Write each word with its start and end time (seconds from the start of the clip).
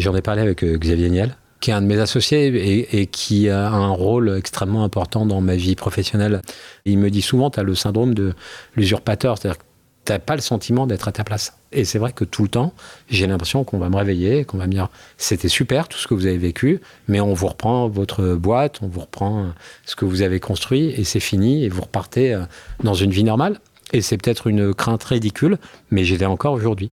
J'en 0.00 0.16
ai 0.16 0.22
parlé 0.22 0.40
avec 0.40 0.64
Xavier 0.64 1.10
Niel, 1.10 1.36
qui 1.60 1.70
est 1.70 1.74
un 1.74 1.82
de 1.82 1.86
mes 1.86 1.98
associés 1.98 2.98
et, 2.98 3.06
qui 3.06 3.50
a 3.50 3.68
un 3.68 3.90
rôle 3.90 4.34
extrêmement 4.34 4.82
important 4.82 5.26
dans 5.26 5.42
ma 5.42 5.56
vie 5.56 5.74
professionnelle. 5.74 6.40
Il 6.86 6.96
me 6.96 7.10
dit 7.10 7.20
souvent, 7.20 7.50
tu 7.50 7.60
as 7.60 7.62
le 7.62 7.74
syndrome 7.74 8.14
de 8.14 8.32
l'usurpateur, 8.76 9.36
c'est-à-dire 9.36 9.58
que 9.58 9.64
tu 10.06 10.12
n'as 10.12 10.18
pas 10.18 10.36
le 10.36 10.40
sentiment 10.40 10.86
d'être 10.86 11.06
à 11.06 11.12
ta 11.12 11.22
place. 11.22 11.52
Et 11.70 11.84
c'est 11.84 11.98
vrai 11.98 12.14
que 12.14 12.24
tout 12.24 12.42
le 12.42 12.48
temps, 12.48 12.72
j'ai 13.10 13.26
l'impression 13.26 13.62
qu'on 13.62 13.76
va 13.76 13.90
me 13.90 13.96
réveiller, 13.96 14.46
qu'on 14.46 14.56
va 14.56 14.66
me 14.66 14.72
dire, 14.72 14.88
c'était 15.18 15.48
super 15.48 15.86
tout 15.86 15.98
ce 15.98 16.06
que 16.08 16.14
vous 16.14 16.24
avez 16.24 16.38
vécu, 16.38 16.80
mais 17.06 17.20
on 17.20 17.34
vous 17.34 17.48
reprend 17.48 17.86
votre 17.86 18.36
boîte, 18.36 18.78
on 18.80 18.88
vous 18.88 19.00
reprend 19.00 19.48
ce 19.84 19.96
que 19.96 20.06
vous 20.06 20.22
avez 20.22 20.40
construit, 20.40 20.94
et 20.96 21.04
c'est 21.04 21.20
fini, 21.20 21.62
et 21.64 21.68
vous 21.68 21.82
repartez 21.82 22.32
euh, 22.32 22.40
dans 22.82 22.94
une 22.94 23.10
vie 23.10 23.24
normale. 23.24 23.60
Et 23.92 24.00
c'est 24.00 24.16
peut-être 24.16 24.46
une 24.46 24.72
crainte 24.72 25.04
ridicule, 25.04 25.58
mais 25.90 26.04
j'y 26.04 26.16
vais 26.16 26.24
encore 26.24 26.54
aujourd'hui. 26.54 26.90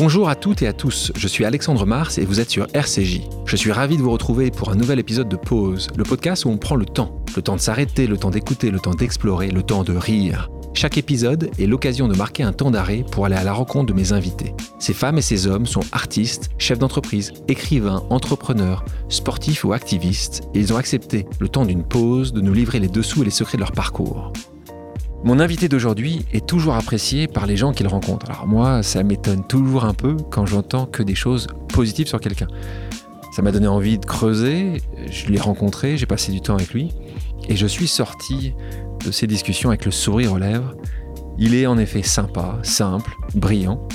Bonjour 0.00 0.28
à 0.28 0.36
toutes 0.36 0.62
et 0.62 0.68
à 0.68 0.72
tous, 0.72 1.10
je 1.16 1.26
suis 1.26 1.44
Alexandre 1.44 1.84
Mars 1.84 2.18
et 2.18 2.24
vous 2.24 2.38
êtes 2.38 2.50
sur 2.50 2.68
RCJ. 2.72 3.22
Je 3.46 3.56
suis 3.56 3.72
ravi 3.72 3.96
de 3.96 4.02
vous 4.02 4.12
retrouver 4.12 4.52
pour 4.52 4.70
un 4.70 4.76
nouvel 4.76 5.00
épisode 5.00 5.28
de 5.28 5.34
Pause, 5.34 5.88
le 5.96 6.04
podcast 6.04 6.44
où 6.44 6.50
on 6.50 6.56
prend 6.56 6.76
le 6.76 6.84
temps. 6.84 7.24
Le 7.34 7.42
temps 7.42 7.56
de 7.56 7.60
s'arrêter, 7.60 8.06
le 8.06 8.16
temps 8.16 8.30
d'écouter, 8.30 8.70
le 8.70 8.78
temps 8.78 8.94
d'explorer, 8.94 9.50
le 9.50 9.64
temps 9.64 9.82
de 9.82 9.92
rire. 9.96 10.50
Chaque 10.72 10.98
épisode 10.98 11.50
est 11.58 11.66
l'occasion 11.66 12.06
de 12.06 12.16
marquer 12.16 12.44
un 12.44 12.52
temps 12.52 12.70
d'arrêt 12.70 13.04
pour 13.10 13.26
aller 13.26 13.34
à 13.34 13.42
la 13.42 13.52
rencontre 13.52 13.86
de 13.86 13.92
mes 13.92 14.12
invités. 14.12 14.54
Ces 14.78 14.94
femmes 14.94 15.18
et 15.18 15.22
ces 15.22 15.48
hommes 15.48 15.66
sont 15.66 15.82
artistes, 15.90 16.50
chefs 16.58 16.78
d'entreprise, 16.78 17.32
écrivains, 17.48 18.04
entrepreneurs, 18.08 18.84
sportifs 19.08 19.64
ou 19.64 19.72
activistes, 19.72 20.44
et 20.54 20.60
ils 20.60 20.72
ont 20.72 20.76
accepté, 20.76 21.26
le 21.40 21.48
temps 21.48 21.66
d'une 21.66 21.82
pause, 21.82 22.32
de 22.32 22.40
nous 22.40 22.54
livrer 22.54 22.78
les 22.78 22.86
dessous 22.86 23.22
et 23.22 23.24
les 23.24 23.32
secrets 23.32 23.56
de 23.56 23.62
leur 23.62 23.72
parcours. 23.72 24.32
Mon 25.24 25.40
invité 25.40 25.68
d'aujourd'hui 25.68 26.24
est 26.32 26.46
toujours 26.46 26.74
apprécié 26.74 27.26
par 27.26 27.46
les 27.46 27.56
gens 27.56 27.72
qu'il 27.72 27.88
rencontre. 27.88 28.30
Alors 28.30 28.46
moi, 28.46 28.84
ça 28.84 29.02
m'étonne 29.02 29.44
toujours 29.46 29.84
un 29.84 29.92
peu 29.92 30.16
quand 30.30 30.46
j'entends 30.46 30.86
que 30.86 31.02
des 31.02 31.16
choses 31.16 31.48
positives 31.68 32.06
sur 32.06 32.20
quelqu'un. 32.20 32.46
Ça 33.32 33.42
m'a 33.42 33.50
donné 33.50 33.66
envie 33.66 33.98
de 33.98 34.06
creuser, 34.06 34.80
je 35.10 35.26
l'ai 35.26 35.40
rencontré, 35.40 35.96
j'ai 35.96 36.06
passé 36.06 36.30
du 36.30 36.40
temps 36.40 36.54
avec 36.54 36.72
lui, 36.72 36.92
et 37.48 37.56
je 37.56 37.66
suis 37.66 37.88
sorti 37.88 38.54
de 39.04 39.10
ces 39.10 39.26
discussions 39.26 39.70
avec 39.70 39.84
le 39.84 39.90
sourire 39.90 40.32
aux 40.32 40.38
lèvres. 40.38 40.74
Il 41.36 41.54
est 41.54 41.66
en 41.66 41.78
effet 41.78 42.02
sympa, 42.02 42.58
simple, 42.62 43.10
brillant. 43.34 43.86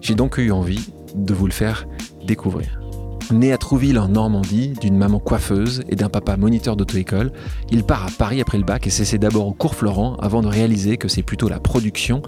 J'ai 0.00 0.14
donc 0.14 0.38
eu 0.38 0.50
envie 0.50 0.90
de 1.14 1.32
vous 1.32 1.46
le 1.46 1.52
faire 1.52 1.86
découvrir. 2.26 2.81
Né 3.30 3.52
à 3.52 3.58
Trouville 3.58 3.98
en 3.98 4.08
Normandie, 4.08 4.74
d'une 4.80 4.96
maman 4.96 5.18
coiffeuse 5.18 5.82
et 5.88 5.96
d'un 5.96 6.08
papa 6.08 6.36
moniteur 6.36 6.76
d'auto-école, 6.76 7.32
il 7.70 7.84
part 7.84 8.04
à 8.04 8.10
Paris 8.10 8.40
après 8.40 8.58
le 8.58 8.64
bac 8.64 8.86
et 8.86 8.90
s'essaie 8.90 9.18
d'abord 9.18 9.46
au 9.46 9.52
cours 9.52 9.74
Florent 9.74 10.16
avant 10.16 10.42
de 10.42 10.48
réaliser 10.48 10.96
que 10.96 11.08
c'est 11.08 11.22
plutôt 11.22 11.48
la 11.48 11.60
production 11.60 12.22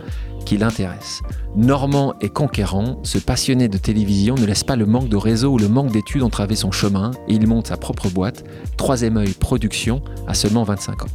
qui 0.46 0.56
l'intéresse. 0.56 1.22
Normand 1.56 2.14
et 2.20 2.28
conquérant, 2.28 3.00
ce 3.02 3.18
passionné 3.18 3.68
de 3.68 3.78
télévision 3.78 4.34
ne 4.34 4.44
laisse 4.44 4.64
pas 4.64 4.76
le 4.76 4.86
manque 4.86 5.08
de 5.08 5.16
réseau 5.16 5.52
ou 5.52 5.58
le 5.58 5.68
manque 5.68 5.92
d'études 5.92 6.22
entraver 6.22 6.56
son 6.56 6.70
chemin 6.70 7.10
et 7.28 7.34
il 7.34 7.46
monte 7.46 7.66
sa 7.66 7.76
propre 7.76 8.08
boîte, 8.08 8.44
Troisième 8.76 9.16
œil 9.16 9.32
Production, 9.32 10.02
à 10.26 10.34
seulement 10.34 10.64
25 10.64 11.02
ans. 11.02 11.08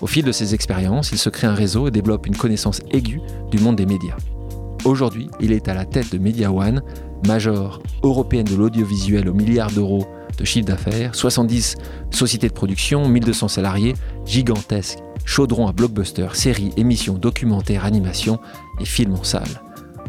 Au 0.00 0.06
fil 0.06 0.24
de 0.24 0.32
ses 0.32 0.54
expériences, 0.54 1.10
il 1.12 1.18
se 1.18 1.30
crée 1.30 1.46
un 1.46 1.54
réseau 1.54 1.88
et 1.88 1.90
développe 1.90 2.26
une 2.26 2.36
connaissance 2.36 2.80
aiguë 2.90 3.20
du 3.50 3.58
monde 3.58 3.76
des 3.76 3.86
médias. 3.86 4.16
Aujourd'hui, 4.84 5.28
il 5.40 5.50
est 5.50 5.68
à 5.68 5.74
la 5.74 5.84
tête 5.84 6.12
de 6.12 6.18
Media 6.18 6.52
One, 6.52 6.80
major 7.26 7.80
européenne 8.02 8.46
de 8.46 8.56
l'audiovisuel 8.56 9.28
aux 9.28 9.34
milliards 9.34 9.70
d'euros 9.70 10.06
de 10.38 10.44
chiffre 10.44 10.66
d'affaires, 10.66 11.14
70 11.14 11.76
sociétés 12.10 12.48
de 12.48 12.52
production, 12.52 13.08
1200 13.08 13.48
salariés, 13.48 13.94
gigantesque, 14.24 14.98
chaudron 15.24 15.66
à 15.66 15.72
blockbuster, 15.72 16.28
séries, 16.34 16.72
émissions, 16.76 17.14
documentaires, 17.14 17.84
animations 17.84 18.38
et 18.80 18.84
films 18.84 19.14
en 19.14 19.24
salle. 19.24 19.62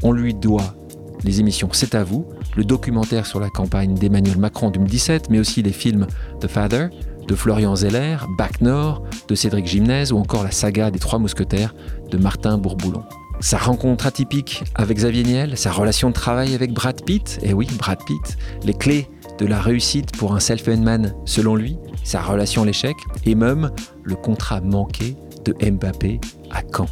On 0.03 0.11
lui 0.11 0.33
doit 0.33 0.75
les 1.23 1.39
émissions 1.39 1.69
C'est 1.71 1.95
à 1.95 2.03
vous, 2.03 2.25
le 2.55 2.63
documentaire 2.63 3.25
sur 3.25 3.39
la 3.39 3.49
campagne 3.49 3.95
d'Emmanuel 3.95 4.37
Macron 4.37 4.67
en 4.67 4.71
2017, 4.71 5.29
mais 5.29 5.39
aussi 5.39 5.63
les 5.63 5.71
films 5.71 6.07
The 6.39 6.47
Father, 6.47 6.89
de 7.27 7.35
Florian 7.35 7.75
Zeller, 7.75 8.17
Bac 8.37 8.61
Nord, 8.61 9.03
de 9.27 9.35
Cédric 9.35 9.67
Gimnez 9.67 10.11
ou 10.11 10.17
encore 10.17 10.43
la 10.43 10.51
saga 10.51 10.91
des 10.91 10.99
Trois 10.99 11.19
Mousquetaires 11.19 11.75
de 12.09 12.17
Martin 12.17 12.57
Bourboulon. 12.57 13.03
Sa 13.39 13.57
rencontre 13.59 14.07
atypique 14.07 14.63
avec 14.75 14.97
Xavier 14.97 15.23
Niel, 15.23 15.57
sa 15.57 15.71
relation 15.71 16.09
de 16.09 16.13
travail 16.13 16.55
avec 16.55 16.73
Brad 16.73 17.03
Pitt, 17.05 17.39
et 17.43 17.53
oui, 17.53 17.67
Brad 17.77 17.99
Pitt, 18.05 18.37
les 18.63 18.73
clés 18.73 19.07
de 19.37 19.45
la 19.45 19.61
réussite 19.61 20.17
pour 20.17 20.35
un 20.35 20.39
self-made 20.39 20.81
man 20.81 21.13
selon 21.25 21.55
lui, 21.55 21.77
sa 22.03 22.21
relation 22.21 22.63
à 22.63 22.65
l'échec, 22.65 22.95
et 23.25 23.35
même 23.35 23.71
le 24.03 24.15
contrat 24.15 24.59
manqué 24.59 25.15
de 25.45 25.53
Mbappé 25.53 26.19
à 26.49 26.61
Caen. 26.75 26.87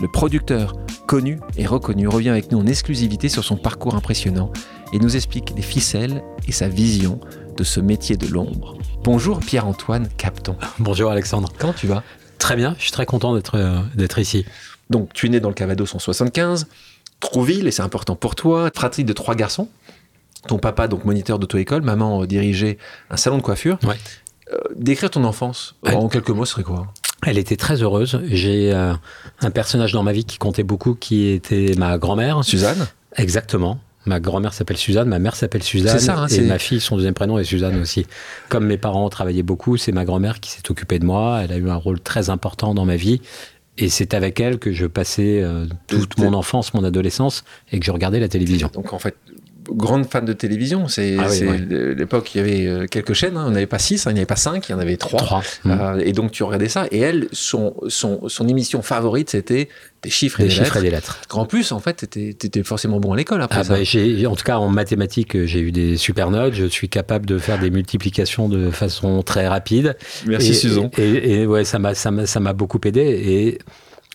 Le 0.00 0.06
producteur 0.08 0.74
connu 1.08 1.40
et 1.56 1.66
reconnu 1.66 2.06
revient 2.06 2.28
avec 2.28 2.52
nous 2.52 2.58
en 2.60 2.66
exclusivité 2.66 3.28
sur 3.28 3.42
son 3.42 3.56
parcours 3.56 3.96
impressionnant 3.96 4.52
et 4.92 4.98
nous 4.98 5.16
explique 5.16 5.52
les 5.56 5.62
ficelles 5.62 6.22
et 6.46 6.52
sa 6.52 6.68
vision 6.68 7.18
de 7.56 7.64
ce 7.64 7.80
métier 7.80 8.16
de 8.16 8.28
l'ombre. 8.28 8.78
Bonjour 9.02 9.40
Pierre-Antoine 9.40 10.08
Capton. 10.16 10.56
Bonjour 10.78 11.10
Alexandre. 11.10 11.52
Comment 11.58 11.72
tu 11.72 11.88
vas? 11.88 12.04
Très 12.38 12.54
bien, 12.54 12.76
je 12.78 12.84
suis 12.84 12.92
très 12.92 13.06
content 13.06 13.34
d'être 13.34 13.56
euh, 13.56 13.80
d'être 13.96 14.20
ici. 14.20 14.46
Donc, 14.90 15.12
tu 15.12 15.26
es 15.26 15.28
né 15.28 15.40
dans 15.40 15.48
le 15.48 15.54
Cavados 15.54 15.94
en 15.94 15.98
75, 15.98 16.66
Trouville, 17.20 17.66
et 17.66 17.70
c'est 17.70 17.82
important 17.82 18.16
pour 18.16 18.34
toi, 18.34 18.70
fratrie 18.74 19.04
de 19.04 19.12
trois 19.12 19.34
garçons. 19.34 19.68
Ton 20.46 20.58
papa, 20.58 20.86
donc 20.86 21.04
moniteur 21.04 21.38
d'auto-école, 21.38 21.82
maman 21.82 22.22
euh, 22.22 22.26
dirigeait 22.26 22.78
un 23.10 23.16
salon 23.16 23.38
de 23.38 23.42
coiffure. 23.42 23.78
Ouais. 23.84 23.96
Euh, 24.52 24.58
décrire 24.76 25.10
ton 25.10 25.24
enfance, 25.24 25.74
en 25.92 26.08
quelques 26.08 26.30
mots, 26.30 26.44
serait 26.44 26.62
quoi? 26.62 26.86
Elle 27.26 27.38
était 27.38 27.56
très 27.56 27.82
heureuse. 27.82 28.20
J'ai 28.30 28.72
euh, 28.72 28.94
un 29.40 29.50
personnage 29.50 29.92
dans 29.92 30.04
ma 30.04 30.12
vie 30.12 30.24
qui 30.24 30.38
comptait 30.38 30.62
beaucoup, 30.62 30.94
qui 30.94 31.28
était 31.28 31.74
ma 31.76 31.98
grand-mère. 31.98 32.44
Suzanne? 32.44 32.86
Exactement. 33.16 33.80
Ma 34.06 34.20
grand-mère 34.20 34.54
s'appelle 34.54 34.78
Suzanne, 34.78 35.08
ma 35.08 35.18
mère 35.18 35.36
s'appelle 35.36 35.62
Suzanne, 35.62 35.98
ça, 35.98 36.16
hein, 36.16 36.26
et 36.28 36.40
ma 36.40 36.58
fille, 36.58 36.80
son 36.80 36.96
deuxième 36.96 37.12
prénom 37.12 37.38
est 37.38 37.44
Suzanne 37.44 37.78
aussi. 37.78 38.06
Comme 38.48 38.64
mes 38.64 38.78
parents 38.78 39.06
travaillaient 39.10 39.42
beaucoup, 39.42 39.76
c'est 39.76 39.92
ma 39.92 40.06
grand-mère 40.06 40.40
qui 40.40 40.50
s'est 40.50 40.70
occupée 40.70 40.98
de 40.98 41.04
moi. 41.04 41.40
Elle 41.42 41.52
a 41.52 41.56
eu 41.56 41.68
un 41.68 41.76
rôle 41.76 42.00
très 42.00 42.30
important 42.30 42.72
dans 42.72 42.86
ma 42.86 42.96
vie. 42.96 43.20
Et 43.78 43.88
c'est 43.88 44.12
avec 44.12 44.40
elle 44.40 44.58
que 44.58 44.72
je 44.72 44.86
passais 44.86 45.40
euh, 45.40 45.66
toute 45.86 46.18
mon 46.18 46.34
enfance, 46.34 46.74
mon 46.74 46.82
adolescence, 46.82 47.44
et 47.70 47.78
que 47.78 47.86
je 47.86 47.92
regardais 47.92 48.18
la 48.18 48.28
télévision. 48.28 48.68
Donc 48.72 48.92
en 48.92 48.98
fait, 48.98 49.14
grande 49.70 50.06
fan 50.06 50.24
de 50.24 50.32
télévision. 50.32 50.88
C'est 50.88 51.16
ah 51.18 51.28
l'époque, 51.94 52.34
il 52.34 52.38
y 52.38 52.40
avait 52.40 52.66
euh, 52.66 52.86
quelques 52.86 53.12
chaînes. 53.12 53.36
Hein. 53.36 53.44
On 53.46 53.50
n'avait 53.50 53.66
pas 53.66 53.78
six, 53.78 54.06
hein. 54.06 54.10
il 54.10 54.14
n'y 54.14 54.20
avait 54.20 54.26
pas 54.26 54.36
cinq, 54.36 54.68
il 54.68 54.72
y 54.72 54.74
en 54.74 54.78
avait 54.78 54.96
trois. 54.96 55.42
Euh, 55.66 55.96
mmh. 55.96 56.00
et 56.00 56.12
donc 56.12 56.32
tu 56.32 56.42
regardais 56.42 56.68
ça. 56.68 56.86
Et 56.90 57.00
elle, 57.00 57.28
son, 57.32 57.74
son, 57.88 58.28
son 58.28 58.48
émission 58.48 58.82
favorite, 58.82 59.30
c'était 59.30 59.68
des 60.02 60.10
chiffres 60.10 60.40
et 60.40 60.44
des, 60.44 60.50
chiffres 60.50 60.64
lettres. 60.64 60.76
Et 60.78 60.82
des 60.82 60.90
lettres. 60.90 61.20
En 61.30 61.46
plus, 61.46 61.72
en 61.72 61.80
fait, 61.80 62.08
tu 62.10 62.28
étais, 62.28 62.62
forcément 62.62 63.00
bon 63.00 63.12
à 63.12 63.16
l'école 63.16 63.42
après 63.42 63.60
ah 63.60 63.64
ça. 63.64 63.74
Bah, 63.74 64.30
en 64.30 64.36
tout 64.36 64.44
cas, 64.44 64.58
en 64.58 64.68
mathématiques, 64.68 65.44
j'ai 65.44 65.60
eu 65.60 65.72
des 65.72 65.96
super 65.96 66.30
notes. 66.30 66.54
Je 66.54 66.66
suis 66.66 66.88
capable 66.88 67.26
de 67.26 67.38
faire 67.38 67.58
des 67.58 67.70
multiplications 67.70 68.48
de 68.48 68.70
façon 68.70 69.22
très 69.22 69.48
rapide. 69.48 69.96
Merci, 70.26 70.54
Susan. 70.54 70.90
Et, 70.98 71.40
et, 71.40 71.46
ouais, 71.46 71.64
ça 71.64 71.78
m'a 71.78 72.52
beaucoup 72.52 72.80
aidé. 72.84 73.00
Et 73.00 73.58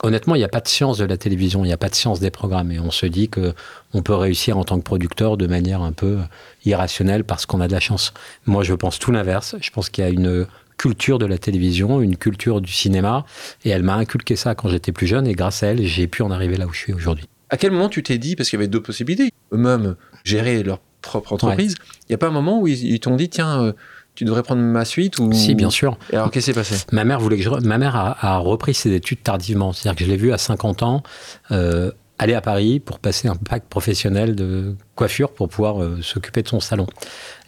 honnêtement, 0.03 0.35
il 0.35 0.39
n'y 0.39 0.43
a 0.43 0.49
pas 0.49 0.59
de 0.59 0.67
science 0.67 0.97
de 0.97 1.05
la 1.05 1.17
télévision, 1.17 1.63
il 1.63 1.67
n'y 1.67 1.73
a 1.73 1.77
pas 1.77 1.89
de 1.89 1.95
science 1.95 2.19
des 2.19 2.29
programmes. 2.29 2.71
Et 2.71 2.79
on 2.79 2.91
se 2.91 3.05
dit 3.05 3.29
que 3.29 3.53
on 3.93 4.03
peut 4.03 4.13
réussir 4.13 4.57
en 4.57 4.63
tant 4.63 4.77
que 4.77 4.83
producteur 4.83 5.37
de 5.37 5.47
manière 5.47 5.81
un 5.81 5.93
peu 5.93 6.19
irrationnelle 6.65 7.23
parce 7.23 7.45
qu'on 7.45 7.61
a 7.61 7.67
de 7.67 7.73
la 7.73 7.79
chance. 7.79 8.13
Moi, 8.45 8.63
je 8.63 8.73
pense 8.73 8.99
tout 8.99 9.11
l'inverse. 9.11 9.55
Je 9.61 9.71
pense 9.71 9.89
qu'il 9.89 10.03
y 10.03 10.07
a 10.07 10.09
une 10.11 10.45
culture 10.77 11.17
de 11.17 11.25
la 11.25 11.37
télévision, 11.37 12.01
une 12.01 12.17
culture 12.17 12.61
du 12.61 12.71
cinéma. 12.71 13.25
Et 13.63 13.69
elle 13.69 13.83
m'a 13.83 13.95
inculqué 13.95 14.35
ça 14.35 14.53
quand 14.53 14.69
j'étais 14.69 14.91
plus 14.91 15.07
jeune. 15.07 15.25
Et 15.25 15.33
grâce 15.33 15.63
à 15.63 15.67
elle, 15.67 15.83
j'ai 15.85 16.07
pu 16.07 16.21
en 16.21 16.31
arriver 16.31 16.57
là 16.57 16.67
où 16.67 16.73
je 16.73 16.79
suis 16.79 16.93
aujourd'hui. 16.93 17.25
À 17.49 17.57
quel 17.57 17.71
moment 17.71 17.89
tu 17.89 18.03
t'es 18.03 18.17
dit, 18.17 18.35
parce 18.35 18.49
qu'il 18.49 18.57
y 18.57 18.61
avait 18.61 18.67
deux 18.67 18.81
possibilités, 18.81 19.31
eux-mêmes 19.51 19.95
gérer 20.23 20.63
leur 20.63 20.79
propre 21.01 21.33
entreprise, 21.33 21.75
il 22.01 22.11
n'y 22.11 22.15
a 22.15 22.17
pas 22.17 22.27
un 22.27 22.31
moment 22.31 22.59
où 22.59 22.67
ils, 22.67 22.99
t'ont 22.99 23.15
dit, 23.15 23.29
tiens, 23.29 23.61
euh, 23.61 23.73
tu 24.15 24.25
devrais 24.25 24.43
prendre 24.43 24.61
ma 24.61 24.85
suite 24.85 25.19
ou 25.19 25.31
Si, 25.33 25.55
bien 25.55 25.69
sûr. 25.69 25.97
Et 26.11 26.15
alors, 26.15 26.29
qu'est-ce 26.29 26.51
qui 26.51 26.53
s'est 26.53 26.59
passé? 26.59 26.85
Ma 26.91 27.03
mère 27.03 27.19
voulait 27.19 27.37
que 27.37 27.43
je... 27.43 27.49
Ma 27.49 27.77
mère 27.77 27.95
a, 27.95 28.37
repris 28.37 28.73
ses 28.73 28.93
études 28.93 29.23
tardivement. 29.23 29.73
C'est-à-dire 29.73 29.97
que 29.97 30.05
je 30.05 30.09
l'ai 30.09 30.17
vue 30.17 30.33
à 30.33 30.37
50 30.37 30.83
ans 30.83 31.03
euh, 31.51 31.91
aller 32.19 32.33
à 32.33 32.41
Paris 32.41 32.79
pour 32.79 32.99
passer 32.99 33.27
un 33.27 33.35
bac 33.49 33.63
professionnel 33.69 34.35
de 34.35 34.75
coiffure 34.95 35.31
pour 35.31 35.49
pouvoir 35.49 35.81
euh, 35.81 35.99
s'occuper 36.01 36.43
de 36.43 36.47
son 36.47 36.59
salon. 36.59 36.85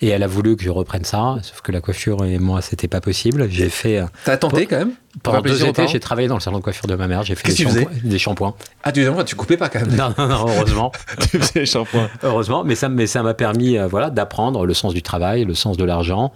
Et 0.01 0.09
elle 0.09 0.23
a 0.23 0.27
voulu 0.27 0.55
que 0.55 0.63
je 0.63 0.69
reprenne 0.69 1.03
ça, 1.03 1.37
sauf 1.43 1.61
que 1.61 1.71
la 1.71 1.81
coiffure 1.81 2.25
et 2.25 2.39
moi, 2.39 2.61
c'était 2.61 2.87
pas 2.87 3.01
possible. 3.01 3.47
J'ai 3.49 3.69
fait. 3.69 3.99
Euh, 3.99 4.05
T'as 4.23 4.37
tenté 4.37 4.65
quand 4.65 4.79
même 4.79 4.93
Pendant 5.21 5.41
deux 5.41 5.63
étés, 5.65 5.87
j'ai 5.87 5.99
travaillé 5.99 6.27
dans 6.27 6.35
le 6.35 6.41
salon 6.41 6.57
de 6.57 6.63
coiffure 6.63 6.87
de 6.87 6.95
ma 6.95 7.07
mère. 7.07 7.23
J'ai 7.23 7.35
fait 7.35 7.47
des, 7.47 7.55
shampoings, 7.55 7.91
des, 8.03 8.19
shampoings. 8.19 8.55
Ah, 8.83 8.91
tu, 8.91 9.07
tu 9.25 9.35
coupais 9.35 9.57
pas 9.57 9.69
quand 9.69 9.81
même 9.81 9.95
Non, 9.95 10.13
non, 10.17 10.27
non 10.27 10.45
heureusement. 10.49 10.91
tu 11.19 11.39
faisais 11.39 11.59
des 11.61 11.65
shampoings. 11.65 12.09
Heureusement, 12.23 12.63
mais 12.63 12.75
ça, 12.75 12.89
mais 12.89 13.07
ça 13.07 13.21
m'a 13.21 13.35
permis 13.35 13.77
voilà, 13.89 14.09
d'apprendre 14.09 14.65
le 14.65 14.73
sens 14.73 14.93
du 14.93 15.03
travail, 15.03 15.45
le 15.45 15.53
sens 15.53 15.77
de 15.77 15.83
l'argent. 15.83 16.33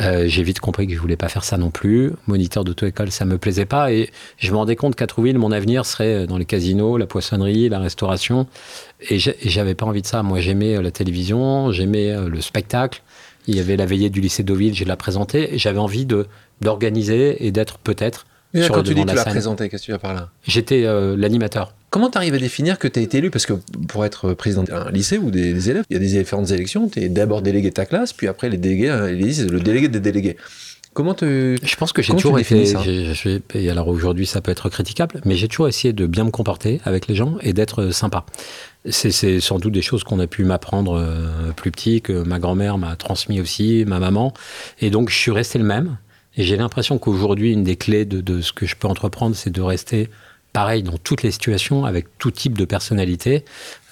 Euh, 0.00 0.26
j'ai 0.26 0.42
vite 0.42 0.60
compris 0.60 0.86
que 0.86 0.94
je 0.94 0.98
voulais 0.98 1.16
pas 1.16 1.28
faire 1.28 1.44
ça 1.44 1.58
non 1.58 1.70
plus. 1.70 2.12
Moniteur 2.26 2.64
d'auto-école, 2.64 3.10
ça 3.10 3.24
me 3.24 3.38
plaisait 3.38 3.66
pas. 3.66 3.92
Et 3.92 4.10
je 4.38 4.50
me 4.50 4.56
rendais 4.56 4.76
compte 4.76 4.96
qu'à 4.96 5.06
Trouville, 5.06 5.38
mon 5.38 5.52
avenir 5.52 5.84
serait 5.86 6.26
dans 6.26 6.38
les 6.38 6.44
casinos, 6.44 6.96
la 6.96 7.06
poissonnerie, 7.06 7.68
la 7.68 7.78
restauration. 7.78 8.46
Et 9.10 9.18
j'avais 9.18 9.74
pas 9.74 9.86
envie 9.86 10.02
de 10.02 10.06
ça. 10.06 10.22
Moi, 10.22 10.40
j'aimais 10.40 10.76
euh, 10.76 10.82
la 10.82 10.90
télévision, 10.90 11.72
j'aimais 11.72 12.10
euh, 12.10 12.28
le 12.28 12.40
spectacle. 12.40 13.02
Il 13.46 13.56
y 13.56 13.60
avait 13.60 13.76
la 13.76 13.86
veillée 13.86 14.08
du 14.08 14.20
lycée 14.20 14.42
Deauville, 14.42 14.74
j'ai 14.74 14.84
la 14.84 14.96
présenté. 14.96 15.50
J'avais 15.58 15.78
envie 15.78 16.06
de 16.06 16.26
d'organiser 16.60 17.44
et 17.44 17.50
d'être 17.50 17.78
peut-être 17.78 18.24
quand 18.54 18.82
tu 18.84 18.94
dis 18.94 19.02
que 19.02 19.10
tu 19.10 19.16
l'as 19.16 19.24
présenté, 19.24 19.68
qu'est-ce 19.68 19.82
que 19.82 19.86
tu 19.86 19.92
as 19.94 19.98
par 19.98 20.14
là? 20.14 20.28
J'étais 20.46 20.84
l'animateur. 21.16 21.72
Comment 21.92 22.08
tu 22.08 22.16
arrives 22.16 22.32
à 22.32 22.38
définir 22.38 22.78
que 22.78 22.88
tu 22.88 22.98
as 22.98 23.02
été 23.02 23.18
élu? 23.18 23.30
Parce 23.30 23.44
que 23.44 23.52
pour 23.86 24.06
être 24.06 24.32
président 24.32 24.62
d'un 24.62 24.90
lycée 24.90 25.18
ou 25.18 25.30
des, 25.30 25.68
élèves, 25.68 25.84
il 25.90 25.92
y 25.92 25.96
a 25.96 26.00
des 26.00 26.06
différentes 26.06 26.50
élections. 26.50 26.88
Tu 26.88 27.00
es 27.00 27.10
d'abord 27.10 27.42
délégué 27.42 27.68
de 27.68 27.74
ta 27.74 27.84
classe, 27.84 28.14
puis 28.14 28.28
après 28.28 28.48
les 28.48 28.56
délégués, 28.56 28.88
euh, 28.88 29.12
le 29.12 29.60
délégué 29.60 29.88
des 29.88 30.00
délégués. 30.00 30.38
Comment 30.94 31.12
te. 31.12 31.54
Je 31.62 31.76
pense 31.76 31.92
que 31.92 32.00
j'ai 32.00 32.14
toujours 32.14 32.38
été. 32.38 32.72
et 33.54 33.68
alors 33.68 33.88
aujourd'hui, 33.88 34.24
ça 34.24 34.40
peut 34.40 34.50
être 34.50 34.70
critiquable, 34.70 35.20
mais 35.26 35.36
j'ai 35.36 35.48
toujours 35.48 35.68
essayé 35.68 35.92
de 35.92 36.06
bien 36.06 36.24
me 36.24 36.30
comporter 36.30 36.80
avec 36.86 37.08
les 37.08 37.14
gens 37.14 37.36
et 37.42 37.52
d'être 37.52 37.90
sympa. 37.90 38.24
C'est 38.88 39.40
sans 39.40 39.58
doute 39.58 39.74
des 39.74 39.82
choses 39.82 40.02
qu'on 40.02 40.18
a 40.18 40.26
pu 40.26 40.44
m'apprendre 40.44 40.98
euh, 40.98 41.52
plus 41.54 41.70
petit, 41.70 42.00
que 42.00 42.22
ma 42.22 42.38
grand-mère 42.38 42.78
m'a 42.78 42.96
transmis 42.96 43.38
aussi, 43.38 43.84
ma 43.86 43.98
maman. 43.98 44.32
Et 44.80 44.88
donc, 44.88 45.10
je 45.10 45.16
suis 45.16 45.30
resté 45.30 45.58
le 45.58 45.66
même. 45.66 45.98
Et 46.38 46.44
j'ai 46.44 46.56
l'impression 46.56 46.96
qu'aujourd'hui, 46.96 47.52
une 47.52 47.64
des 47.64 47.76
clés 47.76 48.06
de, 48.06 48.22
de, 48.22 48.40
ce 48.40 48.54
que 48.54 48.64
je 48.64 48.76
peux 48.76 48.88
entreprendre, 48.88 49.36
c'est 49.36 49.50
de 49.50 49.60
rester 49.60 50.08
pareil 50.52 50.82
dans 50.82 50.98
toutes 50.98 51.22
les 51.22 51.30
situations, 51.30 51.84
avec 51.84 52.06
tout 52.18 52.30
type 52.30 52.58
de 52.58 52.64
personnalité, 52.64 53.44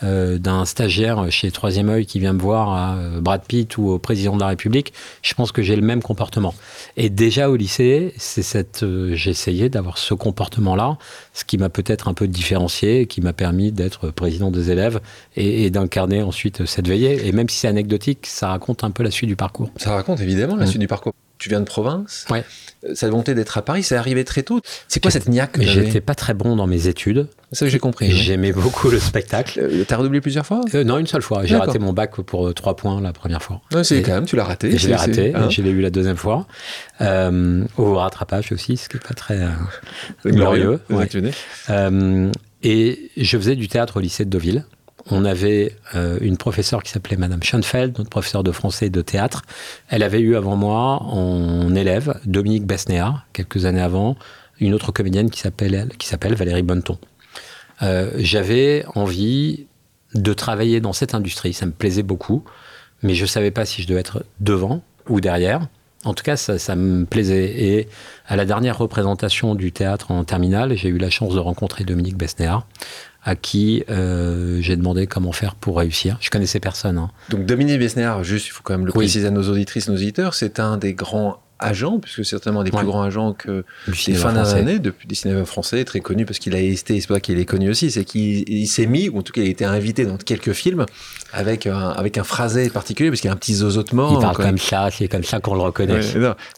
euh, 0.02 0.38
d'un 0.38 0.64
stagiaire 0.64 1.30
chez 1.30 1.50
Troisième 1.50 1.88
œil 1.88 2.06
qui 2.06 2.18
vient 2.20 2.32
me 2.32 2.40
voir 2.40 2.70
à 2.70 2.96
euh, 2.96 3.20
Brad 3.20 3.42
Pitt 3.42 3.76
ou 3.78 3.88
au 3.88 3.98
président 3.98 4.34
de 4.34 4.40
la 4.40 4.48
République, 4.48 4.92
je 5.22 5.34
pense 5.34 5.52
que 5.52 5.62
j'ai 5.62 5.76
le 5.76 5.82
même 5.82 6.02
comportement. 6.02 6.54
Et 6.96 7.10
déjà 7.10 7.50
au 7.50 7.56
lycée, 7.56 8.12
c'est 8.16 8.42
cette, 8.42 8.82
euh, 8.82 9.16
essayé 9.26 9.68
d'avoir 9.68 9.98
ce 9.98 10.14
comportement-là, 10.14 10.98
ce 11.32 11.44
qui 11.44 11.58
m'a 11.58 11.68
peut-être 11.68 12.08
un 12.08 12.14
peu 12.14 12.28
différencié, 12.28 13.06
qui 13.06 13.20
m'a 13.20 13.32
permis 13.32 13.72
d'être 13.72 14.10
président 14.10 14.50
des 14.50 14.70
élèves 14.70 15.00
et, 15.36 15.64
et 15.64 15.70
d'incarner 15.70 16.22
ensuite 16.22 16.66
cette 16.66 16.88
veillée. 16.88 17.26
Et 17.26 17.32
même 17.32 17.48
si 17.48 17.58
c'est 17.58 17.68
anecdotique, 17.68 18.26
ça 18.26 18.48
raconte 18.48 18.84
un 18.84 18.90
peu 18.90 19.02
la 19.02 19.10
suite 19.10 19.28
du 19.28 19.36
parcours. 19.36 19.70
Ça 19.76 19.92
raconte 19.92 20.20
évidemment 20.20 20.56
la 20.56 20.64
mmh. 20.64 20.68
suite 20.68 20.80
du 20.80 20.88
parcours 20.88 21.14
tu 21.40 21.48
viens 21.48 21.60
de 21.60 21.64
province. 21.64 22.26
Ouais. 22.30 22.44
Euh, 22.84 22.94
cette 22.94 23.10
volonté 23.10 23.34
d'être 23.34 23.56
à 23.58 23.62
Paris, 23.62 23.82
c'est 23.82 23.96
arrivé 23.96 24.24
très 24.24 24.42
tôt. 24.42 24.60
C'est 24.88 25.00
quoi 25.00 25.10
cette 25.10 25.28
niaque 25.28 25.52
que 25.52 25.62
J'étais 25.62 26.00
pas 26.00 26.14
très 26.14 26.34
bon 26.34 26.54
dans 26.54 26.66
mes 26.66 26.86
études. 26.86 27.26
Ça, 27.50 27.66
j'ai 27.66 27.78
compris. 27.80 28.12
J'aimais 28.12 28.52
beaucoup 28.52 28.90
le 28.90 29.00
spectacle. 29.00 29.58
Euh, 29.58 29.84
T'as 29.88 29.96
redoublé 29.96 30.20
plusieurs 30.20 30.46
fois 30.46 30.60
euh, 30.74 30.84
Non, 30.84 30.98
une 30.98 31.06
seule 31.06 31.22
fois. 31.22 31.44
J'ai 31.46 31.56
raté 31.56 31.78
mon 31.78 31.92
bac 31.92 32.14
pour 32.20 32.54
trois 32.54 32.76
points 32.76 33.00
la 33.00 33.12
première 33.12 33.42
fois. 33.42 33.62
c'est 33.82 34.02
quand 34.02 34.12
même, 34.12 34.26
tu 34.26 34.36
l'as 34.36 34.44
raté. 34.44 34.76
Je 34.76 34.86
l'ai 34.86 34.94
raté. 34.94 35.32
Hein 35.34 35.48
je 35.48 35.62
l'ai 35.62 35.70
eu 35.70 35.80
la 35.80 35.90
deuxième 35.90 36.16
fois. 36.16 36.46
au 37.00 37.94
rattrapage 37.94 38.52
aussi, 38.52 38.76
ce 38.76 38.88
qui 38.88 38.96
n'est 38.96 39.02
pas 39.02 39.14
très 39.14 39.40
glorieux. 40.24 40.78
et 42.62 43.10
je 43.16 43.38
faisais 43.38 43.56
du 43.56 43.68
théâtre 43.68 43.96
au 43.96 44.00
lycée 44.00 44.26
de 44.26 44.30
Deauville 44.30 44.64
on 45.12 45.24
avait 45.24 45.76
euh, 45.94 46.18
une 46.20 46.36
professeure 46.36 46.82
qui 46.82 46.90
s'appelait 46.90 47.16
Madame 47.16 47.42
Schoenfeld, 47.42 47.98
notre 47.98 48.10
professeure 48.10 48.42
de 48.42 48.52
français 48.52 48.86
et 48.86 48.90
de 48.90 49.02
théâtre. 49.02 49.42
Elle 49.88 50.02
avait 50.02 50.20
eu 50.20 50.36
avant 50.36 50.56
moi 50.56 51.02
en 51.02 51.74
élève 51.74 52.18
Dominique 52.24 52.66
Besnéa, 52.66 53.24
quelques 53.32 53.64
années 53.64 53.80
avant, 53.80 54.16
une 54.60 54.74
autre 54.74 54.92
comédienne 54.92 55.30
qui 55.30 55.40
s'appelle 55.40 56.34
Valérie 56.34 56.62
Bonneton. 56.62 56.98
Euh, 57.82 58.10
j'avais 58.18 58.84
envie 58.94 59.66
de 60.14 60.32
travailler 60.32 60.80
dans 60.80 60.92
cette 60.92 61.14
industrie, 61.14 61.52
ça 61.52 61.66
me 61.66 61.72
plaisait 61.72 62.02
beaucoup, 62.02 62.44
mais 63.02 63.14
je 63.14 63.22
ne 63.22 63.28
savais 63.28 63.50
pas 63.50 63.64
si 63.64 63.82
je 63.82 63.88
devais 63.88 64.00
être 64.00 64.24
devant 64.40 64.82
ou 65.08 65.20
derrière. 65.20 65.68
En 66.04 66.14
tout 66.14 66.24
cas, 66.24 66.36
ça, 66.36 66.58
ça, 66.58 66.76
me 66.76 67.04
plaisait. 67.04 67.62
Et 67.62 67.88
à 68.26 68.34
la 68.36 68.46
dernière 68.46 68.78
représentation 68.78 69.54
du 69.54 69.70
théâtre 69.70 70.10
en 70.10 70.24
terminale, 70.24 70.74
j'ai 70.74 70.88
eu 70.88 70.96
la 70.96 71.10
chance 71.10 71.34
de 71.34 71.38
rencontrer 71.38 71.84
Dominique 71.84 72.16
Besnéa, 72.16 72.64
à 73.22 73.36
qui 73.36 73.84
euh, 73.90 74.58
j'ai 74.60 74.76
demandé 74.76 75.06
comment 75.06 75.32
faire 75.32 75.54
pour 75.54 75.78
réussir. 75.78 76.16
Je 76.20 76.30
connaissais 76.30 76.60
personne. 76.60 76.98
Hein. 76.98 77.10
Donc 77.28 77.44
Dominique 77.46 77.78
Besnéard, 77.78 78.24
juste, 78.24 78.46
il 78.46 78.50
faut 78.50 78.62
quand 78.62 78.74
même 78.74 78.86
le 78.86 78.92
préciser 78.92 79.26
à 79.26 79.30
nos 79.30 79.48
auditrices, 79.48 79.88
nos 79.88 79.94
auditeurs, 79.94 80.34
c'est 80.34 80.58
un 80.58 80.76
des 80.76 80.94
grands 80.94 81.40
agents, 81.60 81.98
puisque 81.98 82.24
certainement 82.24 82.64
des 82.64 82.70
plus 82.70 82.86
grands 82.86 83.02
agents 83.02 83.34
que 83.34 83.64
les 84.06 84.14
fins 84.14 84.32
d'année, 84.32 84.78
depuis 84.78 85.06
des 85.06 85.14
cinémas 85.14 85.44
français, 85.44 85.84
très 85.84 86.00
connu 86.00 86.24
parce 86.24 86.38
qu'il 86.38 86.54
a 86.54 86.58
été, 86.58 86.98
c'est 87.00 87.06
pas 87.06 87.20
qu'il 87.20 87.38
est 87.38 87.44
connu 87.44 87.68
aussi, 87.68 87.90
c'est 87.90 88.04
qu'il 88.04 88.66
s'est 88.66 88.86
mis, 88.86 89.10
ou 89.10 89.18
en 89.18 89.22
tout 89.22 89.32
cas 89.32 89.42
il 89.42 89.48
a 89.48 89.50
été 89.50 89.64
invité 89.64 90.06
dans 90.06 90.16
quelques 90.16 90.52
films 90.52 90.86
avec 91.32 91.66
un, 91.66 91.90
avec 91.90 92.16
un 92.16 92.24
phrasé 92.24 92.70
particulier, 92.70 93.10
parce 93.10 93.20
qu'il 93.20 93.28
a 93.28 93.34
un 93.34 93.36
petit 93.36 93.54
zozotement. 93.54 94.18
Il 94.18 94.22
parle 94.22 94.36
comme 94.36 94.58
ça, 94.58 94.88
c'est 94.90 95.08
comme 95.08 95.24
ça 95.24 95.40
qu'on 95.40 95.54
le 95.54 95.60
reconnaît. 95.60 96.00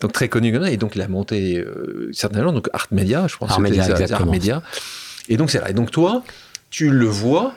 donc 0.00 0.12
très 0.12 0.28
connu 0.28 0.52
comme 0.52 0.62
ça, 0.62 0.70
et 0.70 0.76
donc 0.76 0.94
il 0.94 1.02
a 1.02 1.08
monté 1.08 1.58
euh, 1.58 2.08
certainement, 2.12 2.52
donc 2.52 2.68
Art 2.72 2.86
Media, 2.92 3.26
je 3.26 3.36
pense. 3.36 3.50
Art 3.50 3.60
Media, 3.60 3.88
exactement. 3.90 4.20
Art 4.20 4.26
Media. 4.26 4.62
Et 5.28 5.36
donc 5.36 5.50
c'est 5.50 5.60
là. 5.60 5.70
Et 5.70 5.74
donc 5.74 5.90
toi, 5.90 6.22
tu 6.72 6.90
le 6.90 7.06
vois, 7.06 7.54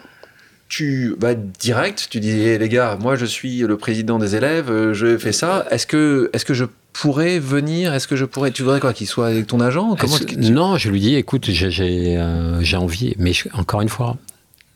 tu 0.68 1.16
vas 1.18 1.34
direct, 1.34 2.08
tu 2.10 2.20
dis 2.20 2.32
eh, 2.32 2.58
les 2.60 2.70
gars, 2.70 2.98
moi 3.00 3.16
je 3.16 3.26
suis 3.26 3.60
le 3.60 3.78
président 3.78 4.20
des 4.20 4.36
élèves, 4.36 4.70
euh, 4.70 4.94
je 4.94 5.18
fais 5.18 5.32
ça. 5.32 5.66
Est-ce 5.72 5.88
que, 5.88 6.30
est-ce 6.34 6.44
que 6.44 6.54
je 6.54 6.66
pourrais 6.92 7.40
venir? 7.40 7.94
Est-ce 7.94 8.08
que 8.08 8.18
je 8.18 8.26
pourrais 8.26 8.52
Tu 8.52 8.62
voudrais 8.62 8.82
quoi 8.82 8.94
Qu'il 8.94 9.08
soit 9.08 9.28
avec 9.28 9.48
ton 9.48 9.62
agent? 9.62 9.96
Non, 10.38 10.78
je 10.78 10.90
lui 10.92 11.00
dis 11.00 11.16
écoute, 11.16 11.50
j'ai 11.50 12.18
euh, 12.18 12.62
envie, 12.74 13.16
mais 13.18 13.32
encore 13.54 13.82
une 13.82 13.90
fois, 13.90 14.18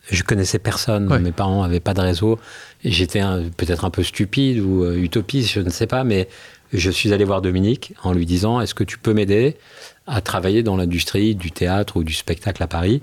je 0.09 0.23
connaissais 0.23 0.57
personne. 0.57 1.19
Mes 1.19 1.33
parents 1.33 1.61
n'avaient 1.61 1.81
pas 1.81 1.93
de 1.93 2.01
réseau. 2.01 2.39
J'étais 2.85 3.21
peut-être 3.57 3.83
un 3.83 3.89
peu 3.89 4.03
stupide 4.03 4.61
ou 4.61 4.85
euh, 4.85 4.95
utopiste, 4.95 5.51
je 5.51 5.59
ne 5.59 5.69
sais 5.69 5.85
pas, 5.85 6.05
mais 6.05 6.29
je 6.71 6.89
suis 6.89 7.11
allé 7.11 7.25
voir 7.25 7.41
Dominique 7.41 7.93
en 8.03 8.13
lui 8.13 8.25
disant 8.25 8.61
est-ce 8.61 8.73
que 8.73 8.85
tu 8.85 8.99
peux 8.99 9.13
m'aider 9.13 9.57
à 10.07 10.21
travailler 10.21 10.63
dans 10.63 10.77
l'industrie 10.77 11.35
du 11.35 11.51
théâtre 11.51 11.97
ou 11.97 12.05
du 12.05 12.13
spectacle 12.13 12.63
à 12.63 12.67
Paris 12.67 13.01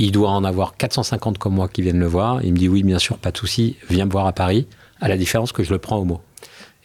il 0.00 0.12
doit 0.12 0.30
en 0.30 0.44
avoir 0.44 0.78
450 0.78 1.36
comme 1.36 1.54
moi 1.54 1.68
qui 1.68 1.82
viennent 1.82 2.00
le 2.00 2.06
voir. 2.06 2.42
Il 2.42 2.54
me 2.54 2.58
dit 2.58 2.68
oui, 2.68 2.82
bien 2.82 2.98
sûr, 2.98 3.18
pas 3.18 3.32
de 3.32 3.36
souci, 3.36 3.76
viens 3.90 4.06
me 4.06 4.10
voir 4.10 4.26
à 4.26 4.32
Paris, 4.32 4.66
à 5.00 5.08
la 5.08 5.18
différence 5.18 5.52
que 5.52 5.62
je 5.62 5.70
le 5.70 5.78
prends 5.78 5.98
au 5.98 6.04
mot. 6.04 6.22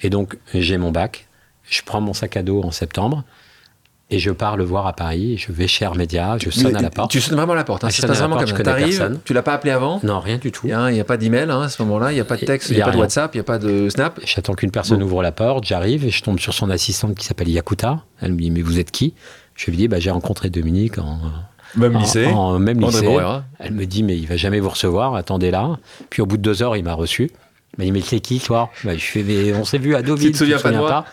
Et 0.01 0.09
donc, 0.09 0.37
j'ai 0.53 0.77
mon 0.77 0.91
bac, 0.91 1.27
je 1.63 1.81
prends 1.83 2.01
mon 2.01 2.13
sac 2.13 2.35
à 2.35 2.43
dos 2.43 2.61
en 2.61 2.71
septembre, 2.71 3.23
et 4.09 4.19
je 4.19 4.31
pars 4.31 4.57
le 4.57 4.65
voir 4.65 4.85
à 4.85 4.91
Paris, 4.91 5.37
je 5.37 5.53
vais 5.53 5.65
chez 5.65 5.85
Armédia, 5.85 6.37
je 6.39 6.49
sonne 6.49 6.75
à 6.75 6.81
la 6.81 6.89
porte. 6.89 7.09
Tu 7.09 7.21
sonnes 7.21 7.37
vraiment 7.37 7.53
à 7.53 7.55
la 7.55 7.63
porte, 7.63 7.85
hein, 7.85 7.89
c'est 7.89 8.05
vraiment 8.05 8.35
comme 8.35 8.47
ça. 8.47 9.09
tu 9.23 9.33
l'as 9.33 9.41
pas 9.41 9.53
appelé 9.53 9.71
avant 9.71 10.01
Non, 10.03 10.19
rien 10.19 10.37
du 10.37 10.51
tout. 10.51 10.67
Il 10.67 10.75
n'y 10.75 10.99
a, 10.99 11.05
pas 11.05 11.15
d'email 11.15 11.49
hein, 11.49 11.61
à 11.61 11.69
ce 11.69 11.81
moment-là, 11.83 12.11
il 12.11 12.15
n'y 12.15 12.21
a 12.21 12.25
pas 12.25 12.35
de 12.35 12.45
texte, 12.45 12.69
il 12.69 12.75
n'y 12.75 12.81
a, 12.81 12.85
pas 12.85 12.91
de 12.91 12.97
WhatsApp, 12.97 13.33
il 13.33 13.37
n'y 13.37 13.41
a 13.41 13.45
pas 13.45 13.59
de 13.59 13.87
Snap. 13.87 14.19
J'attends 14.25 14.55
qu'une 14.55 14.71
personne 14.71 15.01
ouvre 15.01 15.23
la 15.23 15.31
porte, 15.31 15.63
j'arrive 15.63 16.05
et 16.05 16.09
je 16.09 16.21
tombe 16.21 16.39
sur 16.39 16.53
son 16.53 16.69
assistante 16.69 17.15
qui 17.15 17.25
s'appelle 17.25 17.47
Yakuta. 17.47 18.03
Elle 18.19 18.33
me 18.33 18.39
dit 18.41 18.51
Mais 18.51 18.61
vous 18.61 18.77
êtes 18.77 18.91
qui? 18.91 19.13
Je 19.55 19.71
lui 19.71 19.77
dis 19.77 19.87
bah, 19.87 19.99
J'ai 19.99 20.11
rencontré 20.11 20.49
Dominique 20.49 20.97
en, 20.97 21.17
même 21.75 21.97
lycée. 21.97 22.27
En, 22.27 22.59
même 22.59 22.79
lycée. 22.79 23.07
Elle 23.59 23.73
me 23.73 23.85
dit, 23.85 24.03
mais 24.03 24.17
il 24.17 24.27
va 24.27 24.37
jamais 24.37 24.59
vous 24.59 24.69
recevoir, 24.69 25.15
attendez 25.15 25.51
là. 25.51 25.77
Puis 26.09 26.21
au 26.21 26.25
bout 26.25 26.37
de 26.37 26.41
deux 26.41 26.63
heures, 26.63 26.75
il 26.75 26.83
m'a 26.83 26.93
reçu. 26.93 27.31
Il 27.73 27.79
m'a 27.79 27.83
dit, 27.85 27.91
mais 27.91 28.01
c'est 28.01 28.19
qui, 28.19 28.39
toi? 28.39 28.69
Bah, 28.83 28.95
Je 28.95 29.03
fais, 29.03 29.53
on 29.53 29.65
s'est 29.65 29.77
vu 29.77 29.95
à 29.95 30.01
Deauville. 30.01 30.27
Tu 30.27 30.33
te 30.33 30.37
souviens, 30.37 30.59
pas, 30.59 31.05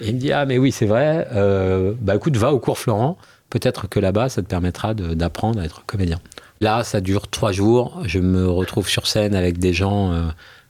Et 0.00 0.08
il 0.08 0.14
me 0.14 0.20
dit, 0.20 0.32
ah, 0.32 0.46
mais 0.46 0.58
oui, 0.58 0.72
c'est 0.72 0.86
vrai. 0.86 1.28
Euh, 1.32 1.92
bah 2.00 2.14
écoute, 2.14 2.36
va 2.36 2.52
au 2.52 2.58
cours 2.58 2.78
Florent. 2.78 3.18
Peut-être 3.50 3.88
que 3.88 4.00
là-bas, 4.00 4.28
ça 4.28 4.42
te 4.42 4.46
permettra 4.46 4.94
d'apprendre 4.94 5.60
à 5.60 5.64
être 5.64 5.84
comédien. 5.86 6.18
Là, 6.60 6.82
ça 6.84 7.00
dure 7.00 7.28
trois 7.28 7.52
jours. 7.52 8.00
Je 8.04 8.18
me 8.18 8.48
retrouve 8.48 8.88
sur 8.88 9.06
scène 9.06 9.34
avec 9.34 9.58
des 9.58 9.72
gens. 9.72 10.12
Euh, 10.12 10.22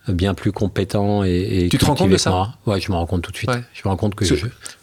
bien 0.09 0.35
plus 0.35 0.53
compétent 0.53 1.25
et, 1.25 1.69
tu 1.71 1.79
te 1.79 1.85
rends 1.85 1.95
compte 1.95 2.11
de 2.11 2.17
ça 2.19 2.55
ouais 2.67 2.81
je 2.81 2.91
me 2.91 2.97
rends 2.97 3.07
compte 3.07 3.23
tout 3.23 3.33
de 3.33 3.37
suite. 3.37 3.51
Je 3.73 3.83
me 3.85 3.89
rends 3.89 3.97
compte 3.97 4.15
que 4.15 4.25
je... 4.25 4.35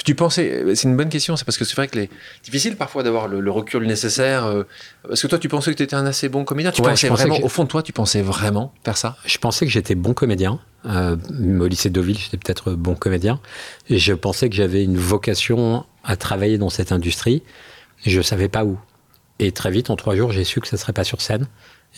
tu 0.03 0.15
pensais 0.15 0.63
c'est 0.73 0.87
une 0.87 0.97
bonne 0.97 1.09
question 1.09 1.35
c'est 1.35 1.45
parce 1.45 1.57
que 1.57 1.65
c'est 1.65 1.75
vrai 1.75 1.87
que 1.87 1.99
c'est 1.99 2.09
difficile 2.43 2.75
parfois 2.75 3.03
d'avoir 3.03 3.27
le, 3.27 3.51
recul 3.51 3.85
nécessaire 3.85 4.45
euh, 4.45 4.63
parce 5.07 5.21
que 5.21 5.27
toi 5.27 5.37
tu 5.37 5.49
pensais 5.49 5.71
que 5.71 5.77
tu 5.77 5.83
étais 5.83 5.95
un 5.95 6.05
assez 6.05 6.29
bon 6.29 6.43
comédien. 6.43 6.71
Tu 6.71 6.81
pensais 6.81 7.09
vraiment 7.09 7.39
au 7.43 7.49
fond 7.49 7.63
de 7.63 7.67
toi 7.67 7.83
tu 7.83 7.93
pensais 7.93 8.21
vraiment 8.21 8.73
faire 8.83 8.97
ça? 8.97 9.17
Je 9.25 9.37
pensais 9.37 9.65
que 9.65 9.71
j'étais 9.71 9.95
bon 9.95 10.13
comédien 10.13 10.59
euh, 10.85 11.15
au 11.59 11.67
lycée 11.67 11.89
de 11.89 11.95
Deauville 11.95 12.17
j'étais 12.17 12.37
peut-être 12.37 12.73
bon 12.73 12.95
comédien. 12.95 13.39
Et 13.89 13.99
je 13.99 14.13
pensais 14.13 14.49
que 14.49 14.55
j'avais 14.55 14.83
une 14.83 14.97
vocation 14.97 15.85
à 16.03 16.15
travailler 16.15 16.57
dans 16.57 16.69
cette 16.69 16.91
industrie. 16.91 17.43
Je 18.05 18.21
savais 18.21 18.49
pas 18.49 18.65
où. 18.65 18.79
Et 19.39 19.51
très 19.51 19.71
vite 19.71 19.89
en 19.89 19.95
trois 19.95 20.15
jours 20.15 20.31
j'ai 20.31 20.43
su 20.43 20.61
que 20.61 20.67
ça 20.67 20.77
serait 20.77 20.93
pas 20.93 21.03
sur 21.03 21.21
scène. 21.21 21.47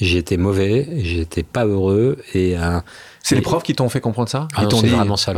J'étais 0.01 0.37
mauvais 0.37 0.87
j'étais 1.03 1.43
pas 1.43 1.65
heureux 1.65 2.17
et 2.33 2.57
euh, 2.57 2.79
c'est 3.23 3.35
les 3.35 3.41
profs 3.41 3.63
qui 3.63 3.73
t'ont 3.73 3.89
fait 3.89 4.01
comprendre 4.01 4.29
ça 4.29 4.47
ah 4.55 4.65
C'est 4.69 4.87
vraiment 4.87 5.17
ça. 5.17 5.33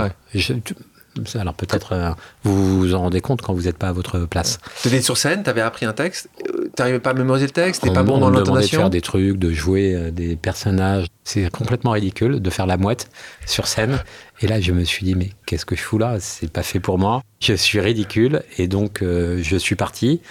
alors 1.36 1.54
peut-être 1.54 1.94
euh, 1.94 2.10
vous 2.44 2.80
vous 2.80 2.94
en 2.96 3.00
rendez 3.00 3.22
compte 3.22 3.42
quand 3.42 3.54
vous 3.54 3.64
n'êtes 3.64 3.78
pas 3.78 3.90
à 3.90 3.92
votre 3.94 4.26
place. 4.26 4.60
Tu 4.82 4.88
étais 4.88 5.02
sur 5.02 5.18
scène, 5.18 5.44
tu 5.44 5.50
avais 5.52 5.62
appris 5.62 5.86
un 5.86 5.94
texte, 5.94 6.28
euh, 6.50 6.64
tu 6.64 6.82
n'arrivais 6.82 7.00
pas 7.00 7.12
à 7.12 7.14
mémoriser 7.14 7.46
le 7.46 7.52
texte, 7.52 7.84
tu 7.84 7.94
pas 7.94 8.04
bon 8.04 8.18
dans 8.18 8.32
l'intonation. 8.32 8.78
de 8.78 8.82
faire 8.82 8.90
des 8.90 9.02
trucs, 9.02 9.38
de 9.38 9.52
jouer 9.54 9.94
euh, 9.94 10.12
des 10.12 10.36
personnages. 10.36 11.06
C'est 11.24 11.50
complètement 11.52 11.92
ridicule 11.92 12.42
de 12.42 12.50
faire 12.50 12.66
la 12.66 12.78
mouette 12.78 13.10
sur 13.46 13.68
scène. 13.68 14.04
Et 14.42 14.48
là, 14.48 14.60
je 14.60 14.72
me 14.72 14.84
suis 14.84 15.06
dit, 15.06 15.16
mais 15.16 15.30
qu'est-ce 15.46 15.66
que 15.66 15.76
je 15.76 15.82
fous 15.82 16.00
là? 16.00 16.18
C'est 16.20 16.52
pas 16.52 16.64
fait 16.64 16.80
pour 16.80 16.98
moi. 16.98 17.22
Je 17.40 17.54
suis 17.54 17.80
ridicule. 17.80 18.44
Et 18.58 18.68
donc, 18.68 19.00
je 19.02 19.56
suis 19.58 19.76
parti. 19.76 20.22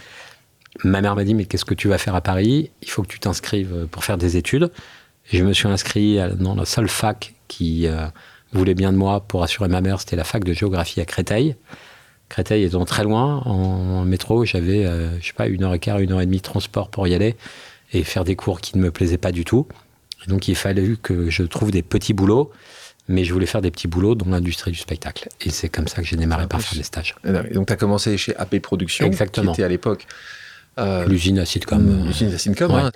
Ma 0.84 1.00
mère 1.00 1.16
m'a 1.16 1.24
dit, 1.24 1.34
mais 1.34 1.46
qu'est-ce 1.46 1.64
que 1.64 1.74
tu 1.74 1.88
vas 1.88 1.98
faire 1.98 2.14
à 2.14 2.20
Paris? 2.20 2.70
Il 2.82 2.90
faut 2.90 3.02
que 3.02 3.08
tu 3.08 3.18
t'inscrives 3.18 3.88
pour 3.90 4.04
faire 4.04 4.18
des 4.18 4.36
études. 4.36 4.70
Je 5.32 5.44
me 5.44 5.52
suis 5.52 5.68
inscrit 5.68 6.18
dans 6.38 6.54
la 6.54 6.64
seule 6.64 6.88
fac 6.88 7.34
qui 7.48 7.86
euh, 7.86 8.06
voulait 8.52 8.74
bien 8.74 8.92
de 8.92 8.96
moi 8.96 9.20
pour 9.20 9.42
assurer 9.42 9.68
ma 9.68 9.80
mère, 9.80 10.00
c'était 10.00 10.16
la 10.16 10.24
fac 10.24 10.44
de 10.44 10.52
géographie 10.52 11.00
à 11.00 11.04
Créteil. 11.04 11.56
Créteil 12.28 12.64
étant 12.64 12.84
très 12.84 13.04
loin, 13.04 13.42
en, 13.44 14.04
métro, 14.04 14.44
j'avais, 14.44 14.84
euh, 14.84 15.20
je 15.20 15.26
sais 15.26 15.32
pas, 15.34 15.46
une 15.46 15.62
heure 15.62 15.74
et 15.74 15.78
quart, 15.78 15.98
une 15.98 16.12
heure 16.12 16.20
et 16.20 16.26
demie 16.26 16.38
de 16.38 16.42
transport 16.42 16.88
pour 16.88 17.06
y 17.06 17.14
aller 17.14 17.36
et 17.92 18.02
faire 18.02 18.24
des 18.24 18.34
cours 18.34 18.60
qui 18.60 18.76
ne 18.76 18.82
me 18.82 18.90
plaisaient 18.90 19.18
pas 19.18 19.30
du 19.30 19.44
tout. 19.44 19.66
donc 20.26 20.48
il 20.48 20.56
fallait 20.56 20.96
que 21.00 21.30
je 21.30 21.42
trouve 21.42 21.70
des 21.70 21.82
petits 21.82 22.14
boulots, 22.14 22.50
mais 23.08 23.24
je 23.24 23.32
voulais 23.32 23.46
faire 23.46 23.60
des 23.60 23.70
petits 23.70 23.88
boulots 23.88 24.14
dans 24.14 24.30
l'industrie 24.30 24.72
du 24.72 24.78
spectacle. 24.78 25.28
Et 25.42 25.50
c'est 25.50 25.68
comme 25.68 25.86
ça 25.86 26.02
que 26.02 26.08
j'ai 26.08 26.16
démarré 26.16 26.46
par 26.48 26.60
faire 26.60 26.78
des 26.78 26.84
stages. 26.84 27.14
Et 27.24 27.54
donc 27.54 27.66
tu 27.66 27.72
as 27.72 27.76
commencé 27.76 28.16
chez 28.16 28.34
AP 28.36 28.58
Productions, 28.60 29.06
Exactement. 29.06 29.52
qui 29.52 29.60
était 29.60 29.64
à 29.64 29.68
l'époque... 29.68 30.06
Euh, 30.76 31.06
l'usine 31.06 31.38
à 31.38 31.44
sitcom. 31.44 32.06
L'usine 32.06 32.32
à 32.34 32.38
sitcom, 32.38 32.72
hein. 32.72 32.90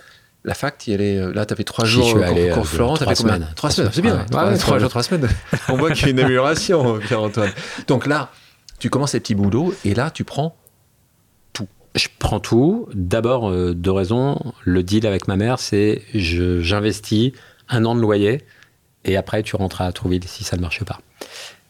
La 0.45 0.55
fac, 0.55 0.79
tu 0.79 0.93
allais, 0.93 1.21
là, 1.33 1.45
tu 1.47 1.53
avais 1.53 1.65
trois 1.65 1.85
jours 1.85 2.09
suis 2.09 2.23
allé, 2.23 2.51
cours 2.51 2.63
euh, 2.63 2.67
Florent, 2.67 2.97
combien 2.97 3.15
semaines. 3.15 3.47
Trois 3.57 3.71
semaines, 3.71 3.91
c'est 3.93 4.03
bien. 4.03 4.19
Ouais, 4.19 4.25
trois, 4.31 4.55
trois 4.57 4.79
jours, 4.79 4.89
trois 4.89 5.03
semaines. 5.03 5.29
On 5.69 5.77
voit 5.77 5.91
qu'il 5.93 6.05
y 6.07 6.09
a 6.09 6.11
une 6.13 6.21
amélioration, 6.21 6.99
Pierre-Antoine. 7.01 7.51
Donc 7.87 8.07
là, 8.07 8.31
tu 8.79 8.89
commences 8.91 9.13
les 9.15 9.21
petits 9.21 9.35
boulots 9.35 9.75
et 9.85 9.95
là, 9.95 10.11
tu 10.11 10.25
prends 10.25 10.57
Je 11.97 12.07
prends 12.19 12.39
tout. 12.41 12.89
D'abord, 12.95 13.51
euh, 13.51 13.75
deux 13.75 13.91
raisons. 13.91 14.39
Le 14.65 14.83
deal 14.83 15.07
avec 15.07 15.27
ma 15.27 15.37
mère, 15.37 15.59
c'est 15.59 16.03
j'investis 16.15 17.33
un 17.69 17.85
an 17.85 17.95
de 17.97 18.01
loyer 18.01 18.45
et 19.05 19.17
après, 19.17 19.43
tu 19.43 19.57
rentres 19.57 19.81
à 19.81 19.91
Trouville 19.93 20.23
si 20.25 20.45
ça 20.45 20.57
ne 20.57 20.61
marche 20.63 20.85
pas. 20.85 21.01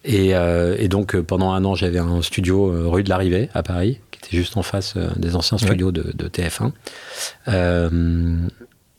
Et, 0.05 0.35
euh, 0.35 0.77
et 0.79 0.89
donc, 0.89 1.15
euh, 1.15 1.23
pendant 1.23 1.53
un 1.53 1.65
an, 1.65 1.75
j'avais 1.75 1.99
un 1.99 2.23
studio 2.23 2.71
euh, 2.73 2.87
rue 2.89 3.03
de 3.03 3.09
l'Arrivée 3.09 3.49
à 3.53 3.63
Paris, 3.63 4.01
qui 4.11 4.21
était 4.21 4.37
juste 4.37 4.57
en 4.57 4.63
face 4.63 4.95
euh, 4.97 5.09
des 5.17 5.35
anciens 5.37 5.59
Ouais. 5.59 5.67
studios 5.67 5.91
de, 5.93 6.13
de 6.15 6.29
TF1. 6.29 6.73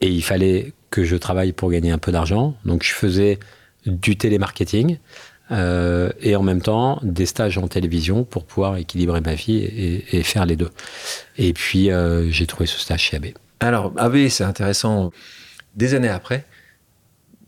Et 0.02 0.10
il 0.10 0.22
fallait 0.22 0.74
que 0.90 1.04
je 1.04 1.16
travaille 1.16 1.52
pour 1.52 1.72
gagner 1.72 1.92
un 1.92 1.98
peu 1.98 2.12
d'argent. 2.12 2.56
Donc, 2.66 2.84
je 2.84 2.94
faisais 2.94 3.40
du 3.86 4.18
télémarketing 4.18 4.98
euh, 5.52 6.12
et 6.22 6.36
en 6.36 6.44
même 6.44 6.62
temps 6.62 7.00
des 7.02 7.26
stages 7.26 7.58
en 7.58 7.68
télévision 7.68 8.24
pour 8.24 8.46
pouvoir 8.46 8.78
équilibrer 8.78 9.22
ma 9.22 9.34
vie 9.34 9.58
et, 9.58 10.18
et 10.18 10.24
faire 10.24 10.46
les 10.46 10.56
deux. 10.56 10.70
Et 11.38 11.54
puis, 11.54 11.92
euh, 11.92 12.30
j'ai 12.30 12.46
trouvé 12.46 12.66
ce 12.66 12.80
stage 12.80 13.02
chez 13.02 13.18
AB. 13.18 13.28
Alors, 13.60 13.94
AB, 13.98 14.28
c'est 14.30 14.44
intéressant. 14.44 15.12
Des 15.76 15.94
années 15.94 16.10
après, 16.10 16.46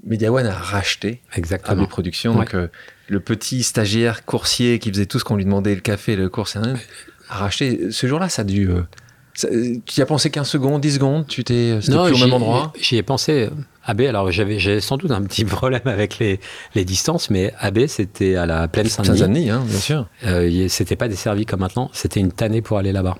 Media 0.03 0.31
One 0.31 0.45
a 0.45 0.53
racheté 0.53 1.21
Exactement. 1.35 1.83
AB 1.83 1.89
Productions. 1.89 2.33
Donc, 2.33 2.53
euh, 2.53 2.67
le 3.07 3.19
petit 3.19 3.63
stagiaire 3.63 4.25
coursier 4.25 4.79
qui 4.79 4.89
faisait 4.89 5.05
tout 5.05 5.19
ce 5.19 5.23
qu'on 5.23 5.35
lui 5.35 5.45
demandait, 5.45 5.75
le 5.75 5.81
café, 5.81 6.15
le 6.15 6.29
cours, 6.29 6.47
c'est 6.47 6.59
rien, 6.59 6.75
a 7.29 7.37
racheté. 7.37 7.91
Ce 7.91 8.07
jour-là, 8.07 8.29
ça 8.29 8.41
a 8.41 8.45
dû. 8.45 8.69
Euh, 9.45 9.75
tu 9.85 9.99
y 9.99 10.03
as 10.03 10.05
pensé 10.05 10.29
15 10.29 10.47
secondes, 10.47 10.81
10 10.81 10.95
secondes 10.95 11.27
Tu 11.27 11.43
t'es. 11.43 11.77
C'était 11.81 11.97
plus 12.05 12.13
au 12.15 12.17
même 12.25 12.33
endroit? 12.33 12.73
J'y 12.79 12.97
ai 12.97 13.03
pensé. 13.03 13.49
AB, 13.83 14.01
alors 14.01 14.31
j'avais 14.31 14.59
j'avais 14.59 14.79
sans 14.79 14.97
doute 14.97 15.09
un 15.11 15.23
petit 15.23 15.43
problème 15.45 15.81
avec 15.85 16.19
les, 16.19 16.39
les 16.75 16.85
distances, 16.85 17.29
mais 17.31 17.51
AB, 17.59 17.87
c'était 17.87 18.35
à 18.35 18.45
la 18.45 18.67
plaine 18.67 18.87
Saint-Denis. 18.87 19.17
Saint-Denis, 19.19 19.49
hein, 19.49 19.63
bien 19.65 19.79
sûr. 19.79 20.07
Euh, 20.25 20.67
c'était 20.69 20.95
pas 20.95 21.07
desservi 21.07 21.45
comme 21.45 21.61
maintenant, 21.61 21.89
c'était 21.93 22.19
une 22.19 22.31
tannée 22.31 22.61
pour 22.61 22.77
aller 22.77 22.91
là-bas. 22.91 23.17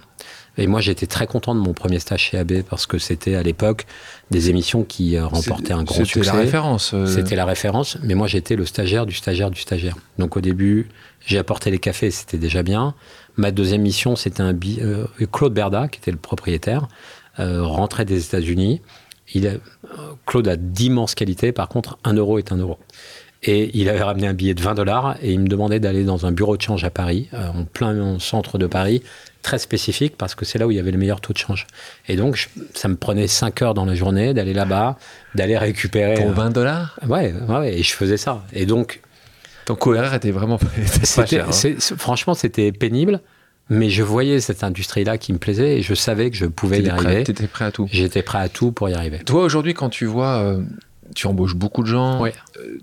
Et 0.58 0.68
moi, 0.68 0.82
j'étais 0.82 1.08
très 1.08 1.28
content 1.28 1.56
de 1.56 1.62
mon 1.62 1.74
premier 1.74 1.98
stage 2.00 2.20
chez 2.24 2.38
AB 2.38 2.62
parce 2.70 2.86
que 2.86 2.98
c'était 3.00 3.36
à 3.36 3.42
l'époque 3.42 3.86
des 4.32 4.50
émissions 4.50 4.84
qui 4.84 5.16
euh, 5.16 5.26
remportaient 5.26 5.72
un 5.72 5.84
grand 5.84 5.96
C'était 5.96 6.10
succès. 6.10 6.32
la 6.34 6.40
référence. 6.40 6.92
euh, 6.94 7.06
C'était 7.08 7.38
la 7.38 7.46
référence, 7.46 7.98
mais 8.04 8.16
moi 8.16 8.28
j'étais 8.28 8.58
le 8.58 8.66
stagiaire 8.66 9.06
du 9.06 9.16
stagiaire 9.16 9.50
du 9.50 9.62
stagiaire. 9.62 9.96
Donc 10.20 10.36
au 10.36 10.42
début, 10.42 10.90
j'ai 11.26 11.38
apporté 11.38 11.72
les 11.72 11.80
cafés, 11.80 12.12
c'était 12.12 12.38
déjà 12.38 12.64
bien. 12.64 12.94
Ma 13.38 13.52
deuxième 13.52 13.82
mission, 13.82 14.16
c'était 14.16 14.42
un 14.44 14.54
bi- 14.54 14.80
euh, 14.82 15.06
Claude 15.32 15.54
Berda, 15.54 15.88
qui 15.88 16.00
était 16.00 16.12
le 16.12 16.18
propriétaire, 16.18 16.88
euh, 17.40 17.64
rentrait 17.64 18.06
des 18.06 18.24
États-Unis. 18.26 18.82
Il 19.34 19.48
a- 19.48 19.52
euh, 19.52 19.58
Claude 20.26 20.48
a 20.48 20.56
d'immenses 20.58 21.16
qualités, 21.16 21.52
par 21.52 21.70
contre, 21.70 21.98
un 22.04 22.14
euro 22.14 22.38
est 22.40 22.52
un 22.52 22.58
euro. 22.58 22.78
Et 23.44 23.72
il 23.74 23.90
avait 23.90 24.04
ramené 24.04 24.28
un 24.28 24.34
billet 24.34 24.54
de 24.54 24.62
20 24.62 24.76
dollars 24.76 25.16
et 25.22 25.32
il 25.32 25.40
me 25.40 25.48
demandait 25.48 25.80
d'aller 25.80 26.04
dans 26.04 26.28
un 26.28 26.32
bureau 26.32 26.58
de 26.58 26.62
change 26.62 26.84
à 26.84 26.92
Paris, 26.92 27.28
euh, 27.34 27.48
en 27.48 27.64
plein 27.64 28.20
centre 28.20 28.60
de 28.60 28.68
Paris, 28.68 29.02
très 29.42 29.58
spécifique 29.58 30.16
parce 30.16 30.36
que 30.36 30.46
c'est 30.46 30.60
là 30.60 30.68
où 30.68 30.72
il 30.72 30.78
y 30.78 30.80
avait 30.80 30.92
le 30.92 31.00
meilleur 31.00 31.22
taux 31.22 31.34
de 31.34 31.40
change. 31.40 31.66
Et 32.08 32.16
donc, 32.18 32.36
je- 32.36 32.50
ça 32.76 32.88
me 32.88 32.96
prenait 32.96 33.26
5 33.28 33.64
heures 33.64 33.74
dans 33.74 33.86
la 33.86 33.96
journée 33.96 34.36
d'aller 34.36 34.54
là-bas, 34.54 34.98
d'aller 35.34 35.58
récupérer. 35.58 36.16
Pour 36.16 36.30
euh, 36.30 36.34
20 36.34 36.52
dollars? 36.52 37.00
Ouais, 37.08 37.34
ouais, 37.50 37.80
et 37.80 37.82
je 37.82 37.94
faisais 37.96 38.18
ça. 38.18 38.44
Et 38.54 38.68
donc, 38.68 39.02
Ton 39.66 39.76
courrier 39.76 40.04
était 40.14 40.32
vraiment 40.32 40.58
était 40.78 41.26
cher. 41.28 41.48
hein. 41.50 41.96
franchement, 41.98 42.34
c'était 42.34 42.72
pénible, 42.72 43.22
mais 43.70 43.90
je 43.90 44.04
voyais 44.04 44.40
cette 44.40 44.64
industrie-là 44.64 45.18
qui 45.18 45.32
me 45.34 45.38
plaisait 45.38 45.78
et 45.78 45.82
je 45.82 45.94
savais 45.94 46.30
que 46.32 46.38
je 46.38 46.46
pouvais 46.46 46.82
y 46.82 46.90
arriver. 46.90 47.24
t'étais 47.24 47.48
prêt 47.48 47.66
à 47.66 47.72
tout. 47.72 47.88
J'étais 47.92 48.22
prêt 48.24 48.40
à 48.40 48.50
tout 48.50 48.72
pour 48.72 48.90
y 48.90 48.94
arriver. 48.94 49.20
Toi, 49.20 49.44
aujourd'hui, 49.44 49.74
quand 49.74 49.90
tu 49.90 50.06
vois, 50.06 50.40
euh, 50.40 50.62
tu 51.16 51.28
embauches 51.28 51.56
beaucoup 51.56 51.82
de 51.84 51.88
gens, 51.88 52.22
Ouais. 52.22 52.34
euh, 52.60 52.80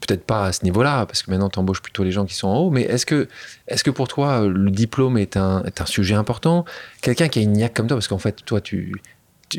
peut-être 0.00 0.24
pas 0.24 0.46
à 0.46 0.52
ce 0.52 0.64
niveau-là, 0.64 1.04
parce 1.06 1.22
que 1.22 1.30
maintenant, 1.30 1.50
tu 1.50 1.58
embauches 1.58 1.82
plutôt 1.82 2.02
les 2.02 2.12
gens 2.12 2.24
qui 2.24 2.34
sont 2.34 2.48
en 2.48 2.56
haut, 2.56 2.70
mais 2.70 2.82
est-ce 2.82 3.04
que, 3.06 3.28
est 3.68 3.82
que 3.82 3.90
pour 3.90 4.08
toi, 4.08 4.46
le 4.46 4.70
diplôme 4.70 5.18
est 5.18 5.36
un, 5.36 5.62
est 5.64 5.80
un 5.82 5.86
sujet 5.86 6.14
important? 6.14 6.64
Quelqu'un 7.02 7.28
qui 7.28 7.38
a 7.40 7.42
une 7.42 7.52
niaque 7.52 7.74
comme 7.74 7.86
toi, 7.88 7.96
parce 7.96 8.08
qu'en 8.08 8.18
fait, 8.18 8.42
toi, 8.44 8.60
tu, 8.60 8.94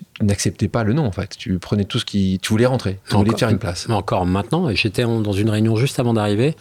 tu 0.01 0.23
n'acceptais 0.23 0.67
pas 0.67 0.83
le 0.83 0.93
nom, 0.93 1.05
en 1.05 1.11
fait. 1.11 1.35
Tu 1.37 1.57
prenais 1.59 1.85
tout 1.85 1.99
ce 1.99 2.05
qui... 2.05 2.39
Tu 2.41 2.49
voulais 2.49 2.65
rentrer, 2.65 2.99
tu 3.07 3.15
voulais 3.15 3.29
Encore- 3.29 3.39
faire 3.39 3.49
une 3.49 3.59
place. 3.59 3.87
Mais 3.87 3.93
encore 3.95 4.25
maintenant, 4.25 4.73
j'étais 4.73 5.03
dans 5.03 5.33
une 5.33 5.49
réunion 5.49 5.75
juste 5.75 5.99
avant 5.99 6.13
d'arriver 6.13 6.55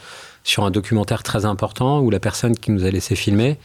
sur 0.44 0.64
un 0.64 0.70
documentaire 0.70 1.22
très 1.22 1.44
important 1.44 2.00
où 2.00 2.10
la 2.10 2.20
personne 2.20 2.56
qui 2.56 2.70
nous 2.72 2.84
a 2.84 2.90
laissé 2.90 3.14
filmer 3.16 3.58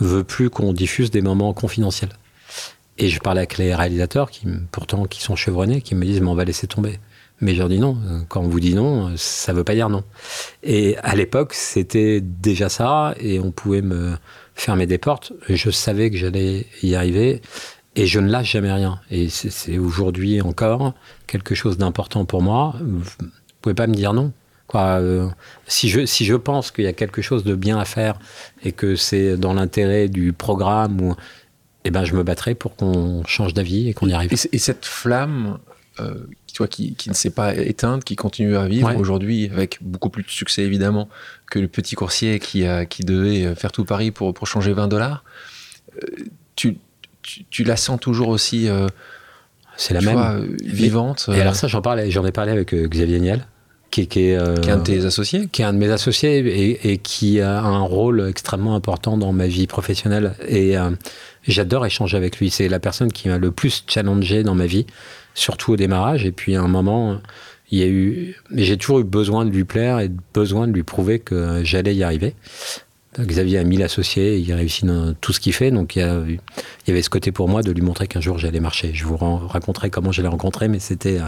veut 0.00 0.24
plus 0.24 0.50
qu'on 0.50 0.72
diffuse 0.72 1.10
des 1.10 1.22
moments 1.22 1.52
confidentiels. 1.52 2.10
Et 2.98 3.08
je 3.08 3.20
parlais 3.20 3.40
avec 3.40 3.58
les 3.58 3.74
réalisateurs 3.74 4.30
qui, 4.30 4.46
pourtant, 4.72 5.04
qui 5.04 5.22
sont 5.22 5.36
chevronnés, 5.36 5.80
qui 5.82 5.94
me 5.94 6.04
disent, 6.04 6.20
mais 6.20 6.28
on 6.28 6.34
va 6.34 6.44
laisser 6.44 6.66
tomber. 6.66 6.98
Mais 7.40 7.54
je 7.54 7.60
leur 7.60 7.68
dis 7.68 7.78
non. 7.78 7.96
Quand 8.28 8.40
on 8.40 8.48
vous 8.48 8.58
dit 8.58 8.74
non, 8.74 9.12
ça 9.16 9.52
veut 9.52 9.62
pas 9.62 9.74
dire 9.74 9.88
non. 9.88 10.02
Et 10.64 10.96
à 10.98 11.14
l'époque, 11.14 11.54
c'était 11.54 12.20
déjà 12.20 12.68
ça, 12.68 13.14
et 13.20 13.38
on 13.38 13.52
pouvait 13.52 13.82
me 13.82 14.16
fermer 14.56 14.86
des 14.86 14.98
portes. 14.98 15.32
Je 15.48 15.70
savais 15.70 16.10
que 16.10 16.16
j'allais 16.16 16.66
y 16.82 16.96
arriver, 16.96 17.40
et 17.98 18.06
je 18.06 18.20
ne 18.20 18.30
lâche 18.30 18.52
jamais 18.52 18.72
rien. 18.72 19.00
Et 19.10 19.28
c'est- 19.28 19.76
aujourd'hui 19.78 20.40
encore 20.40 20.94
quelque 21.26 21.54
chose 21.54 21.76
d'important 21.78 22.24
pour 22.24 22.42
moi. 22.42 22.74
Vous 22.80 23.02
pouvez 23.60 23.74
pas 23.74 23.86
me 23.86 23.94
dire 23.94 24.12
non. 24.14 24.32
Quoi, 24.68 25.00
euh, 25.00 25.28
si, 25.66 25.88
je, 25.88 26.04
si 26.06 26.24
je 26.26 26.34
pense 26.34 26.70
qu'il 26.70 26.84
y 26.84 26.88
a 26.88 26.92
quelque 26.92 27.22
chose 27.22 27.42
de 27.42 27.54
bien 27.54 27.78
à 27.78 27.84
faire 27.84 28.18
et 28.62 28.72
que 28.72 28.96
c'est 28.96 29.36
dans 29.36 29.54
l'intérêt 29.54 30.08
du 30.08 30.32
programme, 30.32 31.00
ou, 31.00 31.14
eh 31.84 31.90
ben, 31.90 32.04
je 32.04 32.14
me 32.14 32.22
battrai 32.22 32.54
pour 32.54 32.76
qu'on 32.76 33.24
change 33.24 33.54
d'avis 33.54 33.88
et 33.88 33.94
qu'on 33.94 34.08
y 34.08 34.12
arrive. 34.12 34.30
Et, 34.52 34.58
cette 34.58 34.84
flamme, 34.84 35.58
euh, 36.00 36.14
tu 36.52 36.58
vois, 36.58 36.68
qui, 36.68 36.94
qui 36.96 37.08
ne 37.08 37.14
s'est 37.14 37.30
pas 37.30 37.54
éteinte, 37.56 38.04
qui 38.04 38.14
continue 38.14 38.56
à 38.56 38.66
vivre 38.68 38.88
Ouais. 38.88 38.94
aujourd'hui, 38.96 39.48
avec 39.50 39.78
beaucoup 39.80 40.10
plus 40.10 40.22
de 40.22 40.28
succès 40.28 40.62
évidemment 40.62 41.08
que 41.50 41.58
le 41.58 41.66
petit 41.68 41.94
coursier 41.96 42.38
qui, 42.38 42.66
a, 42.66 42.84
qui 42.84 43.02
devait 43.04 43.54
faire 43.54 43.72
tout 43.72 43.86
Paris 43.86 44.10
pour, 44.10 44.34
pour 44.34 44.46
changer 44.46 44.74
20 44.74 44.86
dollars, 44.88 45.24
euh, 45.96 46.06
tu, 46.56 46.76
tu, 47.28 47.44
tu 47.50 47.64
la 47.64 47.76
sens 47.76 48.00
toujours 48.00 48.28
aussi 48.28 48.68
euh, 48.68 48.86
C'est 49.76 49.92
la 49.94 50.00
même. 50.00 50.14
vois, 50.14 50.32
euh, 50.32 50.56
vivante 50.64 51.26
Et 51.28 51.32
euh, 51.32 51.40
alors 51.42 51.54
ça, 51.54 51.68
j'en 51.68 51.82
parlais, 51.82 52.10
j'en 52.10 52.24
ai 52.24 52.32
parlé 52.32 52.52
avec 52.52 52.72
euh, 52.72 52.88
Xavier 52.88 53.20
Niel, 53.20 53.46
qui, 53.90 54.06
qui 54.06 54.30
est, 54.30 54.36
euh, 54.36 54.56
qui 54.56 54.70
est 54.70 54.72
un 54.72 54.78
de 54.78 54.82
tes 54.82 55.04
associés 55.04 55.48
qui 55.52 55.62
est 55.62 55.64
un 55.66 55.74
de 55.74 55.78
mes 55.78 55.90
associés 55.90 56.38
et, 56.38 56.92
et 56.92 56.98
qui 56.98 57.40
a 57.40 57.60
un 57.60 57.80
rôle 57.80 58.26
extrêmement 58.28 58.74
important 58.74 59.18
dans 59.18 59.32
ma 59.32 59.46
vie 59.46 59.66
professionnelle. 59.66 60.34
Et 60.46 60.78
euh, 60.78 60.90
j'adore 61.46 61.84
échanger 61.84 62.16
avec 62.16 62.38
lui. 62.38 62.50
C'est 62.50 62.68
la 62.68 62.80
personne 62.80 63.12
qui 63.12 63.28
m'a 63.28 63.38
le 63.38 63.50
plus 63.50 63.84
challengé 63.86 64.42
dans 64.42 64.54
ma 64.54 64.66
vie, 64.66 64.86
surtout 65.34 65.72
au 65.72 65.76
démarrage. 65.76 66.24
Et 66.24 66.32
puis 66.32 66.56
à 66.56 66.62
un 66.62 66.68
moment, 66.68 67.20
il 67.70 67.78
y 67.78 67.82
a 67.82 67.86
eu, 67.86 68.36
j'ai 68.54 68.78
toujours 68.78 69.00
eu 69.00 69.04
besoin 69.04 69.44
de 69.44 69.50
lui 69.50 69.64
plaire 69.64 70.00
et 70.00 70.10
besoin 70.32 70.66
de 70.66 70.72
lui 70.72 70.82
prouver 70.82 71.18
que 71.18 71.62
j'allais 71.62 71.94
y 71.94 72.02
arriver. 72.02 72.34
Xavier 73.18 73.58
a 73.58 73.64
mis 73.64 73.76
l'associé, 73.76 74.38
il 74.38 74.52
réussit 74.52 74.84
dans 74.84 75.12
tout 75.14 75.32
ce 75.32 75.40
qu'il 75.40 75.52
fait, 75.52 75.70
donc 75.70 75.96
il 75.96 76.00
y, 76.00 76.02
a- 76.02 76.20
il 76.26 76.38
y 76.86 76.90
avait 76.90 77.02
ce 77.02 77.10
côté 77.10 77.32
pour 77.32 77.48
moi 77.48 77.62
de 77.62 77.70
lui 77.72 77.82
montrer 77.82 78.06
qu'un 78.06 78.20
jour 78.20 78.38
j'allais 78.38 78.60
marcher. 78.60 78.90
Je 78.94 79.04
vous 79.04 79.16
raconterai 79.16 79.90
comment 79.90 80.12
je 80.12 80.22
l'ai 80.22 80.28
rencontré, 80.28 80.68
mais 80.68 80.78
c'était 80.78 81.18
euh, 81.18 81.24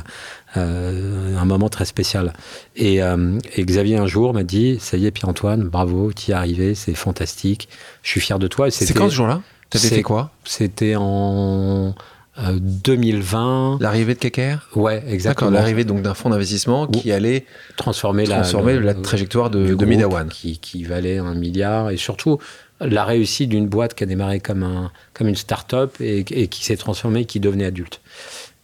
euh, 0.56 1.36
un 1.36 1.44
moment 1.44 1.68
très 1.68 1.84
spécial. 1.84 2.32
Et, 2.76 3.02
euh, 3.02 3.38
et 3.56 3.64
Xavier 3.64 3.96
un 3.96 4.06
jour 4.06 4.32
m'a 4.34 4.42
dit, 4.44 4.78
ça 4.80 4.96
y 4.96 5.06
est 5.06 5.10
Pierre-Antoine, 5.10 5.64
bravo, 5.64 6.12
tu 6.12 6.30
y 6.30 6.30
es 6.32 6.34
arrivé, 6.34 6.74
c'est 6.74 6.94
fantastique, 6.94 7.68
je 8.02 8.10
suis 8.10 8.20
fier 8.20 8.38
de 8.38 8.46
toi. 8.46 8.70
C'est 8.70 8.86
c'était- 8.86 8.98
quand 8.98 9.08
ce 9.10 9.14
jour-là? 9.14 9.42
T'avais 9.70 9.88
fait 9.88 10.02
quoi? 10.02 10.32
C'était 10.44 10.96
en 10.96 11.94
euh, 12.38 12.58
2020. 12.60 13.78
L'arrivée 13.80 14.14
de 14.14 14.18
Keker 14.20 14.68
Ouais, 14.76 15.02
exactement. 15.08 15.50
l'arrivée 15.50 15.84
donc 15.84 16.02
d'un 16.02 16.14
fonds 16.14 16.30
d'investissement 16.30 16.86
qui 16.86 17.10
allait 17.12 17.44
transformer, 17.76 18.26
la- 18.26 18.36
transformer 18.36 18.74
le- 18.74 18.80
la, 18.80 18.94
trajectoire 18.94 19.50
de, 19.50 19.74
de 19.74 20.04
One. 20.04 20.28
Qui, 20.28 20.58
qui 20.58 20.84
valait 20.84 21.18
un 21.18 21.34
milliard 21.34 21.90
et 21.90 21.96
surtout 21.96 22.38
la 22.80 23.04
réussite 23.04 23.50
d'une 23.50 23.68
boîte 23.68 23.94
qui 23.94 24.04
a 24.04 24.06
démarré 24.06 24.40
comme, 24.40 24.62
un, 24.62 24.90
comme 25.12 25.28
une 25.28 25.36
start-up 25.36 25.96
et, 26.00 26.20
et 26.30 26.48
qui 26.48 26.64
s'est 26.64 26.76
transformée, 26.76 27.24
qui 27.26 27.40
devenait 27.40 27.66
adulte. 27.66 28.00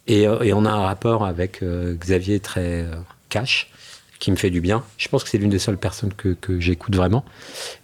Et, 0.07 0.27
euh, 0.27 0.41
et 0.41 0.53
on 0.53 0.65
a 0.65 0.69
un 0.71 0.81
rapport 0.81 1.25
avec 1.25 1.61
euh, 1.61 1.93
Xavier 1.93 2.39
très 2.39 2.81
euh, 2.83 2.95
cash, 3.29 3.69
qui 4.19 4.31
me 4.31 4.35
fait 4.35 4.49
du 4.49 4.61
bien. 4.61 4.83
Je 4.97 5.07
pense 5.09 5.23
que 5.23 5.29
c'est 5.29 5.37
l'une 5.37 5.49
des 5.49 5.59
seules 5.59 5.77
personnes 5.77 6.13
que, 6.13 6.29
que 6.29 6.59
j'écoute 6.59 6.95
vraiment. 6.95 7.23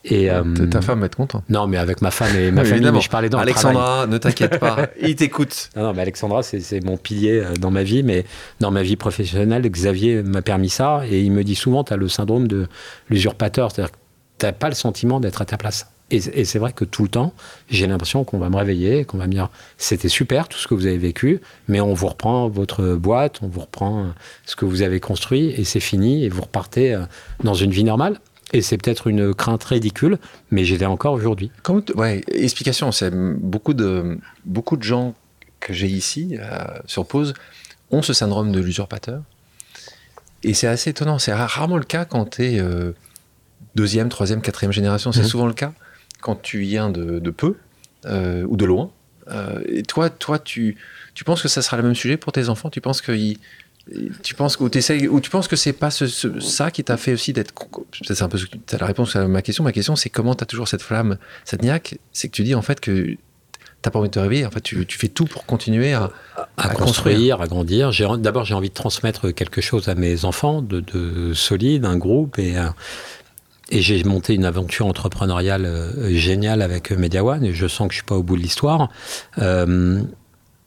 Et, 0.04 0.32
euh, 0.32 0.44
Ta- 0.70 0.82
femme 0.82 1.00
va 1.02 1.06
être 1.06 1.16
contente. 1.16 1.44
Non, 1.50 1.68
mais 1.68 1.78
avec 1.78 2.02
ma 2.02 2.12
femme 2.12 2.36
et 2.36 2.52
ma 2.52 2.66
famille, 2.66 2.92
mais 2.92 3.02
je 3.02 3.10
parlais 3.10 3.30
dans. 3.30 3.38
Alexandra, 3.40 4.08
ne 4.08 4.18
t'inquiète 4.18 4.60
pas, 4.60 4.88
il 5.02 5.16
t'écoute. 5.16 5.70
Non, 5.76 5.84
non, 5.84 5.94
mais 5.94 6.02
Alexandra, 6.02 6.44
c'est 6.44 6.60
c'est 6.60 6.84
mon 6.84 6.98
pilier 6.98 7.40
euh, 7.44 7.54
dans 7.56 7.72
ma 7.72 7.84
vie, 7.84 8.04
mais 8.04 8.26
dans 8.60 8.72
ma 8.72 8.82
vie 8.84 8.96
professionnelle, 8.96 9.70
Xavier 9.70 10.24
m'a 10.24 10.42
permis 10.42 10.70
ça, 10.70 11.04
et 11.10 11.22
il 11.22 11.32
me 11.32 11.44
dit 11.44 11.56
souvent, 11.56 11.84
tu 11.84 11.94
as 11.94 11.98
le 11.98 12.08
syndrome 12.08 12.48
de 12.48 12.68
l'usurpateur, 13.10 13.72
c'est-à-dire 13.72 13.92
que 13.92 13.98
n'as 14.46 14.52
pas 14.52 14.70
le 14.70 14.76
sentiment 14.76 15.20
d'être 15.20 15.42
à 15.42 15.46
ta 15.46 15.58
place. 15.58 15.88
Et, 16.14 16.42
et 16.42 16.46
c'est 16.46 16.60
vrai 16.60 16.74
que 16.74 16.86
tout 16.86 17.02
le 17.02 17.10
temps, 17.10 17.34
j'ai 17.70 17.88
l'impression 17.88 18.24
qu'on 18.24 18.38
va 18.38 18.50
me 18.50 18.56
réveiller, 18.56 19.04
qu'on 19.04 19.18
va 19.18 19.26
me 19.26 19.34
dire, 19.34 19.50
c'était 19.78 20.10
super 20.10 20.48
tout 20.48 20.60
ce 20.60 20.68
que 20.68 20.76
vous 20.76 20.86
avez 20.86 21.00
vécu, 21.00 21.42
mais 21.68 21.82
on 21.82 21.96
vous 21.96 22.08
reprend 22.08 22.48
votre 22.50 22.94
boîte, 22.94 23.40
on 23.42 23.48
vous 23.48 23.62
reprend 23.62 24.04
euh, 24.04 24.08
ce 24.46 24.56
que 24.56 24.66
vous 24.66 24.84
avez 24.84 25.00
construit, 25.00 25.48
et 25.58 25.64
c'est 25.64 25.80
fini, 25.80 26.24
et 26.24 26.30
vous 26.30 26.44
repartez 26.44 26.94
euh, 26.94 27.02
dans 27.44 27.56
une 27.56 27.72
vie 27.72 27.84
normale. 27.84 28.20
Et 28.52 28.62
c'est 28.62 28.78
peut-être 28.78 29.08
une 29.08 29.34
crainte 29.34 29.64
ridicule, 29.64 30.20
mais 30.52 30.66
j'ai 30.66 30.78
l'ai 30.78 30.86
encore 30.86 31.14
aujourd'hui. 31.14 31.50
Ouais, 31.96 32.22
explication, 32.28 32.92
c'est 32.92 33.10
beaucoup 33.12 33.74
de, 33.74 34.20
beaucoup 34.46 34.78
de 34.78 34.84
gens 34.84 35.16
que 35.60 35.74
j'ai 35.74 35.88
ici, 35.88 36.38
sur 36.86 37.08
pause, 37.08 37.34
ont 37.90 38.04
ce 38.04 38.14
syndrome 38.14 38.52
de 38.52 38.60
l'usurpateur. 38.60 39.24
Et 40.44 40.54
c'est 40.54 40.68
assez 40.68 40.92
étonnant. 40.92 41.18
C'est 41.18 41.34
rarement 41.34 41.78
le 41.78 41.84
cas 41.84 42.06
quand 42.06 42.36
tu 42.36 42.44
es 42.44 42.62
deuxième, 43.74 44.10
troisième, 44.10 44.42
quatrième 44.42 44.72
génération. 44.72 45.12
C'est 45.12 45.22
mhm. 45.22 45.28
souvent 45.28 45.48
le 45.48 45.54
cas 45.54 45.74
quand 46.24 46.42
tu 46.42 46.60
viens 46.60 46.90
de, 46.90 47.20
peu 47.30 47.56
ou 48.06 48.58
de 48.58 48.66
loin. 48.66 48.92
et 49.68 49.84
toi, 49.84 50.10
toi 50.10 50.40
tu, 50.40 50.78
tu 51.14 51.24
penses 51.24 51.42
que 51.42 51.48
ça 51.48 51.62
sera 51.62 51.78
le 51.78 51.84
même 51.84 51.96
sujet 51.96 52.18
pour 52.18 52.32
tes 52.32 52.50
enfants? 52.50 52.70
Tu 52.70 52.82
penses 52.82 53.02
qu'ils 53.02 53.38
tu 54.22 54.34
penses 54.34 54.58
ou, 54.60 54.66
ou 54.66 55.20
tu 55.20 55.30
penses 55.30 55.48
que 55.48 55.56
c'est 55.56 55.74
pas 55.74 55.92
ce, 55.92 56.08
ça 56.40 56.72
qui 56.72 56.84
t'a 56.84 56.96
fait 56.96 57.14
aussi 57.14 57.34
d'être 57.34 57.54
c'est 58.08 58.22
un 58.22 58.30
peu 58.30 58.40
la 58.80 58.86
réponse 58.86 59.16
à 59.16 59.28
ma 59.28 59.42
question. 59.42 59.64
Ma 59.64 59.74
question 59.74 59.96
c'est 59.96 60.10
comment 60.10 60.36
tu 60.36 60.44
as 60.44 60.46
toujours 60.46 60.68
cette 60.68 60.82
flamme 60.82 61.18
cette 61.44 61.62
niaque? 61.64 61.98
C'est 62.14 62.30
que 62.30 62.34
tu 62.34 62.44
dis 62.44 62.56
en 62.56 62.62
fait 62.62 62.80
que 62.80 63.18
t'as 63.82 63.92
pas 63.92 64.00
envie 64.00 64.08
de 64.08 64.14
te 64.14 64.20
réveiller. 64.20 64.46
En 64.46 64.52
fait 64.52 64.62
tu, 64.62 64.86
tu 64.86 64.98
fais 64.98 65.10
tout 65.10 65.26
pour 65.26 65.46
continuer 65.46 65.94
à, 65.94 66.12
à, 66.56 66.70
construire. 66.70 67.42
à 67.42 67.48
grandir. 67.48 67.92
D'abord 68.18 68.46
j'ai 68.46 68.54
envie 68.54 68.70
de 68.70 68.74
transmettre 68.74 69.34
quelque 69.34 69.60
chose 69.60 69.90
à 69.90 69.96
mes 69.96 70.24
enfants 70.24 70.62
de, 70.62 70.80
de 70.80 71.34
solide 71.34 71.84
un 71.84 71.98
groupe 71.98 72.40
et 72.40 72.56
et 73.74 73.82
j'ai 73.82 74.02
monté 74.04 74.36
une 74.36 74.46
aventure 74.46 74.86
entrepreneuriale 74.86 75.66
euh, 75.66 76.16
géniale 76.16 76.62
avec 76.62 76.92
Media 76.92 77.26
One 77.26 77.44
et 77.44 77.54
je 77.54 77.68
sens 77.68 77.88
que 77.88 77.94
je 77.94 77.98
suis 77.98 78.06
pas 78.06 78.16
au 78.16 78.24
bout 78.24 78.38
de 78.38 78.42
l'histoire 78.42 78.90
euh, 79.40 80.04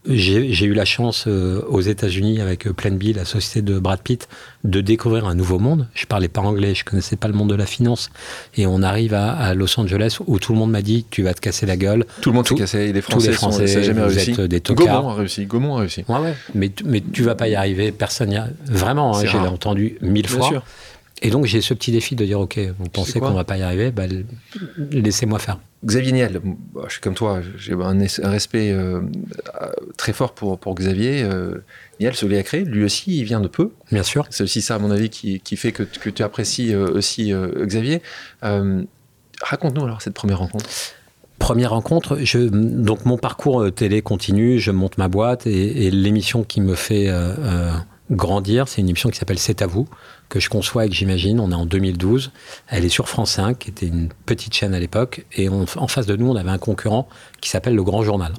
j'ai 0.09 0.67
eu 0.67 0.73
la 0.73 0.85
chance 0.85 1.25
euh, 1.27 1.63
aux 1.69 1.81
États-Unis 1.81 2.41
avec 2.41 2.67
euh, 2.67 2.73
Plan 2.73 2.93
B, 2.93 3.15
la 3.15 3.25
société 3.25 3.63
de 3.63 3.79
Brad 3.79 4.01
Pitt, 4.01 4.29
de 4.65 4.81
découvrir 4.81 5.27
un 5.27 5.35
nouveau 5.35 5.59
monde. 5.59 5.89
Je 5.95 6.07
parlais 6.07 6.29
pas 6.29 6.41
anglais, 6.43 6.75
je 6.75 6.85
connaissais 6.85 7.17
pas 7.17 7.29
le 7.29 7.35
monde 7.35 7.51
de 7.51 7.55
la 7.55 7.67
finance, 7.67 8.11
et 8.57 8.67
on 8.67 8.83
arrive 8.83 9.15
à, 9.15 9.55
Los 9.55 9.79
Angeles 9.79 10.19
où 10.27 10.39
tout 10.39 10.53
le 10.53 10.59
monde 10.59 10.71
m'a 10.71 10.83
dit 10.83 11.07
tu 11.11 11.23
vas 11.23 11.35
te 11.35 11.41
casser 11.41 11.67
la 11.67 11.77
gueule. 11.77 12.05
Tout 12.21 12.31
le 12.31 12.37
monde 12.37 12.47
s'est 12.47 12.55
cassé, 12.55 12.93
les 12.93 13.01
Français, 13.01 13.27
tous 13.27 13.31
les 13.31 13.37
Français, 13.37 13.67
sont, 13.67 13.83
jamais 13.83 14.03
réussi. 14.03 14.31
Êtes 14.31 14.41
des 14.43 14.61
Gaumont 14.61 15.09
a 15.09 15.15
réussi. 15.15 15.47
Gaumont 15.47 15.77
a 15.77 15.81
réussi. 15.81 16.05
Ouais, 16.09 16.19
ouais. 16.19 16.35
Mais, 16.55 16.71
mais 16.85 17.03
tu 17.13 17.23
vas 17.23 17.35
pas 17.35 17.49
y 17.49 17.55
arriver, 17.55 17.91
personne 17.93 18.31
y 18.31 18.37
a. 18.37 18.49
Vraiment, 18.67 19.17
hein, 19.17 19.23
j'ai 19.25 19.39
entendu 19.39 19.99
mille 20.03 20.29
fois. 20.29 20.49
Sûr. 20.49 20.63
Et 21.23 21.31
donc 21.31 21.47
j'ai 21.47 21.63
ce 21.63 21.73
petit 21.73 21.93
défi 21.93 22.15
de 22.15 22.25
dire 22.25 22.41
ok, 22.41 22.59
vous 22.79 22.89
pensez 22.91 23.21
qu'on 23.21 23.33
va 23.33 23.45
pas 23.45 23.57
y 23.57 23.63
arriver, 23.63 23.91
bah, 23.91 24.05
laissez-moi 24.91 25.39
faire. 25.39 25.59
Xavier 25.85 26.13
Niel, 26.13 26.41
bah, 26.75 26.83
je 26.87 26.93
suis 26.93 27.01
comme 27.01 27.15
toi, 27.15 27.41
j'ai 27.57 27.73
un, 27.73 28.29
respect 28.29 28.71
euh, 28.73 29.01
très 29.97 30.13
fort 30.13 30.33
pour, 30.33 30.59
pour 30.59 30.75
Xavier. 30.75 31.23
Euh, 31.23 31.65
Niel, 32.01 32.15
celui 32.15 32.37
a 32.37 32.43
créé, 32.43 32.65
lui 32.65 32.85
aussi, 32.85 33.19
il 33.19 33.25
vient 33.25 33.41
de 33.41 33.49
peu. 33.49 33.73
Bien 33.93 34.03
sûr. 34.03 34.27
C'est 34.31 34.43
aussi 34.43 34.61
ça, 34.61 34.75
à 34.75 34.79
mon 34.79 34.91
avis, 34.91 35.09
qui, 35.09 35.41
qui 35.41 35.57
fait 35.57 35.73
que, 35.73 35.85
que, 35.85 36.11
tu 36.11 36.23
apprécies 36.23 36.75
euh, 36.75 36.91
aussi 36.93 37.33
Xavier. 37.63 38.03
Raconte-nous 38.43 39.85
alors 39.85 40.03
cette 40.03 40.15
première 40.15 40.39
rencontre. 40.39 40.69
Première 41.39 41.71
rencontre, 41.71 42.19
je, 42.23 42.39
donc 42.39 43.05
mon 43.05 43.19
parcours 43.19 43.71
télé 43.73 44.01
continue, 44.01 44.59
je 44.59 44.71
monte 44.71 44.97
ma 44.97 45.09
boîte 45.09 45.47
et, 45.47 45.87
et 45.87 45.91
l'émission 45.91 46.43
qui 46.43 46.63
me 46.63 46.75
fait 46.75 47.11
grandir, 48.11 48.69
c'est 48.69 48.81
une 48.81 48.89
émission 48.89 49.11
qui 49.11 49.19
s'appelle 49.19 49.39
C'est 49.39 49.63
à 49.63 49.67
vous, 49.67 49.89
que 50.29 50.41
je 50.41 50.49
conçois 50.49 50.87
et 50.87 50.89
que 50.89 50.95
j'imagine. 50.95 51.41
On 51.41 51.51
est 51.51 51.55
en 51.55 51.67
2012. 51.67 52.33
Elle 52.69 52.85
est 52.85 52.91
sur 52.91 53.09
France 53.09 53.33
5, 53.33 53.59
qui 53.59 53.71
était 53.71 53.87
une 53.87 54.09
petite 54.27 54.55
chaîne 54.55 54.75
à 54.75 54.81
l'époque. 54.81 55.25
Et 55.35 55.49
en 55.49 55.89
face 55.89 56.07
de 56.07 56.17
nous, 56.17 56.29
on 56.29 56.37
avait 56.37 56.51
un 56.51 56.59
concurrent 56.59 57.09
qui 57.41 57.51
s'appelle 57.51 57.75
Le 57.75 57.83
Grand 57.83 58.03
Journal, 58.03 58.33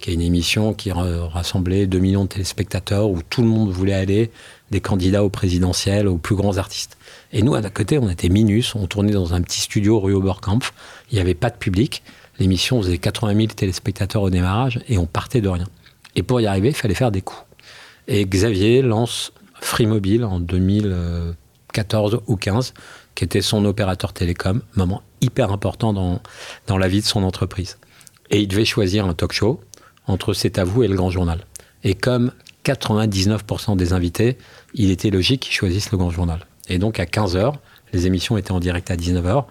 qui 0.00 0.10
est 0.10 0.14
une 0.14 0.20
émission 0.20 0.74
qui 0.74 0.92
rassemblait 0.92 1.86
2 1.86 1.98
millions 1.98 2.24
de 2.24 2.28
téléspectateurs, 2.28 3.08
où 3.10 3.22
tout 3.22 3.42
le 3.42 3.48
monde 3.48 3.70
voulait 3.70 3.94
aller, 3.94 4.30
des 4.70 4.80
candidats 4.80 5.24
au 5.24 5.30
présidentiel, 5.30 6.08
aux 6.08 6.18
plus 6.18 6.36
grands 6.36 6.58
artistes. 6.58 6.98
Et 7.32 7.42
nous, 7.42 7.54
à 7.54 7.62
côté, 7.70 7.98
on 7.98 8.08
était 8.08 8.28
Minus, 8.28 8.74
on 8.74 8.86
tournait 8.86 9.12
dans 9.12 9.34
un 9.34 9.42
petit 9.42 9.60
studio 9.60 9.98
rue 9.98 10.14
Oberkampf. 10.14 10.72
Il 11.10 11.14
n'y 11.14 11.20
avait 11.20 11.34
pas 11.34 11.50
de 11.50 11.56
public. 11.56 12.02
L'émission 12.38 12.80
faisait 12.80 12.98
80 12.98 13.34
000 13.34 13.46
téléspectateurs 13.48 14.22
au 14.22 14.30
démarrage 14.30 14.80
et 14.88 14.96
on 14.96 15.06
partait 15.06 15.40
de 15.40 15.48
rien. 15.48 15.66
Et 16.14 16.22
pour 16.22 16.40
y 16.40 16.46
arriver, 16.46 16.68
il 16.68 16.74
fallait 16.74 16.94
faire 16.94 17.10
des 17.10 17.22
coups. 17.22 17.47
Et 18.08 18.24
Xavier 18.24 18.82
lance 18.82 19.32
Free 19.60 19.86
Mobile 19.86 20.24
en 20.24 20.40
2014 20.40 22.22
ou 22.26 22.36
15, 22.36 22.74
qui 23.14 23.24
était 23.24 23.42
son 23.42 23.64
opérateur 23.66 24.14
télécom, 24.14 24.62
moment 24.76 25.02
hyper 25.20 25.52
important 25.52 25.92
dans, 25.92 26.22
dans 26.66 26.78
la 26.78 26.88
vie 26.88 27.00
de 27.00 27.06
son 27.06 27.22
entreprise. 27.22 27.78
Et 28.30 28.40
il 28.40 28.48
devait 28.48 28.64
choisir 28.64 29.06
un 29.06 29.14
talk 29.14 29.32
show 29.32 29.60
entre 30.06 30.32
C'est 30.32 30.58
à 30.58 30.64
vous 30.64 30.82
et 30.82 30.88
le 30.88 30.96
Grand 30.96 31.10
Journal. 31.10 31.44
Et 31.84 31.94
comme 31.94 32.32
99% 32.64 33.76
des 33.76 33.92
invités, 33.92 34.38
il 34.74 34.90
était 34.90 35.10
logique 35.10 35.42
qu'ils 35.42 35.54
choisissent 35.54 35.92
le 35.92 35.98
Grand 35.98 36.10
Journal. 36.10 36.46
Et 36.68 36.78
donc 36.78 37.00
à 37.00 37.04
15h, 37.04 37.54
les 37.92 38.06
émissions 38.06 38.36
étaient 38.38 38.52
en 38.52 38.60
direct 38.60 38.90
à 38.90 38.96
19h. 38.96 39.44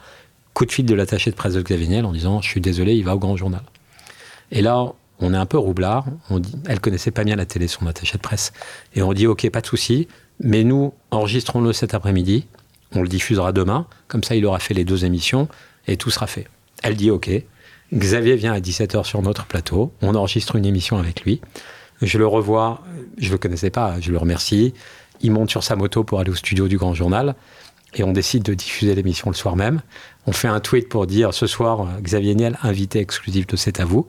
Coup 0.54 0.66
de 0.66 0.72
fil 0.72 0.86
de 0.86 0.96
l'attaché 0.96 1.30
de 1.30 1.36
presse 1.36 1.54
de 1.54 1.62
Xavier 1.62 1.88
Niel 1.88 2.06
en 2.06 2.12
disant 2.12 2.42
Je 2.42 2.50
suis 2.50 2.62
désolé, 2.62 2.96
il 2.96 3.04
va 3.04 3.16
au 3.16 3.20
Grand 3.20 3.38
Journal. 3.38 3.62
Et 4.52 4.62
là, 4.62 4.94
on 5.20 5.34
est 5.34 5.38
un 5.38 5.46
peu 5.46 5.58
roublard. 5.58 6.06
Elle 6.68 6.80
connaissait 6.80 7.12
pas 7.12 7.24
bien 7.24 7.36
la 7.36 7.46
télé, 7.46 7.68
son 7.68 7.88
attaché 7.88 8.18
de 8.18 8.22
presse. 8.22 8.54
Et 8.96 9.02
on 9.02 9.14
dit, 9.14 9.28
OK, 9.28 9.50
pas 9.50 9.62
de 9.62 9.68
souci, 9.68 10.08
mais 10.40 10.64
nous, 10.64 10.94
enregistrons-le 11.12 11.74
cet 11.74 11.94
après-midi. 11.94 12.46
On 12.94 13.02
le 13.02 13.08
diffusera 13.08 13.52
demain. 13.52 13.88
Comme 14.08 14.24
ça, 14.24 14.36
il 14.36 14.46
aura 14.46 14.60
fait 14.60 14.74
les 14.74 14.86
deux 14.86 15.06
émissions 15.06 15.48
et 15.88 15.98
tout 15.98 16.10
sera 16.10 16.28
fait. 16.28 16.48
Elle 16.84 16.96
dit, 16.96 17.12
OK. 17.12 17.30
Xavier 17.94 18.36
vient 18.36 18.54
à 18.54 18.60
17h 18.60 19.06
sur 19.06 19.22
notre 19.22 19.46
plateau. 19.46 19.94
On 20.02 20.14
enregistre 20.16 20.56
une 20.56 20.66
émission 20.66 20.98
avec 20.98 21.22
lui. 21.22 21.42
Je 22.02 22.18
le 22.18 22.28
revois. 22.28 22.84
Je 23.18 23.32
le 23.32 23.38
connaissais 23.38 23.70
pas. 23.70 24.00
Je 24.00 24.12
le 24.12 24.18
remercie. 24.18 24.74
Il 25.22 25.32
monte 25.32 25.50
sur 25.50 25.64
sa 25.64 25.76
moto 25.76 26.04
pour 26.04 26.20
aller 26.20 26.30
au 26.30 26.36
studio 26.36 26.68
du 26.68 26.78
Grand 26.78 26.94
Journal. 26.94 27.36
Et 27.96 28.04
on 28.04 28.12
décide 28.12 28.44
de 28.44 28.54
diffuser 28.54 28.94
l'émission 28.94 29.30
le 29.30 29.36
soir 29.36 29.56
même. 29.56 29.82
On 30.28 30.34
fait 30.34 30.50
un 30.50 30.60
tweet 30.60 30.90
pour 30.90 31.08
dire 31.08 31.34
ce 31.34 31.48
soir, 31.48 31.88
Xavier 32.02 32.36
Niel, 32.36 32.58
invité 32.62 33.00
exclusif 33.00 33.48
de 33.48 33.56
C'est 33.56 33.80
à 33.80 33.86
vous. 33.86 34.08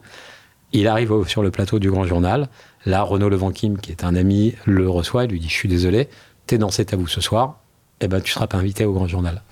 Il 0.72 0.86
arrive 0.86 1.26
sur 1.26 1.42
le 1.42 1.50
plateau 1.50 1.78
du 1.78 1.90
Grand 1.90 2.04
Journal. 2.04 2.48
Là, 2.84 3.02
Renaud 3.02 3.28
Levanquim, 3.28 3.76
qui 3.76 3.90
est 3.90 4.04
un 4.04 4.14
ami, 4.14 4.54
le 4.66 4.88
reçoit 4.88 5.24
et 5.24 5.26
lui 5.26 5.40
dit 5.40 5.48
Je 5.48 5.54
suis 5.54 5.68
désolé, 5.68 6.08
t'es 6.46 6.58
dans 6.58 6.70
cet 6.70 6.94
vous 6.94 7.08
ce 7.08 7.20
soir, 7.20 7.60
eh 8.00 8.08
ben, 8.08 8.20
tu 8.20 8.32
seras 8.32 8.46
pas 8.46 8.58
invité 8.58 8.84
au 8.84 8.92
Grand 8.92 9.08
Journal. 9.08 9.42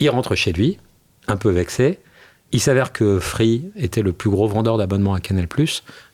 Il 0.00 0.10
rentre 0.10 0.34
chez 0.34 0.52
lui, 0.52 0.78
un 1.28 1.36
peu 1.36 1.50
vexé. 1.50 1.98
Il 2.52 2.60
s'avère 2.60 2.92
que 2.92 3.18
Free 3.18 3.70
était 3.76 4.02
le 4.02 4.12
plus 4.12 4.30
gros 4.30 4.48
vendeur 4.48 4.78
d'abonnements 4.78 5.14
à 5.14 5.20
Canal, 5.20 5.48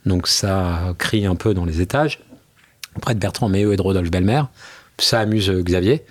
donc 0.06 0.26
ça 0.26 0.94
crie 0.98 1.26
un 1.26 1.34
peu 1.34 1.54
dans 1.54 1.64
les 1.64 1.80
étages, 1.80 2.20
auprès 2.96 3.14
de 3.14 3.20
Bertrand 3.20 3.48
Méheux 3.48 3.72
et 3.72 3.76
de 3.76 3.82
Rodolphe 3.82 4.10
Belmer. 4.10 4.42
Ça 4.98 5.20
amuse 5.20 5.50
Xavier. 5.50 6.04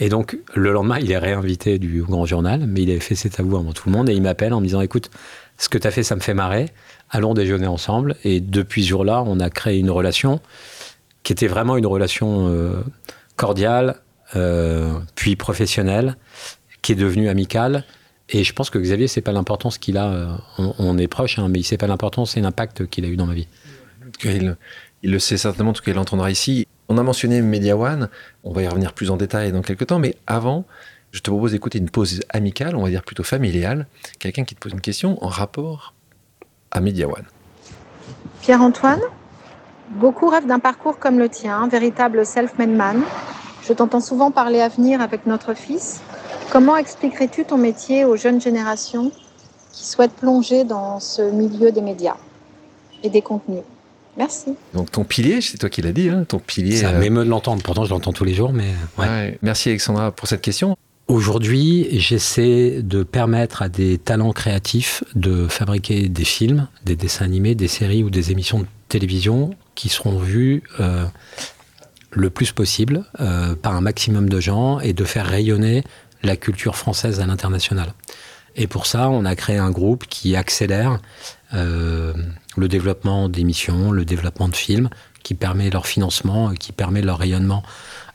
Et 0.00 0.08
donc, 0.08 0.38
le 0.54 0.72
lendemain, 0.72 0.98
il 0.98 1.12
est 1.12 1.18
réinvité 1.18 1.78
du 1.78 2.02
Grand 2.02 2.24
Journal, 2.24 2.64
mais 2.66 2.82
il 2.82 2.90
avait 2.90 3.00
fait 3.00 3.14
cet 3.14 3.38
avou 3.38 3.56
avant 3.56 3.72
tout 3.72 3.88
le 3.88 3.92
monde, 3.92 4.08
et 4.08 4.14
il 4.14 4.22
m'appelle 4.22 4.54
en 4.54 4.60
me 4.60 4.66
disant 4.66 4.80
Écoute, 4.80 5.10
ce 5.58 5.68
que 5.68 5.78
tu 5.78 5.86
as 5.86 5.90
fait, 5.90 6.02
ça 6.02 6.16
me 6.16 6.20
fait 6.20 6.34
marrer 6.34 6.70
allons 7.10 7.34
déjeuner 7.34 7.66
ensemble. 7.66 8.16
Et 8.24 8.40
depuis 8.40 8.84
ce 8.84 8.88
jour-là, 8.88 9.22
on 9.26 9.40
a 9.40 9.50
créé 9.50 9.78
une 9.78 9.90
relation 9.90 10.40
qui 11.22 11.32
était 11.32 11.48
vraiment 11.48 11.76
une 11.76 11.86
relation 11.86 12.48
euh, 12.48 12.82
cordiale, 13.36 13.96
euh, 14.36 14.98
puis 15.14 15.36
professionnelle, 15.36 16.16
qui 16.82 16.92
est 16.92 16.96
devenue 16.96 17.28
amicale. 17.28 17.84
Et 18.28 18.44
je 18.44 18.52
pense 18.52 18.70
que 18.70 18.78
Xavier, 18.78 19.08
c'est 19.08 19.20
pas 19.20 19.32
l'importance 19.32 19.76
qu'il 19.76 19.98
a. 19.98 20.08
Euh, 20.08 20.36
on, 20.78 20.96
est 20.98 21.08
proche, 21.08 21.38
hein, 21.38 21.48
mais 21.48 21.58
il 21.58 21.64
sait 21.64 21.76
pas 21.76 21.88
l'importance 21.88 22.36
et 22.36 22.40
l'impact 22.40 22.86
qu'il 22.86 23.04
a 23.04 23.08
eu 23.08 23.16
dans 23.16 23.26
ma 23.26 23.34
vie. 23.34 23.48
Il, 24.24 24.56
il 25.02 25.10
le 25.10 25.18
sait 25.18 25.36
certainement, 25.36 25.70
en 25.70 25.74
tout 25.74 25.82
cas, 25.82 25.90
il 25.90 25.94
l'entendra 25.94 26.30
ici. 26.30 26.66
On 26.88 26.96
a 26.96 27.02
mentionné 27.02 27.42
Media 27.42 27.76
One. 27.76 28.08
On 28.44 28.52
va 28.52 28.62
y 28.62 28.68
revenir 28.68 28.92
plus 28.92 29.10
en 29.10 29.16
détail 29.16 29.52
dans 29.52 29.62
quelques 29.62 29.88
temps, 29.88 29.98
mais 29.98 30.14
avant, 30.26 30.64
je 31.12 31.20
te 31.20 31.30
propose 31.30 31.52
d'écouter 31.52 31.78
une 31.78 31.90
pause 31.90 32.20
amicale, 32.28 32.76
on 32.76 32.82
va 32.82 32.90
dire 32.90 33.02
plutôt 33.02 33.24
familiale. 33.24 33.86
Quelqu'un 34.18 34.44
qui 34.44 34.54
te 34.54 34.60
pose 34.60 34.72
une 34.72 34.80
question 34.80 35.22
en 35.24 35.28
rapport 35.28 35.94
à 36.70 36.80
One. 36.80 37.24
Pierre-Antoine, 38.42 39.00
beaucoup 39.90 40.28
rêvent 40.28 40.46
d'un 40.46 40.58
parcours 40.58 40.98
comme 40.98 41.18
le 41.18 41.28
tien, 41.28 41.58
un 41.58 41.68
véritable 41.68 42.24
self-made 42.24 42.70
man. 42.70 43.02
Je 43.66 43.72
t'entends 43.72 44.00
souvent 44.00 44.30
parler 44.30 44.60
avenir 44.60 45.00
avec 45.00 45.26
notre 45.26 45.54
fils. 45.54 46.00
Comment 46.50 46.76
expliquerais-tu 46.76 47.44
ton 47.44 47.58
métier 47.58 48.04
aux 48.04 48.16
jeunes 48.16 48.40
générations 48.40 49.12
qui 49.72 49.86
souhaitent 49.86 50.14
plonger 50.14 50.64
dans 50.64 50.98
ce 51.00 51.22
milieu 51.22 51.70
des 51.70 51.82
médias 51.82 52.16
et 53.02 53.10
des 53.10 53.22
contenus? 53.22 53.62
Merci. 54.16 54.56
Donc 54.74 54.90
ton 54.90 55.04
pilier, 55.04 55.40
c'est 55.40 55.58
toi 55.58 55.68
qui 55.68 55.82
l'as 55.82 55.92
dit, 55.92 56.08
hein, 56.08 56.24
ton 56.26 56.40
pilier. 56.40 56.76
Ça 56.76 56.88
euh... 56.88 56.98
m'émeut 56.98 57.24
de 57.24 57.30
l'entendre, 57.30 57.62
pourtant 57.62 57.84
je 57.84 57.90
l'entends 57.90 58.12
tous 58.12 58.24
les 58.24 58.34
jours, 58.34 58.52
mais... 58.52 58.70
Ouais. 58.98 59.38
Merci 59.42 59.68
Alexandra 59.68 60.10
pour 60.10 60.28
cette 60.28 60.42
question. 60.42 60.76
Aujourd'hui, 61.10 61.88
j'essaie 61.98 62.82
de 62.82 63.02
permettre 63.02 63.62
à 63.62 63.68
des 63.68 63.98
talents 63.98 64.30
créatifs 64.30 65.02
de 65.16 65.48
fabriquer 65.48 66.08
des 66.08 66.22
films, 66.22 66.68
des 66.84 66.94
dessins 66.94 67.24
animés, 67.24 67.56
des 67.56 67.66
séries 67.66 68.04
ou 68.04 68.10
des 68.10 68.30
émissions 68.30 68.60
de 68.60 68.66
télévision 68.86 69.50
qui 69.74 69.88
seront 69.88 70.20
vus 70.20 70.62
euh, 70.78 71.04
le 72.12 72.30
plus 72.30 72.52
possible 72.52 73.06
euh, 73.18 73.56
par 73.56 73.74
un 73.74 73.80
maximum 73.80 74.28
de 74.28 74.38
gens 74.38 74.78
et 74.78 74.92
de 74.92 75.02
faire 75.02 75.26
rayonner 75.26 75.82
la 76.22 76.36
culture 76.36 76.76
française 76.76 77.18
à 77.18 77.26
l'international. 77.26 77.92
Et 78.54 78.68
pour 78.68 78.86
ça, 78.86 79.08
on 79.08 79.24
a 79.24 79.34
créé 79.34 79.58
un 79.58 79.72
groupe 79.72 80.06
qui 80.06 80.36
accélère 80.36 81.00
euh, 81.54 82.14
le 82.56 82.68
développement 82.68 83.28
d'émissions, 83.28 83.90
le 83.90 84.04
développement 84.04 84.48
de 84.48 84.54
films, 84.54 84.88
qui 85.24 85.34
permet 85.34 85.70
leur 85.70 85.88
financement, 85.88 86.54
qui 86.54 86.70
permet 86.70 87.02
leur 87.02 87.18
rayonnement 87.18 87.64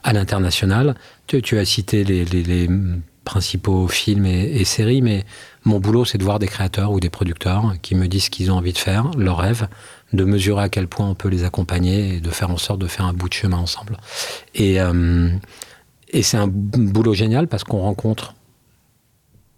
à 0.06 0.14
l'international. 0.14 0.96
Tu, 1.28 1.58
as 1.58 1.66
cité 1.66 2.04
les, 2.06 2.70
principaux 3.26 3.88
films 3.88 4.28
et, 4.28 4.64
séries, 4.66 5.02
mais 5.02 5.26
Mon 5.66 5.80
boulot, 5.80 6.06
c'est 6.06 6.20
de 6.20 6.24
voir 6.24 6.38
des 6.38 6.48
créateurs 6.48 6.92
ou 6.92 7.00
des 7.00 7.10
producteurs 7.10 7.74
qui 7.82 7.96
me 7.96 8.08
disent 8.08 8.26
ce 8.26 8.30
qu'ils 8.30 8.52
ont 8.52 8.56
envie 8.58 8.72
de 8.72 8.78
faire, 8.78 9.10
leurs 9.18 9.40
rêves, 9.40 9.68
de 10.14 10.24
mesurer 10.24 10.64
à 10.64 10.70
quel 10.70 10.88
point 10.88 11.10
on 11.10 11.16
peut 11.16 11.28
les 11.28 11.44
accompagner 11.44 12.18
et 12.18 12.20
de 12.22 12.30
faire 12.30 12.52
en 12.52 12.58
sorte 12.58 12.80
de 12.80 12.86
faire 12.88 13.06
un 13.06 13.14
bout 13.14 13.28
de 13.28 13.34
chemin 13.34 13.58
ensemble. 13.58 13.98
Et, 14.54 14.80
euh, 14.80 15.30
c'est 16.22 16.38
un 16.38 16.48
boulot 16.48 17.16
génial 17.16 17.48
parce 17.48 17.64
qu'on 17.64 17.80
rencontre 17.80 18.36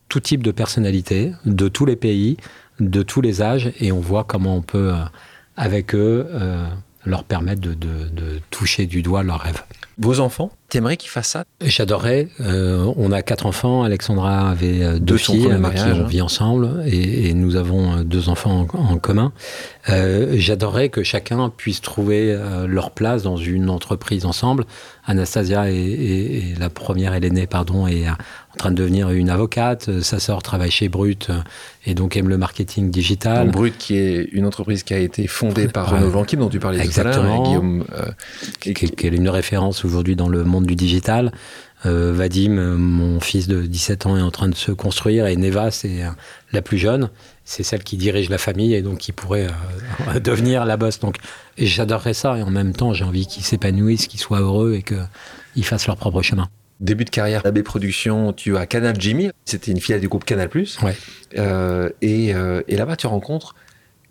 tout 0.07 0.21
type 0.21 0.41
de 0.43 0.51
personnalités, 0.51 1.33
de 1.45 1.67
tous 1.67 1.85
les 1.85 1.97
pays, 1.97 2.37
de 2.79 3.03
tous 3.03 3.19
les 3.19 3.41
âges, 3.41 3.73
et 3.81 3.91
on 3.91 3.99
voit 3.99 4.23
comment 4.23 4.55
on 4.55 4.61
peut, 4.61 4.93
euh, 4.93 5.03
avec 5.57 5.93
eux, 5.93 6.25
euh, 6.29 6.65
leur 7.03 7.25
permettre 7.25 7.59
de, 7.59 7.73
de 7.73 8.39
toucher 8.49 8.85
du 8.85 9.01
doigt 9.01 9.23
leurs 9.23 9.41
rêves. 9.41 9.61
Vos 9.99 10.19
enfants, 10.19 10.51
t'aimerais 10.69 10.95
qu'ils 10.95 11.09
fassent 11.09 11.29
ça? 11.29 11.43
J'adorerais. 11.59 12.27
Euh, 12.39 12.93
on 12.97 13.11
a 13.11 13.23
quatre 13.23 13.47
enfants. 13.47 13.81
Alexandra 13.81 14.51
avait 14.51 14.83
euh, 14.83 14.93
deux, 14.99 15.13
Deux 15.13 15.17
filles 15.17 15.51
avec 15.51 15.73
qui 15.73 15.81
on 15.81 16.01
hein. 16.03 16.07
vit 16.07 16.21
ensemble 16.21 16.83
et, 16.85 17.29
et 17.29 17.33
nous 17.33 17.55
avons 17.55 17.93
euh, 17.97 18.03
deux 18.03 18.29
enfants 18.29 18.67
en, 18.73 18.79
en 18.93 18.97
commun. 18.99 19.33
Euh, 19.89 20.35
J'adorerais 20.37 20.89
que 20.89 21.01
chacun 21.01 21.49
puisse 21.49 21.81
trouver 21.81 22.37
leur 22.67 22.91
place 22.91 23.23
dans 23.23 23.37
une 23.37 23.71
entreprise 23.71 24.25
ensemble. 24.25 24.65
Anastasia 25.07 25.71
est, 25.71 25.75
est- 25.75 26.51
est 26.51 26.59
la 26.59 26.69
première, 26.69 27.13
elle 27.15 27.25
est 27.25 27.31
née, 27.31 27.47
pardon, 27.47 27.87
est 27.87 28.07
euh, 28.07 28.11
en 28.57 28.63
train 28.63 28.71
de 28.71 28.75
devenir 28.75 29.09
une 29.11 29.29
avocate. 29.29 29.87
Euh, 29.89 30.01
Sa 30.01 30.19
sœur 30.19 30.41
travaille 30.41 30.71
chez 30.71 30.89
Brut 30.89 31.29
euh, 31.29 31.37
et 31.85 31.93
donc 31.93 32.17
aime 32.17 32.27
le 32.27 32.37
marketing 32.37 32.89
digital. 32.89 33.45
Donc, 33.45 33.53
Brut, 33.53 33.77
qui 33.77 33.95
est 33.97 34.23
une 34.31 34.45
entreprise 34.45 34.81
qui 34.83 34.93
a 34.95 34.99
été 34.99 35.27
fondée 35.27 35.67
par. 35.67 35.91
Renaud 35.91 36.09
Vanquim, 36.09 36.37
dont 36.39 36.49
tu 36.49 36.59
parlais 36.59 36.79
tout 36.79 36.99
à 36.99 37.03
l'heure, 37.03 37.43
Guillaume. 37.43 37.85
euh, 37.95 38.05
qui, 38.59 38.73
qui- 38.73 38.89
qui 38.89 39.07
est 39.07 39.09
une 39.11 39.29
référence 39.29 39.85
aujourd'hui 39.85 40.15
dans 40.15 40.27
le 40.29 40.43
monde 40.43 40.65
du 40.65 40.75
digital. 40.75 41.31
Euh, 41.85 42.11
Vadim, 42.11 42.75
mon 42.75 43.19
fils 43.19 43.47
de 43.47 43.61
17 43.61 44.07
ans, 44.07 44.17
est 44.17 44.21
en 44.21 44.31
train 44.31 44.49
de 44.49 44.55
se 44.55 44.71
construire 44.71 45.27
et 45.27 45.35
Neva, 45.35 45.69
c'est 45.69 45.99
la 46.51 46.63
plus 46.63 46.79
jeune. 46.79 47.09
C'est 47.45 47.61
celle 47.61 47.83
qui 47.83 47.95
dirige 47.97 48.29
la 48.31 48.39
famille 48.39 48.73
et 48.73 48.81
donc 48.81 48.97
qui 48.97 49.11
pourrait 49.11 49.47
euh, 50.15 50.19
devenir 50.19 50.65
la 50.65 50.75
boss. 50.77 50.99
Donc 50.99 51.17
j'adorerais 51.59 52.15
ça 52.15 52.35
et 52.39 52.41
en 52.41 52.49
même 52.49 52.73
temps, 52.73 52.93
j'ai 52.93 53.05
envie 53.05 53.27
qu'ils 53.27 53.43
s'épanouissent, 53.43 54.07
qu'ils 54.07 54.19
soient 54.19 54.39
heureux 54.39 54.73
et 54.73 54.81
qu'ils 54.81 55.63
fassent 55.63 55.85
leur 55.85 55.97
propre 55.97 56.23
chemin. 56.23 56.47
Début 56.79 57.05
de 57.05 57.09
carrière, 57.09 57.43
AB 57.45 57.63
Productions, 57.63 58.33
tu 58.33 58.55
as 58.55 58.65
Canal 58.67 58.95
Jimmy, 58.99 59.31
c'était 59.45 59.71
une 59.71 59.79
filiale 59.79 59.99
du 60.01 60.07
groupe 60.07 60.25
Canal+. 60.25 60.47
Ouais. 60.83 60.95
Euh, 61.37 61.89
et 62.01 62.35
euh, 62.35 62.61
et 62.67 62.75
là-bas, 62.75 62.95
tu 62.95 63.07
rencontres 63.07 63.55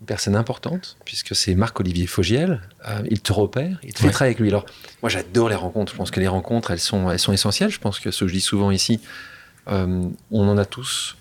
une 0.01 0.05
personne 0.05 0.35
importante, 0.35 0.97
puisque 1.05 1.33
c'est 1.35 1.55
Marc-Olivier 1.55 2.07
Fogiel. 2.07 2.61
Euh, 2.87 3.01
il 3.09 3.21
te 3.21 3.31
repère, 3.31 3.79
il 3.83 3.93
te 3.93 3.99
fait 3.99 4.05
Ouais. 4.07 4.11
travailler 4.11 4.31
avec 4.35 4.39
lui. 4.41 4.49
Alors, 4.49 4.65
moi, 5.01 5.09
j'adore 5.09 5.47
les 5.49 5.55
rencontres. 5.55 5.93
Je 5.93 5.97
pense 5.97 6.11
que 6.11 6.19
les 6.19 6.27
rencontres, 6.27 6.71
elles 6.71 6.79
sont, 6.79 7.09
elles 7.09 7.19
sont 7.19 7.31
essentielles. 7.33 7.69
Je 7.71 7.79
pense 7.79 7.99
que 7.99 8.11
ce 8.11 8.25
que 8.25 8.27
je 8.27 8.33
dis 8.33 8.41
souvent 8.41 8.69
ici, 8.71 8.99
on 9.67 10.11
en 10.31 10.57
a 10.57 10.65
tous 10.65 11.15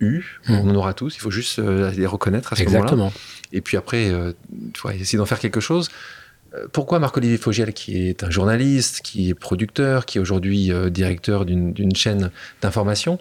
eu, 0.00 0.22
Mm. 0.48 0.54
on 0.54 0.70
en 0.70 0.74
aura 0.74 0.94
tous. 0.94 1.14
Il 1.16 1.20
faut 1.20 1.30
juste 1.30 1.58
les 1.58 2.06
reconnaître 2.06 2.52
à 2.52 2.56
ce 2.56 2.64
moment-là. 2.64 2.78
Exactement. 2.80 3.12
Et 3.52 3.60
puis 3.60 3.76
après, 3.76 4.10
tu 4.74 4.80
vois, 4.80 4.94
essayer 4.94 5.18
d'en 5.18 5.26
faire 5.26 5.38
quelque 5.38 5.60
chose. 5.60 5.90
Euh, 6.56 6.66
Pourquoi 6.72 6.98
Marc-Olivier 6.98 7.38
Fogiel, 7.38 7.72
qui 7.72 8.08
est 8.08 8.24
un 8.24 8.30
journaliste, 8.30 9.00
qui 9.02 9.30
est 9.30 9.34
producteur, 9.34 10.06
qui 10.06 10.18
est 10.18 10.20
aujourd'hui 10.20 10.72
euh, 10.72 10.90
directeur 10.90 11.44
d'une 11.44 11.94
chaîne 11.94 12.30
d'information, 12.62 13.18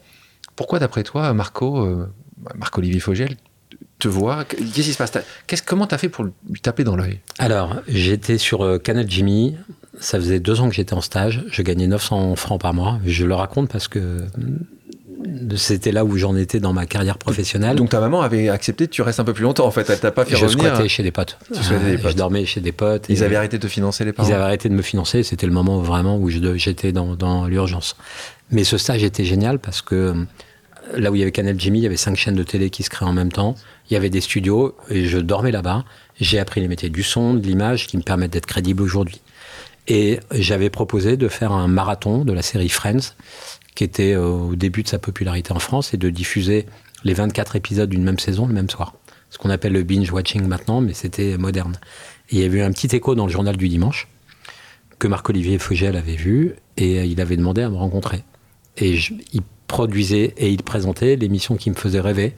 pourquoi 0.56 0.80
d'après 0.80 1.04
toi, 1.04 1.34
Marco, 1.34 1.86
euh, 1.86 2.08
Marc-Olivier 2.56 3.00
Fogiel, 3.00 3.36
te 4.00 4.08
voit? 4.08 4.46
Qu'est-ce 4.46 4.74
qui 4.74 4.94
se 4.94 4.98
passe? 4.98 5.12
Comment 5.66 5.88
t'as 5.88 5.98
fait 5.98 6.10
pour 6.10 6.26
lui 6.26 6.62
taper 6.62 6.84
dans 6.84 6.96
l'œil? 6.96 7.20
Alors, 7.38 7.82
j'étais 7.88 8.38
sur 8.38 8.64
euh, 8.64 8.78
Canal 8.78 9.10
Jimmy. 9.10 9.56
Ça 10.00 10.18
faisait 10.20 10.40
deux 10.40 10.60
ans 10.60 10.70
que 10.70 10.76
j'étais 10.76 10.94
en 10.94 11.02
stage. 11.02 11.44
Je 11.50 11.62
gagnais 11.62 11.88
900 11.88 12.36
francs 12.36 12.60
par 12.60 12.74
mois. 12.74 13.00
Je 13.06 13.26
le 13.26 13.34
raconte 13.34 13.70
parce 13.70 13.88
que 13.88 14.26
c'était 15.56 15.92
là 15.92 16.06
où 16.06 16.18
j'en 16.18 16.36
étais 16.36 16.60
dans 16.60 16.74
ma 16.74 16.86
carrière 16.86 17.18
professionnelle. 17.18 17.76
Donc 17.76 17.90
ta 17.90 18.00
maman 18.00 18.22
avait 18.22 18.50
accepté 18.50 18.88
que 18.88 18.92
tu 18.92 19.02
restes 19.02 19.20
un 19.20 19.24
peu 19.24 19.34
plus 19.34 19.44
longtemps 19.44 19.66
en 19.66 19.72
fait. 19.72 19.90
Elle 19.90 20.00
t'a 20.00 20.12
pas 20.12 20.26
fait 20.26 20.36
je 20.36 20.46
revenir. 20.46 20.66
squattais 20.74 20.88
chez 20.90 21.04
des 21.04 21.12
potes. 21.12 21.38
Tu 21.54 21.64
squattais 21.64 21.86
des 21.86 21.96
Euh, 21.96 21.98
potes. 22.02 22.12
Je 22.12 22.18
dormais 22.18 22.46
chez 22.46 22.62
des 22.62 22.72
potes. 22.72 23.06
Ils 23.10 23.24
avaient 23.24 23.36
arrêté 23.36 23.58
de 23.58 23.62
te 23.64 23.68
financer 23.68 24.06
les 24.06 24.14
parents. 24.14 24.28
Ils 24.28 24.34
avaient 24.34 24.44
arrêté 24.44 24.70
de 24.70 24.74
me 24.74 24.82
financer. 24.82 25.24
C'était 25.24 25.48
le 25.48 25.54
moment 25.54 25.80
vraiment 25.80 26.18
où 26.18 26.30
je 26.30 26.40
j'étais 26.58 26.92
dans, 26.92 27.16
dans 27.16 27.48
l'urgence. 27.48 27.96
Mais 28.52 28.64
ce 28.64 28.78
stage 28.78 29.04
était 29.04 29.26
génial 29.26 29.60
parce 29.60 29.82
que 29.82 29.96
euh, 29.96 30.14
là 30.96 31.12
où 31.12 31.16
il 31.16 31.20
y 31.20 31.22
avait 31.22 31.32
Canal 31.32 31.60
Jimmy, 31.60 31.80
il 31.80 31.84
y 31.84 31.88
avait 31.88 31.98
cinq 31.98 32.16
chaînes 32.16 32.36
de 32.36 32.44
télé 32.44 32.70
qui 32.70 32.84
se 32.84 32.90
créaient 32.90 33.08
en 33.10 33.14
même 33.14 33.32
temps. 33.32 33.56
Il 33.90 33.94
y 33.94 33.98
avait 33.98 34.10
des 34.10 34.22
studios 34.22 34.76
et 34.90 35.06
je 35.06 35.18
dormais 35.18 35.52
là-bas. 35.52 35.84
J'ai 36.20 36.40
appris 36.40 36.62
les 36.62 36.68
métiers 36.68 36.90
du 36.90 37.04
son, 37.04 37.34
de 37.34 37.42
l'image 37.46 37.88
qui 37.88 37.98
me 37.98 38.02
permettent 38.04 38.32
d'être 38.32 38.46
crédible 38.46 38.82
aujourd'hui. 38.84 39.22
Et 39.88 40.20
j'avais 40.32 40.70
proposé 40.72 41.16
de 41.18 41.28
faire 41.28 41.52
un 41.52 41.68
marathon 41.68 42.26
de 42.26 42.34
la 42.34 42.42
série 42.42 42.70
Friends, 42.70 43.14
qui 43.76 43.84
était 43.84 44.14
euh, 44.14 44.28
au 44.28 44.56
début 44.56 44.84
de 44.84 44.88
sa 44.88 45.00
popularité 45.00 45.52
en 45.52 45.60
France, 45.60 45.94
et 45.94 45.98
de 45.98 46.10
diffuser 46.10 46.66
les 47.04 47.14
24 47.14 47.56
épisodes 47.56 47.90
d'une 47.90 48.04
même 48.04 48.20
saison 48.20 48.48
le 48.48 48.54
même 48.54 48.70
soir. 48.70 48.94
Ce 49.30 49.38
qu'on 49.38 49.50
appelle 49.50 49.74
le 49.74 49.84
binge-watching 49.84 50.48
maintenant, 50.48 50.82
mais 50.82 50.94
c'était 50.94 51.38
moderne. 51.38 51.78
Il 52.32 52.40
y 52.40 52.44
avait 52.44 52.60
eu 52.60 52.62
un 52.62 52.72
petit 52.72 52.96
écho 52.96 53.16
dans 53.16 53.26
le 53.26 53.32
journal 53.32 53.58
du 53.58 53.70
dimanche, 53.70 54.08
que 54.98 55.08
Marc-Olivier 55.08 55.60
Fogel 55.60 55.96
avait 55.96 56.16
vu, 56.16 56.56
et 56.78 57.04
il 57.04 57.20
avait 57.22 57.38
demandé 57.38 57.62
à 57.62 57.70
me 57.70 57.76
rencontrer. 57.76 58.24
Et 58.78 58.98
il 59.34 59.42
produisait 59.68 60.34
et 60.38 60.50
il 60.50 60.64
présentait 60.64 61.16
l'émission 61.16 61.56
qui 61.56 61.70
me 61.70 61.76
faisait 61.76 62.00
rêver, 62.00 62.34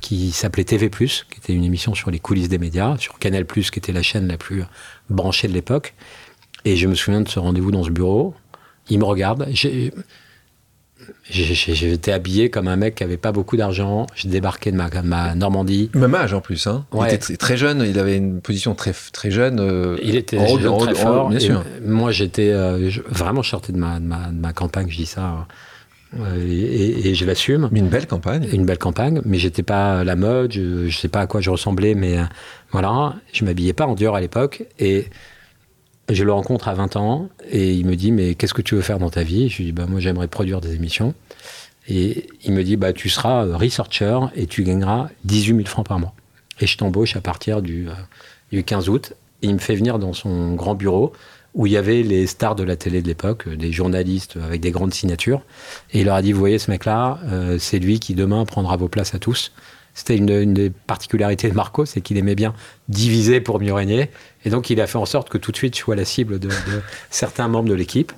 qui 0.00 0.30
s'appelait 0.30 0.64
TV+, 0.64 0.90
qui 0.90 1.38
était 1.38 1.52
une 1.52 1.64
émission 1.64 1.94
sur 1.94 2.10
les 2.10 2.18
coulisses 2.18 2.48
des 2.48 2.58
médias, 2.58 2.96
sur 2.98 3.18
Canal+, 3.18 3.46
qui 3.46 3.78
était 3.78 3.92
la 3.92 4.02
chaîne 4.02 4.28
la 4.28 4.36
plus 4.36 4.62
branchée 5.10 5.48
de 5.48 5.52
l'époque. 5.52 5.94
Et 6.64 6.76
je 6.76 6.86
me 6.86 6.94
souviens 6.94 7.20
de 7.20 7.28
ce 7.28 7.38
rendez-vous 7.38 7.70
dans 7.70 7.84
ce 7.84 7.90
bureau. 7.90 8.34
Il 8.90 8.98
me 8.98 9.04
regarde. 9.04 9.48
J'ai- 11.30 11.44
j'ai- 11.44 11.54
j'ai- 11.54 11.74
J'étais 11.74 12.12
habillé 12.12 12.50
comme 12.50 12.68
un 12.68 12.76
mec 12.76 12.96
qui 12.96 13.04
avait 13.04 13.16
pas 13.16 13.32
beaucoup 13.32 13.56
d'argent. 13.56 14.06
Je 14.14 14.28
débarquais 14.28 14.72
de 14.72 14.76
ma, 14.76 14.88
ma 15.02 15.34
Normandie. 15.34 15.90
Même 15.94 16.14
âge 16.14 16.34
en 16.34 16.40
plus. 16.40 16.66
Hein. 16.66 16.84
Ouais. 16.92 17.08
Il 17.10 17.14
était 17.14 17.36
très 17.36 17.56
jeune. 17.56 17.84
Il 17.88 17.98
avait 17.98 18.16
une 18.16 18.40
position 18.40 18.74
très 18.74 18.92
très 19.12 19.30
jeune. 19.30 19.60
euh, 19.60 19.96
Il 20.02 20.16
était 20.16 20.38
en 20.38 20.46
haut- 20.46 20.58
jeune, 20.58 20.68
en 20.72 20.76
haut- 20.78 20.80
très 20.86 20.90
en 20.90 21.08
haut- 21.10 21.12
fort. 21.14 21.28
bien 21.30 21.38
sûr. 21.40 21.64
Moi, 21.84 22.10
j'étais 22.12 22.50
euh, 22.50 22.90
vraiment 23.08 23.42
je 23.42 23.50
sortais 23.50 23.72
de 23.72 23.78
ma, 23.78 24.00
de 24.00 24.04
ma, 24.06 24.28
de 24.28 24.40
ma 24.40 24.52
campagne. 24.52 24.86
Je 24.90 24.96
dis 24.96 25.06
ça 25.06 25.46
euh, 26.18 26.42
et, 26.46 26.50
et- 26.52 27.08
et 27.10 27.14
je 27.14 27.24
l'assume. 27.26 27.68
Mais 27.72 27.80
une 27.80 27.88
belle 27.88 28.06
campagne. 28.06 28.48
Une 28.52 28.64
belle 28.64 28.78
campagne, 28.78 29.20
mais 29.24 29.38
j'étais 29.38 29.62
pas 29.62 30.04
la 30.04 30.16
mode. 30.16 30.52
Je, 30.52 30.88
je 30.88 30.96
sais 30.98 31.08
pas 31.08 31.20
à 31.20 31.26
quoi 31.26 31.40
je 31.40 31.50
ressemblais, 31.50 31.94
mais 31.94 32.16
voilà, 32.72 33.14
je 33.32 33.44
m'habillais 33.44 33.74
pas 33.74 33.86
en 33.86 33.94
Dior 33.94 34.16
à 34.16 34.20
l'époque 34.20 34.64
et 34.78 35.06
je 36.08 36.24
le 36.24 36.32
rencontre 36.32 36.68
à 36.68 36.74
20 36.74 36.96
ans 36.96 37.28
et 37.50 37.72
il 37.72 37.86
me 37.86 37.96
dit 37.96 38.12
mais 38.12 38.34
qu'est-ce 38.34 38.54
que 38.54 38.62
tu 38.62 38.74
veux 38.74 38.80
faire 38.80 38.98
dans 38.98 39.10
ta 39.10 39.22
vie? 39.22 39.48
Je 39.48 39.58
lui 39.58 39.64
dis 39.66 39.72
bah 39.72 39.86
moi 39.86 40.00
j'aimerais 40.00 40.28
produire 40.28 40.60
des 40.60 40.74
émissions 40.74 41.14
et 41.86 42.26
il 42.44 42.52
me 42.52 42.64
dit 42.64 42.76
bah 42.76 42.92
tu 42.92 43.08
seras 43.08 43.44
euh, 43.44 43.56
researcher 43.56 44.18
et 44.34 44.46
tu 44.46 44.62
gagneras 44.62 45.08
18 45.24 45.56
000 45.56 45.66
francs 45.66 45.86
par 45.86 45.98
mois 45.98 46.14
et 46.60 46.66
je 46.66 46.76
t'embauche 46.76 47.16
à 47.16 47.20
partir 47.20 47.62
du, 47.62 47.88
euh, 47.88 47.92
du 48.52 48.64
15 48.64 48.88
août 48.88 49.14
et 49.42 49.48
il 49.48 49.54
me 49.54 49.58
fait 49.58 49.74
venir 49.74 49.98
dans 49.98 50.12
son 50.12 50.54
grand 50.54 50.74
bureau 50.74 51.12
où 51.54 51.66
il 51.66 51.72
y 51.72 51.76
avait 51.76 52.02
les 52.02 52.26
stars 52.26 52.54
de 52.54 52.62
la 52.62 52.76
télé 52.76 53.02
de 53.02 53.08
l'époque, 53.08 53.48
euh, 53.48 53.56
des 53.56 53.72
journalistes 53.72 54.38
avec 54.42 54.60
des 54.60 54.70
grandes 54.70 54.94
signatures. 54.94 55.42
Et 55.92 56.00
il 56.00 56.06
leur 56.06 56.14
a 56.14 56.22
dit, 56.22 56.32
vous 56.32 56.38
voyez 56.38 56.58
ce 56.58 56.70
mec-là, 56.70 57.18
c'est 57.58 57.78
lui 57.78 58.00
qui 58.00 58.14
demain 58.14 58.44
prendra 58.44 58.76
vos 58.76 58.88
places 58.88 59.14
à 59.14 59.18
tous. 59.18 59.52
C'était 59.98 60.16
une, 60.16 60.54
des 60.54 60.70
particularités 60.70 61.48
de 61.48 61.54
Marco, 61.54 61.84
c'est 61.84 62.00
qu'il 62.00 62.18
aimait 62.18 62.36
bien 62.36 62.54
diviser 62.88 63.40
pour 63.40 63.58
mieux 63.58 63.74
régner. 63.74 64.10
Et 64.44 64.50
donc 64.50 64.70
il 64.70 64.80
a 64.80 64.86
fait 64.86 64.96
en 64.96 65.06
sorte 65.06 65.28
que 65.28 65.38
tout 65.38 65.50
de 65.50 65.56
suite 65.56 65.74
je 65.74 65.80
sois 65.80 65.96
la 65.96 66.04
cible 66.04 66.38
de, 66.38 66.48
certains 67.10 67.48
membres 67.48 67.68
de 67.68 67.74
l'équipe. 67.74 68.12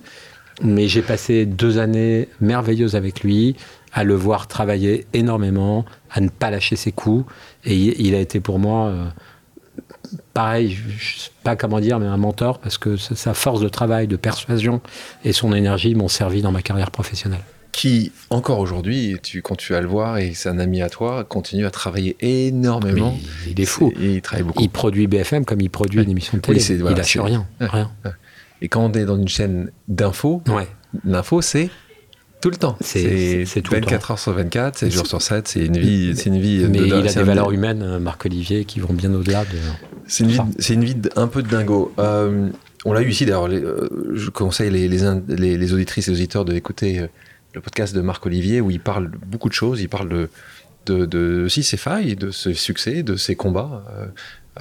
Mais 0.62 0.88
j'ai 0.88 1.00
passé 1.00 1.46
deux 1.46 1.78
années 1.78 2.28
merveilleuses 2.42 2.96
avec 2.96 3.22
lui, 3.22 3.56
à 3.94 4.04
le 4.04 4.14
voir 4.14 4.46
travailler 4.46 5.06
énormément, 5.14 5.86
à 6.10 6.20
ne 6.20 6.28
pas 6.28 6.50
lâcher 6.50 6.76
ses 6.76 6.92
coups. 6.92 7.24
Et 7.64 7.74
il, 7.74 8.14
a 8.14 8.20
été 8.20 8.40
pour 8.40 8.58
moi, 8.58 8.88
euh, 8.88 9.06
pareil, 10.34 10.72
je, 10.72 10.82
je 10.98 11.18
sais 11.18 11.30
pas 11.44 11.56
comment 11.56 11.80
dire, 11.80 11.98
mais 11.98 12.06
un 12.06 12.18
mentor, 12.18 12.58
parce 12.58 12.76
que 12.76 12.98
sa 12.98 13.32
force 13.32 13.62
de 13.62 13.70
travail, 13.70 14.06
de 14.06 14.16
persuasion 14.16 14.82
et 15.24 15.32
son 15.32 15.54
énergie 15.54 15.94
m'ont 15.94 16.08
servi 16.08 16.42
dans 16.42 16.52
ma 16.52 16.60
carrière 16.60 16.90
professionnelle. 16.90 17.40
Qui, 17.72 18.10
encore 18.30 18.58
aujourd'hui, 18.58 19.16
tu, 19.22 19.42
quand 19.42 19.54
tu 19.56 19.72
vas 19.72 19.80
le 19.80 19.86
voir, 19.86 20.18
et 20.18 20.32
c'est 20.34 20.48
un 20.48 20.58
ami 20.58 20.82
à 20.82 20.88
toi, 20.90 21.24
continue 21.24 21.66
à 21.66 21.70
travailler 21.70 22.16
énormément. 22.20 23.16
Il, 23.46 23.52
il 23.52 23.60
est 23.60 23.64
fou. 23.64 23.92
Il 24.00 24.20
travaille 24.22 24.44
beaucoup. 24.44 24.62
Il 24.62 24.68
produit 24.70 25.06
BFM 25.06 25.44
comme 25.44 25.60
il 25.60 25.70
produit 25.70 25.98
Ouais. 26.00 26.04
une 26.04 26.10
émission 26.10 26.36
de 26.36 26.42
télé. 26.42 26.58
Oui, 26.58 26.64
c'est- 26.64 26.76
voilà, 26.76 26.96
il 26.96 26.98
lâche 26.98 27.16
rien. 27.18 27.46
Ouais. 27.60 27.68
rien. 27.68 27.90
Et 28.60 28.68
quand 28.68 28.84
on 28.84 28.92
est 28.92 29.04
dans 29.04 29.16
une 29.16 29.28
chaîne 29.28 29.70
d'info, 29.88 30.42
Ouais. 30.48 30.66
l'info, 31.04 31.40
c'est 31.42 31.70
tout 32.40 32.50
le 32.50 32.56
temps. 32.56 32.76
C'est- 32.80 33.00
c'est- 33.02 33.44
c'est 33.46 33.60
tout 33.62 33.72
le 33.72 33.80
24 33.80 34.10
heures 34.10 34.18
sur 34.18 34.32
24, 34.32 34.78
7 34.78 34.90
jours 34.92 35.06
sur 35.06 35.22
7, 35.22 35.46
c'est 35.46 35.66
une 35.66 35.78
vie, 35.78 36.12
c'est 36.16 36.26
une 36.30 36.40
vie. 36.40 36.66
Mais 36.68 36.78
de- 36.80 36.86
il 36.86 36.92
a 36.94 37.02
des 37.02 37.22
valeurs 37.22 37.52
humaines, 37.52 37.82
euh, 37.82 37.98
Marc-Olivier, 38.00 38.64
qui 38.64 38.80
vont 38.80 38.92
bien 38.94 39.14
au-delà 39.14 39.44
de. 39.44 39.58
C'est 40.06 40.24
une, 40.24 40.30
une 40.70 40.84
vie 40.84 40.96
un 41.16 41.28
peu 41.28 41.42
de 41.42 41.48
dingo. 41.48 41.92
Euh, 42.00 42.48
on 42.84 42.92
l'a 42.92 43.02
eu 43.02 43.10
ici, 43.10 43.26
d'ailleurs. 43.26 43.46
euh, 43.48 43.88
je 44.14 44.28
conseille 44.30 44.70
les, 44.70 44.88
les, 44.88 44.98
les- 45.28 45.56
les 45.56 45.72
auditrices 45.72 46.08
et 46.08 46.10
les 46.10 46.16
auditeurs 46.18 46.44
d'écouter 46.44 46.98
euh, 46.98 47.06
le 47.54 47.60
podcast 47.60 47.94
de 47.94 48.00
Marc 48.00 48.24
Olivier 48.26 48.60
où 48.60 48.70
il 48.70 48.80
parle 48.80 49.08
beaucoup 49.26 49.48
de 49.48 49.54
choses. 49.54 49.80
Il 49.80 49.88
parle 49.88 50.08
de, 50.08 50.28
de, 50.86 51.06
de 51.06 51.42
aussi 51.46 51.62
ses 51.62 51.76
failles, 51.76 52.16
de 52.16 52.30
ses 52.30 52.54
succès, 52.54 53.02
de 53.02 53.16
ses 53.16 53.36
combats. 53.36 53.84
Euh, 53.90 54.06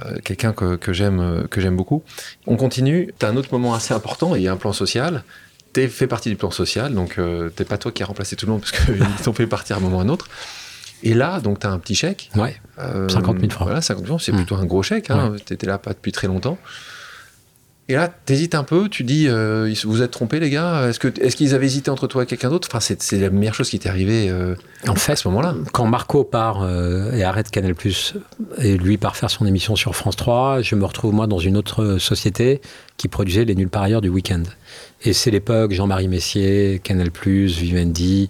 euh, 0.04 0.18
Quelqu'un 0.24 0.52
que, 0.52 0.76
que 0.76 0.92
j'aime 0.92 1.20
euh, 1.20 1.46
que 1.46 1.60
j'aime 1.60 1.76
beaucoup. 1.76 2.02
On 2.46 2.56
continue. 2.56 3.12
Tu 3.18 3.26
as 3.26 3.28
un 3.28 3.36
autre 3.36 3.48
moment 3.52 3.74
assez 3.74 3.94
important. 3.94 4.34
Il 4.34 4.42
y 4.42 4.48
a 4.48 4.52
un 4.52 4.56
plan 4.56 4.72
social. 4.72 5.24
Tu 5.72 5.86
fait 5.88 6.08
partie 6.08 6.30
du 6.30 6.36
plan 6.36 6.50
social, 6.50 6.94
donc 6.94 7.16
euh, 7.18 7.48
t'es 7.48 7.64
pas 7.64 7.78
toi 7.78 7.92
qui 7.92 8.02
as 8.02 8.06
remplacé 8.06 8.34
tout 8.34 8.46
le 8.46 8.52
monde 8.52 8.60
parce 8.60 8.72
qu'ils 8.72 9.04
t'ont 9.24 9.32
fait 9.32 9.46
partir 9.46 9.76
à 9.76 9.78
un 9.78 9.82
moment 9.82 9.98
ou 9.98 10.00
à 10.00 10.02
un 10.02 10.08
autre. 10.08 10.28
Et 11.02 11.14
là, 11.14 11.40
donc, 11.40 11.60
tu 11.60 11.66
as 11.66 11.70
un 11.70 11.78
petit 11.78 11.94
chèque. 11.94 12.30
Ouais. 12.36 12.60
50 12.76 13.38
000 13.40 13.50
francs. 13.50 13.66
Voilà, 13.66 13.80
50 13.80 14.04
000 14.04 14.06
francs, 14.06 14.22
c'est 14.22 14.32
plutôt 14.32 14.56
un 14.56 14.66
gros 14.66 14.82
chèque. 14.82 15.10
Hein. 15.10 15.34
Tu 15.46 15.54
étais 15.54 15.66
là 15.66 15.78
pas 15.78 15.92
depuis 15.92 16.12
très 16.12 16.26
longtemps. 16.26 16.58
Et 17.90 17.94
là, 17.94 18.06
t'hésites 18.06 18.54
un 18.54 18.62
peu, 18.62 18.88
tu 18.88 19.02
dis, 19.02 19.26
euh, 19.26 19.74
vous 19.82 20.00
êtes 20.00 20.12
trompés 20.12 20.38
les 20.38 20.48
gars 20.48 20.86
Est-ce 20.90 21.00
qu'ils 21.34 21.50
est 21.50 21.54
avaient 21.54 21.66
hésité 21.66 21.90
entre 21.90 22.06
toi 22.06 22.22
et 22.22 22.26
quelqu'un 22.26 22.48
d'autre? 22.48 22.68
Enfin, 22.70 22.78
c'est 22.78 23.18
la 23.18 23.30
meilleure 23.30 23.54
chose 23.54 23.68
qui 23.68 23.80
t'est 23.80 23.88
arrivée 23.88 24.28
euh, 24.30 24.54
en 24.86 24.94
fait, 24.94 25.12
à 25.12 25.16
ce 25.16 25.26
moment-là. 25.26 25.56
Quand 25.72 25.86
Marco 25.86 26.22
part 26.22 26.62
euh, 26.62 27.10
et 27.10 27.24
arrête 27.24 27.50
Canal+, 27.50 27.74
et 28.58 28.76
lui 28.76 28.96
part 28.96 29.16
faire 29.16 29.28
son 29.28 29.44
émission 29.44 29.74
sur 29.74 29.96
France 29.96 30.14
3, 30.14 30.62
je 30.62 30.76
me 30.76 30.84
retrouve 30.84 31.12
moi 31.12 31.26
dans 31.26 31.40
une 31.40 31.56
autre 31.56 31.98
société 31.98 32.60
qui 32.96 33.08
produisait 33.08 33.44
les 33.44 33.56
nuls 33.56 33.68
par 33.68 33.82
ailleurs 33.82 34.02
du 34.02 34.08
week-end. 34.08 34.44
Et 35.02 35.12
c'est 35.12 35.32
l'époque 35.32 35.72
Jean-Marie 35.72 36.06
Messier, 36.06 36.80
Canal+, 36.84 37.10
Vivendi, 37.24 38.28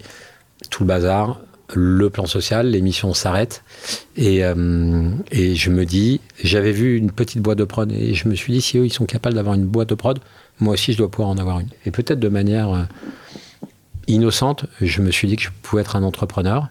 tout 0.71 0.85
le 0.85 0.89
bazar 0.89 1.39
le 1.75 2.11
plan 2.11 2.27
social, 2.27 2.71
l'émission 2.71 3.15
s'arrête. 3.15 3.63
Et, 4.17 4.45
euh, 4.45 5.11
et, 5.31 5.55
je 5.55 5.71
me 5.71 5.85
dis, 5.85 6.21
j'avais 6.43 6.73
vu 6.73 6.97
une 6.97 7.11
petite 7.11 7.41
boîte 7.41 7.59
de 7.59 7.65
prod 7.65 7.91
et 7.93 8.15
je 8.15 8.29
me 8.29 8.35
suis 8.35 8.53
dit, 8.53 8.61
si 8.61 8.79
eux, 8.79 8.87
ils 8.87 8.93
sont 8.93 9.07
capables 9.07 9.35
d'avoir 9.35 9.55
une 9.55 9.67
boîte 9.67 9.89
de 9.89 9.95
prod, 9.95 10.19
moi 10.61 10.75
aussi, 10.75 10.93
je 10.93 10.99
dois 10.99 11.11
pouvoir 11.11 11.31
en 11.31 11.39
avoir 11.39 11.61
une. 11.61 11.69
Et 11.87 11.91
peut-être 11.91 12.21
de 12.21 12.29
manière 12.29 12.71
euh, 12.71 12.83
innocente, 14.07 14.67
je 14.81 15.01
me 15.01 15.11
suis 15.11 15.29
dit 15.29 15.37
que 15.37 15.43
je 15.43 15.51
pouvais 15.63 15.83
être 15.83 15.97
un 15.97 16.03
entrepreneur. 16.03 16.69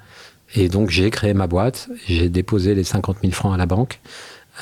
Et 0.56 0.68
donc, 0.68 0.90
j'ai 0.90 1.10
créé 1.10 1.34
ma 1.34 1.48
boîte, 1.48 1.90
j'ai 2.08 2.30
déposé 2.30 2.74
les 2.76 2.84
50 2.84 3.18
000 3.22 3.34
francs 3.34 3.54
à 3.54 3.58
la 3.58 3.66
banque. 3.66 4.00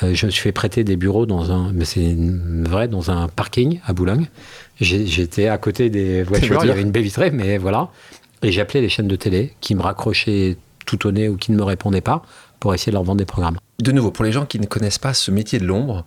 Euh, 0.02 0.14
je 0.14 0.26
me 0.26 0.30
suis 0.30 0.42
fait 0.42 0.52
prêter 0.52 0.84
des 0.84 0.96
bureaux 0.96 1.26
dans 1.26 1.50
un, 1.50 1.72
mais 1.72 1.84
c'est 1.84 2.14
vrai, 2.16 2.88
dans 2.88 3.10
un 3.10 3.28
parking 3.28 3.80
à 3.84 3.92
Boulogne. 3.92 4.26
J'étais 4.80 5.48
à 5.48 5.58
côté 5.58 5.90
des 5.90 6.22
voitures, 6.22 6.60
il 6.62 6.68
y 6.68 6.70
avait 6.70 6.82
une 6.82 6.92
baie 6.92 7.02
vitrée, 7.02 7.30
mais 7.30 7.58
voilà. 7.58 7.88
Et 8.42 8.52
j'appelais 8.52 8.80
les 8.80 8.88
chaînes 8.88 9.08
de 9.08 9.16
télé 9.16 9.54
qui 9.60 9.74
me 9.74 9.82
raccrochaient 9.82 10.56
tout 10.86 11.06
au 11.06 11.12
nez 11.12 11.28
ou 11.28 11.36
qui 11.36 11.52
ne 11.52 11.56
me 11.56 11.64
répondaient 11.64 12.00
pas 12.00 12.22
pour 12.60 12.74
essayer 12.74 12.90
de 12.90 12.94
leur 12.94 13.04
vendre 13.04 13.18
des 13.18 13.26
programmes. 13.26 13.58
De 13.80 13.92
nouveau, 13.92 14.10
pour 14.10 14.24
les 14.24 14.32
gens 14.32 14.46
qui 14.46 14.58
ne 14.58 14.66
connaissent 14.66 14.98
pas 14.98 15.14
ce 15.14 15.30
métier 15.30 15.58
de 15.58 15.66
l'ombre, 15.66 16.04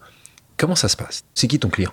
comment 0.58 0.76
ça 0.76 0.90
se 0.90 0.98
passe? 0.98 1.24
C'est 1.34 1.48
qui 1.48 1.60
ton 1.60 1.70
client? 1.70 1.92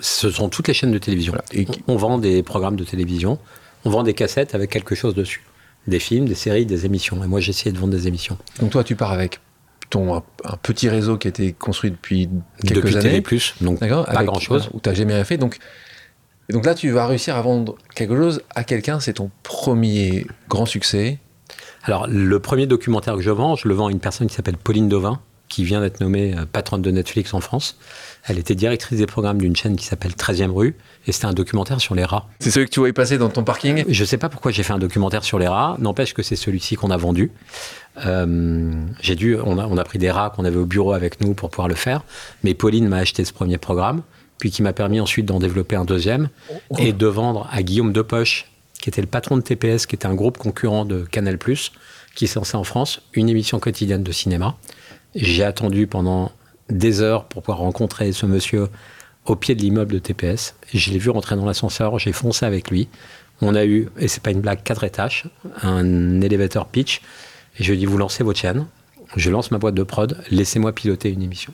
Ce 0.00 0.30
sont 0.30 0.48
toutes 0.48 0.68
les 0.68 0.74
chaînes 0.74 0.92
de 0.92 0.98
télévision. 0.98 1.34
Et... 1.52 1.66
On 1.86 1.96
vend 1.96 2.18
des 2.18 2.42
programmes 2.42 2.76
de 2.76 2.84
télévision, 2.84 3.38
on 3.84 3.90
vend 3.90 4.02
des 4.02 4.14
cassettes 4.14 4.54
avec 4.54 4.70
quelque 4.70 4.94
chose 4.94 5.14
dessus. 5.14 5.44
Des 5.86 5.98
films, 5.98 6.26
des 6.26 6.34
séries, 6.34 6.66
des 6.66 6.86
émissions. 6.86 7.22
Et 7.24 7.26
moi, 7.26 7.40
j'ai 7.40 7.50
essayé 7.50 7.72
de 7.72 7.78
vendre 7.78 7.92
des 7.92 8.06
émissions. 8.06 8.36
Donc 8.60 8.70
toi, 8.70 8.84
tu 8.84 8.94
pars 8.94 9.12
avec 9.12 9.40
ton 9.90 10.16
un 10.16 10.22
petit 10.62 10.88
réseau 10.88 11.16
qui 11.16 11.28
a 11.28 11.30
été 11.30 11.52
construit 11.52 11.90
depuis 11.90 12.28
quelques 12.62 12.84
depuis 12.84 12.96
années. 12.96 13.20
plus, 13.22 13.54
donc 13.62 13.80
pas 13.80 14.24
grand-chose. 14.24 14.68
Où 14.74 14.80
tu 14.80 14.88
n'as 14.88 14.94
jamais 14.94 15.14
rien 15.14 15.24
fait. 15.24 15.38
Donc 15.38 15.58
et 16.48 16.54
donc 16.54 16.64
là, 16.64 16.74
tu 16.74 16.90
vas 16.90 17.06
réussir 17.06 17.36
à 17.36 17.42
vendre 17.42 17.76
quelque 17.94 18.16
chose 18.16 18.42
à 18.54 18.64
quelqu'un, 18.64 19.00
c'est 19.00 19.14
ton 19.14 19.30
premier 19.42 20.26
grand 20.48 20.64
succès. 20.64 21.18
Alors, 21.84 22.06
le 22.08 22.40
premier 22.40 22.66
documentaire 22.66 23.16
que 23.16 23.22
je 23.22 23.30
vends, 23.30 23.54
je 23.54 23.68
le 23.68 23.74
vends 23.74 23.88
à 23.88 23.90
une 23.90 24.00
personne 24.00 24.28
qui 24.28 24.34
s'appelle 24.34 24.56
Pauline 24.56 24.88
Dovin, 24.88 25.20
qui 25.48 25.64
vient 25.64 25.80
d'être 25.80 26.00
nommée 26.00 26.34
euh, 26.36 26.46
patronne 26.50 26.80
de 26.82 26.90
Netflix 26.90 27.34
en 27.34 27.40
France. 27.40 27.78
Elle 28.24 28.38
était 28.38 28.54
directrice 28.54 28.98
des 28.98 29.06
programmes 29.06 29.38
d'une 29.38 29.56
chaîne 29.56 29.76
qui 29.76 29.84
s'appelle 29.84 30.12
13e 30.12 30.50
rue, 30.50 30.74
et 31.06 31.12
c'était 31.12 31.26
un 31.26 31.32
documentaire 31.34 31.80
sur 31.80 31.94
les 31.94 32.04
rats. 32.04 32.26
C'est 32.40 32.50
celui 32.50 32.66
que 32.66 32.72
tu 32.72 32.80
voyais 32.80 32.92
passer 32.94 33.18
dans 33.18 33.28
ton 33.28 33.44
parking? 33.44 33.84
Je 33.86 34.00
ne 34.00 34.06
sais 34.06 34.18
pas 34.18 34.30
pourquoi 34.30 34.50
j'ai 34.50 34.62
fait 34.62 34.72
un 34.72 34.78
documentaire 34.78 35.24
sur 35.24 35.38
les 35.38 35.48
rats, 35.48 35.76
n'empêche 35.80 36.14
que 36.14 36.22
c'est 36.22 36.36
celui-ci 36.36 36.76
qu'on 36.76 36.90
a 36.90 36.96
vendu. 36.96 37.30
Euh, 38.06 38.72
j'ai 39.00 39.16
dû, 39.16 39.36
on 39.36 39.58
a, 39.58 39.66
on 39.66 39.76
a 39.76 39.84
pris 39.84 39.98
des 39.98 40.10
rats 40.10 40.30
qu'on 40.30 40.44
avait 40.46 40.56
au 40.56 40.66
bureau 40.66 40.92
avec 40.92 41.20
nous 41.20 41.34
pour 41.34 41.50
pouvoir 41.50 41.68
le 41.68 41.74
faire, 41.74 42.04
mais 42.42 42.54
Pauline 42.54 42.88
m'a 42.88 42.98
acheté 42.98 43.24
ce 43.24 43.34
premier 43.34 43.58
programme 43.58 44.02
puis 44.38 44.50
qui 44.50 44.62
m'a 44.62 44.72
permis 44.72 45.00
ensuite 45.00 45.26
d'en 45.26 45.38
développer 45.38 45.76
un 45.76 45.84
deuxième 45.84 46.28
et 46.78 46.92
de 46.92 47.06
vendre 47.06 47.48
à 47.50 47.62
Guillaume 47.62 47.92
Depoche, 47.92 48.46
qui 48.80 48.88
était 48.88 49.00
le 49.00 49.08
patron 49.08 49.36
de 49.36 49.42
TPS, 49.42 49.86
qui 49.86 49.96
était 49.96 50.06
un 50.06 50.14
groupe 50.14 50.38
concurrent 50.38 50.84
de 50.84 51.04
Canal+, 51.04 51.38
qui 52.14 52.26
s'est 52.26 52.38
lancé 52.38 52.56
en 52.56 52.64
France, 52.64 53.02
une 53.12 53.28
émission 53.28 53.58
quotidienne 53.58 54.02
de 54.02 54.12
cinéma. 54.12 54.56
J'ai 55.14 55.44
attendu 55.44 55.86
pendant 55.86 56.32
des 56.70 57.00
heures 57.00 57.24
pour 57.24 57.42
pouvoir 57.42 57.58
rencontrer 57.58 58.12
ce 58.12 58.26
monsieur 58.26 58.68
au 59.24 59.36
pied 59.36 59.54
de 59.54 59.60
l'immeuble 59.60 59.92
de 59.92 59.98
TPS. 59.98 60.54
Je 60.72 60.90
l'ai 60.90 60.98
vu 60.98 61.10
rentrer 61.10 61.36
dans 61.36 61.44
l'ascenseur, 61.44 61.98
j'ai 61.98 62.12
foncé 62.12 62.46
avec 62.46 62.70
lui. 62.70 62.88
On 63.40 63.54
a 63.54 63.64
eu, 63.64 63.88
et 63.98 64.08
c'est 64.08 64.22
pas 64.22 64.30
une 64.30 64.40
blague, 64.40 64.62
quatre 64.62 64.84
étages, 64.84 65.24
un 65.62 66.20
élévateur 66.20 66.66
pitch. 66.66 67.00
Et 67.58 67.64
je 67.64 67.68
lui 67.70 67.76
ai 67.76 67.80
dit, 67.80 67.86
vous 67.86 67.98
lancez 67.98 68.24
votre 68.24 68.38
chaîne, 68.38 68.66
je 69.16 69.30
lance 69.30 69.50
ma 69.50 69.58
boîte 69.58 69.74
de 69.74 69.82
prod, 69.82 70.22
laissez-moi 70.30 70.72
piloter 70.72 71.10
une 71.10 71.22
émission. 71.22 71.52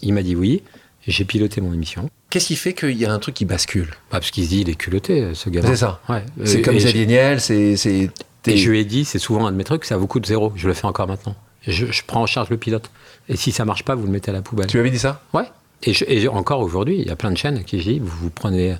Il 0.00 0.14
m'a 0.14 0.22
dit 0.22 0.34
oui 0.34 0.62
j'ai 1.06 1.24
piloté 1.24 1.60
mon 1.60 1.72
émission. 1.72 2.10
Qu'est-ce 2.30 2.48
qui 2.48 2.56
fait 2.56 2.74
qu'il 2.74 2.96
y 2.96 3.04
a 3.04 3.12
un 3.12 3.18
truc 3.18 3.34
qui 3.34 3.44
bascule? 3.44 3.88
Bah, 3.88 4.18
Parce 4.18 4.30
qu'il 4.30 4.44
se 4.44 4.50
dit, 4.50 4.60
il 4.60 4.70
est 4.70 4.74
culotté, 4.74 5.34
ce 5.34 5.50
gars 5.50 5.62
C'est 5.64 5.76
ça. 5.76 6.00
C'est 6.44 6.62
comme 6.62 6.76
Xavier 6.76 7.06
Niel, 7.06 7.40
c'est... 7.40 8.10
Et 8.46 8.56
je 8.56 8.70
lui 8.70 8.80
ai 8.80 8.84
dit, 8.84 9.04
c'est 9.04 9.18
souvent 9.18 9.46
un 9.46 9.52
de 9.52 9.56
mes 9.56 9.64
trucs, 9.64 9.84
ça 9.84 9.96
vous 9.96 10.06
coûte 10.06 10.26
zéro. 10.26 10.52
Je 10.56 10.66
le 10.66 10.74
fais 10.74 10.86
encore 10.86 11.06
maintenant. 11.06 11.34
Je, 11.66 11.84
prends 12.06 12.22
en 12.22 12.26
charge 12.26 12.48
le 12.48 12.56
pilote. 12.56 12.90
Et 13.28 13.36
si 13.36 13.52
ça 13.52 13.64
marche 13.64 13.84
pas, 13.84 13.94
vous 13.94 14.06
le 14.06 14.12
mettez 14.12 14.30
à 14.30 14.34
la 14.34 14.42
poubelle. 14.42 14.66
Tu 14.66 14.76
lui 14.78 14.80
avais 14.80 14.90
dit 14.90 14.98
ça? 14.98 15.22
Ouais. 15.34 15.44
Et, 15.82 16.28
encore 16.28 16.60
aujourd'hui, 16.60 16.98
il 16.98 17.06
y 17.06 17.10
a 17.10 17.16
plein 17.16 17.30
de 17.30 17.36
chaînes 17.36 17.64
qui 17.64 17.76
disent, 17.76 17.98
vous, 18.00 18.08
vous 18.08 18.30
prenez 18.30 18.76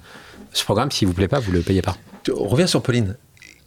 ce 0.52 0.64
programme, 0.64 0.90
s'il 0.90 1.08
vous 1.08 1.14
plaît 1.14 1.28
pas, 1.28 1.40
vous 1.40 1.52
le 1.52 1.60
payez 1.60 1.82
pas. 1.82 1.96
On 2.34 2.48
revient 2.48 2.68
sur 2.68 2.82
Pauline. 2.82 3.16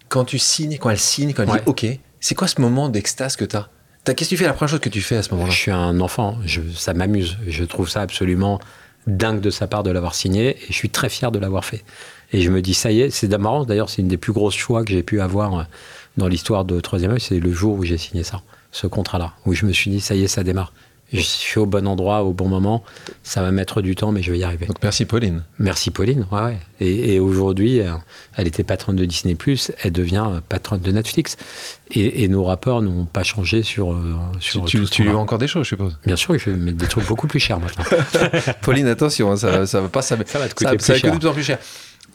Quand 0.09 0.25
tu 0.25 0.39
signes, 0.39 0.77
quand 0.77 0.89
elle 0.89 0.99
signe, 0.99 1.33
quand 1.33 1.43
elle 1.43 1.49
dit 1.49 1.65
OK, 1.65 1.85
c'est 2.19 2.35
quoi 2.35 2.47
ce 2.47 2.61
moment 2.61 2.89
d'extase 2.89 3.35
que 3.35 3.45
tu 3.45 3.55
as 3.55 3.69
Qu'est-ce 4.05 4.15
que 4.15 4.35
tu 4.35 4.37
fais 4.37 4.45
la 4.45 4.53
première 4.53 4.69
chose 4.69 4.81
que 4.81 4.89
tu 4.89 5.01
fais 5.01 5.15
à 5.15 5.23
ce 5.23 5.31
moment-là? 5.31 5.49
Je 5.49 5.57
suis 5.57 5.71
un 5.71 6.01
enfant, 6.01 6.37
ça 6.75 6.93
m'amuse. 6.93 7.37
Je 7.47 7.63
trouve 7.63 7.89
ça 7.89 8.01
absolument 8.01 8.59
dingue 9.07 9.39
de 9.39 9.49
sa 9.49 9.65
part 9.65 9.83
de 9.83 9.91
l'avoir 9.91 10.13
signé 10.13 10.57
et 10.61 10.67
je 10.67 10.73
suis 10.73 10.89
très 10.89 11.07
fier 11.07 11.31
de 11.31 11.39
l'avoir 11.39 11.63
fait. 11.63 11.83
Et 12.33 12.41
je 12.41 12.49
me 12.49 12.61
dis, 12.61 12.73
ça 12.73 12.91
y 12.91 13.01
est, 13.01 13.11
c'est 13.11 13.29
marrant, 13.37 13.63
d'ailleurs, 13.63 13.89
c'est 13.89 14.01
une 14.01 14.07
des 14.09 14.17
plus 14.17 14.33
grosses 14.33 14.55
choix 14.55 14.83
que 14.83 14.91
j'ai 14.91 15.03
pu 15.03 15.21
avoir 15.21 15.57
euh, 15.57 15.63
dans 16.17 16.27
l'histoire 16.27 16.65
de 16.65 16.79
Troisième 16.79 17.11
œil, 17.11 17.21
c'est 17.21 17.39
le 17.39 17.53
jour 17.53 17.77
où 17.77 17.83
j'ai 17.83 17.97
signé 17.97 18.23
ça, 18.23 18.41
ce 18.71 18.87
contrat-là, 18.87 19.33
où 19.45 19.53
je 19.53 19.65
me 19.65 19.71
suis 19.71 19.91
dit, 19.91 20.01
ça 20.01 20.15
y 20.15 20.23
est, 20.23 20.27
ça 20.27 20.43
démarre 20.43 20.73
je 21.13 21.21
suis 21.21 21.59
au 21.59 21.65
bon 21.65 21.87
endroit 21.87 22.23
au 22.23 22.33
bon 22.33 22.47
moment. 22.47 22.83
Ça 23.23 23.41
va 23.41 23.51
mettre 23.51 23.81
du 23.81 23.95
temps, 23.95 24.11
mais 24.11 24.23
je 24.23 24.31
vais 24.31 24.39
y 24.39 24.43
arriver. 24.43 24.65
Donc 24.65 24.77
merci 24.81 25.05
Pauline. 25.05 25.43
Merci 25.59 25.91
Pauline, 25.91 26.25
ouais. 26.31 26.41
ouais. 26.41 26.57
Et, 26.79 27.19
aujourd'hui, 27.19 27.79
euh, 27.79 27.91
elle 28.35 28.47
était 28.47 28.63
patronne 28.63 28.95
de 28.95 29.05
Disney+, 29.05 29.37
elle 29.83 29.91
devient 29.91 30.25
patronne 30.49 30.81
de 30.81 30.91
Netflix. 30.91 31.37
Et, 31.91 32.27
nos 32.27 32.43
rapports 32.43 32.81
n'ont 32.81 33.05
pas 33.05 33.23
changé 33.23 33.61
sur... 33.61 33.93
Euh, 33.93 34.15
sur 34.39 34.65
tu, 34.65 34.83
tu 34.85 35.03
lui 35.03 35.11
vends 35.11 35.21
encore 35.21 35.37
des 35.37 35.47
choses, 35.47 35.63
je 35.63 35.69
suppose 35.69 35.97
Bien 36.05 36.15
sûr, 36.15 36.37
je 36.37 36.49
vais 36.49 36.57
mettre 36.57 36.77
des 36.77 36.87
trucs 36.87 37.05
beaucoup 37.05 37.27
plus 37.27 37.39
chers 37.39 37.59
maintenant. 37.59 37.85
Pauline, 38.61 38.87
attention, 38.87 39.31
hein, 39.31 39.37
ça, 39.37 39.67
ça 39.67 39.81
va 39.81 39.89
pas... 39.89 40.01
Ça, 40.01 40.17
ça 40.25 40.39
va 40.39 40.49
te 40.49 40.55
coûter 40.55 40.75
plus, 40.75 40.97
cher. 40.97 41.19
plus 41.19 41.43
cher. 41.43 41.59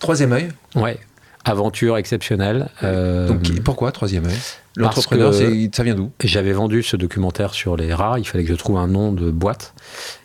Troisième 0.00 0.32
œil 0.32 0.48
Ouais, 0.74 0.98
aventure 1.44 1.96
exceptionnelle. 1.96 2.68
Euh, 2.82 3.28
Donc 3.28 3.60
pourquoi 3.60 3.92
troisième 3.92 4.26
œil? 4.26 4.38
L'entrepreneur, 4.76 5.34
ça 5.34 5.82
vient 5.82 5.94
d'où? 5.94 6.10
J'avais 6.22 6.52
vendu 6.52 6.82
ce 6.82 6.96
documentaire 6.96 7.52
sur 7.52 7.76
les 7.76 7.92
rats. 7.92 8.18
Il 8.18 8.24
fallait 8.24 8.44
que 8.44 8.50
je 8.50 8.56
trouve 8.56 8.78
un 8.78 8.86
nom 8.86 9.12
de 9.12 9.30
boîte. 9.30 9.74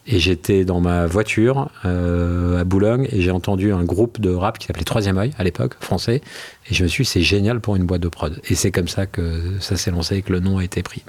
Et 0.06 0.20
j'étais 0.20 0.66
dans 0.66 0.80
ma 0.80 1.08
voiture 1.08 1.70
euh, 1.86 2.60
à 2.60 2.64
Boulogne 2.64 3.08
et 3.12 3.22
j'ai 3.22 3.32
entendu 3.32 3.72
un 3.72 3.84
groupe 3.84 4.20
de 4.20 4.30
rap 4.32 4.60
qui 4.60 4.68
s'appelait 4.68 4.84
Troisième 4.84 5.18
œil 5.18 5.32
à 5.38 5.44
l'époque, 5.44 5.76
français. 5.80 6.22
Et 6.70 6.74
je 6.74 6.84
me 6.84 6.88
suis 6.88 7.04
dit, 7.04 7.10
c'est 7.10 7.22
génial 7.22 7.62
pour 7.62 7.76
une 7.76 7.86
boîte 7.86 8.02
de 8.02 8.10
prod. 8.10 8.40
Et 8.50 8.56
c'est 8.56 8.72
comme 8.72 8.88
ça 8.88 9.06
que 9.06 9.42
ça 9.60 9.78
s'est 9.78 9.92
lancé 9.92 10.18
et 10.18 10.22
que 10.22 10.34
le 10.34 10.40
nom 10.40 10.58
a 10.58 10.64
été 10.64 10.84
pris. 10.84 11.04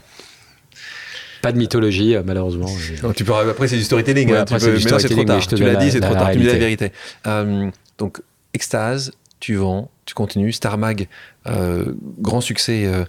Pas 1.43 1.53
de 1.53 1.59
mythologie, 1.59 2.17
euh, 2.17 2.23
malheureusement. 2.25 2.71
tu 3.15 3.25
peux, 3.25 3.35
après, 3.35 3.69
c'est 3.69 3.77
du 3.77 3.85
storytelling. 3.85 4.31
Ouais, 4.31 4.39
hein, 4.39 4.45
tu, 4.47 4.55
peux, 4.55 4.79
c'est 4.79 5.09
trop 5.11 5.25
tard. 5.25 5.47
Tu 5.47 5.57
l'as 5.63 5.75
dit, 5.75 5.91
c'est 5.91 6.01
trop 6.01 6.15
tard. 6.15 6.31
Tu 6.31 6.39
dis 6.39 6.47
la 6.47 6.55
vérité. 6.55 6.93
Euh, 7.27 7.69
donc, 7.99 8.23
extase, 8.55 9.13
tu 9.41 9.57
vends, 9.57 9.91
tu 10.15 10.17
continues. 10.17 10.53
Star 10.53 10.79
Mag, 10.79 11.09
euh, 11.47 11.93
grand 12.21 12.41
succès 12.41 12.87
euh, 12.87 13.05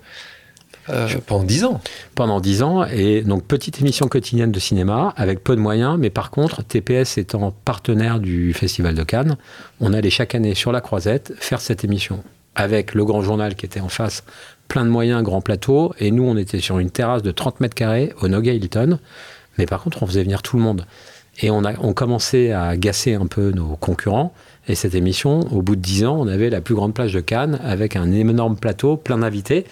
euh, 0.89 1.07
pendant 1.25 1.43
dix 1.43 1.63
ans. 1.63 1.81
Pendant 2.15 2.39
dix 2.39 2.63
ans, 2.63 2.83
et 2.85 3.21
donc 3.21 3.45
petite 3.45 3.79
émission 3.79 4.07
quotidienne 4.07 4.51
de 4.51 4.59
cinéma 4.59 5.13
avec 5.15 5.43
peu 5.43 5.55
de 5.55 5.61
moyens, 5.61 5.97
mais 5.99 6.09
par 6.09 6.31
contre, 6.31 6.63
TPS 6.63 7.17
étant 7.17 7.51
partenaire 7.51 8.19
du 8.19 8.53
Festival 8.53 8.95
de 8.95 9.03
Cannes, 9.03 9.37
on 9.79 9.93
allait 9.93 10.09
chaque 10.09 10.35
année 10.35 10.55
sur 10.55 10.71
la 10.71 10.81
croisette 10.81 11.33
faire 11.37 11.61
cette 11.61 11.83
émission 11.83 12.23
avec 12.55 12.93
le 12.93 13.03
grand 13.03 13.21
journal 13.21 13.55
qui 13.55 13.65
était 13.65 13.81
en 13.81 13.89
face, 13.89 14.23
plein 14.69 14.85
de 14.85 14.89
moyens, 14.89 15.21
grand 15.23 15.41
plateau, 15.41 15.93
et 15.99 16.09
nous 16.09 16.23
on 16.23 16.37
était 16.37 16.61
sur 16.61 16.79
une 16.79 16.89
terrasse 16.89 17.21
de 17.21 17.31
30 17.31 17.59
mètres 17.59 17.75
carrés 17.75 18.13
au 18.21 18.29
Nogay 18.29 18.55
Hilton, 18.55 18.97
mais 19.57 19.65
par 19.65 19.83
contre 19.83 20.03
on 20.03 20.07
faisait 20.07 20.23
venir 20.23 20.41
tout 20.41 20.57
le 20.57 20.63
monde. 20.63 20.85
Et 21.39 21.49
on, 21.49 21.65
a, 21.65 21.73
on 21.79 21.93
commençait 21.93 22.51
à 22.51 22.77
gasser 22.77 23.13
un 23.13 23.27
peu 23.27 23.51
nos 23.51 23.75
concurrents, 23.75 24.33
et 24.67 24.75
cette 24.75 24.95
émission, 24.95 25.41
au 25.51 25.61
bout 25.61 25.75
de 25.75 25.81
dix 25.81 26.05
ans, 26.05 26.17
on 26.19 26.27
avait 26.27 26.49
la 26.49 26.61
plus 26.61 26.75
grande 26.75 26.93
plage 26.93 27.13
de 27.13 27.19
Cannes 27.19 27.59
avec 27.63 27.95
un 27.95 28.11
énorme 28.11 28.55
plateau, 28.55 28.97
plein 28.97 29.19
d'invités. 29.19 29.65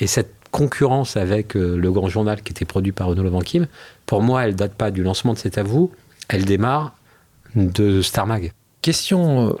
Et 0.00 0.06
cette 0.06 0.32
concurrence 0.50 1.16
avec 1.16 1.56
euh, 1.56 1.76
le 1.76 1.92
grand 1.92 2.08
journal 2.08 2.42
qui 2.42 2.52
était 2.52 2.64
produit 2.64 2.92
par 2.92 3.06
Renaud 3.08 3.22
Levanquim, 3.22 3.66
pour 4.06 4.22
moi, 4.22 4.44
elle 4.44 4.56
date 4.56 4.74
pas 4.74 4.90
du 4.90 5.02
lancement 5.02 5.34
de 5.34 5.38
C'est 5.38 5.58
à 5.58 5.64
elle 6.28 6.44
démarre 6.44 6.94
de 7.54 8.02
Star 8.02 8.26
Mag. 8.26 8.52
Question 8.82 9.48
euh, 9.48 9.52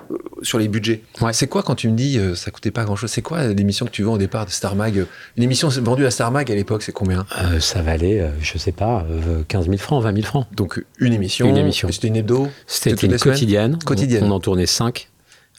sur 0.42 0.58
les 0.58 0.68
budgets. 0.68 1.02
C'est 1.32 1.46
quoi 1.46 1.62
quand 1.62 1.74
tu 1.74 1.88
me 1.88 1.96
dis 1.96 2.18
euh, 2.18 2.34
ça 2.34 2.50
coûtait 2.50 2.70
pas 2.70 2.84
grand 2.84 2.96
chose 2.96 3.10
C'est 3.10 3.22
quoi 3.22 3.48
l'émission 3.48 3.84
que 3.84 3.90
tu 3.90 4.02
vends 4.02 4.14
au 4.14 4.18
départ 4.18 4.46
de 4.46 4.50
Star 4.50 4.76
Mag 4.76 5.04
Une 5.36 5.42
émission 5.42 5.68
vendue 5.68 6.06
à 6.06 6.10
Star 6.10 6.30
Mag 6.30 6.50
à 6.50 6.54
l'époque, 6.54 6.82
c'est 6.82 6.92
combien? 6.92 7.26
Euh, 7.38 7.60
Ça 7.60 7.82
valait, 7.82 8.30
je 8.40 8.56
sais 8.56 8.72
pas, 8.72 9.06
15 9.48 9.66
000 9.66 9.76
francs, 9.76 10.02
20 10.02 10.14
000 10.14 10.26
francs. 10.26 10.46
Donc 10.54 10.82
une 10.98 11.12
émission. 11.12 11.48
Une 11.48 11.56
émission. 11.56 11.88
C'était 11.92 12.08
une 12.08 12.16
hebdo? 12.16 12.48
C'était 12.66 13.06
une 13.06 13.18
quotidienne. 13.18 13.78
Quotidienne. 13.84 14.24
On, 14.24 14.30
en 14.30 14.40
tournait 14.40 14.66
5 14.66 15.08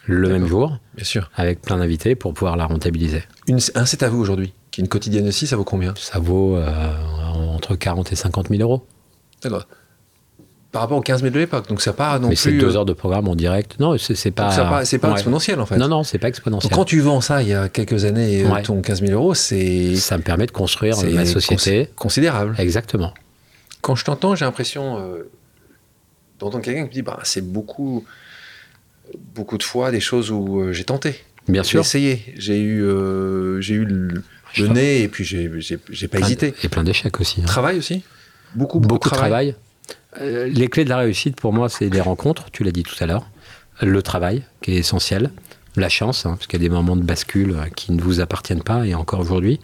le 0.06 0.30
même 0.30 0.47
jour. 0.47 0.80
Bien 0.95 1.06
sûr. 1.06 1.30
Avec 1.36 1.62
plein 1.62 1.78
d'invités 1.78 2.15
pour 2.15 2.34
pouvoir 2.34 2.58
la 2.58 2.65
rentabiliser. 2.65 3.24
Une, 3.47 3.60
un 3.76 3.86
c'est 3.86 4.02
à 4.02 4.10
vous 4.10 4.19
aujourd'hui 4.19 4.54
qui 4.71 4.80
est 4.80 4.84
une 4.84 4.88
quotidienne 4.88 5.28
aussi, 5.28 5.47
ça 5.47 5.58
vaut 5.58 5.65
combien? 5.65 5.93
Ça 5.97 6.19
vaut 6.19 6.56
euh, 6.56 6.93
entre 7.34 7.76
40 7.76 8.12
et 8.12 8.15
50 8.15 8.47
000 8.50 8.62
euros. 8.62 8.88
D'accord. 9.43 9.67
Par 10.71 10.84
rapport 10.84 10.97
aux 10.97 11.01
15 11.01 11.21
000 11.21 11.34
de 11.34 11.39
l'époque, 11.39 11.67
donc 11.67 11.81
ça 11.81 11.91
part 11.91 12.19
non 12.21 12.29
Mais 12.29 12.36
plus. 12.36 12.43
c'est 12.43 12.51
deux 12.53 12.75
euh, 12.75 12.77
heures 12.77 12.86
de 12.86 12.93
programme 12.93 13.27
en 13.27 13.36
direct. 13.36 13.77
Non, 13.79 13.97
c'est 13.97 14.13
donc 14.29 14.36
pas. 14.36 14.86
c'est 14.86 14.99
pas 14.99 15.07
ouais. 15.10 15.13
exponentiel 15.15 15.60
en 15.60 15.65
fait. 15.65 15.75
Non, 15.77 15.89
non, 15.89 16.03
c'est 16.03 16.17
pas 16.17 16.27
Donc 16.27 16.36
exponentiel. 16.38 16.71
quand 16.71 16.86
tu 16.86 17.01
vends 17.01 17.19
ça 17.19 17.41
il 17.43 17.49
y 17.49 17.53
a 17.53 17.67
quelques 17.67 18.05
années, 18.05 18.45
euh, 18.45 18.49
Ouais. 18.53 18.62
ton 18.63 18.81
15 18.81 19.01
000 19.01 19.12
euros, 19.12 19.34
c'est 19.34 19.95
Ça 19.97 20.17
me 20.17 20.23
permet 20.23 20.45
de 20.45 20.51
construire 20.51 20.95
ma 21.12 21.25
société. 21.25 21.88
cons- 21.88 22.03
considérable. 22.03 22.55
Exactement. 22.57 23.13
Quand 23.81 23.95
je 23.95 24.05
t'entends, 24.05 24.34
j'ai 24.36 24.45
l'impression 24.45 24.97
euh, 24.99 25.29
d'entendre 26.39 26.63
quelqu'un 26.63 26.84
qui 26.84 26.88
me 26.88 26.93
dit 26.93 27.01
bah, 27.01 27.19
c'est 27.23 27.41
beaucoup, 27.45 28.05
beaucoup 29.36 29.57
de 29.57 29.63
fois 29.63 29.91
des 29.91 29.99
choses 29.99 30.31
où 30.31 30.62
euh, 30.62 30.71
j'ai 30.71 30.86
tenté. 30.86 31.15
Bien 31.49 31.63
J'ai 31.63 31.69
sûr. 31.69 31.81
essayé. 31.81 32.34
J'ai 32.38 32.60
eu, 32.62 32.81
euh, 32.84 33.60
j'ai 33.60 33.73
eu 33.73 33.84
le, 33.84 34.23
nez 34.69 35.01
et 35.01 35.07
puis 35.10 35.25
j'ai, 35.25 35.51
j'ai, 35.57 35.79
j'ai 35.89 36.07
pas 36.07 36.19
Plein 36.19 36.27
hésité. 36.27 36.53
Et 36.63 36.69
plein 36.69 36.84
d'échecs 36.86 37.19
aussi. 37.19 37.41
hein. 37.41 37.45
Travail 37.45 37.77
aussi? 37.77 38.03
Beaucoup, 38.55 38.79
beaucoup, 38.79 38.88
Beaucoup 38.95 39.10
de 39.10 39.15
travail. 39.15 39.55
Euh, 40.19 40.47
les 40.47 40.67
clés 40.67 40.84
de 40.84 40.89
la 40.89 40.97
réussite, 40.97 41.39
pour 41.39 41.54
moi, 41.54 41.69
c'est 41.69 41.89
les 41.89 42.02
rencontres, 42.02 42.50
tu 42.52 42.63
l'as 42.63 42.71
dit 42.71 42.84
tout 42.84 42.95
à 43.00 43.06
l'heure. 43.06 43.30
Le 43.82 44.02
travail, 44.02 44.43
qui 44.62 44.74
est 44.74 44.78
essentiel. 44.78 45.32
La 45.78 45.88
chance, 45.88 46.26
hein, 46.26 46.32
parce 46.32 46.47
qu'il 46.47 46.62
y 46.62 46.65
a 46.65 46.67
des 46.67 46.74
moments 46.74 46.97
de 46.97 47.02
bascule 47.02 47.52
euh, 47.52 47.69
qui 47.74 47.93
ne 47.93 48.02
vous 48.02 48.19
appartiennent 48.19 48.63
pas, 48.63 48.86
et 48.86 48.93
encore 48.93 49.21
aujourd'hui. 49.21 49.60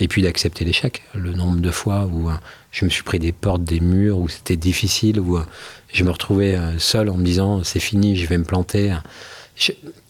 Et 0.00 0.08
puis 0.08 0.22
d'accepter 0.22 0.64
l'échec. 0.64 1.02
Le 1.14 1.32
nombre 1.32 1.60
de 1.60 1.70
fois 1.70 2.08
où 2.12 2.28
euh, 2.28 2.34
je 2.72 2.84
me 2.84 2.90
suis 2.90 3.04
pris 3.04 3.20
des 3.20 3.30
portes, 3.30 3.62
des 3.62 3.78
murs, 3.78 4.18
où 4.18 4.28
c'était 4.28 4.56
difficile, 4.56 5.20
où 5.20 5.38
je 5.92 6.04
me 6.04 6.10
retrouvais 6.10 6.58
seul 6.78 7.08
en 7.10 7.16
me 7.16 7.24
disant 7.24 7.62
c'est 7.62 7.80
fini, 7.80 8.16
je 8.16 8.26
vais 8.26 8.38
me 8.38 8.44
planter. 8.44 8.96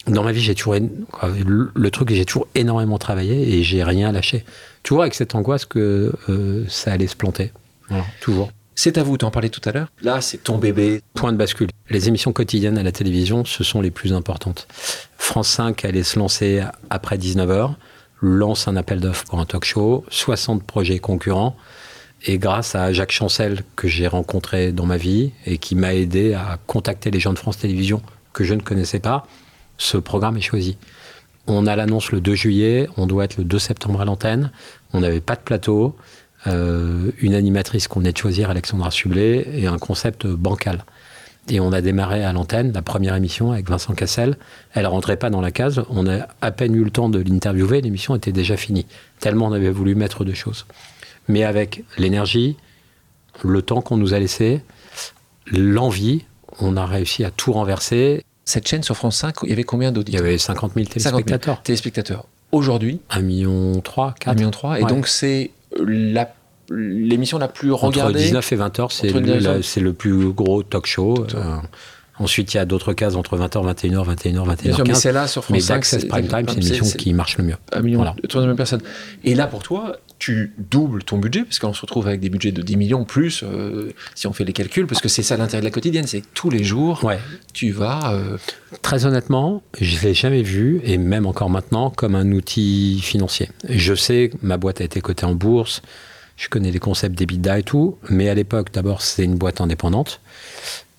Dans 0.07 0.23
ma 0.23 0.31
vie, 0.31 0.41
j'ai 0.41 0.55
toujours. 0.55 0.75
quoi, 1.11 1.29
Le, 1.45 1.71
le 1.75 1.91
truc, 1.91 2.09
j'ai 2.09 2.25
toujours 2.25 2.47
énormément 2.55 2.97
travaillé 2.97 3.53
et 3.53 3.63
j'ai 3.63 3.83
rien 3.83 4.11
lâché. 4.11 4.45
Toujours 4.81 5.01
avec 5.01 5.13
cette 5.13 5.35
angoisse 5.35 5.65
que 5.65 6.13
ça 6.69 6.93
allait 6.93 7.07
se 7.07 7.17
planter. 7.17 7.51
Voilà, 7.89 8.05
toujours. 8.21 8.49
C'est 8.75 8.97
à 8.97 9.03
vous, 9.03 9.17
tu 9.17 9.25
en 9.25 9.31
parlais 9.31 9.49
tout 9.49 9.61
à 9.65 9.71
l'heure. 9.71 9.87
Là, 10.01 10.21
c'est 10.21 10.43
ton 10.43 10.57
bébé. 10.57 11.01
Point 11.13 11.31
de 11.31 11.37
bascule. 11.37 11.69
Les 11.89 12.07
émissions 12.07 12.33
quotidiennes 12.33 12.77
à 12.77 12.83
la 12.83 12.91
télévision, 12.91 13.45
ce 13.45 13.63
sont 13.63 13.81
les 13.81 13.91
plus 13.91 14.13
importantes. 14.13 14.67
France 15.17 15.49
5 15.49 15.85
allait 15.85 16.03
se 16.03 16.17
lancer 16.17 16.63
après 16.89 17.17
19h, 17.17 17.75
lance 18.21 18.67
un 18.67 18.75
appel 18.75 18.99
d'offres 18.99 19.25
pour 19.25 19.39
un 19.39 19.45
talk 19.45 19.65
show, 19.65 20.05
60 20.09 20.63
projets 20.63 20.99
concurrents. 20.99 21.55
Et 22.25 22.37
grâce 22.37 22.73
à 22.73 22.93
Jacques 22.93 23.11
Chancel, 23.11 23.63
que 23.75 23.87
j'ai 23.87 24.07
rencontré 24.07 24.71
dans 24.71 24.85
ma 24.85 24.97
vie 24.97 25.31
et 25.45 25.57
qui 25.57 25.75
m'a 25.75 25.93
aidé 25.93 26.33
à 26.33 26.57
contacter 26.67 27.11
les 27.11 27.19
gens 27.19 27.33
de 27.33 27.39
France 27.39 27.57
Télévisions 27.57 28.01
que 28.31 28.43
je 28.43 28.53
ne 28.53 28.61
connaissais 28.61 28.99
pas, 28.99 29.27
ce 29.77 29.97
programme 29.97 30.37
est 30.37 30.41
choisi. 30.41 30.77
On 31.47 31.67
a 31.67 31.75
l'annonce 31.75 32.11
le 32.11 32.21
2 32.21 32.35
juillet, 32.35 32.87
on 32.95 33.05
doit 33.05 33.25
être 33.25 33.37
le 33.37 33.43
2 33.43 33.59
septembre 33.59 33.99
à 33.99 34.05
l'antenne. 34.05 34.51
On 34.93 35.01
n'avait 35.01 35.19
pas 35.19 35.35
de 35.35 35.41
plateau, 35.41 35.95
euh, 36.47 37.11
une 37.19 37.33
animatrice 37.35 37.87
qu'on 37.87 37.99
venait 37.99 38.11
de 38.11 38.17
choisir, 38.17 38.49
Alexandra 38.49 38.91
Sublet, 38.91 39.47
et 39.53 39.67
un 39.67 39.77
concept 39.77 40.27
bancal. 40.27 40.83
Et 41.49 41.59
on 41.59 41.73
a 41.73 41.81
démarré 41.81 42.23
à 42.23 42.31
l'antenne 42.31 42.71
la 42.71 42.81
première 42.81 43.15
émission 43.15 43.51
avec 43.51 43.69
Vincent 43.69 43.93
Cassel. 43.93 44.37
Elle 44.73 44.87
rentrait 44.87 45.17
pas 45.17 45.29
dans 45.29 45.41
la 45.41 45.51
case. 45.51 45.83
On 45.89 46.07
a 46.07 46.27
à 46.41 46.51
peine 46.51 46.73
eu 46.73 46.83
le 46.85 46.89
temps 46.89 47.09
de 47.09 47.19
l'interviewer. 47.19 47.81
L'émission 47.81 48.15
était 48.15 48.31
déjà 48.31 48.55
finie. 48.55 48.85
Tellement 49.19 49.47
on 49.47 49.51
avait 49.51 49.69
voulu 49.69 49.93
mettre 49.95 50.23
de 50.23 50.33
choses. 50.33 50.65
Mais 51.27 51.43
avec 51.43 51.83
l'énergie, 51.97 52.55
le 53.43 53.61
temps 53.61 53.81
qu'on 53.81 53.97
nous 53.97 54.13
a 54.13 54.19
laissé, 54.19 54.61
l'envie, 55.51 56.23
on 56.59 56.77
a 56.77 56.85
réussi 56.85 57.23
à 57.23 57.31
tout 57.31 57.51
renverser. 57.51 58.23
Cette 58.45 58.67
chaîne 58.67 58.83
sur 58.83 58.95
France 58.95 59.17
5, 59.17 59.35
il 59.43 59.49
y 59.49 59.53
avait 59.53 59.63
combien 59.63 59.89
Il 59.89 59.91
y 59.91 59.95
d'auditeurs 59.95 60.21
avait 60.21 60.37
50 60.37 60.73
000 60.75 60.85
50 60.85 61.01
000 61.01 61.03
téléspectateurs. 61.13 61.61
téléspectateurs. 61.63 62.25
Aujourd'hui, 62.51 62.99
1 63.09 63.21
million 63.21 63.81
3, 63.81 64.11
1,3 64.11 64.13
4. 64.19 64.35
million. 64.37 64.51
trois. 64.51 64.79
Et 64.79 64.83
Ouais. 64.83 64.89
donc, 64.89 65.07
c'est 65.07 65.51
l'émission 66.69 67.37
la 67.37 67.47
plus 67.47 67.71
Entre 67.73 67.85
regardée. 67.85 68.19
19 68.19 68.51
et 68.51 68.55
20 68.55 68.79
heures, 68.79 68.91
c'est 68.91 69.07
Entre 69.09 69.19
le, 69.19 69.25
19 69.37 69.43
la- 69.57 69.63
c'est 69.63 69.79
le 69.81 69.93
plus 69.93 70.31
gros 70.31 70.63
talk 70.63 70.85
show. 70.85 71.25
Euh, 71.35 71.55
ensuite, 72.19 72.53
il 72.53 72.57
y 72.57 72.59
a 72.59 72.65
d'autres 72.65 72.93
cases 72.93 73.15
entre 73.15 73.37
20h, 73.37 73.63
21h, 73.65 74.03
21h, 74.05 74.45
21h15. 74.45 74.63
Bien 74.63 74.75
sûr, 74.75 74.85
mais 74.87 74.93
celle-là 74.93 75.27
sur 75.27 75.41
Mais 75.49 75.59
France 75.59 75.67
5, 75.67 75.73
d'Access 75.75 76.05
Prime 76.05 76.27
Time, 76.27 76.45
c'est 76.47 76.55
l'émission 76.59 76.85
qui 76.97 77.13
marche 77.13 77.37
le 77.37 77.43
mieux. 77.43 77.55
un 77.73 77.81
million 77.81 77.97
Voilà. 77.99 78.15
de 78.21 78.27
3 78.27 78.41
millions 78.41 78.53
de 78.53 78.57
personnes. 78.57 78.81
Et 79.23 79.35
là, 79.35 79.47
pour 79.47 79.61
toi, 79.63 79.97
tu 80.23 80.53
doubles 80.57 81.03
ton 81.03 81.17
budget, 81.17 81.43
parce 81.43 81.59
qu'on 81.59 81.73
se 81.73 81.81
retrouve 81.81 82.07
avec 82.07 82.21
des 82.21 82.29
budgets 82.29 82.53
de 82.53 82.61
10 82.61 82.77
millions 82.77 83.03
plus, 83.03 83.43
euh, 83.43 83.91
si 84.15 84.25
on 84.25 84.31
fait 84.31 84.45
les 84.45 84.53
calculs, 84.53 84.87
parce 84.87 85.01
que 85.01 85.09
c'est 85.09 85.21
ça 85.23 85.35
l'intérêt 85.35 85.59
de 85.61 85.65
la 85.65 85.71
quotidienne, 85.71 86.07
c'est 86.07 86.21
que 86.21 86.27
tous 86.33 86.49
les 86.49 86.63
jours, 86.63 87.03
Ouais. 87.03 87.19
tu 87.53 87.71
vas... 87.71 88.13
euh, 88.13 88.37
Très 88.81 89.05
honnêtement, 89.05 89.63
je 89.81 89.97
ne 89.97 90.01
l'ai 90.03 90.13
jamais 90.13 90.41
vu, 90.41 90.79
et 90.85 90.97
même 90.97 91.25
encore 91.25 91.49
maintenant, 91.49 91.89
comme 91.89 92.15
un 92.15 92.31
outil 92.31 93.01
financier. 93.01 93.49
Je 93.67 93.93
sais 93.95 94.29
que 94.31 94.37
ma 94.41 94.55
boîte 94.55 94.79
a 94.79 94.85
été 94.85 95.01
cotée 95.01 95.25
en 95.25 95.35
bourse, 95.35 95.81
je 96.37 96.47
connais 96.47 96.71
les 96.71 96.79
concepts 96.79 97.17
d'EBITDA 97.17 97.59
et 97.59 97.63
tout, 97.63 97.97
mais 98.09 98.29
à 98.29 98.33
l'époque, 98.33 98.69
d'abord, 98.71 99.01
c'est 99.01 99.25
une 99.25 99.35
boîte 99.35 99.59
indépendante. 99.59 100.21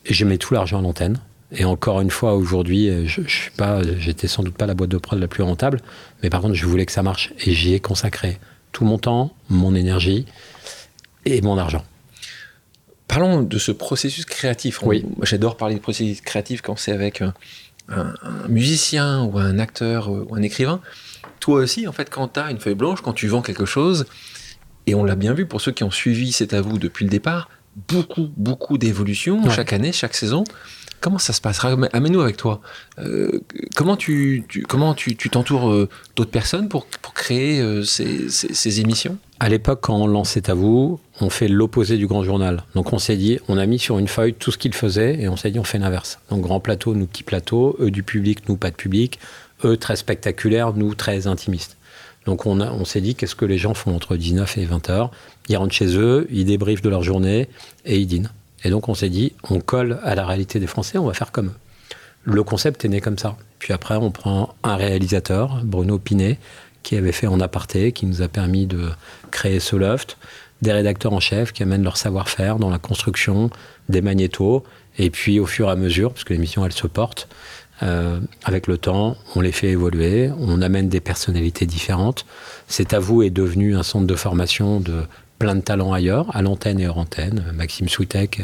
Je 0.08 0.24
mets 0.26 0.36
tout 0.38 0.52
l'argent 0.52 0.80
à 0.80 0.82
l'antenne. 0.82 1.18
Et 1.56 1.64
encore 1.64 2.00
une 2.02 2.10
fois, 2.10 2.34
aujourd'hui, 2.34 2.88
euh, 2.90 3.06
je, 3.06 3.22
je 3.26 3.34
suis 3.34 3.50
pas, 3.52 3.80
j'étais 3.98 4.28
sans 4.28 4.42
doute 4.42 4.54
pas 4.56 4.66
la 4.66 4.74
boîte 4.74 4.90
de 4.90 4.98
prod 4.98 5.18
la 5.18 5.28
plus 5.28 5.42
rentable, 5.44 5.80
mais 6.22 6.28
par 6.28 6.40
contre, 6.42 6.54
je 6.54 6.66
voulais 6.66 6.84
que 6.84 6.92
ça 6.92 7.02
marche. 7.02 7.32
Et 7.46 7.52
j'y 7.52 7.72
ai 7.74 7.80
consacré 7.80 8.38
tout 8.74 8.84
mon 8.84 8.98
temps, 8.98 9.32
mon 9.48 9.74
énergie 9.74 10.26
et 11.24 11.40
mon 11.40 11.56
argent. 11.56 11.82
Parlons 13.08 13.42
de 13.42 13.58
ce 13.58 13.70
processus 13.72 14.24
créatif. 14.26 14.80
Oui. 14.82 15.04
J'adore 15.22 15.56
parler 15.56 15.76
de 15.76 15.80
processus 15.80 16.20
créatif 16.20 16.60
quand 16.60 16.76
c'est 16.76 16.92
avec 16.92 17.22
un, 17.22 17.32
un- 17.88 18.12
un 18.22 18.48
musicien 18.48 19.22
ou 19.24 19.38
un 19.38 19.58
acteur 19.58 20.12
euh, 20.12 20.26
ou 20.28 20.34
un 20.34 20.42
écrivain. 20.42 20.80
Toi 21.40 21.60
aussi, 21.60 21.86
en 21.86 21.92
fait, 21.92 22.10
quand 22.10 22.28
tu 22.28 22.40
as 22.40 22.50
une 22.50 22.58
feuille 22.58 22.74
blanche, 22.74 23.00
quand 23.02 23.12
tu 23.12 23.28
vends 23.28 23.42
quelque 23.42 23.66
chose, 23.66 24.06
et 24.86 24.94
on 24.94 25.04
l'a 25.04 25.14
bien 25.14 25.32
vu 25.34 25.46
pour 25.46 25.60
ceux 25.60 25.72
qui 25.72 25.84
ont 25.84 25.90
suivi 25.90 26.32
C'est 26.32 26.52
à 26.54 26.60
vous 26.60 26.78
depuis 26.78 27.04
le 27.04 27.10
départ, 27.10 27.48
beaucoup, 27.88 28.30
beaucoup 28.36 28.78
d'évolutions 28.78 29.42
Ouais. 29.44 29.50
chaque 29.54 29.72
année, 29.72 29.92
chaque 29.92 30.14
saison. 30.14 30.44
Comment 31.00 31.18
ça 31.18 31.32
se 31.34 31.40
passe? 31.40 31.62
Amène-nous 31.92 32.22
avec 32.22 32.36
toi. 32.38 32.60
Euh, 32.98 33.40
comment 33.76 33.96
tu 33.96 34.44
comment 34.68 34.94
tu 34.94 35.16
t'entoures 35.16 35.70
euh, 35.70 35.88
d'autres 36.16 36.30
personnes 36.30 36.68
pour, 36.70 36.86
pour 37.02 37.12
créer 37.12 37.60
euh, 37.60 37.82
ces, 37.84 38.30
ces- 38.30 38.80
émissions? 38.80 39.18
À 39.38 39.50
l'époque, 39.50 39.80
quand 39.82 39.96
on 39.96 40.06
lançait 40.06 40.48
à 40.48 40.54
vous, 40.54 40.98
on 41.20 41.28
fait 41.28 41.48
l'opposé 41.48 41.98
du 41.98 42.06
grand 42.06 42.24
journal. 42.24 42.62
Donc 42.74 42.92
on 42.94 42.98
s'est 42.98 43.16
dit, 43.18 43.38
on 43.48 43.58
a 43.58 43.66
mis 43.66 43.78
sur 43.78 43.98
une 43.98 44.08
feuille 44.08 44.32
tout 44.32 44.50
ce 44.50 44.56
qu'il 44.56 44.72
faisait 44.74 45.20
et 45.20 45.28
on 45.28 45.36
s'est 45.36 45.50
dit, 45.50 45.58
on 45.58 45.64
fait 45.64 45.78
l'inverse. 45.78 46.18
Donc 46.30 46.40
grand 46.40 46.60
plateau, 46.60 46.94
nous 46.94 47.06
petit 47.06 47.22
plateau, 47.22 47.76
eux 47.80 47.90
du 47.90 48.02
public, 48.02 48.48
nous 48.48 48.56
pas 48.56 48.70
de 48.70 48.76
public, 48.76 49.18
eux 49.64 49.76
très 49.76 49.96
spectaculaires, 49.96 50.72
nous 50.72 50.94
très 50.94 51.26
intimistes. 51.26 51.76
Donc 52.24 52.46
on, 52.46 52.62
on 52.62 52.86
s'est 52.86 53.02
dit, 53.02 53.14
qu'est-ce 53.14 53.34
que 53.34 53.44
les 53.44 53.58
gens 53.58 53.74
font 53.74 53.94
entre 53.94 54.16
19 54.16 54.56
et 54.56 54.64
20 54.64 54.88
heures? 54.88 55.10
Ils 55.50 55.56
rentrent 55.58 55.74
chez 55.74 55.98
eux, 55.98 56.26
ils 56.30 56.46
débriefent 56.46 56.80
de 56.80 56.88
leur 56.88 57.02
journée 57.02 57.48
et 57.84 57.98
ils 57.98 58.06
dînent. 58.06 58.30
Et 58.64 58.70
donc 58.70 58.88
on 58.88 58.94
s'est 58.94 59.10
dit, 59.10 59.32
on 59.48 59.60
colle 59.60 60.00
à 60.02 60.14
la 60.14 60.26
réalité 60.26 60.58
des 60.58 60.66
Français, 60.66 60.98
on 60.98 61.06
va 61.06 61.14
faire 61.14 61.32
comme 61.32 61.48
eux. 61.48 61.58
Le 62.24 62.42
concept 62.42 62.84
est 62.84 62.88
né 62.88 63.00
comme 63.00 63.18
ça. 63.18 63.36
Puis 63.58 63.72
après, 63.74 63.96
on 63.96 64.10
prend 64.10 64.54
un 64.62 64.76
réalisateur, 64.76 65.60
Bruno 65.62 65.98
Pinet, 65.98 66.38
qui 66.82 66.96
avait 66.96 67.12
fait 67.12 67.26
en 67.26 67.38
aparté, 67.40 67.92
qui 67.92 68.06
nous 68.06 68.22
a 68.22 68.28
permis 68.28 68.66
de 68.66 68.90
créer 69.30 69.60
ce 69.60 69.76
loft, 69.76 70.16
des 70.62 70.72
rédacteurs 70.72 71.12
en 71.12 71.20
chef 71.20 71.52
qui 71.52 71.62
amènent 71.62 71.82
leur 71.82 71.98
savoir-faire 71.98 72.58
dans 72.58 72.70
la 72.70 72.78
construction, 72.78 73.50
des 73.88 74.00
magnétos, 74.00 74.64
et 74.98 75.10
puis 75.10 75.38
au 75.38 75.46
fur 75.46 75.68
et 75.68 75.72
à 75.72 75.76
mesure, 75.76 76.12
parce 76.12 76.24
que 76.24 76.32
l'émission 76.32 76.64
elle 76.64 76.72
se 76.72 76.86
porte, 76.86 77.28
euh, 77.82 78.20
avec 78.44 78.66
le 78.66 78.78
temps, 78.78 79.16
on 79.34 79.40
les 79.40 79.52
fait 79.52 79.68
évoluer, 79.68 80.30
on 80.38 80.62
amène 80.62 80.88
des 80.88 81.00
personnalités 81.00 81.66
différentes. 81.66 82.24
C'est 82.68 82.94
à 82.94 82.98
est 82.98 83.30
devenu 83.30 83.76
un 83.76 83.82
centre 83.82 84.06
de 84.06 84.14
formation 84.14 84.80
de 84.80 85.02
plein 85.44 85.54
de 85.56 85.60
talents 85.60 85.92
ailleurs, 85.92 86.34
à 86.34 86.40
l'antenne 86.40 86.80
et 86.80 86.88
hors 86.88 86.96
antenne. 86.96 87.44
Maxime 87.54 87.86
Souitek 87.86 88.40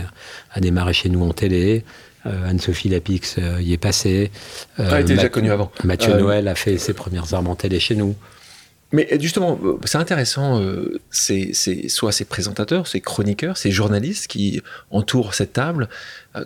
a 0.53 0.61
démarré 0.61 0.93
chez 0.93 1.09
nous 1.09 1.23
en 1.25 1.33
télé. 1.33 1.83
Euh, 2.27 2.51
Anne-Sophie 2.51 2.91
Lapix 2.91 3.37
euh, 3.39 3.63
y 3.63 3.73
est 3.73 3.79
passée. 3.79 4.31
Euh, 4.79 4.87
Ah, 4.91 4.97
elle 4.97 5.05
était 5.05 5.15
déjà 5.15 5.31
connue 5.31 5.51
avant. 5.51 5.73
Mathieu 5.83 6.13
Euh, 6.13 6.19
Noël 6.21 6.47
a 6.47 6.55
fait 6.55 6.77
ses 6.77 6.93
premières 6.93 7.33
armes 7.33 7.49
en 7.49 7.55
télé 7.55 7.81
chez 7.81 7.95
nous. 7.95 8.15
Mais 8.93 9.09
justement, 9.19 9.59
c'est 9.85 9.97
intéressant, 9.97 10.61
c'est 11.11 11.53
soit 11.89 12.13
ces 12.13 12.25
présentateurs, 12.27 12.87
ces 12.87 13.01
chroniqueurs, 13.01 13.57
ces 13.57 13.71
journalistes 13.71 14.27
qui 14.27 14.61
entourent 14.91 15.33
cette 15.33 15.55
table. 15.55 15.89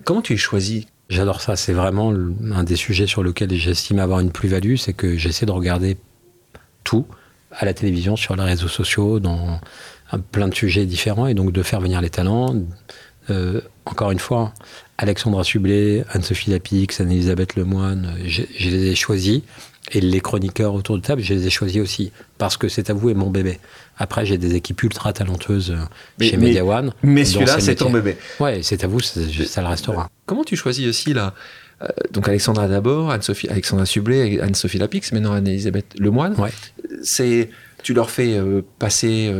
Comment 0.04 0.20
tu 0.20 0.34
es 0.34 0.36
choisi? 0.36 0.86
J'adore 1.08 1.40
ça. 1.40 1.56
C'est 1.56 1.72
vraiment 1.72 2.14
un 2.52 2.64
des 2.64 2.76
sujets 2.76 3.06
sur 3.06 3.22
lequel 3.22 3.50
j'estime 3.54 3.98
avoir 3.98 4.20
une 4.20 4.30
plus-value. 4.30 4.76
C'est 4.76 4.92
que 4.92 5.16
j'essaie 5.16 5.46
de 5.46 5.52
regarder 5.52 5.96
tout 6.84 7.06
à 7.50 7.64
la 7.64 7.72
télévision, 7.72 8.16
sur 8.16 8.36
les 8.36 8.42
réseaux 8.42 8.68
sociaux, 8.68 9.20
dans 9.20 9.60
un- 10.12 10.18
plein 10.20 10.48
de 10.48 10.54
sujets 10.54 10.86
différents 10.86 11.26
et 11.26 11.34
donc 11.34 11.52
de 11.52 11.62
faire 11.62 11.80
venir 11.80 12.00
les 12.00 12.10
talents. 12.10 12.54
Euh, 13.30 13.60
encore 13.86 14.10
une 14.10 14.18
fois, 14.18 14.52
Alexandra 14.98 15.44
Sublet, 15.44 16.04
Anne-Sophie 16.10 16.50
Lapix, 16.50 17.00
Anne-Elisabeth 17.00 17.56
Lemoine, 17.56 18.14
je, 18.26 18.42
je 18.58 18.70
les 18.70 18.86
ai 18.88 18.94
choisis. 18.94 19.40
Et 19.92 20.00
les 20.00 20.20
chroniqueurs 20.20 20.72
autour 20.72 20.96
de 20.96 21.02
table, 21.02 21.20
je 21.20 21.34
les 21.34 21.46
ai 21.46 21.50
choisis 21.50 21.80
aussi. 21.82 22.10
Parce 22.38 22.56
que 22.56 22.68
c'est 22.68 22.88
à 22.88 22.94
vous 22.94 23.10
et 23.10 23.14
mon 23.14 23.28
bébé. 23.28 23.60
Après, 23.98 24.24
j'ai 24.24 24.38
des 24.38 24.54
équipes 24.54 24.82
ultra 24.82 25.12
talentueuses 25.12 25.72
euh, 25.72 25.76
Mais- 26.18 26.26
chez 26.28 26.36
mais- 26.38 26.46
Media 26.46 26.64
One. 26.64 26.92
Mais 27.02 27.24
celui-là, 27.26 27.54
ces 27.56 27.66
c'est 27.66 27.74
ton 27.76 27.90
bébé. 27.90 28.16
Ouais, 28.40 28.60
c'est 28.62 28.82
à 28.82 28.86
vous, 28.86 29.00
ça 29.00 29.60
le 29.60 29.66
restera. 29.68 30.08
Comment 30.24 30.42
tu 30.44 30.56
choisis 30.56 30.86
aussi 30.88 31.12
là 31.12 31.34
euh, 31.82 31.88
Donc 32.12 32.28
Alexandra 32.28 32.66
d'abord, 32.66 33.10
Anne-Sophie, 33.10 33.48
Alexandra 33.50 33.84
Sublet, 33.84 34.40
Anne-Sophie 34.40 34.78
Lapix, 34.78 35.12
maintenant 35.12 35.32
Anne-Elisabeth 35.32 35.98
Lemoine. 35.98 36.34
Ouais. 36.40 36.50
C'est 37.02 37.50
tu 37.82 37.92
leur 37.92 38.08
fais 38.10 38.40
passer 38.78 39.30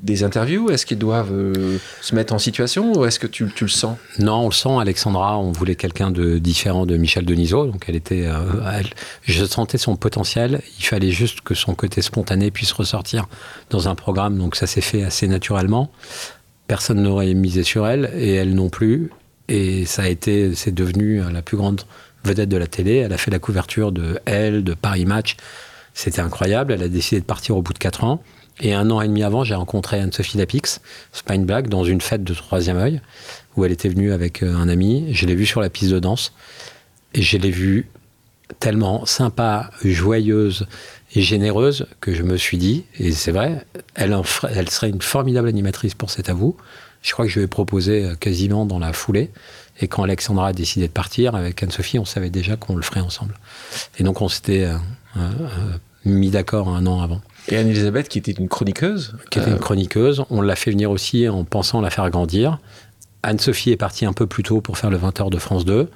des 0.00 0.24
interviews? 0.24 0.70
Est-ce 0.70 0.86
qu'ils 0.86 0.98
doivent 0.98 1.32
euh, 1.32 1.78
se 2.00 2.14
mettre 2.14 2.32
en 2.34 2.38
situation 2.38 2.92
ou 2.92 3.04
est-ce 3.04 3.18
que 3.18 3.26
tu, 3.26 3.48
le 3.60 3.68
sens? 3.68 3.96
Non, 4.18 4.40
on 4.40 4.48
le 4.48 4.54
sent. 4.54 4.76
Alexandra, 4.80 5.38
on 5.38 5.52
voulait 5.52 5.74
quelqu'un 5.74 6.10
de 6.10 6.38
différent 6.38 6.86
de 6.86 6.96
Michel 6.96 7.24
Denisot. 7.24 7.66
Donc 7.66 7.84
elle 7.88 7.96
était, 7.96 8.26
euh, 8.26 8.82
je 9.22 9.44
sentais 9.44 9.78
son 9.78 9.96
potentiel. 9.96 10.60
Il 10.78 10.84
fallait 10.84 11.10
juste 11.10 11.40
que 11.40 11.54
son 11.54 11.74
côté 11.74 12.02
spontané 12.02 12.50
puisse 12.50 12.72
ressortir 12.72 13.26
dans 13.70 13.88
un 13.88 13.94
programme. 13.94 14.38
Donc 14.38 14.56
ça 14.56 14.66
s'est 14.66 14.80
fait 14.80 15.02
assez 15.02 15.28
naturellement. 15.28 15.90
Personne 16.66 17.02
n'aurait 17.02 17.34
misé 17.34 17.62
sur 17.62 17.86
elle 17.86 18.10
et 18.14 18.34
elle 18.34 18.54
non 18.54 18.68
plus. 18.68 19.10
Et 19.48 19.86
ça 19.86 20.02
a 20.02 20.08
été, 20.08 20.54
c'est 20.54 20.74
devenu 20.74 21.22
la 21.32 21.40
plus 21.40 21.56
grande 21.56 21.82
vedette 22.24 22.48
de 22.48 22.56
la 22.56 22.66
télé. 22.66 22.96
Elle 22.96 23.12
a 23.12 23.18
fait 23.18 23.30
la 23.30 23.38
couverture 23.38 23.92
de 23.92 24.20
Elle, 24.26 24.64
de 24.64 24.74
Paris 24.74 25.06
Match. 25.06 25.36
C'était 25.94 26.20
incroyable. 26.20 26.72
Elle 26.72 26.82
a 26.82 26.88
décidé 26.88 27.20
de 27.20 27.26
partir 27.26 27.56
au 27.56 27.62
bout 27.62 27.72
de 27.72 27.78
4 27.78 28.04
ans. 28.04 28.22
Et 28.60 28.74
un 28.74 28.90
an 28.90 29.00
et 29.00 29.08
demi 29.08 29.22
avant, 29.22 29.44
j'ai 29.44 29.54
rencontré 29.54 30.00
Anne-Sophie 30.00 30.36
Lapix, 30.36 30.80
Spine 31.12 31.44
Black, 31.44 31.68
dans 31.68 31.84
une 31.84 32.00
fête 32.00 32.24
de 32.24 32.34
Troisième 32.34 32.76
œil, 32.76 33.00
où 33.56 33.64
elle 33.64 33.72
était 33.72 33.88
venue 33.88 34.12
avec 34.12 34.42
euh, 34.42 34.56
un 34.56 34.68
ami. 34.68 35.06
Je 35.12 35.26
l'ai 35.26 35.34
vue 35.34 35.46
sur 35.46 35.60
la 35.60 35.70
piste 35.70 35.92
de 35.92 35.98
danse. 36.00 36.32
Et 37.14 37.22
je 37.22 37.38
l'ai 37.38 37.50
vue 37.50 37.88
tellement 38.58 39.06
sympa, 39.06 39.70
joyeuse 39.84 40.66
et 41.14 41.22
généreuse 41.22 41.86
que 42.00 42.14
je 42.14 42.22
me 42.22 42.36
suis 42.36 42.58
dit, 42.58 42.84
et 42.98 43.12
c'est 43.12 43.32
vrai, 43.32 43.64
elle, 43.94 44.14
serait 44.68 44.90
une 44.90 45.00
formidable 45.00 45.48
animatrice 45.48 45.94
pour 45.94 46.10
cet 46.10 46.28
avou. 46.28 46.56
Je 47.02 47.12
crois 47.12 47.26
que 47.26 47.30
je 47.30 47.38
lui 47.38 47.44
ai 47.44 47.48
proposé 47.48 48.04
euh, 48.04 48.14
quasiment 48.16 48.66
dans 48.66 48.78
la 48.78 48.92
foulée. 48.92 49.30
Et 49.80 49.86
quand 49.86 50.02
Alexandra 50.02 50.48
a 50.48 50.52
décidé 50.52 50.88
de 50.88 50.92
partir 50.92 51.36
avec 51.36 51.62
Anne-Sophie, 51.62 52.00
on 52.00 52.04
savait 52.04 52.30
déjà 52.30 52.56
qu'on 52.56 52.74
le 52.74 52.82
ferait 52.82 53.00
ensemble. 53.00 53.34
Et 53.98 54.02
donc 54.02 54.20
on 54.20 54.28
s'était 54.28 54.68
euh, 55.16 55.20
mis 56.04 56.30
d'accord 56.30 56.68
un 56.68 56.86
an 56.86 57.00
avant. 57.00 57.20
Et 57.50 57.56
Anne-Elisabeth, 57.56 58.08
qui 58.08 58.18
était 58.18 58.32
une 58.32 58.48
chroniqueuse 58.48 59.14
Qui 59.30 59.38
était 59.38 59.48
une 59.48 59.56
euh, 59.56 59.58
chroniqueuse. 59.58 60.24
On 60.30 60.42
l'a 60.42 60.54
fait 60.54 60.70
venir 60.70 60.90
aussi 60.90 61.28
en 61.28 61.44
pensant 61.44 61.80
la 61.80 61.90
faire 61.90 62.08
grandir. 62.10 62.58
Anne-Sophie 63.22 63.70
est 63.70 63.76
partie 63.76 64.04
un 64.06 64.12
peu 64.12 64.26
plus 64.26 64.42
tôt 64.42 64.60
pour 64.60 64.76
faire 64.78 64.90
le 64.90 64.98
20h 64.98 65.30
de 65.30 65.38
France 65.38 65.64
2. 65.64 65.88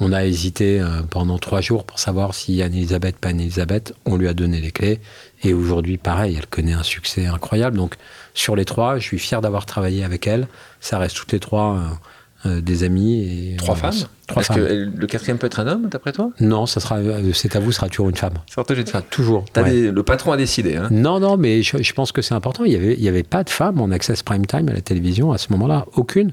On 0.00 0.12
a 0.12 0.24
hésité 0.24 0.80
euh, 0.80 1.02
pendant 1.08 1.38
trois 1.38 1.60
jours 1.60 1.84
pour 1.84 1.98
savoir 1.98 2.34
si 2.34 2.62
Anne-Elisabeth, 2.62 3.16
pas 3.16 3.30
Anne-Elisabeth. 3.30 3.94
On 4.04 4.16
lui 4.16 4.28
a 4.28 4.34
donné 4.34 4.60
les 4.60 4.70
clés. 4.70 5.00
Et 5.42 5.54
aujourd'hui, 5.54 5.96
pareil, 5.96 6.36
elle 6.38 6.46
connaît 6.46 6.74
un 6.74 6.82
succès 6.82 7.26
incroyable. 7.26 7.76
Donc, 7.76 7.94
sur 8.34 8.54
les 8.54 8.66
trois, 8.66 8.98
je 8.98 9.04
suis 9.04 9.18
fier 9.18 9.40
d'avoir 9.40 9.66
travaillé 9.66 10.04
avec 10.04 10.26
elle. 10.26 10.46
Ça 10.80 10.98
reste 10.98 11.16
toutes 11.16 11.32
les 11.32 11.40
trois 11.40 11.98
euh, 12.44 12.48
euh, 12.48 12.60
des 12.60 12.84
amis. 12.84 13.52
Et 13.52 13.56
trois 13.56 13.74
femmes 13.74 13.94
Trois 14.26 14.42
Est-ce 14.42 14.52
que 14.52 14.90
le 14.94 15.06
quatrième 15.06 15.38
peut 15.38 15.46
être 15.46 15.60
un 15.60 15.66
homme, 15.66 15.88
d'après 15.88 16.12
toi? 16.12 16.30
Non, 16.40 16.66
ça 16.66 16.80
sera, 16.80 16.96
euh, 16.96 17.32
c'est 17.32 17.56
à 17.56 17.60
vous, 17.60 17.72
sera 17.72 17.88
toujours 17.88 18.08
une 18.08 18.16
femme. 18.16 18.34
une 18.56 18.86
femme. 18.86 19.02
Toujours. 19.10 19.44
le 19.56 20.00
patron 20.02 20.32
a 20.32 20.36
décidé. 20.36 20.76
Hein. 20.76 20.88
non, 20.90 21.20
non, 21.20 21.36
mais 21.36 21.62
je, 21.62 21.92
pense 21.92 22.12
que 22.12 22.22
c'est 22.22 22.34
important. 22.34 22.64
Il 22.64 22.70
n'y 22.70 22.76
avait, 22.76 22.94
il 22.94 23.02
y 23.02 23.08
avait 23.08 23.22
pas 23.22 23.44
de 23.44 23.50
femmes 23.50 23.80
en 23.80 23.90
access 23.90 24.22
prime 24.22 24.46
time 24.46 24.68
à 24.68 24.72
la 24.72 24.80
télévision 24.80 25.32
à 25.32 25.38
ce 25.38 25.50
moment-là. 25.52 25.86
Aucune. 25.94 26.32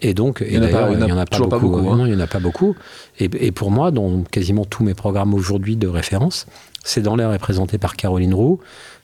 Et 0.00 0.12
donc, 0.12 0.44
il 0.46 0.60
n'y 0.60 0.66
en, 0.66 1.18
a 1.18 1.24
pas 1.24 1.38
beaucoup. 1.38 1.76
Hein. 1.76 1.96
Non, 1.96 2.06
il 2.06 2.10
n'y 2.10 2.16
en 2.16 2.24
a 2.24 2.26
pas 2.26 2.40
beaucoup. 2.40 2.74
Et, 3.18 3.30
et, 3.46 3.52
pour 3.52 3.70
moi, 3.70 3.92
dans 3.92 4.22
quasiment 4.24 4.64
tous 4.64 4.82
mes 4.82 4.94
programmes 4.94 5.34
aujourd'hui 5.34 5.76
de 5.76 5.86
référence, 5.86 6.46
c'est 6.82 7.00
dans 7.00 7.16
l'air 7.16 7.30
représenté 7.30 7.78
par 7.78 7.96
Caroline 7.96 8.34
Roux. 8.34 8.60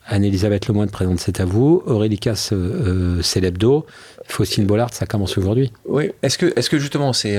Anne-Elisabeth 0.07 0.67
Lemoine 0.67 0.89
présente 0.89 1.19
C'est 1.19 1.39
à 1.39 1.45
vous. 1.45 1.83
Aurélie 1.85 2.19
Casse, 2.19 2.53
euh, 2.53 3.21
c'est 3.21 3.39
l'hebdo. 3.39 3.85
Faustine 4.25 4.65
Bollard, 4.65 4.93
ça 4.93 5.05
commence 5.05 5.37
aujourd'hui. 5.37 5.71
Oui. 5.85 6.11
Est-ce 6.23 6.37
que, 6.37 6.47
est 6.47 6.69
que 6.69 6.79
justement, 6.79 7.13
c'est 7.13 7.37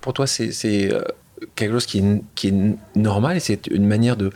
pour 0.00 0.12
toi, 0.12 0.26
c'est 0.26 0.52
euh, 0.92 1.02
quelque 1.54 1.72
chose 1.72 1.86
qui 1.86 1.98
est, 1.98 2.22
qui 2.34 2.48
est 2.48 2.54
normal 2.96 3.36
et 3.36 3.40
c'est 3.40 3.66
une 3.68 3.86
manière 3.86 4.16
de, 4.16 4.30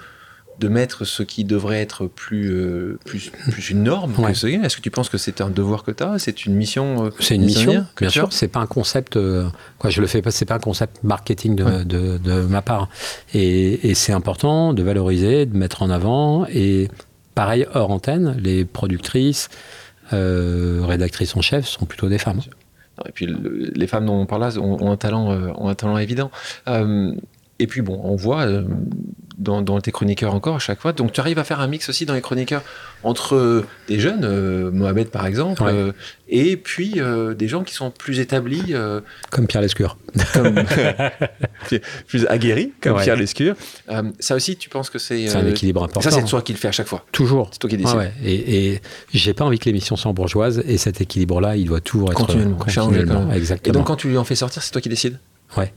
de 0.60 0.68
mettre 0.68 1.04
ce 1.04 1.22
qui 1.22 1.44
devrait 1.44 1.80
être 1.80 2.06
plus, 2.06 2.50
euh, 2.50 2.98
plus, 3.04 3.30
plus, 3.50 3.70
une 3.70 3.82
norme 3.82 4.14
Est-ce 4.28 4.76
que 4.76 4.82
tu 4.82 4.90
penses 4.90 5.08
que 5.08 5.18
c'est 5.18 5.40
un 5.40 5.50
devoir 5.50 5.82
que 5.82 5.90
tu 5.90 6.02
as 6.02 6.18
C'est 6.18 6.46
une 6.46 6.54
mission 6.54 7.10
C'est 7.18 7.34
une 7.34 7.44
mission, 7.44 7.84
bien 8.00 8.10
sûr. 8.10 8.28
C'est 8.30 8.48
pas 8.48 8.60
un 8.60 8.66
concept. 8.66 9.18
quoi, 9.78 9.90
je 9.90 10.00
le 10.00 10.06
fais 10.06 10.22
pas. 10.22 10.30
C'est 10.30 10.46
pas 10.46 10.54
un 10.54 10.60
concept 10.60 11.02
marketing 11.02 11.56
de, 11.56 11.82
de, 11.82 12.18
de 12.18 12.40
ma 12.42 12.62
part. 12.62 12.88
Et, 13.34 13.90
et 13.90 13.94
c'est 13.94 14.12
important 14.12 14.72
de 14.72 14.82
valoriser, 14.82 15.46
de 15.46 15.56
mettre 15.56 15.82
en 15.82 15.90
avant 15.90 16.46
et 16.46 16.88
Pareil, 17.36 17.66
hors 17.74 17.90
antenne, 17.90 18.34
les 18.42 18.64
productrices, 18.64 19.50
euh, 20.14 20.80
rédactrices 20.84 21.36
en 21.36 21.42
chef 21.42 21.66
sont 21.66 21.84
plutôt 21.84 22.08
des 22.08 22.16
femmes. 22.16 22.40
Et 23.06 23.12
puis 23.12 23.28
les 23.28 23.86
femmes 23.86 24.06
dont 24.06 24.14
on 24.14 24.24
parle 24.24 24.40
là 24.40 24.58
ont, 24.58 24.90
un, 24.90 24.96
talent, 24.96 25.30
euh, 25.32 25.52
un 25.60 25.74
talent 25.74 25.98
évident. 25.98 26.30
Euh, 26.66 27.12
et 27.58 27.66
puis 27.66 27.82
bon, 27.82 28.00
on 28.02 28.16
voit 28.16 28.46
dans, 29.38 29.80
tes 29.80 29.92
chroniqueurs 29.92 30.34
encore 30.34 30.56
à 30.56 30.58
chaque 30.58 30.80
fois. 30.80 30.92
Donc 30.92 31.12
tu 31.12 31.20
arrives 31.20 31.38
à 31.38 31.44
faire 31.44 31.60
un 31.60 31.66
mix 31.66 31.88
aussi 31.88 32.06
dans 32.06 32.14
les 32.14 32.20
chroniqueurs 32.20 32.62
entre 33.02 33.64
des 33.88 34.00
jeunes, 34.00 34.24
euh, 34.24 34.70
Mohamed 34.70 35.08
par 35.08 35.26
exemple, 35.26 35.62
euh, 35.66 35.92
et 36.28 36.56
puis 36.56 36.94
euh, 36.96 37.34
des 37.34 37.46
gens 37.46 37.62
qui 37.62 37.74
sont 37.74 37.90
plus 37.90 38.18
établis. 38.18 38.74
comme 39.30 39.46
Pierre 39.46 39.62
Lescure. 39.62 39.98
plus 42.06 42.26
aguerris, 42.26 42.72
comme 42.80 43.00
Pierre 43.00 43.16
Lescure. 43.16 43.54
ça 44.18 44.34
aussi, 44.34 44.56
tu 44.56 44.68
penses 44.68 44.90
que 44.90 44.98
c'est. 44.98 45.28
C'est 45.28 45.36
un 45.36 45.46
équilibre 45.46 45.84
important. 45.84 46.10
ça, 46.10 46.10
c'est 46.10 46.24
toi 46.24 46.42
qui 46.42 46.52
le 46.52 46.58
fais 46.58 46.68
à 46.68 46.72
chaque 46.72 46.88
fois. 46.88 47.04
Toujours. 47.12 47.50
C'est 47.52 47.58
toi 47.58 47.70
qui 47.70 47.76
décides. 47.76 48.10
et, 48.24 48.72
et 48.72 48.80
j'ai 49.12 49.34
pas 49.34 49.44
envie 49.44 49.58
que 49.58 49.66
l'émission 49.66 49.96
soit 49.96 50.12
bourgeoise, 50.12 50.62
et 50.66 50.78
cet 50.78 51.00
équilibre-là, 51.00 51.56
il 51.56 51.66
doit 51.66 51.80
toujours 51.80 52.10
être. 52.10 52.18
Continuellement. 52.18 52.56
continuellement. 52.56 53.32
Exactement. 53.32 53.74
Et 53.74 53.76
donc 53.76 53.86
quand 53.86 53.96
tu 53.96 54.08
lui 54.08 54.16
en 54.16 54.24
fais 54.24 54.34
sortir, 54.34 54.62
c'est 54.62 54.72
toi 54.72 54.80
qui 54.80 54.88
décides? 54.88 55.18
Ouais. 55.56 55.72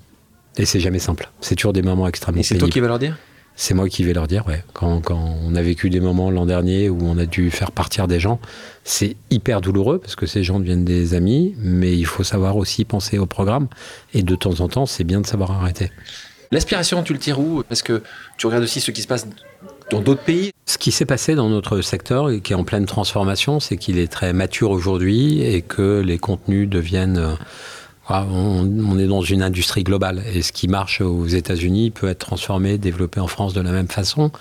Et 0.60 0.66
c'est 0.66 0.82
jamais 0.82 1.00
simple. 1.00 1.30
C'est 1.40 1.56
toujours 1.56 1.72
des 1.72 1.82
moments 1.82 2.06
extrêmement. 2.06 2.42
Et 2.42 2.44
c'est 2.44 2.58
toi 2.58 2.68
qui 2.68 2.82
vas 2.82 2.90
leur 2.90 3.00
dire? 3.00 3.18
C'est 3.56 3.74
moi 3.74 3.88
qui 3.88 4.04
vais 4.04 4.14
leur 4.14 4.28
dire, 4.28 4.46
ouais. 4.46 4.64
Quand, 4.74 5.02
on 5.10 5.56
a 5.56 5.62
vécu 5.62 5.90
des 5.90 6.02
moments 6.02 6.32
l'an 6.32 6.46
dernier 6.46 6.90
où 6.90 7.00
on 7.02 7.18
a 7.18 7.26
dû 7.26 7.50
faire 7.50 7.72
partir 7.72 8.08
des 8.08 8.20
gens, 8.20 8.40
c'est 8.84 9.16
hyper 9.32 9.62
douloureux 9.62 10.00
parce 10.00 10.16
que 10.16 10.26
ces 10.26 10.44
gens 10.44 10.60
deviennent 10.60 10.84
des 10.84 11.14
amis, 11.14 11.56
mais 11.58 11.98
il 11.98 12.06
faut 12.06 12.24
savoir 12.24 12.58
aussi 12.58 12.84
penser 12.84 13.18
au 13.18 13.26
programme. 13.26 13.68
Et 14.14 14.22
de 14.22 14.36
temps 14.36 14.60
en 14.60 14.68
temps, 14.68 14.86
c'est 14.86 15.06
bien 15.06 15.22
de 15.22 15.26
savoir 15.26 15.52
arrêter. 15.52 15.92
L'aspiration, 16.52 17.04
tu 17.04 17.14
le 17.14 17.20
tires 17.20 17.40
où? 17.40 17.64
Parce 17.68 17.82
que 17.82 18.04
tu 18.38 18.48
regardes 18.48 18.64
aussi 18.64 18.82
ce 18.82 18.92
qui 18.92 19.02
se 19.02 19.08
passe 19.08 19.28
dans 19.92 20.02
d'autres 20.02 20.24
pays. 20.24 20.52
Ce 20.66 20.78
qui 20.78 20.92
s'est 20.92 21.06
passé 21.06 21.36
dans 21.36 21.50
notre 21.50 21.82
secteur 21.82 22.32
et 22.32 22.42
qui 22.42 22.52
est 22.52 22.56
en 22.56 22.66
pleine 22.66 22.86
transformation, 22.86 23.62
c'est 23.62 23.78
qu'il 23.78 23.98
est 23.98 24.12
très 24.12 24.34
mature 24.34 24.72
aujourd'hui 24.72 25.42
et 25.42 25.62
que 25.62 26.02
les 26.02 26.18
contenus 26.18 26.68
deviennent 26.68 27.38
euh, 28.10 28.14
ah, 28.14 28.26
on, 28.32 28.98
est 28.98 29.08
dans 29.08 29.22
une 29.22 29.42
industrie 29.42 29.84
globale 29.84 30.24
et 30.34 30.42
ce 30.42 30.52
qui 30.52 30.68
marche 30.68 31.02
aux 31.02 31.28
États-Unis 31.28 31.92
peut 31.92 32.08
être 32.08 32.20
transformé, 32.20 32.78
développé 32.78 33.20
en 33.20 33.28
France 33.28 33.54
de 33.54 33.62
la 33.62 33.72
même 33.72 33.88
façon. 33.88 34.32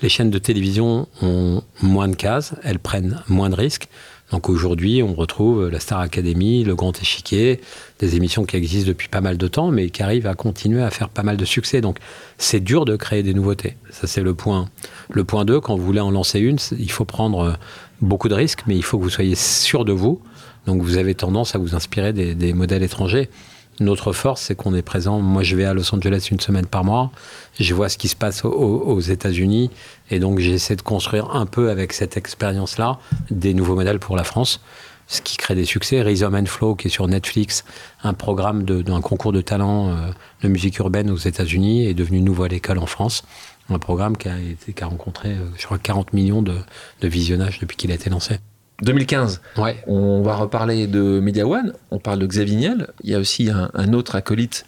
Les 0.00 0.08
chaînes 0.08 0.30
de 0.30 0.38
télévision 0.38 1.08
ont 1.22 1.62
moins 1.82 2.08
de 2.08 2.14
cases, 2.14 2.54
elles 2.62 2.78
prennent 2.78 3.22
moins 3.28 3.50
de 3.50 3.56
risques. 3.56 3.88
Donc 4.32 4.48
aujourd'hui, 4.48 5.02
on 5.02 5.14
retrouve 5.14 5.68
la 5.68 5.78
Star 5.78 6.00
Academy, 6.00 6.64
le 6.64 6.74
Grand 6.74 7.00
Échiquier, 7.00 7.60
des 8.00 8.16
émissions 8.16 8.44
qui 8.44 8.56
existent 8.56 8.88
depuis 8.88 9.08
pas 9.08 9.20
mal 9.20 9.38
de 9.38 9.48
temps, 9.48 9.70
mais 9.70 9.90
qui 9.90 10.02
arrivent 10.02 10.26
à 10.26 10.34
continuer 10.34 10.82
à 10.82 10.90
faire 10.90 11.08
pas 11.08 11.22
mal 11.22 11.36
de 11.36 11.44
succès. 11.44 11.80
Donc 11.80 11.98
c'est 12.38 12.60
dur 12.60 12.84
de 12.84 12.96
créer 12.96 13.22
des 13.22 13.34
nouveautés. 13.34 13.76
Ça 13.90 14.06
c'est 14.06 14.22
le 14.22 14.34
point. 14.34 14.68
Le 15.10 15.24
point 15.24 15.44
2, 15.44 15.60
quand 15.60 15.76
vous 15.76 15.84
voulez 15.84 16.00
en 16.00 16.10
lancer 16.10 16.40
une, 16.40 16.58
il 16.78 16.90
faut 16.90 17.04
prendre 17.04 17.56
beaucoup 18.00 18.28
de 18.28 18.34
risques, 18.34 18.62
mais 18.66 18.76
il 18.76 18.82
faut 18.82 18.98
que 18.98 19.04
vous 19.04 19.10
soyez 19.10 19.34
sûr 19.34 19.84
de 19.84 19.92
vous 19.92 20.20
donc 20.66 20.82
vous 20.82 20.98
avez 20.98 21.14
tendance 21.14 21.54
à 21.54 21.58
vous 21.58 21.74
inspirer 21.74 22.12
des, 22.12 22.52
modèles 22.52 22.82
étrangers. 22.82 23.30
Notre 23.78 24.12
force, 24.12 24.42
c'est 24.42 24.54
qu'on 24.54 24.74
est 24.74 24.82
présent. 24.82 25.20
Moi, 25.20 25.42
je 25.42 25.54
vais 25.54 25.64
à 25.64 25.74
Los 25.74 25.94
Angeles 25.94 26.28
une 26.30 26.40
semaine 26.40 26.66
par 26.66 26.82
mois. 26.82 27.12
Je 27.60 27.74
vois 27.74 27.88
ce 27.88 27.98
qui 27.98 28.08
se 28.08 28.16
passe 28.16 28.44
aux, 28.44 29.00
États-Unis. 29.00 29.70
Et 30.10 30.18
donc, 30.18 30.38
j'essaie 30.38 30.76
de 30.76 30.82
construire 30.82 31.30
un 31.36 31.46
peu 31.46 31.70
avec 31.70 31.92
cette 31.92 32.16
expérience-là 32.16 32.98
des 33.30 33.54
nouveaux 33.54 33.74
modèles 33.74 33.98
pour 33.98 34.16
la 34.16 34.24
France. 34.24 34.62
Ce 35.08 35.20
qui 35.20 35.36
crée 35.36 35.54
des 35.54 35.66
succès. 35.66 36.02
Rhythm 36.02 36.34
and 36.34 36.46
Flow, 36.46 36.74
qui 36.74 36.88
est 36.88 36.90
sur 36.90 37.06
Netflix, 37.06 37.64
un 38.02 38.14
programme 38.14 38.64
d'un 38.64 39.00
concours 39.02 39.32
de 39.32 39.40
talent 39.40 39.90
euh, 39.90 40.10
de 40.42 40.48
musique 40.48 40.78
urbaine 40.78 41.10
aux 41.10 41.16
États-Unis, 41.16 41.86
est 41.86 41.94
devenu 41.94 42.22
nouveau 42.22 42.44
à 42.44 42.48
l'école 42.48 42.78
en 42.78 42.86
France. 42.86 43.22
Un 43.68 43.78
programme 43.78 44.16
qui 44.16 44.28
a, 44.28 44.38
été, 44.40 44.72
qui 44.72 44.82
a 44.82 44.86
rencontré, 44.86 45.28
euh, 45.28 45.44
je 45.58 45.66
crois, 45.66 45.78
40 45.78 46.12
millions 46.12 46.42
de, 46.42 46.56
de 47.02 47.08
visionnages 47.08 47.60
depuis 47.60 47.76
qu'il 47.76 47.92
a 47.92 47.94
été 47.94 48.10
lancé. 48.10 48.38
2015. 48.82 49.40
Ouais. 49.56 49.82
On 49.86 50.22
va 50.22 50.36
reparler 50.36 50.86
de 50.86 51.20
Media 51.20 51.46
One. 51.46 51.72
On 51.90 51.98
parle 51.98 52.18
de 52.18 52.26
Xavier 52.26 52.56
Niel. 52.56 52.88
Il 53.02 53.10
y 53.10 53.14
a 53.14 53.18
aussi 53.18 53.50
un, 53.50 53.92
autre 53.92 54.16
acolyte 54.16 54.64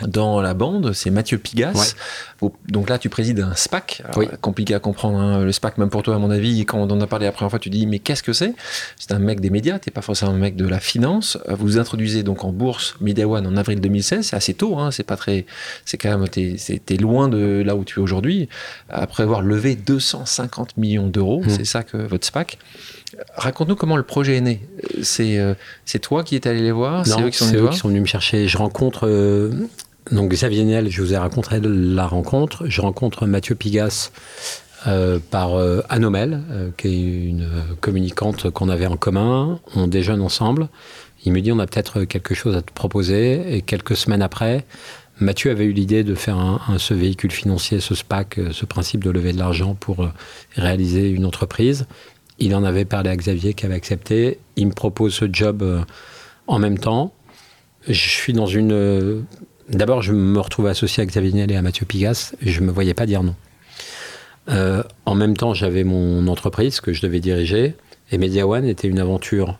dans 0.00 0.40
la 0.40 0.54
bande, 0.54 0.94
c'est 0.94 1.10
Mathieu 1.10 1.38
Pigas. 1.38 1.94
Donc 2.68 2.88
là, 2.88 2.98
tu 2.98 3.08
présides 3.08 3.40
un 3.40 3.54
SPAC. 3.54 4.02
Compliqué 4.40 4.74
à 4.74 4.78
comprendre, 4.78 5.18
hein, 5.18 5.44
le 5.44 5.52
SPAC, 5.52 5.76
même 5.78 5.90
pour 5.90 6.02
toi, 6.02 6.14
à 6.14 6.18
mon 6.18 6.30
avis. 6.30 6.64
Quand 6.64 6.78
on 6.78 6.90
en 6.90 7.00
a 7.00 7.06
parlé 7.06 7.26
la 7.26 7.32
première 7.32 7.50
fois, 7.50 7.58
tu 7.58 7.70
dis, 7.70 7.86
mais 7.86 7.98
qu'est-ce 7.98 8.22
que 8.22 8.32
c'est? 8.32 8.54
C'est 8.98 9.12
un 9.12 9.18
mec 9.18 9.40
des 9.40 9.50
médias, 9.50 9.78
tu 9.78 9.88
n'es 9.88 9.92
pas 9.92 10.00
forcément 10.00 10.32
un 10.32 10.38
mec 10.38 10.56
de 10.56 10.66
la 10.66 10.80
finance. 10.80 11.38
Vous 11.46 11.78
introduisez 11.78 12.22
donc 12.22 12.44
en 12.44 12.52
bourse 12.52 12.96
Media 13.00 13.28
One 13.28 13.46
en 13.46 13.56
avril 13.56 13.80
2016. 13.80 14.26
C'est 14.26 14.36
assez 14.36 14.54
tôt, 14.54 14.78
hein, 14.78 14.90
c'est 14.90 15.04
pas 15.04 15.16
très. 15.16 15.46
C'est 15.84 15.98
quand 15.98 16.16
même. 16.16 16.28
T'es 16.28 16.56
es 16.88 16.96
loin 16.96 17.28
de 17.28 17.62
là 17.64 17.76
où 17.76 17.84
tu 17.84 18.00
es 18.00 18.02
aujourd'hui. 18.02 18.48
Après 18.88 19.22
avoir 19.22 19.42
levé 19.42 19.76
250 19.76 20.78
millions 20.78 21.06
d'euros, 21.06 21.42
mmh. 21.42 21.50
c'est 21.50 21.64
ça 21.64 21.82
que 21.82 21.98
votre 21.98 22.26
SPAC. 22.26 22.58
Raconte-nous 23.36 23.76
comment 23.76 23.96
le 23.96 24.02
projet 24.02 24.36
est 24.36 24.40
né. 24.40 24.60
C'est 25.02 25.38
euh, 25.38 25.54
toi 26.00 26.24
qui 26.24 26.36
es 26.36 26.46
allé 26.46 26.60
les 26.60 26.72
voir 26.72 27.06
C'est 27.06 27.20
eux, 27.20 27.30
qui 27.30 27.38
sont, 27.38 27.88
venus 27.88 28.02
me 28.02 28.06
chercher. 28.06 28.48
Je 28.48 28.58
rencontre 28.58 29.06
euh, 29.06 29.50
donc 30.10 30.30
Xavier 30.30 30.64
Niel, 30.64 30.90
je 30.90 31.02
vous 31.02 31.12
ai 31.12 31.16
raconté 31.16 31.60
la 31.62 32.06
rencontre. 32.06 32.66
Je 32.66 32.80
rencontre 32.80 33.26
Mathieu 33.26 33.54
Pigas 33.54 34.10
euh, 34.86 35.18
par 35.30 35.56
Anomel, 35.88 36.42
qui 36.76 36.88
est 36.88 37.28
une 37.28 37.48
communicante 37.80 38.50
qu'on 38.50 38.68
avait 38.68 38.86
en 38.86 38.96
commun. 38.96 39.60
On 39.76 39.86
déjeune 39.86 40.20
ensemble. 40.20 40.68
Il 41.24 41.32
me 41.32 41.40
dit 41.40 41.52
on 41.52 41.58
a 41.58 41.66
peut-être 41.66 42.04
quelque 42.04 42.34
chose 42.34 42.56
à 42.56 42.62
te 42.62 42.72
proposer. 42.72 43.56
Et 43.56 43.62
quelques 43.62 43.96
semaines 43.96 44.22
après, 44.22 44.64
Mathieu 45.20 45.50
avait 45.50 45.64
eu 45.64 45.72
l'idée 45.72 46.02
de 46.02 46.14
faire 46.14 46.38
un, 46.38 46.60
ce 46.78 46.94
véhicule 46.94 47.30
financier, 47.30 47.78
ce 47.78 47.94
SPAC, 47.94 48.40
ce 48.50 48.64
principe 48.64 49.04
de 49.04 49.10
lever 49.10 49.32
de 49.32 49.38
l'argent 49.38 49.74
pour 49.74 50.08
réaliser 50.56 51.10
une 51.10 51.26
entreprise. 51.26 51.86
Il 52.42 52.54
en 52.54 52.64
avait 52.64 52.84
parlé 52.84 53.10
à 53.10 53.16
Xavier 53.16 53.54
qui 53.54 53.66
avait 53.66 53.74
accepté. 53.74 54.38
Il 54.56 54.66
me 54.66 54.72
propose 54.72 55.14
ce 55.14 55.26
job 55.32 55.64
en 56.46 56.58
même 56.58 56.78
temps. 56.78 57.12
Je 57.86 57.92
suis 57.92 58.32
dans 58.32 58.46
une. 58.46 59.24
D'abord, 59.68 60.02
je 60.02 60.12
me 60.12 60.40
retrouve 60.40 60.66
associé 60.66 61.02
à 61.02 61.06
Xavier 61.06 61.32
Niel 61.32 61.52
et 61.52 61.56
à 61.56 61.62
Mathieu 61.62 61.86
Pigas. 61.86 62.34
Et 62.42 62.50
je 62.50 62.60
ne 62.60 62.66
me 62.66 62.72
voyais 62.72 62.94
pas 62.94 63.06
dire 63.06 63.22
non. 63.22 63.34
Euh, 64.48 64.82
en 65.06 65.14
même 65.14 65.36
temps, 65.36 65.54
j'avais 65.54 65.84
mon 65.84 66.26
entreprise 66.28 66.80
que 66.80 66.92
je 66.92 67.02
devais 67.02 67.20
diriger. 67.20 67.74
Et 68.10 68.18
Media 68.18 68.46
One 68.46 68.64
était 68.64 68.88
une 68.88 68.98
aventure 68.98 69.58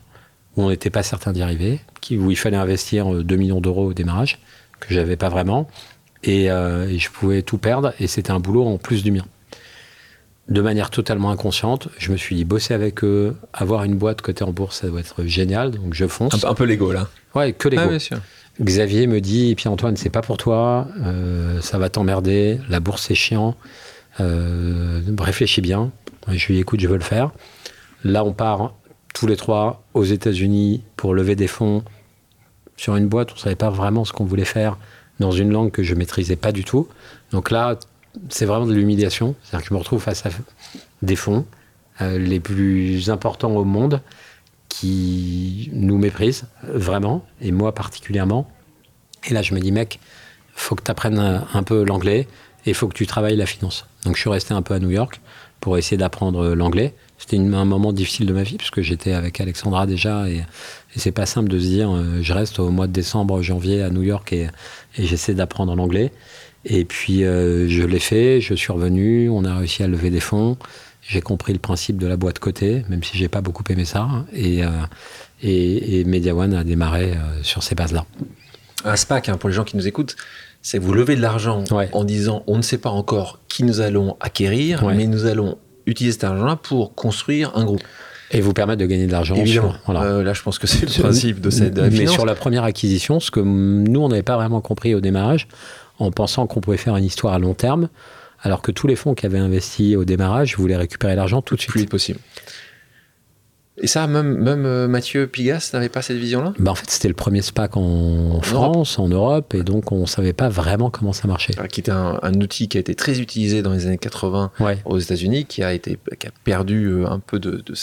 où 0.55 0.63
on 0.63 0.69
n'était 0.69 0.89
pas 0.89 1.03
certain 1.03 1.31
d'y 1.31 1.41
arriver, 1.41 1.79
où 2.11 2.29
il 2.29 2.37
fallait 2.37 2.57
investir 2.57 3.07
2 3.07 3.33
euh, 3.33 3.37
millions 3.37 3.61
d'euros 3.61 3.87
au 3.87 3.93
démarrage, 3.93 4.39
que 4.79 4.93
j'avais 4.93 5.15
pas 5.15 5.29
vraiment. 5.29 5.67
Euh, 6.27 6.87
et, 6.87 6.99
je 6.99 7.09
pouvais 7.09 7.41
tout 7.41 7.57
perdre. 7.57 7.93
Et 7.99 8.07
c'était 8.07 8.31
un 8.31 8.39
boulot 8.39 8.65
en 8.65 8.77
plus 8.77 9.03
du 9.03 9.11
mien. 9.11 9.25
De 10.49 10.61
manière 10.61 10.89
totalement 10.89 11.31
inconsciente, 11.31 11.87
je 11.97 12.11
me 12.11 12.17
suis 12.17 12.35
dit, 12.35 12.43
bosser 12.43 12.73
avec 12.73 13.03
eux, 13.03 13.35
avoir 13.53 13.83
une 13.85 13.95
boîte 13.95 14.21
côté 14.21 14.43
en 14.43 14.51
bourse, 14.51 14.81
ça 14.81 14.87
doit 14.87 14.99
être 14.99 15.23
génial. 15.25 15.71
Donc 15.71 15.93
je 15.93 16.05
fonce. 16.05 16.43
Un, 16.43 16.53
peu 16.53 16.65
l'ego, 16.65 16.91
là. 16.91 17.07
Ouais, 17.33 17.53
que 17.53 17.69
l'ego. 17.69 17.83
Ah, 18.11 18.15
Xavier 18.61 19.07
me 19.07 19.21
dit, 19.21 19.51
et 19.51 19.55
puis 19.55 19.67
Antoine, 19.67 19.95
c'est 19.95 20.09
pas 20.09 20.21
pour 20.21 20.37
toi, 20.37 20.87
ça 21.61 21.77
va 21.79 21.89
t'emmerder, 21.89 22.59
la 22.69 22.79
bourse 22.79 23.03
c'est 23.07 23.15
chiant. 23.15 23.55
Euh, 24.19 25.01
réfléchis 25.19 25.61
bien. 25.61 25.91
Je 26.27 26.47
lui 26.47 26.55
dis, 26.55 26.59
écoute, 26.61 26.79
je 26.79 26.87
veux 26.87 26.97
le 26.97 27.03
faire. 27.03 27.31
Là, 28.03 28.23
on 28.23 28.33
part 28.33 28.75
tous 29.13 29.27
les 29.27 29.35
trois 29.35 29.83
aux 29.93 30.03
États-Unis 30.03 30.83
pour 30.97 31.13
lever 31.13 31.35
des 31.35 31.47
fonds 31.47 31.83
sur 32.77 32.95
une 32.95 33.07
boîte. 33.07 33.31
On 33.31 33.35
ne 33.35 33.39
savait 33.39 33.55
pas 33.55 33.69
vraiment 33.69 34.05
ce 34.05 34.13
qu'on 34.13 34.25
voulait 34.25 34.45
faire 34.45 34.77
dans 35.19 35.31
une 35.31 35.51
langue 35.51 35.71
que 35.71 35.83
je 35.83 35.95
maîtrisais 35.95 36.35
pas 36.35 36.51
du 36.51 36.63
tout. 36.63 36.87
Donc 37.31 37.51
là, 37.51 37.77
c'est 38.29 38.45
vraiment 38.45 38.65
de 38.65 38.73
l'humiliation. 38.73 39.35
C'est-à-dire 39.43 39.63
que 39.63 39.69
je 39.69 39.73
me 39.73 39.79
retrouve 39.79 40.01
face 40.01 40.25
à 40.25 40.29
des 41.01 41.15
fonds 41.15 41.45
euh, 42.01 42.17
les 42.17 42.39
plus 42.39 43.09
importants 43.09 43.55
au 43.55 43.63
monde 43.63 44.01
qui 44.69 45.69
nous 45.73 45.97
méprisent 45.97 46.45
vraiment, 46.63 47.25
et 47.41 47.51
moi 47.51 47.73
particulièrement. 47.73 48.49
Et 49.27 49.33
là, 49.33 49.41
je 49.41 49.53
me 49.53 49.59
dis, 49.59 49.71
mec, 49.71 49.99
faut 50.55 50.75
que 50.75 50.83
tu 50.83 50.91
apprennes 50.91 51.19
un 51.19 51.63
peu 51.63 51.83
l'anglais 51.83 52.27
et 52.65 52.73
faut 52.73 52.87
que 52.87 52.93
tu 52.93 53.07
travailles 53.07 53.35
la 53.35 53.45
finance. 53.45 53.85
Donc 54.05 54.15
je 54.15 54.21
suis 54.21 54.29
resté 54.29 54.53
un 54.53 54.61
peu 54.61 54.73
à 54.73 54.79
New 54.79 54.89
York 54.89 55.21
pour 55.59 55.77
essayer 55.77 55.97
d'apprendre 55.97 56.55
l'anglais. 56.55 56.93
C'était 57.17 57.37
un 57.37 57.65
moment 57.65 57.93
difficile 57.93 58.25
de 58.25 58.33
ma 58.33 58.43
vie 58.43 58.57
puisque 58.57 58.81
j'étais 58.81 59.13
avec 59.13 59.39
Alexandra 59.39 59.85
déjà 59.85 60.27
et, 60.27 60.43
et 60.95 60.99
c'est 60.99 61.11
pas 61.11 61.25
simple 61.25 61.49
de 61.49 61.57
se 61.57 61.65
dire 61.65 61.89
euh, 61.89 62.19
je 62.21 62.33
reste 62.33 62.59
au 62.59 62.69
mois 62.69 62.87
de 62.87 62.91
décembre, 62.91 63.41
janvier 63.41 63.81
à 63.81 63.89
New 63.89 64.01
York 64.01 64.33
et, 64.33 64.47
j'essaie 64.97 65.33
d'apprendre 65.33 65.75
l'anglais. 65.75 66.11
Et 66.65 66.85
puis 66.85 67.23
euh, 67.23 67.67
je 67.67 67.83
l'ai 67.83 67.99
fait, 67.99 68.41
je 68.41 68.53
suis 68.53 68.71
revenu, 68.71 69.29
on 69.29 69.43
a 69.45 69.57
réussi 69.57 69.83
à 69.83 69.87
lever 69.87 70.09
des 70.09 70.19
fonds. 70.19 70.57
J'ai 71.01 71.21
compris 71.21 71.51
le 71.51 71.59
principe 71.59 71.97
de 71.97 72.07
la 72.07 72.15
boîte 72.15 72.39
côté, 72.39 72.85
même 72.87 73.03
si 73.03 73.17
j'ai 73.17 73.27
pas 73.27 73.41
beaucoup 73.41 73.63
aimé 73.69 73.83
ça. 73.83 74.07
Et, 74.31 74.63
euh, 74.63 74.69
et, 75.41 75.99
et 75.99 76.03
Media 76.05 76.33
One 76.33 76.53
a 76.53 76.63
démarré 76.63 77.13
sur 77.41 77.61
ces 77.61 77.75
bases-là. 77.75 78.05
Un 78.85 78.95
SPAC, 78.95 79.27
hein, 79.27 79.37
pour 79.37 79.49
les 79.49 79.55
gens 79.55 79.65
qui 79.65 79.75
nous 79.75 79.87
écoutent, 79.87 80.15
c'est 80.61 80.77
vous 80.77 80.93
levez 80.93 81.17
de 81.17 81.21
l'argent 81.21 81.63
en 81.91 82.03
disant 82.05 82.43
on 82.47 82.57
ne 82.57 82.61
sait 82.61 82.77
pas 82.77 82.89
encore 82.89 83.39
qui 83.49 83.63
nous 83.63 83.81
allons 83.81 84.15
acquérir, 84.21 84.85
mais 84.87 85.07
nous 85.07 85.25
allons 85.25 85.57
utiliser 85.85 86.13
cet 86.13 86.23
argent-là 86.23 86.55
pour 86.55 86.95
construire 86.95 87.51
un 87.55 87.65
groupe. 87.65 87.83
Et 88.31 88.41
vous 88.41 88.53
permettre 88.53 88.79
de 88.79 88.87
gagner 88.87 89.05
de 89.05 89.11
l'argent. 89.11 89.35
Évidemment. 89.35 89.75
Euh, 89.89 90.23
là, 90.23 90.33
je 90.33 90.41
pense 90.41 90.57
que 90.57 90.65
c'est 90.65 90.87
le 90.87 91.03
principe 91.03 91.39
de 91.39 91.51
cette. 91.51 91.77
Mais 91.77 92.07
sur 92.07 92.25
la 92.25 92.33
première 92.33 92.63
acquisition, 92.63 93.19
ce 93.19 93.29
que 93.29 93.39
nous, 93.39 93.99
on 93.99 94.09
n'avait 94.09 94.23
pas 94.23 94.37
vraiment 94.37 94.59
compris 94.61 94.95
au 94.95 95.01
démarrage, 95.01 95.47
en 95.99 96.11
pensant 96.11 96.47
qu'on 96.47 96.61
pouvait 96.61 96.77
faire 96.77 96.95
une 96.95 97.05
histoire 97.05 97.33
à 97.33 97.39
long 97.39 97.53
terme, 97.53 97.89
alors 98.41 98.61
que 98.61 98.71
tous 98.71 98.87
les 98.87 98.95
fonds 98.95 99.13
qui 99.13 99.25
avaient 99.25 99.39
investi 99.39 99.95
au 99.95 100.05
démarrage 100.05 100.57
voulaient 100.57 100.75
récupérer 100.75 101.15
l'argent 101.15 101.41
tout 101.41 101.55
de 101.55 101.61
suite. 101.61 101.71
Plus 101.71 101.85
possible. 101.85 102.19
Et 103.81 103.87
ça, 103.87 104.05
même, 104.05 104.37
même 104.37 104.65
euh, 104.65 104.87
Mathieu 104.87 105.25
Pigas 105.25 105.71
n'avait 105.73 105.89
pas 105.89 106.03
cette 106.03 106.17
vision-là? 106.17 106.53
Bah 106.59 106.71
En 106.71 106.75
fait, 106.75 106.89
c'était 106.89 107.07
le 107.07 107.15
premier 107.15 107.41
SPAC 107.41 107.75
en, 107.75 108.39
France, 108.41 108.99
en 108.99 109.07
Europe, 109.07 109.55
et 109.55 109.63
donc 109.63 109.91
on 109.91 110.01
ne 110.01 110.05
savait 110.05 110.33
pas 110.33 110.47
vraiment 110.47 110.91
comment 110.91 111.13
ça 111.13 111.27
marchait. 111.27 111.53
qui 111.69 111.79
était 111.79 111.91
un, 111.91 112.33
outil 112.39 112.67
qui 112.67 112.77
a 112.77 112.79
été 112.79 112.93
très 112.93 113.19
utilisé 113.19 113.63
dans 113.63 113.73
les 113.73 113.87
années 113.87 113.97
80 113.97 114.51
aux 114.85 114.99
États-Unis, 114.99 115.45
qui 115.45 115.63
a 115.63 115.73
été 115.73 115.97
qui 116.19 116.27
a 116.27 116.31
perdu 116.43 116.85
euh, 116.85 117.07
un 117.07 117.19
peu 117.19 117.39
de, 117.39 117.63
de 117.65 117.73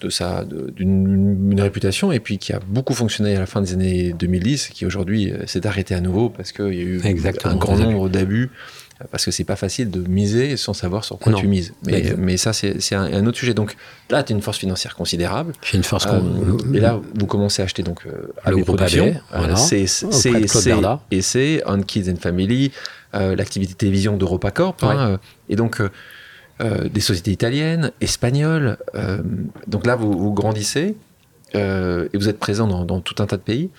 de 0.00 0.10
sa 0.10 0.44
d'une 0.44 1.60
réputation 1.60 2.12
et 2.12 2.20
puis 2.20 2.38
qui 2.38 2.52
a 2.52 2.60
beaucoup 2.66 2.94
fonctionné 2.94 3.36
à 3.36 3.40
la 3.40 3.46
fin 3.46 3.60
des 3.60 3.72
années 3.72 4.12
2010 4.12 4.68
qui 4.68 4.86
aujourd'hui 4.86 5.32
euh, 5.32 5.46
s'est 5.46 5.66
arrêté 5.66 5.94
à 5.94 6.00
nouveau 6.00 6.28
parce 6.28 6.52
qu'il 6.52 6.74
y 6.74 6.80
a 6.80 6.84
eu 6.84 7.02
un 7.44 7.56
grand 7.56 7.76
nombre 7.76 8.08
d'abus 8.08 8.50
parce 9.10 9.24
que 9.24 9.30
c'est 9.30 9.44
pas 9.44 9.56
facile 9.56 9.90
de 9.90 10.00
miser 10.08 10.56
sans 10.56 10.72
savoir 10.72 11.04
sur 11.04 11.18
quoi 11.18 11.32
tu 11.34 11.48
mises. 11.48 11.74
Mais, 11.84 12.14
mais 12.16 12.36
ça, 12.36 12.52
c'est 12.52 12.94
un, 12.94 13.26
autre 13.26 13.38
sujet. 13.38 13.54
Donc 13.54 13.76
là, 14.10 14.22
tu 14.22 14.32
as 14.32 14.36
une 14.36 14.42
force 14.42 14.58
financière 14.58 14.94
considérable. 14.94 15.52
J'ai 15.62 15.76
une 15.76 15.84
force. 15.84 16.06
Euh, 16.06 16.58
et 16.72 16.80
là, 16.80 17.00
vous 17.14 17.26
commencez 17.26 17.62
à 17.62 17.64
acheter 17.64 17.82
donc 17.82 18.06
euh, 18.06 18.32
AB 18.44 18.62
Productions, 18.64 19.14
voilà, 19.30 19.56
c'est 19.56 19.84
et 21.10 21.22
c'est 21.22 21.62
On 21.66 21.82
Kids 21.82 22.10
and 22.10 22.16
Family, 22.20 22.72
euh, 23.14 23.34
l'activité 23.34 23.74
télévision 23.74 24.16
d'EuropaCorp, 24.16 24.76
hein, 24.82 25.18
et 25.48 25.56
donc 25.56 25.82
des 26.60 27.00
sociétés 27.00 27.32
italiennes, 27.32 27.90
espagnoles. 28.00 28.78
donc 29.66 29.86
là, 29.86 29.96
vous, 29.96 30.32
grandissez 30.32 30.96
et 31.54 32.08
vous 32.14 32.28
êtes 32.28 32.38
présent 32.38 32.66
dans, 32.66 32.84
dans 32.84 33.00
tout 33.00 33.22
un 33.22 33.26
tas 33.26 33.36
de 33.36 33.42
pays. 33.42 33.70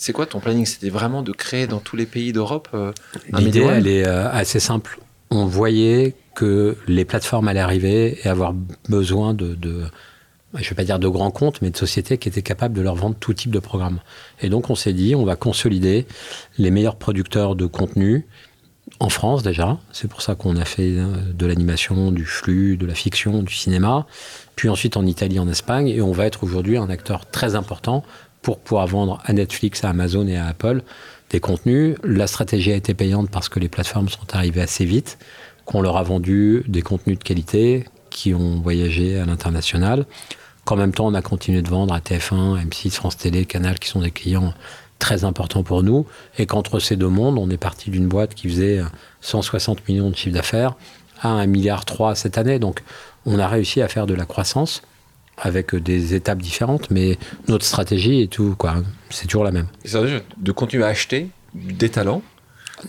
C'est 0.00 0.14
quoi 0.14 0.24
ton 0.24 0.40
planning? 0.40 0.64
C'était 0.64 0.88
vraiment 0.88 1.22
de 1.22 1.30
créer 1.30 1.66
dans 1.66 1.78
tous 1.78 1.94
les 1.94 2.06
pays 2.06 2.32
d'Europe 2.32 2.68
euh, 2.72 2.90
L'idée, 3.34 3.60
elle 3.60 3.86
est 3.86 4.08
euh, 4.08 4.30
assez 4.30 4.58
simple. 4.58 4.98
On 5.30 5.44
voyait 5.44 6.14
que 6.34 6.78
les 6.88 7.04
plateformes 7.04 7.48
allaient 7.48 7.60
arriver 7.60 8.18
et 8.24 8.26
avoir 8.26 8.54
besoin 8.88 9.34
de, 9.34 9.58
je 9.62 10.58
ne 10.58 10.68
vais 10.70 10.74
pas 10.74 10.84
dire 10.84 10.98
de 10.98 11.06
grands 11.06 11.30
comptes, 11.30 11.60
mais 11.60 11.68
de 11.68 11.76
sociétés 11.76 12.16
qui 12.16 12.30
étaient 12.30 12.40
capables 12.40 12.74
de 12.74 12.80
leur 12.80 12.94
vendre 12.94 13.14
tout 13.20 13.34
type 13.34 13.50
de 13.50 13.58
programme. 13.58 14.00
Et 14.40 14.48
donc 14.48 14.70
on 14.70 14.74
s'est 14.74 14.94
dit, 14.94 15.14
on 15.14 15.26
va 15.26 15.36
consolider 15.36 16.06
les 16.56 16.70
meilleurs 16.70 16.96
producteurs 16.96 17.54
de 17.54 17.66
contenu 17.66 18.26
en 18.98 19.08
France 19.08 19.42
déjà. 19.42 19.78
C'est 19.92 20.08
pour 20.08 20.22
ça 20.22 20.34
qu'on 20.34 20.56
a 20.56 20.64
fait 20.64 20.92
euh, 20.96 21.14
de 21.32 21.46
l'animation, 21.46 22.12
du 22.12 22.24
flux, 22.24 22.76
de 22.76 22.86
la 22.86 22.94
fiction, 22.94 23.42
du 23.42 23.54
cinéma. 23.54 24.06
Puis 24.56 24.68
ensuite 24.68 24.96
en 24.96 25.06
Italie, 25.06 25.38
en 25.38 25.48
Espagne. 25.48 25.88
Et 25.88 26.02
on 26.02 26.12
va 26.12 26.26
être 26.26 26.44
aujourd'hui 26.44 26.76
un 26.76 26.90
acteur 26.90 27.30
très 27.30 27.54
important 27.54 28.04
pour 28.42 28.58
pouvoir 28.58 28.86
vendre 28.86 29.20
à 29.24 29.32
Netflix, 29.32 29.84
à 29.84 29.90
Amazon 29.90 30.26
et 30.26 30.36
à 30.36 30.46
Apple 30.46 30.82
des 31.30 31.40
contenus. 31.40 31.96
La 32.02 32.26
stratégie 32.26 32.72
a 32.72 32.76
été 32.76 32.94
payante 32.94 33.30
parce 33.30 33.48
que 33.48 33.60
les 33.60 33.68
plateformes 33.68 34.08
sont 34.08 34.34
arrivées 34.34 34.62
assez 34.62 34.84
vite, 34.84 35.18
qu'on 35.64 35.80
leur 35.80 35.96
a 35.96 36.02
vendu 36.02 36.64
des 36.68 36.82
contenus 36.82 37.18
de 37.18 37.24
qualité 37.24 37.84
qui 38.10 38.34
ont 38.34 38.60
voyagé 38.60 39.18
à 39.18 39.24
l'international. 39.24 40.06
Qu'en 40.64 40.76
même 40.76 40.92
temps, 40.92 41.06
on 41.06 41.14
a 41.14 41.22
continué 41.22 41.62
de 41.62 41.68
vendre 41.68 41.94
à 41.94 42.00
TF1, 42.00 42.62
M6, 42.68 42.90
France 42.90 43.16
Télé, 43.16 43.46
Canal, 43.46 43.78
qui 43.78 43.88
sont 43.88 44.00
des 44.00 44.10
clients 44.10 44.52
très 45.00 45.24
importants 45.24 45.64
pour 45.64 45.82
nous. 45.82 46.06
Et 46.38 46.46
qu'entre 46.46 46.78
ces 46.78 46.94
deux 46.94 47.08
mondes, 47.08 47.38
on 47.38 47.50
est 47.50 47.56
parti 47.56 47.90
d'une 47.90 48.06
boîte 48.06 48.34
qui 48.34 48.48
faisait 48.48 48.80
160 49.22 49.88
millions 49.88 50.10
de 50.10 50.14
chiffre 50.14 50.34
d'affaires 50.34 50.76
à 51.20 51.44
1,3 51.44 51.46
milliard 51.48 51.84
cette 52.14 52.38
année. 52.38 52.60
Donc, 52.60 52.82
on 53.26 53.38
a 53.38 53.48
réussi 53.48 53.82
à 53.82 53.88
faire 53.88 54.06
de 54.06 54.14
la 54.14 54.24
croissance 54.24 54.82
avec 55.36 55.74
des 55.74 56.14
étapes 56.14 56.40
différentes, 56.40 56.90
mais 56.90 57.18
notre 57.48 57.64
stratégie 57.64 58.20
est 58.20 58.30
tout, 58.30 58.54
quoi. 58.56 58.76
C'est 59.08 59.26
toujours 59.26 59.44
la 59.44 59.52
même. 59.52 59.66
C'est 59.84 59.98
de 60.36 60.52
continuer 60.52 60.84
à 60.84 60.88
acheter 60.88 61.28
des 61.54 61.88
talents, 61.88 62.22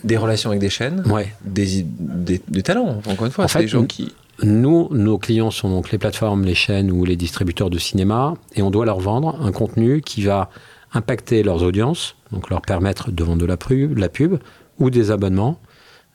des 0.04 0.16
relations 0.16 0.50
avec 0.50 0.60
des 0.60 0.70
chaînes, 0.70 1.02
ouais. 1.06 1.32
des, 1.44 1.84
des, 1.84 2.62
talents, 2.62 3.00
encore 3.06 3.26
une 3.26 3.32
fois. 3.32 3.44
En 3.44 3.48
fait, 3.48 3.60
des 3.60 3.68
gens 3.68 3.84
qui... 3.84 4.12
Nous, 4.42 4.88
nos 4.90 5.18
clients 5.18 5.50
sont 5.50 5.70
donc 5.70 5.92
les 5.92 5.98
plateformes, 5.98 6.44
les 6.44 6.54
chaînes 6.54 6.90
ou 6.90 7.04
les 7.04 7.16
distributeurs 7.16 7.70
de 7.70 7.78
cinéma, 7.78 8.34
et 8.54 8.62
on 8.62 8.70
doit 8.70 8.86
leur 8.86 8.98
vendre 8.98 9.38
un 9.40 9.52
contenu 9.52 10.00
qui 10.00 10.22
va 10.22 10.50
impacter 10.94 11.42
leurs 11.42 11.62
audiences, 11.62 12.16
donc 12.32 12.50
leur 12.50 12.62
permettre 12.62 13.10
de 13.10 13.24
vendre 13.24 13.40
de 13.40 13.46
la 13.46 13.56
pub, 13.56 13.98
la 13.98 14.08
pub 14.08 14.38
ou 14.78 14.90
des 14.90 15.10
abonnements 15.10 15.60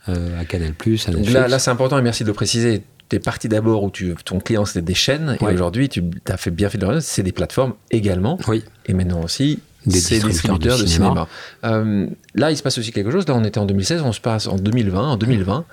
euh, 0.09 0.39
à 0.39 0.45
Canal+, 0.45 0.69
à 0.69 1.11
Netflix. 1.11 1.33
Là, 1.33 1.47
là 1.47 1.59
c'est 1.59 1.71
important 1.71 1.97
et 1.97 2.01
merci 2.01 2.23
de 2.23 2.29
le 2.29 2.33
préciser 2.33 2.83
tu 3.09 3.15
es 3.15 3.19
parti 3.19 3.47
d'abord 3.47 3.83
où 3.83 3.89
tu, 3.89 4.13
ton 4.25 4.39
client 4.39 4.65
c'était 4.65 4.81
des 4.81 4.93
chaînes 4.93 5.37
et 5.39 5.45
aujourd'hui 5.45 5.87
tu 5.87 6.03
as 6.27 6.37
fait 6.37 6.51
bien 6.51 6.69
fait 6.69 6.77
de 6.77 6.85
le 6.85 6.99
c'est 6.99 7.23
des 7.23 7.31
plateformes 7.31 7.73
également. 7.91 8.37
Oui. 8.47 8.63
Et 8.85 8.93
maintenant 8.93 9.23
aussi 9.23 9.59
des 9.85 9.93
distributeurs, 9.93 10.77
de, 10.77 10.85
cinéma. 10.85 11.27
Euh, 11.63 12.07
là, 12.35 12.51
il 12.51 12.57
se 12.57 12.63
passe 12.63 12.77
aussi 12.77 12.91
quelque 12.91 13.09
chose. 13.09 13.25
Là, 13.27 13.35
on 13.35 13.43
était 13.45 13.59
en 13.59 13.65
2016, 13.65 14.01
on 14.01 14.11
se 14.11 14.19
passe 14.19 14.47
en 14.47 14.57
2020. 14.57 15.11
En 15.11 15.15
2020, 15.15 15.63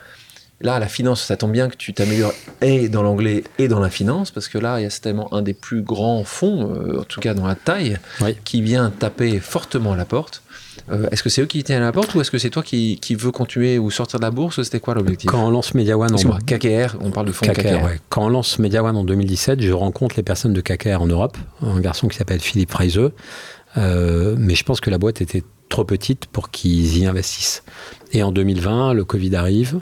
Là, 0.61 0.79
la 0.79 0.89
finance, 0.89 1.23
ça 1.23 1.37
tombe 1.37 1.53
bien 1.53 1.69
que 1.69 1.77
tu 1.77 1.93
t'améliores 1.93 2.33
et 2.63 2.89
dans 2.89 3.03
l'anglais 3.03 3.45
et 3.59 3.69
dans 3.69 3.81
la 3.81 3.91
finance, 3.91 4.31
parce 4.31 4.49
que 4.49 4.57
là, 4.57 4.81
il 4.81 4.85
y 4.85 4.87
a 4.87 4.91
certainement 4.91 5.33
un 5.35 5.43
des 5.43 5.53
plus 5.53 5.83
grands 5.83 6.25
fonds, 6.25 6.73
euh, 6.75 7.01
en 7.01 7.05
tout 7.05 7.21
cas 7.21 7.35
dans 7.35 7.47
la 7.47 7.55
taille, 7.55 7.99
qui 8.45 8.63
vient 8.63 8.91
taper 8.91 9.41
fortement 9.41 9.93
à 9.93 9.97
la 9.97 10.05
porte. 10.05 10.43
Euh, 10.91 11.09
est-ce 11.11 11.23
que 11.23 11.29
c'est 11.29 11.43
eux 11.43 11.47
qui 11.47 11.63
tiennent 11.65 11.83
à 11.83 11.87
la 11.87 11.93
porte 11.93 12.15
ou 12.15 12.21
est-ce 12.21 12.31
que 12.31 12.39
c'est 12.39 12.51
toi 12.51 12.63
qui, 12.63 12.99
qui 13.01 13.15
veux 13.15 13.31
continuer 13.31 13.79
ou 13.79 13.91
sortir 13.91 14.19
de 14.21 14.25
la 14.25 14.31
bourse? 14.31 14.63
C'était 14.63 14.81
quoi 14.81 14.95
l'objectif? 14.95 15.31
Quand 15.31 15.45
on 15.45 15.51
lance 15.51 15.75
MediaOne. 15.75 16.17
KKR, 16.47 16.97
on 17.01 17.11
parle 17.11 17.27
de 17.27 17.33
fonds 17.33 17.47
KKR. 17.47 17.89
Quand 18.09 18.25
on 18.25 18.29
lance 18.29 18.59
MediaOne 18.59 18.97
en 18.97 19.05
2017, 19.05 19.61
je 19.61 19.73
rencontre 19.73 20.17
les 20.17 20.23
personnes 20.23 20.53
de 20.53 20.61
KKR 20.61 21.01
en 21.01 21.07
Europe, 21.07 21.37
un 21.63 21.81
garçon 21.81 22.09
qui 22.09 22.17
s'appelle 22.17 22.41
Philippe 22.41 22.71
Freiseux, 22.71 23.13
euh, 23.77 24.37
mais 24.39 24.55
je 24.55 24.65
pense 24.65 24.81
que 24.81 24.91
la 24.91 24.99
boîte 24.99 25.21
était 25.21 25.43
trop 25.69 25.85
petite 25.85 26.27
pour 26.27 26.51
qu'ils 26.51 26.99
y 26.99 27.07
investissent. 27.07 27.63
Et 28.13 28.23
en 28.23 28.33
2020, 28.33 28.95
le 28.95 29.05
Covid 29.05 29.35
arrive, 29.35 29.81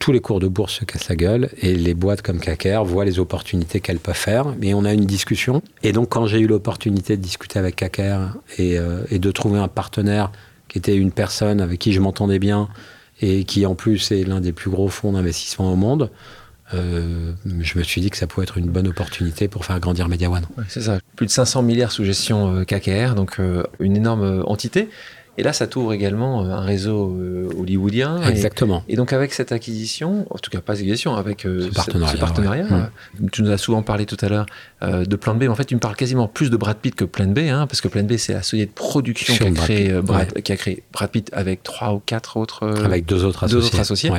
tous 0.00 0.12
les 0.12 0.20
cours 0.20 0.40
de 0.40 0.48
bourse 0.48 0.80
se 0.80 0.84
cassent 0.84 1.08
la 1.08 1.14
gueule 1.14 1.50
et 1.60 1.74
les 1.74 1.94
boîtes 1.94 2.22
comme 2.22 2.40
KKR 2.40 2.82
voient 2.84 3.04
les 3.04 3.18
opportunités 3.18 3.80
qu'elles 3.80 4.00
peuvent 4.00 4.16
faire. 4.16 4.46
Mais 4.58 4.72
on 4.74 4.84
a 4.84 4.92
une 4.94 5.04
discussion. 5.04 5.62
Et 5.82 5.92
donc, 5.92 6.08
quand 6.08 6.26
j'ai 6.26 6.40
eu 6.40 6.46
l'opportunité 6.46 7.18
de 7.18 7.22
discuter 7.22 7.58
avec 7.58 7.76
KKR 7.76 8.38
euh, 8.58 9.04
et, 9.10 9.18
de 9.18 9.30
trouver 9.30 9.60
un 9.60 9.68
partenaire 9.68 10.32
qui 10.68 10.78
était 10.78 10.96
une 10.96 11.12
personne 11.12 11.60
avec 11.60 11.78
qui 11.78 11.92
je 11.92 12.00
m'entendais 12.00 12.38
bien 12.38 12.70
et 13.20 13.44
qui, 13.44 13.66
en 13.66 13.74
plus, 13.74 14.10
est 14.10 14.24
l'un 14.24 14.40
des 14.40 14.52
plus 14.52 14.70
gros 14.70 14.88
fonds 14.88 15.12
d'investissement 15.12 15.70
au 15.70 15.76
monde, 15.76 16.10
euh, 16.72 17.32
je 17.60 17.78
me 17.78 17.82
suis 17.82 18.00
dit 18.00 18.10
que 18.10 18.16
ça 18.16 18.26
pouvait 18.26 18.44
être 18.44 18.56
une 18.56 18.70
bonne 18.70 18.86
opportunité 18.88 19.48
pour 19.48 19.64
faire 19.64 19.78
grandir 19.80 20.08
MediaOne. 20.08 20.46
c'est 20.68 20.82
ça. 20.82 20.98
Plus 21.16 21.26
de 21.26 21.30
500 21.30 21.62
milliards 21.62 21.92
sous 21.92 22.04
gestion 22.04 22.54
euh, 22.54 22.64
KKR, 22.64 23.14
donc 23.14 23.38
une 23.80 23.96
énorme 23.96 24.44
entité. 24.46 24.88
Et 25.38 25.42
là, 25.42 25.52
ça 25.52 25.66
t'ouvre 25.66 25.92
également 25.92 26.42
euh, 26.44 26.50
un 26.50 26.60
réseau 26.60 27.16
euh, 27.16 27.48
hollywoodien. 27.58 28.20
Exactement. 28.28 28.84
Et, 28.88 28.96
donc, 28.96 29.12
avec 29.12 29.32
cette 29.32 29.52
acquisition, 29.52 30.26
en 30.30 30.38
tout 30.38 30.50
cas 30.50 30.60
pas 30.60 30.74
acquisition, 30.74 31.14
avec 31.14 31.46
euh, 31.46 31.68
ce 31.68 31.74
partenariat, 31.74 32.14
ce 32.14 32.20
partenariat 32.20 32.90
tu 33.32 33.42
nous 33.42 33.50
as 33.50 33.58
souvent 33.58 33.82
parlé 33.82 34.06
tout 34.06 34.16
à 34.20 34.28
l'heure 34.28 34.46
de 34.82 35.16
Plan 35.16 35.34
B. 35.34 35.44
En 35.48 35.54
fait, 35.54 35.64
tu 35.64 35.74
me 35.74 35.80
parles 35.80 35.96
quasiment 35.96 36.28
plus 36.28 36.50
de 36.50 36.56
Brad 36.56 36.76
Pitt 36.76 36.94
que 36.94 37.04
Plan 37.04 37.26
B, 37.26 37.38
hein, 37.38 37.66
parce 37.66 37.80
que 37.80 37.88
Plan 37.88 38.02
B, 38.02 38.16
c'est 38.16 38.32
la 38.32 38.42
société 38.42 38.66
de 38.66 38.74
production 38.74 39.34
qui 39.34 39.44
a, 39.44 39.50
créé, 39.50 39.92
Brad, 40.02 40.32
qui 40.42 40.52
a 40.52 40.56
créé 40.56 40.82
Brad 40.92 41.10
Pitt 41.10 41.30
avec 41.32 41.62
trois 41.62 41.94
ou 41.94 42.00
quatre 42.00 42.36
autres. 42.36 42.66
avec 42.84 43.06
deux 43.06 43.24
autres 43.24 43.44
associés. 43.44 43.60
Deux 43.60 43.66
autres 43.66 43.80
associés. 43.80 44.10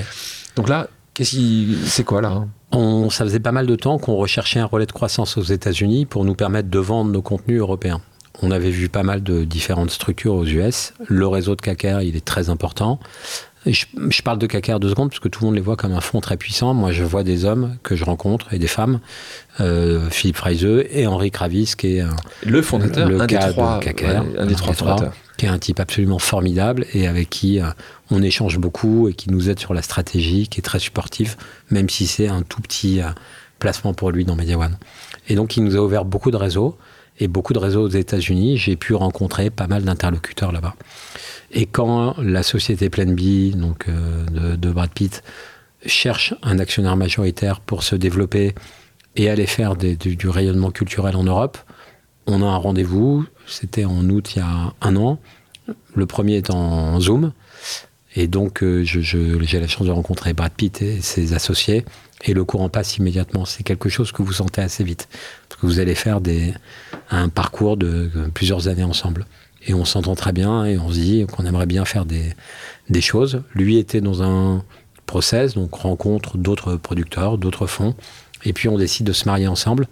Donc 0.56 0.70
là, 0.70 0.88
qu'est-ce 1.14 1.32
qui, 1.32 1.78
c'est 1.86 2.04
quoi 2.04 2.22
là 2.22 2.30
hein? 2.30 2.50
On, 2.72 3.10
ça 3.10 3.26
faisait 3.26 3.40
pas 3.40 3.52
mal 3.52 3.68
de 3.68 3.76
temps 3.76 3.98
qu'on 3.98 4.16
recherchait 4.16 4.60
un 4.60 4.66
relais 4.66 4.86
de 4.86 4.92
croissance 4.94 5.38
aux 5.38 5.44
États-Unis 5.44 6.06
pour 6.06 6.24
nous 6.24 6.36
permettre 6.36 6.70
de 6.70 6.80
vendre 6.80 7.12
nos 7.12 7.22
contenus 7.22 7.60
européens 7.60 8.02
on 8.42 8.52
avait 8.52 8.70
vu 8.70 8.90
pas 8.90 9.04
mal 9.04 9.24
de 9.24 9.44
différentes 9.44 9.92
structures 9.92 10.34
aux 10.34 10.46
US. 10.46 10.94
Le 11.08 11.28
réseau 11.28 11.56
de 11.56 11.62
KKR, 11.62 12.02
il 12.02 12.16
est 12.16 12.26
très 12.26 12.50
important. 12.50 13.00
Je, 13.68 13.86
parle 14.24 14.40
de 14.40 14.48
KKR 14.48 14.80
deux 14.80 14.90
secondes 14.90 15.10
parce 15.10 15.20
que 15.20 15.28
tout 15.28 15.42
le 15.42 15.48
monde 15.48 15.56
les 15.56 15.62
voit 15.62 15.76
comme 15.76 15.92
un 15.92 16.02
fonds 16.02 16.20
très 16.20 16.36
puissant. 16.36 16.74
Moi, 16.74 16.92
je 16.92 17.04
vois 17.04 17.24
des 17.24 17.46
hommes 17.46 17.78
que 17.84 17.96
je 17.96 18.04
rencontre 18.04 18.52
et 18.54 18.58
des 18.58 18.68
femmes, 18.68 19.00
euh, 19.60 20.10
Philippe 20.10 20.38
Freiseux 20.38 20.88
et 20.90 21.06
Henri 21.06 21.30
Kravis, 21.30 21.76
qui 21.78 21.98
est 21.98 22.06
le 22.44 22.62
fondateur, 22.64 23.08
le, 23.08 23.22
un, 23.22 23.28
des 23.28 23.38
trois, 23.38 23.80
KKR, 23.80 24.24
un, 24.40 24.46
des 24.48 24.56
trois, 24.56 24.74
fondateurs, 24.74 25.14
qui 25.38 25.46
est 25.46 25.50
un 25.50 25.60
type 25.60 25.80
absolument 25.80 26.18
formidable 26.18 26.88
et 26.94 27.08
avec 27.08 27.30
qui 27.30 27.60
euh, 27.60 27.66
on 28.10 28.24
échange 28.24 28.58
beaucoup 28.58 29.08
et 29.08 29.14
qui 29.14 29.30
nous 29.30 29.50
aide 29.50 29.60
sur 29.60 29.76
la 29.76 29.84
stratégie, 29.84 30.48
qui 30.48 30.60
est 30.60 30.64
très 30.64 30.80
supportif, 30.80 31.38
même 31.70 31.88
si 31.88 32.08
c'est 32.08 32.28
un 32.28 32.42
tout 32.42 32.62
petit 32.62 33.00
euh, 33.00 33.10
placement 33.60 33.94
pour 33.94 34.10
lui 34.10 34.26
dans 34.26 34.36
Media 34.36 34.58
One. 34.58 34.78
Et 35.30 35.36
donc, 35.36 35.56
il 35.56 35.64
nous 35.64 35.76
a 35.76 35.80
ouvert 35.80 36.04
beaucoup 36.04 36.32
de 36.32 36.38
réseaux 36.38 36.78
et 37.20 37.28
beaucoup 37.28 37.54
de 37.54 37.60
réseaux 37.60 37.84
aux 37.84 37.90
États-Unis. 37.90 38.58
J'ai 38.58 38.76
pu 38.76 38.94
rencontrer 38.94 39.50
pas 39.50 39.68
mal 39.68 39.84
d'interlocuteurs 39.84 40.52
là-bas. 40.52 40.76
Et 41.52 41.66
quand 41.66 42.16
la 42.18 42.44
société 42.44 42.90
Plan 42.90 43.06
B, 43.06 43.56
donc 43.56 43.88
euh, 43.88 44.56
de, 44.56 44.72
Brad 44.72 44.92
Pitt, 44.92 45.24
cherche 45.86 46.34
un 46.44 46.60
actionnaire 46.60 46.96
majoritaire 46.96 47.60
pour 47.60 47.84
se 47.84 47.96
développer 47.96 48.56
et 49.16 49.30
aller 49.30 49.46
faire 49.46 49.76
du, 49.76 50.30
rayonnement 50.30 50.72
culturel 50.72 51.16
en 51.16 51.24
Europe, 51.24 51.58
on 52.28 52.42
a 52.42 52.46
un 52.46 52.58
rendez-vous. 52.58 53.26
C'était 53.46 53.86
en 53.86 54.08
août 54.10 54.36
il 54.36 54.40
y 54.40 54.42
a 54.42 54.74
un 54.82 54.96
an. 54.96 55.20
Le 55.96 56.06
premier 56.06 56.38
est 56.38 56.50
en 56.50 57.00
Zoom. 57.00 57.34
Et 58.16 58.28
donc, 58.28 58.62
euh, 58.62 58.84
j'ai 58.84 59.60
la 59.60 59.68
chance 59.68 59.88
de 59.88 59.92
rencontrer 59.92 60.34
Brad 60.34 60.52
Pitt 60.52 60.82
et 60.82 61.02
ses 61.02 61.34
associés. 61.34 61.86
Et 62.24 62.34
le 62.34 62.44
courant 62.44 62.70
passe 62.70 62.98
immédiatement. 62.98 63.46
C'est 63.46 63.64
quelque 63.64 63.90
chose 63.90 64.12
que 64.12 64.22
vous 64.22 64.34
sentez 64.34 64.62
assez 64.62 64.84
vite. 64.84 65.08
Que 65.62 65.68
vous 65.68 65.80
allez 65.80 65.96
faire 65.96 66.22
des, 66.22 66.54
un 67.12 67.30
parcours 67.30 67.78
de 67.78 68.10
plusieurs 68.34 68.68
années 68.68 68.84
ensemble. 68.84 69.26
Et 69.68 69.76
on 69.76 69.86
s'entend 69.86 70.16
très 70.16 70.32
bien 70.34 70.66
et 70.66 70.80
on 70.80 70.90
se 70.90 70.96
dit 70.96 71.26
qu'on 71.28 71.46
aimerait 71.46 71.68
bien 71.68 71.86
faire 71.86 72.06
des, 72.06 72.34
des 72.90 73.02
choses. 73.02 73.44
Lui 73.54 73.78
était 73.78 74.02
dans 74.02 74.24
un 74.24 74.64
process, 75.06 75.54
donc 75.54 75.74
rencontre 75.76 76.38
d'autres 76.38 76.76
producteurs, 76.78 77.38
d'autres 77.38 77.68
fonds. 77.68 77.96
Et 78.44 78.54
puis 78.54 78.70
on 78.70 78.78
décide 78.78 79.06
de 79.06 79.14
se 79.14 79.26
marier 79.26 79.48
ensemble. 79.48 79.88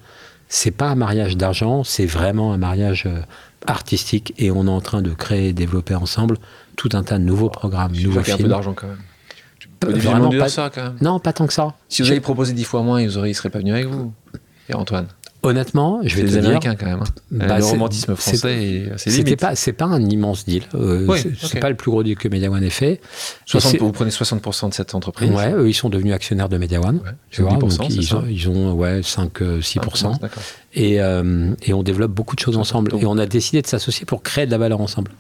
C'est 0.48 0.72
pas 0.72 0.88
un 0.90 0.96
mariage 0.96 1.38
d'argent, 1.38 1.84
c'est 1.84 2.08
vraiment 2.08 2.52
un 2.54 2.58
mariage 2.58 3.04
euh, 3.06 3.20
artistique. 3.68 4.34
Et 4.40 4.50
on 4.50 4.66
est 4.66 4.72
en 4.72 4.82
train 4.82 5.04
de 5.04 5.12
créer 5.12 5.50
et 5.50 5.54
développer 5.54 5.94
ensemble 5.94 6.38
tout 6.76 6.90
un 6.94 7.04
tas 7.04 7.20
de 7.20 7.24
nouveaux 7.24 7.50
programmes, 7.50 7.94
Je 7.94 8.08
nouveaux 8.08 8.24
films. 8.24 8.38
un 8.40 8.42
peu 8.42 8.48
d'argent 8.50 8.74
quand 8.74 8.88
même. 8.88 8.98
Vraiment 9.96 10.30
pas, 10.32 10.50
ça 10.50 10.72
quand 10.74 10.84
même. 10.84 10.98
Non, 11.00 11.20
pas 11.20 11.32
tant 11.32 11.46
que 11.46 11.54
ça. 11.54 11.76
Si 11.88 12.02
vous 12.02 12.10
avez 12.10 12.20
proposé 12.20 12.54
dix 12.54 12.64
fois 12.64 12.82
moins, 12.82 13.00
ils 13.02 13.16
ne 13.16 13.34
seraient 13.34 13.50
pas 13.52 13.60
venus 13.60 13.74
avec 13.74 13.86
vous. 13.86 14.12
Et 14.68 14.74
Antoine 14.74 15.08
Honnêtement, 15.42 16.02
je 16.04 16.16
vais 16.16 16.24
te 16.24 16.28
les 16.28 16.32
dire. 16.34 16.46
Américains 16.46 16.76
quand 16.76 16.86
même. 16.86 17.00
Hein. 17.02 17.08
Bah, 17.32 17.58
le 17.58 17.64
romantisme 17.64 18.16
français, 18.16 18.92
c'est 18.98 19.36
pas, 19.38 19.56
c'est 19.56 19.74
pas 19.74 19.86
un 19.86 20.04
immense 20.04 20.46
deal. 20.46 20.64
Euh, 20.76 21.06
oui, 21.08 21.20
c'est 21.42 21.60
pas 21.60 21.70
le 21.70 21.76
plus 21.76 21.92
gros 21.92 22.04
deal 22.04 22.18
que 22.18 22.28
MediaOne 22.28 22.64
ait 22.64 22.70
fait. 22.70 23.00
60, 23.46 23.78
vous 23.78 23.92
prenez 23.92 24.12
60% 24.12 24.70
de 24.70 24.74
cette 24.74 24.96
entreprise. 24.96 25.32
Ouais, 25.32 25.54
eux, 25.54 25.70
ils 25.70 25.74
sont 25.74 25.90
devenus 25.90 26.14
actionnaires 26.14 26.50
de 26.50 26.58
MediaOne. 26.58 26.98
Ouais, 26.98 27.12
tu 27.30 27.42
vois, 27.42 27.54
donc 27.54 27.72
ils, 27.90 28.16
ont, 28.16 28.26
ils 28.30 28.50
ont 28.50 28.74
ouais 28.74 29.02
5, 29.02 29.42
6%. 29.42 30.18
Ah, 30.22 30.28
et, 30.74 31.02
euh, 31.02 31.54
et 31.64 31.74
on 31.74 31.84
développe 31.84 32.12
beaucoup 32.12 32.36
de 32.36 32.42
choses 32.42 32.58
ensemble. 32.58 32.94
Et 33.00 33.06
on 33.06 33.18
a 33.18 33.26
décidé 33.26 33.62
de 33.62 33.68
s'associer 33.68 34.06
pour 34.06 34.24
créer 34.24 34.46
de 34.46 34.52
la 34.52 34.58
valeur 34.58 34.82
ensemble. 34.82 35.12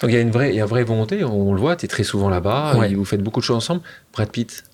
Donc 0.00 0.10
il 0.10 0.14
y 0.14 0.18
a 0.18 0.20
une 0.20 0.30
vraie, 0.30 0.50
il 0.50 0.56
y 0.56 0.60
a 0.60 0.62
une 0.62 0.68
vraie 0.68 0.84
volonté, 0.84 1.24
on, 1.24 1.52
le 1.52 1.60
voit, 1.60 1.74
tu 1.76 1.84
es 1.84 1.88
très 1.88 2.04
souvent 2.04 2.28
là-bas, 2.28 2.74
vous 2.94 3.04
faites 3.04 3.22
beaucoup 3.22 3.40
de 3.40 3.44
choses 3.44 3.56
ensemble. 3.56 3.82
Brad 4.14 4.30
Pitt 4.30 4.64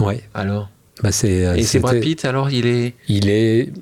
Ouais. 0.00 0.22
Alors 0.34 0.70
bah 1.02 1.12
c'est, 1.12 1.58
Et 1.58 1.62
c'est 1.62 1.80
Brad 1.80 2.00
Pitt, 2.00 2.24
alors 2.24 2.50
il 2.50 2.66
est. 2.66 2.94
Il 3.08 3.28
est. 3.28 3.72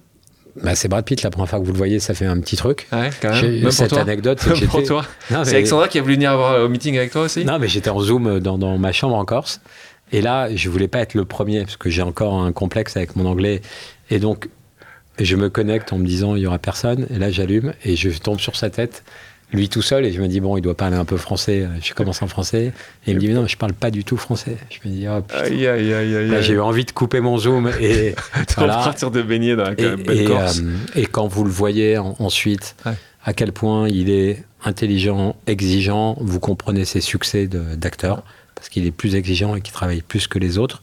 Bah 0.63 0.75
c'est 0.75 0.89
Brad 0.89 1.05
Pitt, 1.05 1.23
la 1.23 1.31
première 1.31 1.49
fois 1.49 1.61
que 1.61 1.65
vous 1.65 1.73
le 1.73 1.79
voyez, 1.79 2.01
ça 2.01 2.15
fait 2.15 2.27
un 2.27 2.41
petit 2.41 2.57
truc. 2.57 2.87
Ouais, 2.93 3.11
quand 3.21 3.31
même. 3.31 3.61
même 3.61 3.71
cette 3.71 3.91
pour 3.91 3.99
anecdote, 3.99 4.41
c'est 4.59 4.67
pour 4.67 4.83
toi. 4.83 5.05
C'est 5.29 5.55
Alexandra 5.55 5.89
qui 5.89 5.99
a 5.99 6.03
voulu 6.03 6.15
venir 6.15 6.31
avoir 6.31 6.65
au 6.65 6.69
meeting 6.69 6.97
avec 6.97 7.13
toi 7.13 7.23
aussi? 7.23 7.45
Non, 7.45 7.59
mais 7.59 7.69
j'étais 7.69 7.91
en 7.91 8.01
Zoom 8.01 8.41
dans, 8.41 8.59
dans, 8.59 8.79
ma 8.79 8.93
chambre 8.93 9.17
en 9.17 9.25
Corse. 9.25 9.61
Et 10.13 10.23
là, 10.23 10.55
je 10.55 10.69
voulais 10.69 10.89
pas 10.89 11.01
être 11.01 11.15
le 11.15 11.25
premier, 11.25 11.65
parce 11.65 11.77
que 11.77 11.91
j'ai 11.91 12.03
encore 12.03 12.35
un 12.35 12.53
complexe 12.53 12.97
avec 12.97 13.17
mon 13.17 13.27
anglais. 13.27 13.61
Et 14.11 14.19
donc, 14.19 14.49
je 15.19 15.37
me 15.37 15.51
connecte 15.51 15.93
en 15.93 15.99
me 15.99 16.07
disant, 16.07 16.37
il 16.37 16.43
y 16.43 16.47
aura 16.47 16.59
personne. 16.59 17.07
Et 17.11 17.19
là, 17.19 17.31
j'allume 17.31 17.73
et 17.85 17.97
je 17.97 18.11
tombe 18.11 18.39
sur 18.39 18.57
sa 18.57 18.71
tête 18.71 19.03
lui 19.53 19.69
tout 19.69 19.83
seul 19.83 20.05
et 20.05 20.13
je 20.13 20.21
me 20.21 20.27
dis 20.27 20.41
bon 20.41 20.57
il 20.57 20.61
doit 20.61 20.77
parler 20.77 20.97
un 20.97 21.05
peu 21.05 21.17
français 21.17 21.69
je 21.81 21.95
commence 21.95 22.21
en 22.21 22.27
français 22.27 22.73
et 23.07 23.11
il 23.11 23.15
me 23.15 23.21
dit 23.21 23.29
mais 23.29 23.35
non 23.35 23.47
je 23.47 23.57
parle 23.57 23.73
pas 23.73 23.91
du 23.91 24.05
tout 24.05 24.17
français. 24.17 24.57
Je 24.71 24.89
me 24.89 24.95
dis 24.95 25.07
oh 25.09 25.23
putain. 25.23 26.43
J'ai 26.43 26.53
eu 26.53 26.61
envie 26.61 26.85
de 26.85 26.91
couper 26.91 27.21
mon 27.21 27.39
zoom 27.39 27.71
et 27.81 28.15
voilà. 28.57 28.75
partir 28.77 29.11
de 29.11 29.23
baigner 29.23 29.57
dans 29.57 29.65
la 29.65 29.73
et, 29.73 29.97
belle 29.97 30.25
Corse. 30.27 30.61
Euh, 30.61 31.01
et 31.01 31.07
quand 31.07 31.29
vous 31.29 31.45
le 31.45 31.51
voyez 31.51 31.97
ensuite 31.99 32.77
à 33.25 33.33
quel 33.33 33.53
point 33.53 33.89
il 33.89 34.11
est 34.11 34.45
intelligent 34.65 35.37
exigeant 35.47 36.17
vous 36.21 36.41
comprenez 36.41 36.85
ses 36.85 37.01
succès 37.01 37.47
d'acteur 37.47 38.25
parce 38.57 38.69
qu'il 38.69 38.87
est 38.87 38.91
plus 38.91 39.15
exigeant 39.15 39.55
et 39.55 39.61
qu'il 39.61 39.73
travaille 39.73 40.03
plus 40.03 40.27
que 40.27 40.39
les 40.39 40.59
autres. 40.59 40.83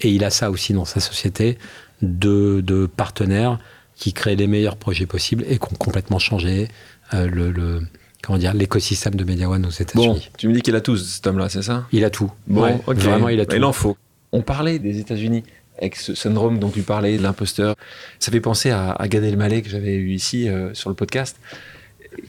Et 0.00 0.08
il 0.08 0.24
a 0.24 0.30
ça 0.30 0.50
aussi 0.50 0.72
dans 0.72 0.84
sa 0.84 1.00
société 1.00 1.58
de, 2.00 2.60
de 2.62 2.86
partenaires 2.86 3.58
qui 3.96 4.12
créent 4.12 4.36
les 4.36 4.46
meilleurs 4.46 4.76
projets 4.76 5.06
possibles 5.06 5.44
et 5.48 5.58
qui 5.58 5.64
ont 5.64 5.76
complètement 5.76 6.20
changé 6.20 6.68
euh, 7.14 7.28
le 7.28 7.82
comment 8.22 8.38
dire, 8.38 8.52
l'écosystème 8.52 9.14
de 9.14 9.24
Media 9.24 9.48
One 9.48 9.64
aux 9.64 9.70
États-Unis. 9.70 10.06
Bon, 10.06 10.20
tu 10.36 10.48
me 10.48 10.52
dis 10.52 10.60
qu'il 10.60 10.74
a 10.76 10.80
tout, 10.80 10.96
cet 10.96 11.26
homme-là, 11.26 11.48
c'est 11.48 11.62
ça? 11.62 11.86
Il 11.92 12.04
a 12.04 12.10
tout. 12.10 12.30
Bon, 12.46 12.78
vraiment, 12.86 13.28
il 13.28 13.40
a 13.40 13.46
tout. 13.46 13.56
Il 13.56 13.64
en 13.64 13.72
faut. 13.72 13.96
On 14.32 14.42
parlait 14.42 14.78
des 14.78 14.98
États-Unis 14.98 15.44
avec 15.78 15.96
ce 15.96 16.14
syndrome 16.14 16.58
dont 16.58 16.70
tu 16.70 16.82
parlais, 16.82 17.16
de 17.16 17.22
l'imposteur. 17.22 17.74
Ça 18.18 18.32
fait 18.32 18.40
penser 18.40 18.70
à, 18.70 18.90
à 18.90 19.08
Gad 19.08 19.22
Elmaleh 19.24 19.62
que 19.62 19.70
j'avais 19.70 19.94
eu 19.94 20.10
ici 20.10 20.48
euh, 20.48 20.74
sur 20.74 20.90
le 20.90 20.96
podcast, 20.96 21.36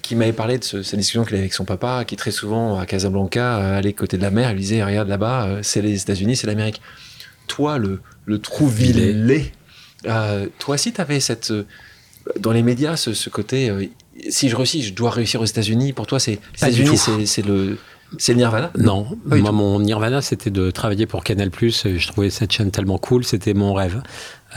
qui 0.02 0.16
m'avait 0.16 0.34
parlé 0.34 0.60
de 0.60 0.64
cette 0.64 0.96
discussion 0.96 1.26
qu'il 1.26 1.34
avait 1.34 1.44
avec 1.44 1.54
son 1.54 1.66
papa, 1.66 2.06
qui 2.06 2.16
très 2.16 2.32
souvent 2.32 2.80
à 2.80 2.86
Casablanca 2.86 3.76
allait 3.76 3.94
côté 3.94 4.18
de 4.18 4.22
la 4.22 4.30
mer, 4.30 4.52
il 4.52 4.58
disait 4.58 4.84
regarde 4.84 5.10
là-bas, 5.10 5.48
euh, 5.48 5.60
c'est 5.64 5.82
les 5.82 6.02
États-Unis, 6.02 6.36
c'est 6.36 6.48
l'Amérique. 6.48 6.82
Toi, 7.48 7.78
le 7.78 8.00
le 8.26 8.40
trou 8.40 8.72
euh, 10.06 10.48
toi 10.60 10.76
aussi, 10.76 10.94
tu 10.94 11.02
avais 11.02 11.20
cette 11.20 11.52
dans 12.40 12.52
les 12.52 12.62
médias 12.62 12.96
ce, 12.96 13.14
ce 13.14 13.30
côté 13.30 13.72
si 14.30 14.50
je 14.50 14.56
réussis, 14.56 14.84
je 14.84 14.94
dois 14.94 15.12
réussir 15.12 15.42
aux 15.42 15.46
États-Unis. 15.46 15.94
Pour 15.94 16.08
toi, 16.08 16.20
c'est 16.20 16.40
États-Unis, 16.56 16.98
c'est 17.26 17.46
le 17.46 17.78
c'est 18.18 18.34
Nirvana? 18.34 18.72
Non, 18.78 19.06
moi 19.26 19.52
mon 19.52 19.80
Nirvana 19.80 20.22
c'était 20.22 20.50
de 20.50 20.72
travailler 20.72 21.06
pour 21.06 21.24
Canal+. 21.24 21.52
Je 21.60 22.08
trouvais 22.08 22.30
cette 22.30 22.52
chaîne 22.52 22.72
tellement 22.72 22.98
cool, 22.98 23.24
c'était 23.24 23.54
mon 23.54 23.74
rêve. 23.74 24.02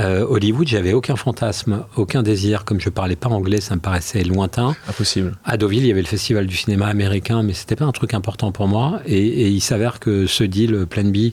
Euh, 0.00 0.24
Hollywood, 0.26 0.66
j'avais 0.66 0.94
aucun 0.94 1.16
fantasme, 1.16 1.84
aucun 1.96 2.22
désir. 2.22 2.64
Comme 2.64 2.80
je 2.80 2.88
parlais 2.88 3.16
pas 3.16 3.28
anglais, 3.28 3.60
ça 3.60 3.74
me 3.74 3.80
paraissait 3.80 4.24
lointain. 4.24 4.74
Impossible. 4.88 5.36
À 5.44 5.58
Deauville, 5.58 5.82
il 5.82 5.88
y 5.88 5.90
avait 5.90 6.00
le 6.00 6.06
festival 6.06 6.46
du 6.46 6.56
cinéma 6.56 6.86
américain, 6.86 7.42
mais 7.42 7.52
c'était 7.52 7.76
pas 7.76 7.84
un 7.84 7.92
truc 7.92 8.14
important 8.14 8.52
pour 8.52 8.68
moi. 8.68 9.02
Et, 9.04 9.48
il 9.48 9.60
s'avère 9.60 10.00
que 10.00 10.26
ce 10.26 10.44
deal 10.44 10.86
Plan 10.86 11.04
B 11.04 11.32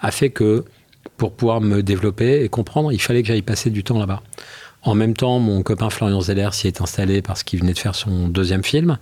a 0.00 0.10
fait 0.10 0.30
que 0.30 0.64
pour 1.18 1.32
pouvoir 1.32 1.60
me 1.60 1.82
développer 1.82 2.42
et 2.42 2.48
comprendre, 2.48 2.92
il 2.92 3.00
fallait 3.00 3.22
que 3.22 3.28
j'aille 3.28 3.42
passer 3.42 3.70
du 3.70 3.84
temps 3.84 3.98
là-bas. 3.98 4.22
En 4.82 4.94
même 4.94 5.14
temps, 5.14 5.38
mon 5.38 5.62
copain 5.62 5.90
Florian 5.90 6.20
Zeller 6.20 6.48
s'y 6.52 6.66
est 6.66 6.80
installé 6.80 7.20
parce 7.22 7.42
qu'il 7.42 7.60
venait 7.60 7.74
de 7.74 7.78
faire 7.78 7.94
son 7.94 8.28
deuxième 8.28 8.64
film. 8.64 8.98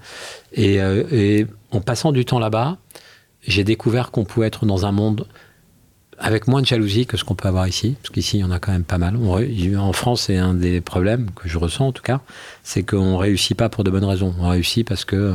Et, 0.52 0.80
euh, 0.80 1.04
et 1.12 1.46
en 1.70 1.80
passant 1.80 2.12
du 2.12 2.24
temps 2.24 2.40
là-bas, 2.40 2.78
j'ai 3.46 3.64
découvert 3.64 4.10
qu'on 4.10 4.24
pouvait 4.24 4.48
être 4.48 4.66
dans 4.66 4.86
un 4.86 4.92
monde 4.92 5.26
avec 6.18 6.48
moins 6.48 6.60
de 6.60 6.66
jalousie 6.66 7.06
que 7.06 7.16
ce 7.16 7.24
qu'on 7.24 7.34
peut 7.34 7.48
avoir 7.48 7.68
ici, 7.68 7.96
parce 8.02 8.10
qu'ici, 8.10 8.38
il 8.38 8.40
y 8.40 8.44
en 8.44 8.50
a 8.50 8.58
quand 8.58 8.72
même 8.72 8.84
pas 8.84 8.98
mal. 8.98 9.16
en 9.16 9.92
France, 9.92 10.22
c'est 10.22 10.36
un 10.36 10.54
des 10.54 10.80
problèmes 10.80 11.30
que 11.30 11.48
je 11.48 11.58
ressens, 11.58 11.88
en 11.88 11.92
tout 11.92 12.02
cas, 12.02 12.20
c'est 12.62 12.82
qu'on 12.82 13.16
réussit 13.16 13.56
pas 13.56 13.68
pour 13.68 13.84
de 13.84 13.90
bonnes 13.90 14.04
raisons. 14.04 14.34
On 14.40 14.48
réussit 14.48 14.86
parce 14.86 15.04
que 15.04 15.16
euh, 15.16 15.32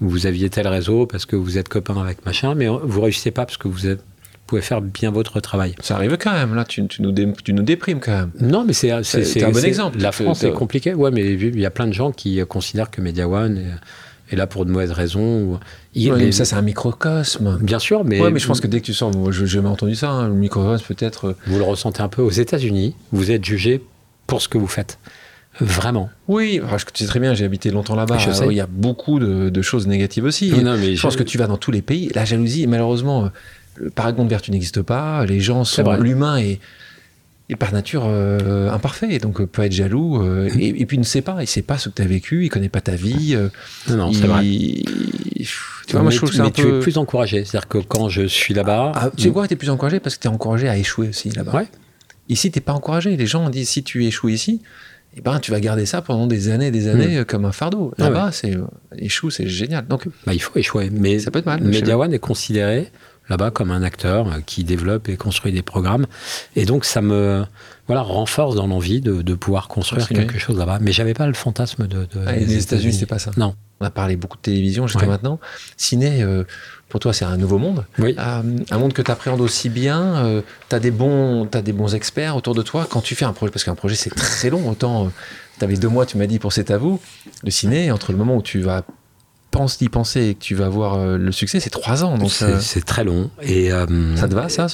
vous 0.00 0.26
aviez 0.26 0.50
tel 0.50 0.66
réseau, 0.66 1.06
parce 1.06 1.26
que 1.26 1.36
vous 1.36 1.58
êtes 1.58 1.68
copain 1.68 2.00
avec 2.00 2.26
machin, 2.26 2.54
mais 2.54 2.66
vous 2.66 3.00
réussissez 3.00 3.30
pas 3.30 3.46
parce 3.46 3.56
que 3.56 3.68
vous 3.68 3.86
êtes 3.86 4.02
pouvez 4.46 4.62
faire 4.62 4.80
bien 4.80 5.10
votre 5.10 5.40
travail. 5.40 5.74
Ça 5.80 5.96
arrive 5.96 6.16
quand 6.16 6.32
même, 6.32 6.54
là, 6.54 6.64
tu, 6.64 6.82
nous, 6.82 7.12
tu 7.42 7.52
nous, 7.52 7.62
déprimes 7.62 8.00
quand 8.00 8.12
même. 8.12 8.30
Non, 8.40 8.64
mais 8.64 8.72
c'est 8.72 8.90
un 8.90 9.00
bon 9.50 9.64
exemple. 9.64 9.98
La 9.98 10.12
France, 10.12 10.40
c'est 10.40 10.52
compliqué. 10.52 10.94
Ouais, 10.94 11.10
mais 11.10 11.32
il 11.32 11.60
y 11.60 11.66
a 11.66 11.70
plein 11.70 11.86
de 11.86 11.92
gens 11.92 12.12
qui 12.12 12.40
considèrent 12.48 12.90
que 12.90 13.00
Media 13.00 13.28
One 13.28 13.78
est, 14.30 14.36
là 14.36 14.46
pour 14.46 14.64
de 14.64 14.70
mauvaises 14.70 14.92
raisons. 14.92 15.60
mais 15.94 16.32
ça, 16.32 16.44
c'est 16.44 16.56
un 16.56 16.62
microcosme. 16.62 17.58
Bien 17.60 17.78
sûr, 17.78 18.04
mais. 18.04 18.20
Ouais, 18.20 18.30
mais 18.30 18.40
je 18.40 18.46
pense 18.46 18.60
que 18.60 18.66
dès 18.66 18.80
que 18.80 18.86
tu 18.86 18.94
sors, 18.94 19.14
moi, 19.14 19.32
je 19.32 19.44
jamais 19.44 19.68
entendu 19.68 19.94
ça, 19.94 20.10
hein, 20.10 20.28
le 20.28 20.34
microcosme 20.34 20.84
peut-être. 20.86 21.28
Euh, 21.28 21.36
vous 21.46 21.58
le 21.58 21.64
ressentez 21.64 22.02
un 22.02 22.08
peu. 22.08 22.22
Aux 22.22 22.30
États-Unis, 22.30 22.94
vous 23.12 23.30
êtes 23.30 23.44
jugé 23.44 23.82
pour 24.26 24.42
ce 24.42 24.48
que 24.48 24.58
vous 24.58 24.66
faites. 24.66 24.98
Vraiment. 25.60 26.10
Oui, 26.28 26.60
je 26.70 26.84
sais 26.92 27.06
très 27.06 27.18
bien, 27.18 27.32
j'ai 27.32 27.46
habité 27.46 27.70
longtemps 27.70 27.94
là-bas. 27.94 28.18
Il 28.46 28.52
y 28.52 28.60
a 28.60 28.66
beaucoup 28.66 29.18
de, 29.18 29.62
choses 29.62 29.86
négatives 29.86 30.24
aussi. 30.24 30.52
Non, 30.52 30.76
mais 30.76 30.96
je 30.96 31.02
pense 31.02 31.16
que 31.16 31.22
tu 31.22 31.38
vas 31.38 31.46
dans 31.46 31.56
tous 31.56 31.70
les 31.70 31.82
pays. 31.82 32.10
La 32.14 32.24
jalousie, 32.24 32.66
malheureusement, 32.66 33.30
le 33.76 33.90
paragon 33.90 34.24
de 34.24 34.30
vertu 34.30 34.50
n'existe 34.50 34.82
pas, 34.82 35.24
les 35.26 35.40
gens 35.40 35.64
sont. 35.64 35.92
L'humain 35.94 36.38
est, 36.38 36.60
par 37.54 37.72
nature 37.72 38.04
euh, 38.06 38.70
imparfait, 38.70 39.18
donc 39.18 39.40
euh, 39.40 39.46
peut 39.46 39.62
être 39.62 39.72
jaloux, 39.72 40.20
euh, 40.20 40.48
et, 40.58 40.84
puis 40.84 40.96
il 40.96 41.00
ne 41.00 41.04
sait 41.04 41.22
pas, 41.22 41.36
il 41.40 41.46
sait 41.46 41.62
pas 41.62 41.78
ce 41.78 41.88
que 41.88 41.94
tu 41.94 42.02
as 42.02 42.06
vécu, 42.06 42.44
il 42.44 42.48
connaît 42.48 42.68
pas 42.68 42.80
ta 42.80 42.96
vie. 42.96 43.36
non, 43.88 43.96
non, 43.96 44.12
c'est 44.12 44.26
vrai. 44.26 44.42
Tu 44.42 45.92
vois, 45.92 46.02
moi 46.02 46.10
je 46.10 46.16
trouve 46.16 46.32
que 46.32 46.42
mais 46.42 46.50
tu 46.50 46.66
es 46.66 46.80
plus 46.80 46.98
encouragé, 46.98 47.44
c'est-à-dire 47.44 47.68
que 47.68 47.78
quand 47.78 48.08
je 48.08 48.26
suis 48.26 48.54
là-bas. 48.54 48.90
Ah, 48.96 49.10
tu 49.16 49.24
sais 49.24 49.30
quoi, 49.30 49.46
tu 49.46 49.54
es 49.54 49.56
plus 49.56 49.70
encouragé 49.70 50.00
parce 50.00 50.16
que 50.16 50.22
tu 50.22 50.26
es 50.26 50.30
encouragé 50.30 50.68
à 50.68 50.76
échouer 50.76 51.10
aussi 51.10 51.30
là-bas. 51.30 51.54
Ouais. 51.54 51.68
Ici, 52.28 52.50
tu 52.50 52.60
pas 52.60 52.72
encouragé. 52.72 53.16
Les 53.16 53.26
gens 53.28 53.48
disent 53.50 53.68
si 53.68 53.84
tu 53.84 54.04
échoues 54.04 54.30
ici, 54.30 54.60
eh 55.16 55.20
ben, 55.20 55.38
tu 55.38 55.52
vas 55.52 55.60
garder 55.60 55.86
ça 55.86 56.02
pendant 56.02 56.26
des 56.26 56.48
années 56.48 56.66
et 56.66 56.70
des 56.72 56.88
années 56.88 57.20
hmm. 57.20 57.24
comme 57.24 57.44
un 57.44 57.52
fardeau. 57.52 57.94
Ah 57.98 58.04
là-bas, 58.04 58.32
c'est 58.32 58.56
échoue, 58.98 59.30
c'est 59.30 59.46
génial. 59.46 59.86
Donc, 59.86 60.08
bah, 60.26 60.34
il 60.34 60.42
faut 60.42 60.58
échouer. 60.58 60.90
Mais 60.90 61.20
ça 61.20 61.30
peut 61.30 61.38
être 61.38 61.46
mal. 61.46 61.62
Media 61.62 61.96
One 61.96 62.12
est 62.12 62.18
considéré 62.18 62.90
là-bas 63.28 63.50
comme 63.50 63.70
un 63.70 63.82
acteur 63.82 64.28
euh, 64.28 64.40
qui 64.44 64.64
développe 64.64 65.08
et 65.08 65.16
construit 65.16 65.52
des 65.52 65.62
programmes. 65.62 66.06
Et 66.54 66.64
donc 66.64 66.84
ça 66.84 67.02
me 67.02 67.44
voilà, 67.86 68.02
renforce 68.02 68.54
dans 68.54 68.66
l'envie 68.66 69.00
de, 69.00 69.22
de, 69.22 69.34
pouvoir 69.34 69.68
construire 69.68 70.08
quelque 70.08 70.38
chose 70.38 70.58
là-bas. 70.58 70.78
Mais 70.80 70.92
j'avais 70.92 71.14
pas 71.14 71.26
le 71.26 71.34
fantasme 71.34 71.86
de. 71.86 72.00
de 72.00 72.24
ah, 72.26 72.32
les 72.32 72.62
États-Unis, 72.62 72.92
c'est 72.92 73.06
pas 73.06 73.18
ça. 73.18 73.30
Non. 73.36 73.54
On 73.80 73.84
a 73.84 73.90
parlé 73.90 74.16
beaucoup 74.16 74.38
de 74.38 74.42
télévision 74.42 74.86
jusqu'à 74.86 75.06
maintenant. 75.06 75.38
Ciné, 75.76 76.22
euh, 76.22 76.44
pour 76.88 76.98
toi, 76.98 77.12
c'est 77.12 77.26
un 77.26 77.36
nouveau 77.36 77.58
monde. 77.58 77.84
Oui. 77.98 78.16
Euh, 78.18 78.42
un 78.70 78.78
monde 78.78 78.94
que 78.94 79.02
tu 79.02 79.10
appréhendes 79.10 79.42
aussi 79.42 79.68
bien. 79.68 80.42
tu 80.70 80.74
as, 80.74 80.80
des 80.80 80.90
bons, 80.90 81.46
as 81.52 81.60
des 81.60 81.72
bons 81.72 81.94
experts 81.94 82.36
autour 82.36 82.54
de 82.54 82.62
toi. 82.62 82.86
Quand 82.88 83.02
tu 83.02 83.14
fais 83.14 83.26
un 83.26 83.34
projet, 83.34 83.52
parce 83.52 83.64
qu'un 83.64 83.74
projet, 83.74 83.94
c'est 83.94 84.14
très 84.14 84.48
long. 84.48 84.66
Autant, 84.68 85.12
tu 85.58 85.64
avais 85.64 85.76
deux 85.76 85.90
mois, 85.90 86.06
tu 86.06 86.16
m'as 86.16 86.26
dit, 86.26 86.38
pour 86.38 86.54
C'est 86.54 86.70
à 86.70 86.78
vous. 86.78 87.00
Le 87.44 87.50
ciné, 87.50 87.90
entre 87.90 88.12
le 88.12 88.18
moment 88.18 88.36
où 88.36 88.42
tu 88.42 88.60
vas 88.60 88.82
penses 89.56 89.78
d'y 89.78 89.88
penser 89.88 90.28
et 90.28 90.34
que 90.34 90.40
tu 90.40 90.54
vas 90.54 90.68
voir 90.68 90.94
euh, 90.94 91.18
le 91.18 91.32
succès, 91.32 91.60
c'est 91.60 91.70
trois 91.70 92.04
ans. 92.04 92.18
Donc 92.18 92.30
c'est 92.30 92.44
euh, 92.44 92.80
très 92.84 93.04
long. 93.04 93.30
Et 93.42 93.72
euh, 93.72 94.16
ça 94.16 94.28
te 94.28 94.34
va 94.34 94.48
ça 94.48 94.66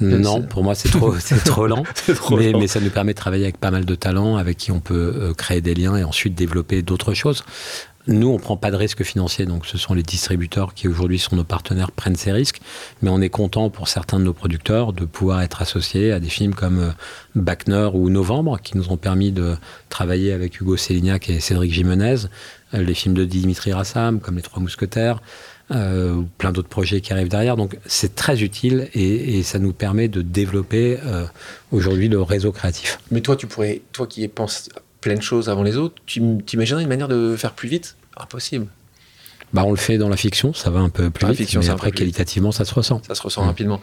Non, 0.00 0.42
pour 0.42 0.62
moi 0.62 0.74
c'est 0.74 0.90
trop, 0.90 1.14
c'est 1.18 1.42
trop 1.42 1.66
lent. 1.66 1.84
mais, 2.36 2.52
mais, 2.52 2.66
ça 2.66 2.80
nous 2.80 2.90
permet 2.90 3.12
de 3.12 3.18
travailler 3.18 3.44
avec 3.44 3.58
pas 3.58 3.70
mal 3.70 3.84
de 3.84 3.94
talents, 3.94 4.36
avec 4.36 4.58
qui 4.58 4.72
on 4.72 4.80
peut 4.80 5.32
créer 5.36 5.60
des 5.60 5.74
liens 5.74 5.96
et 5.96 6.04
ensuite 6.04 6.34
développer 6.34 6.82
d'autres 6.82 7.14
choses. 7.14 7.44
Nous, 8.06 8.28
on 8.28 8.38
prend 8.38 8.58
pas 8.58 8.70
de 8.70 8.76
risques 8.76 9.02
financiers, 9.02 9.46
donc 9.46 9.64
ce 9.64 9.78
sont 9.78 9.94
les 9.94 10.02
distributeurs 10.02 10.74
qui 10.74 10.88
aujourd'hui 10.88 11.18
sont 11.18 11.36
nos 11.36 11.44
partenaires 11.44 11.90
prennent 11.90 12.16
ces 12.16 12.32
risques. 12.32 12.60
Mais 13.00 13.08
on 13.08 13.22
est 13.22 13.30
content 13.30 13.70
pour 13.70 13.88
certains 13.88 14.18
de 14.18 14.24
nos 14.24 14.34
producteurs 14.34 14.92
de 14.92 15.06
pouvoir 15.06 15.40
être 15.40 15.62
associés 15.62 16.12
à 16.12 16.20
des 16.20 16.28
films 16.28 16.54
comme 16.54 16.92
Backner 17.34 17.88
ou 17.94 18.10
Novembre, 18.10 18.58
qui 18.62 18.76
nous 18.76 18.90
ont 18.90 18.98
permis 18.98 19.32
de 19.32 19.56
travailler 19.88 20.32
avec 20.32 20.60
Hugo 20.60 20.76
Célignac 20.76 21.30
et 21.30 21.40
Cédric 21.40 21.72
Jimenez 21.72 22.26
les 22.82 22.94
films 22.94 23.14
de 23.14 23.24
Dimitri 23.24 23.72
Rassam, 23.72 24.20
comme 24.20 24.36
Les 24.36 24.42
Trois 24.42 24.62
Mousquetaires, 24.62 25.20
euh, 25.70 26.22
plein 26.38 26.52
d'autres 26.52 26.68
projets 26.68 27.00
qui 27.00 27.12
arrivent 27.12 27.28
derrière. 27.28 27.56
Donc 27.56 27.78
c'est 27.86 28.14
très 28.14 28.42
utile 28.42 28.88
et, 28.94 29.42
ça 29.42 29.58
nous 29.58 29.72
permet 29.72 30.08
de 30.08 30.22
développer 30.22 30.98
euh, 31.04 31.24
aujourd'hui 31.72 32.08
le 32.08 32.20
réseau 32.20 32.52
créatif. 32.52 32.98
Mais 33.10 33.20
toi, 33.20 33.36
tu 33.36 33.46
pourrais, 33.46 33.82
toi 33.92 34.06
qui 34.06 34.26
penses 34.28 34.68
plein 35.00 35.14
de 35.14 35.22
choses 35.22 35.48
avant 35.48 35.62
les 35.62 35.76
autres, 35.76 35.94
tu 36.06 36.20
imaginerais 36.52 36.82
une 36.82 36.88
manière 36.88 37.08
de 37.08 37.36
faire 37.36 37.52
plus 37.52 37.68
vite? 37.68 37.96
Impossible. 38.16 38.66
Bah, 39.52 39.64
on 39.64 39.70
le 39.70 39.76
fait 39.76 39.98
dans 39.98 40.08
la 40.08 40.16
fiction, 40.16 40.52
ça 40.52 40.70
va 40.70 40.80
un 40.80 40.88
peu 40.88 41.10
plus 41.10 41.28
vite, 41.28 41.36
fiction, 41.36 41.60
mais 41.60 41.70
après, 41.70 41.92
qualitativement, 41.92 42.52
ça 42.52 42.64
se 42.64 42.74
ressent. 42.74 43.00
Ça 43.06 43.14
se 43.14 43.22
ressent 43.22 43.42
rapidement. 43.42 43.80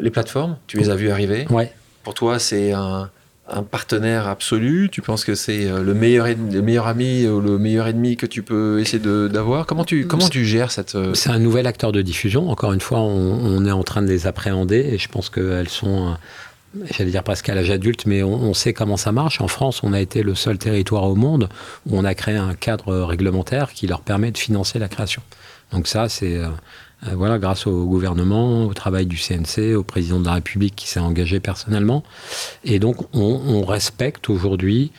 les 0.00 0.10
plateformes, 0.10 0.56
tu 0.66 0.78
les 0.78 0.90
as 0.90 0.96
vues 0.96 1.10
arriver? 1.10 1.46
Ouais. 1.50 1.72
Pour 2.02 2.14
toi, 2.14 2.38
c'est 2.38 2.72
un, 2.72 3.10
un 3.48 3.62
partenaire 3.62 4.26
absolu 4.26 4.88
Tu 4.90 5.02
penses 5.02 5.24
que 5.24 5.34
c'est 5.34 5.66
euh, 5.66 5.82
le 5.82 5.94
meilleur, 5.94 6.26
le 6.26 6.62
meilleur 6.62 6.86
ami 6.86 7.26
ou 7.26 7.40
le 7.40 7.58
meilleur 7.58 7.86
ennemi 7.86 8.16
que 8.16 8.26
tu 8.26 8.42
peux 8.42 8.80
essayer 8.80 9.02
d'avoir? 9.28 9.66
Comment 9.66 9.84
tu, 9.84 10.06
comment 10.06 10.28
tu 10.28 10.44
gères 10.44 10.70
cette... 10.70 10.94
Euh, 10.94 11.14
c'est 11.14 11.30
un 11.30 11.38
nouvel 11.38 11.66
acteur 11.66 11.92
de 11.92 12.00
diffusion. 12.00 12.48
Encore 12.48 12.72
une 12.72 12.80
fois, 12.80 13.00
on, 13.00 13.64
est 13.66 13.70
en 13.70 13.82
train 13.82 14.02
de 14.02 14.08
les 14.08 14.26
appréhender 14.26 14.78
et 14.78 14.98
je 14.98 15.08
pense 15.08 15.28
qu'elles 15.28 15.68
sont, 15.68 16.08
euh, 16.08 16.86
j'allais 16.90 17.10
dire 17.10 17.22
presque 17.22 17.48
à 17.50 17.54
l'âge 17.54 17.70
adulte, 17.70 18.06
mais 18.06 18.22
on, 18.22 18.54
sait 18.54 18.72
comment 18.72 18.96
ça 18.96 19.12
marche. 19.12 19.40
En 19.40 19.48
France, 19.48 19.82
on 19.82 19.92
a 19.92 20.00
été 20.00 20.22
le 20.22 20.34
seul 20.34 20.56
territoire 20.56 21.04
au 21.04 21.14
monde 21.14 21.48
où 21.86 21.98
on 21.98 22.04
a 22.04 22.14
créé 22.14 22.36
un 22.36 22.54
cadre 22.54 22.94
réglementaire 23.02 23.72
qui 23.72 23.86
leur 23.86 24.00
permet 24.00 24.30
de 24.30 24.38
financer 24.38 24.78
la 24.78 24.88
création. 24.88 25.22
Donc 25.70 25.86
ça, 25.86 26.08
c'est... 26.08 26.40
Euh, 27.06 27.14
voilà, 27.14 27.38
grâce 27.38 27.66
au 27.66 27.86
gouvernement, 27.86 28.66
au 28.66 28.74
travail 28.74 29.06
du 29.06 29.16
CNC, 29.16 29.74
au 29.74 29.82
président 29.82 30.20
de 30.20 30.26
la 30.26 30.34
République 30.34 30.74
qui 30.76 30.88
s'est 30.88 31.00
engagé 31.00 31.40
personnellement. 31.40 32.02
Et 32.64 32.78
donc, 32.78 32.96
on, 33.14 33.64
respecte 33.64 34.28
aujourd'hui, 34.30 34.92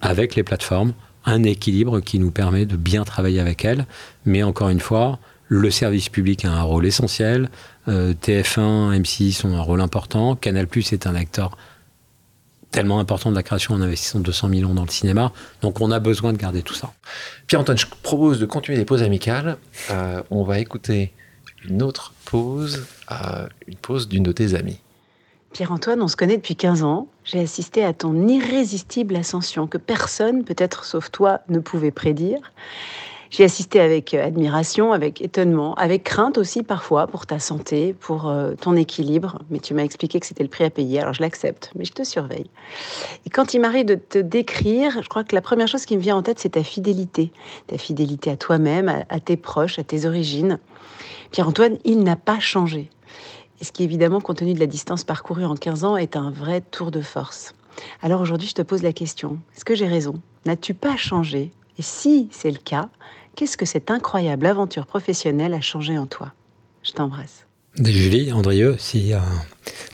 avec 0.00 0.34
les 0.34 0.42
plateformes, 0.42 0.92
un 1.24 1.42
équilibre 1.44 2.00
qui 2.00 2.18
nous 2.18 2.30
permet 2.30 2.66
de 2.66 2.76
bien 2.76 3.04
travailler 3.04 3.40
avec 3.40 3.64
elles. 3.64 3.86
Mais 4.24 4.42
encore 4.42 4.68
une 4.68 4.80
fois, 4.80 5.18
le 5.48 5.70
service 5.70 6.08
public 6.08 6.44
a 6.44 6.50
un 6.50 6.62
rôle 6.62 6.86
essentiel. 6.86 7.50
Euh, 7.88 8.14
TF1, 8.14 9.00
M6 9.00 9.46
ont 9.46 9.56
un 9.56 9.60
rôle 9.60 9.80
important. 9.80 10.36
Canal 10.36 10.66
Plus 10.66 10.92
est 10.92 11.06
un 11.06 11.14
acteur 11.14 11.56
tellement 12.70 12.98
important 12.98 13.30
de 13.30 13.36
la 13.36 13.42
création 13.42 13.74
en 13.74 13.82
investissant 13.82 14.18
200 14.18 14.48
millions 14.48 14.74
dans 14.74 14.84
le 14.84 14.90
cinéma. 14.90 15.32
Donc 15.60 15.80
on 15.80 15.90
a 15.90 16.00
besoin 16.00 16.32
de 16.32 16.38
garder 16.38 16.62
tout 16.62 16.74
ça. 16.74 16.92
Pierre-Antoine, 17.46 17.78
je 17.78 17.86
propose 18.02 18.40
de 18.40 18.46
continuer 18.46 18.78
les 18.78 18.84
pauses 18.84 19.02
amicales. 19.02 19.58
Euh, 19.90 20.22
on 20.30 20.42
va 20.42 20.58
écouter 20.58 21.12
une 21.68 21.82
autre 21.82 22.12
pause, 22.24 22.86
une 23.66 23.76
pause 23.76 24.08
d'une 24.08 24.22
de 24.22 24.32
tes 24.32 24.54
amies. 24.54 24.80
Pierre-Antoine, 25.52 26.00
on 26.00 26.08
se 26.08 26.16
connaît 26.16 26.36
depuis 26.36 26.56
15 26.56 26.82
ans. 26.82 27.08
J'ai 27.24 27.40
assisté 27.40 27.84
à 27.84 27.92
ton 27.92 28.26
irrésistible 28.26 29.16
ascension 29.16 29.66
que 29.66 29.76
personne, 29.76 30.44
peut-être 30.44 30.84
sauf 30.84 31.10
toi, 31.10 31.40
ne 31.48 31.58
pouvait 31.58 31.90
prédire. 31.90 32.52
J'ai 33.32 33.44
assisté 33.44 33.80
avec 33.80 34.12
euh, 34.12 34.26
admiration, 34.26 34.92
avec 34.92 35.22
étonnement, 35.22 35.74
avec 35.76 36.04
crainte 36.04 36.36
aussi 36.36 36.62
parfois 36.62 37.06
pour 37.06 37.26
ta 37.26 37.38
santé, 37.38 37.94
pour 37.98 38.28
euh, 38.28 38.52
ton 38.60 38.76
équilibre. 38.76 39.38
Mais 39.48 39.58
tu 39.58 39.72
m'as 39.72 39.84
expliqué 39.84 40.20
que 40.20 40.26
c'était 40.26 40.42
le 40.42 40.50
prix 40.50 40.64
à 40.64 40.70
payer, 40.70 41.00
alors 41.00 41.14
je 41.14 41.22
l'accepte, 41.22 41.70
mais 41.74 41.86
je 41.86 41.92
te 41.92 42.04
surveille. 42.04 42.50
Et 43.24 43.30
quand 43.30 43.54
il 43.54 43.60
m'arrive 43.60 43.86
de 43.86 43.94
te 43.94 44.18
décrire, 44.18 45.02
je 45.02 45.08
crois 45.08 45.24
que 45.24 45.34
la 45.34 45.40
première 45.40 45.66
chose 45.66 45.86
qui 45.86 45.96
me 45.96 46.02
vient 46.02 46.16
en 46.16 46.22
tête, 46.22 46.40
c'est 46.40 46.50
ta 46.50 46.62
fidélité. 46.62 47.32
Ta 47.68 47.78
fidélité 47.78 48.30
à 48.30 48.36
toi-même, 48.36 49.04
à 49.08 49.20
tes 49.20 49.38
proches, 49.38 49.78
à 49.78 49.84
tes 49.84 50.04
origines. 50.04 50.58
Pierre-Antoine, 51.32 51.78
il 51.84 52.04
n'a 52.04 52.16
pas 52.16 52.38
changé. 52.38 52.90
Et 53.60 53.64
ce 53.64 53.72
qui, 53.72 53.82
évidemment, 53.84 54.20
compte 54.20 54.38
tenu 54.38 54.54
de 54.54 54.60
la 54.60 54.66
distance 54.66 55.02
parcourue 55.02 55.44
en 55.44 55.56
15 55.56 55.84
ans, 55.84 55.96
est 55.96 56.16
un 56.16 56.30
vrai 56.30 56.60
tour 56.60 56.90
de 56.90 57.00
force. 57.00 57.54
Alors 58.02 58.20
aujourd'hui, 58.20 58.48
je 58.48 58.54
te 58.54 58.62
pose 58.62 58.82
la 58.82 58.92
question, 58.92 59.38
est-ce 59.56 59.64
que 59.64 59.74
j'ai 59.74 59.86
raison? 59.86 60.20
N'as-tu 60.44 60.74
pas 60.74 60.96
changé? 60.96 61.50
Et 61.78 61.82
si 61.82 62.28
c'est 62.32 62.50
le 62.50 62.58
cas, 62.58 62.90
qu'est-ce 63.34 63.56
que 63.56 63.64
cette 63.64 63.90
incroyable 63.90 64.46
aventure 64.46 64.84
professionnelle 64.84 65.54
a 65.54 65.60
changé 65.62 65.96
en 65.96 66.06
toi? 66.06 66.32
Je 66.82 66.92
t'embrasse. 66.92 67.46
Julie, 67.82 68.30
Andrieux, 68.32 68.76
si, 68.78 69.14
euh, 69.14 69.18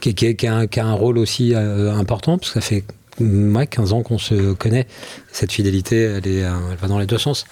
qui, 0.01 0.47
a, 0.47 0.87
un 0.87 0.93
rôle 0.95 1.19
aussi 1.19 1.55
euh, 1.55 1.93
important, 1.93 2.39
parce 2.39 2.51
que 2.51 2.61
ça 2.61 2.67
fait 2.67 2.85
15 3.19 3.93
ans 3.93 4.03
qu'on 4.03 4.19
se 4.19 4.53
connaît. 4.55 4.87
Cette 5.31 5.53
fidélité, 5.53 6.03
elle, 6.03 6.23
euh, 6.27 6.71
elle 6.73 6.79
va 6.79 6.89
dans 6.89 6.99
les 6.99 7.07
deux 7.07 7.19
sens. 7.19 7.45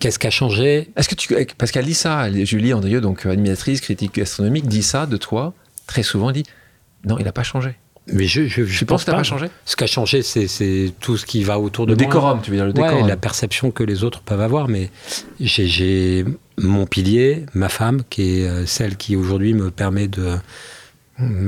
Qu'est-ce 0.00 0.18
qui 0.18 0.26
a 0.26 0.30
changé 0.30 0.88
Est-ce 0.96 1.08
que 1.08 1.14
tu, 1.14 1.28
parce 1.58 1.70
qu'elle 1.70 1.84
dit 1.84 1.94
ça, 1.94 2.32
Julie 2.44 2.72
Andrieux, 2.72 3.00
donc 3.00 3.26
animatrice 3.26 3.80
critique 3.80 4.14
gastronomique, 4.14 4.66
dit 4.66 4.82
ça 4.82 5.06
de 5.06 5.16
toi 5.16 5.54
très 5.86 6.02
souvent. 6.02 6.30
Elle 6.30 6.36
dit 6.36 6.46
non, 7.04 7.18
il 7.18 7.24
n'a 7.24 7.32
pas 7.32 7.42
changé. 7.42 7.76
Mais 8.12 8.24
je, 8.24 8.46
je, 8.46 8.64
je 8.64 8.84
pense 8.84 9.04
que 9.04 9.10
pas, 9.10 9.18
pas 9.18 9.22
changé. 9.22 9.46
Ce 9.66 9.76
qui 9.76 9.84
a 9.84 9.86
changé, 9.86 10.22
c'est 10.22 10.92
tout 11.00 11.16
ce 11.16 11.26
qui 11.26 11.44
va 11.44 11.58
autour 11.58 11.86
de 11.86 11.92
le 11.92 11.96
décorum, 11.96 12.40
tu 12.42 12.50
veux 12.50 12.56
dire 12.56 12.66
le 12.66 12.72
décorum. 12.72 13.06
la 13.06 13.16
perception 13.16 13.70
que 13.70 13.84
les 13.84 14.02
autres 14.02 14.20
peuvent 14.22 14.40
avoir. 14.40 14.68
Mais 14.68 14.90
j'ai 15.38 16.24
mon 16.58 16.86
pilier, 16.86 17.44
ma 17.54 17.68
femme, 17.68 18.02
qui 18.08 18.40
est 18.40 18.48
euh, 18.48 18.66
celle 18.66 18.96
qui 18.96 19.16
aujourd'hui 19.16 19.54
me 19.54 19.70
permet 19.70 20.08
de 20.08 20.36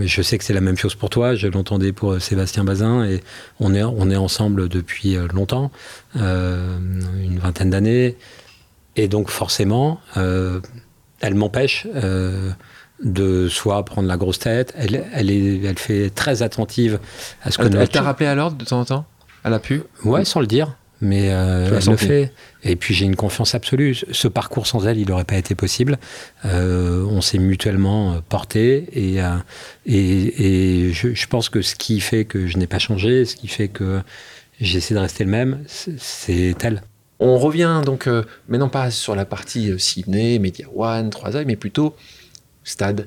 je 0.02 0.20
sais 0.20 0.36
que 0.36 0.44
c'est 0.44 0.52
la 0.52 0.60
même 0.60 0.76
chose 0.76 0.94
pour 0.94 1.08
toi. 1.08 1.34
Je 1.34 1.46
l'entendais 1.48 1.92
pour 1.92 2.20
Sébastien 2.20 2.62
Bazin 2.62 3.06
et 3.06 3.22
on 3.58 3.74
est, 3.74 3.82
on 3.82 4.10
est 4.10 4.16
ensemble 4.16 4.68
depuis 4.68 5.16
longtemps, 5.32 5.70
une 6.14 7.38
vingtaine 7.38 7.70
d'années. 7.70 8.16
Et 8.96 9.08
donc 9.08 9.30
forcément, 9.30 10.00
elle 10.16 11.34
m'empêche 11.34 11.86
de 13.02 13.48
soit 13.48 13.84
prendre 13.84 14.08
la 14.08 14.16
grosse 14.16 14.38
tête. 14.38 14.74
Elle, 14.76 15.04
elle, 15.12 15.30
est, 15.30 15.62
elle 15.64 15.78
fait 15.78 16.10
très 16.10 16.42
attentive 16.42 17.00
à 17.42 17.50
ce 17.50 17.58
que. 17.58 17.64
Elle, 17.64 17.76
elle 17.76 17.88
t'a 17.88 18.02
rappelé 18.02 18.28
à 18.28 18.34
l'ordre 18.34 18.56
de 18.56 18.64
temps 18.64 18.80
en 18.80 18.84
temps? 18.84 19.04
Elle 19.44 19.54
a 19.54 19.58
pu? 19.58 19.82
Ouais, 20.04 20.24
sans 20.24 20.40
le 20.40 20.46
dire. 20.46 20.76
Mais 21.00 21.32
euh, 21.32 21.80
elle 21.80 21.90
le 21.90 21.96
fait. 21.96 22.32
Et 22.62 22.76
puis 22.76 22.94
j'ai 22.94 23.06
une 23.06 23.16
confiance 23.16 23.56
absolue. 23.56 23.96
Ce 24.12 24.28
parcours 24.28 24.68
sans 24.68 24.86
elle, 24.86 24.98
il 24.98 25.08
n'aurait 25.08 25.24
pas 25.24 25.36
été 25.36 25.56
possible. 25.56 25.98
Euh, 26.44 27.04
on 27.10 27.20
s'est 27.20 27.38
mutuellement 27.38 28.20
porté. 28.28 28.86
Et, 28.92 29.20
euh, 29.20 29.30
et, 29.84 30.86
et 30.86 30.92
je, 30.92 31.12
je, 31.12 31.26
pense 31.26 31.48
que 31.48 31.60
ce 31.60 31.74
qui 31.74 31.98
fait 31.98 32.24
que 32.24 32.46
je 32.46 32.56
n'ai 32.56 32.68
pas 32.68 32.78
changé, 32.78 33.24
ce 33.24 33.34
qui 33.34 33.48
fait 33.48 33.66
que 33.66 34.00
j'essaie 34.60 34.94
de 34.94 35.00
rester 35.00 35.24
le 35.24 35.30
même, 35.30 35.64
c'est 35.66 36.54
elle. 36.62 36.82
On 37.24 37.38
revient 37.38 37.82
donc, 37.86 38.08
euh, 38.08 38.24
mais 38.48 38.58
non 38.58 38.68
pas 38.68 38.90
sur 38.90 39.14
la 39.14 39.24
partie 39.24 39.78
Sydney, 39.78 40.40
Media 40.40 40.66
One, 40.74 41.10
3 41.10 41.44
mais 41.44 41.56
plutôt 41.56 41.94
Stade 42.64 43.06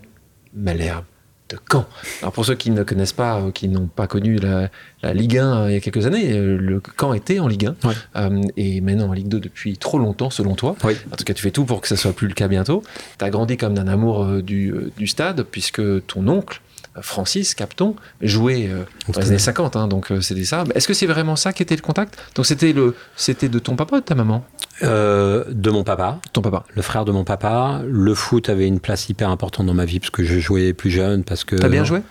Malherbe 0.53 1.03
de 1.49 1.57
Caen. 1.71 1.85
Alors 2.21 2.33
pour 2.33 2.45
ceux 2.45 2.55
qui 2.55 2.71
ne 2.71 2.83
connaissent 2.83 3.13
pas, 3.13 3.39
euh, 3.39 3.51
qui 3.51 3.67
n'ont 3.67 3.87
pas 3.87 4.07
connu 4.07 4.37
la, 4.37 4.69
Ligue 5.13 5.37
1 5.37 5.57
euh, 5.57 5.69
il 5.69 5.73
y 5.73 5.77
a 5.77 5.79
quelques 5.79 6.05
années, 6.07 6.33
euh, 6.33 6.57
le 6.57 6.81
Caen 6.99 7.13
était 7.13 7.39
en 7.39 7.47
Ligue 7.47 7.69
1 8.15 8.41
et 8.57 8.81
maintenant 8.81 9.09
en 9.09 9.13
Ligue 9.13 9.27
2 9.27 9.39
depuis 9.39 9.77
trop 9.77 9.99
longtemps 9.99 10.31
selon 10.31 10.55
toi. 10.55 10.75
En 10.83 11.15
tout 11.15 11.23
cas 11.23 11.33
tu 11.33 11.43
fais 11.43 11.51
tout 11.51 11.65
pour 11.65 11.81
que 11.81 11.87
ça 11.87 11.95
soit 11.95 12.13
plus 12.13 12.27
le 12.27 12.33
cas 12.33 12.47
bientôt. 12.47 12.81
Tu 13.19 13.25
as 13.25 13.29
grandi 13.29 13.57
comme 13.57 13.75
d'un 13.75 13.87
amour 13.87 14.25
du, 14.41 14.73
du, 14.97 15.07
stade 15.07 15.43
puisque 15.43 15.81
ton 16.07 16.27
oncle 16.27 16.61
Francis 17.01 17.55
Capton 17.55 17.95
jouait 18.21 18.69
dans 19.07 19.19
les 19.19 19.27
années 19.27 19.37
50, 19.37 19.75
hein, 19.75 19.87
donc 19.87 20.11
c'était 20.21 20.45
ça. 20.45 20.63
Est-ce 20.75 20.87
que 20.87 20.93
c'est 20.93 21.07
vraiment 21.07 21.35
ça 21.35 21.53
qui 21.53 21.63
était 21.63 21.75
le 21.75 21.81
contact? 21.81 22.17
Donc 22.35 22.45
c'était 22.45 22.73
le, 22.73 22.95
c'était 23.15 23.49
de 23.49 23.59
ton 23.59 23.75
papa 23.75 23.97
ou 23.97 23.99
de 23.99 24.05
ta 24.05 24.15
maman? 24.15 24.43
Euh, 24.83 25.45
de 25.49 25.69
mon 25.69 25.83
papa. 25.83 26.19
Ton 26.33 26.41
papa. 26.41 26.63
Le 26.73 26.81
frère 26.81 27.05
de 27.05 27.11
mon 27.11 27.23
papa. 27.23 27.81
Le 27.87 28.13
foot 28.13 28.49
avait 28.49 28.67
une 28.67 28.79
place 28.79 29.09
hyper 29.09 29.29
importante 29.29 29.65
dans 29.67 29.73
ma 29.73 29.85
vie 29.85 29.99
parce 29.99 30.09
que 30.09 30.23
je 30.23 30.39
jouais 30.39 30.73
plus 30.73 30.89
jeune. 30.89 31.23
Parce 31.23 31.43
que. 31.43 31.55
T'as 31.55 31.69
bien 31.69 31.83
joué? 31.83 32.01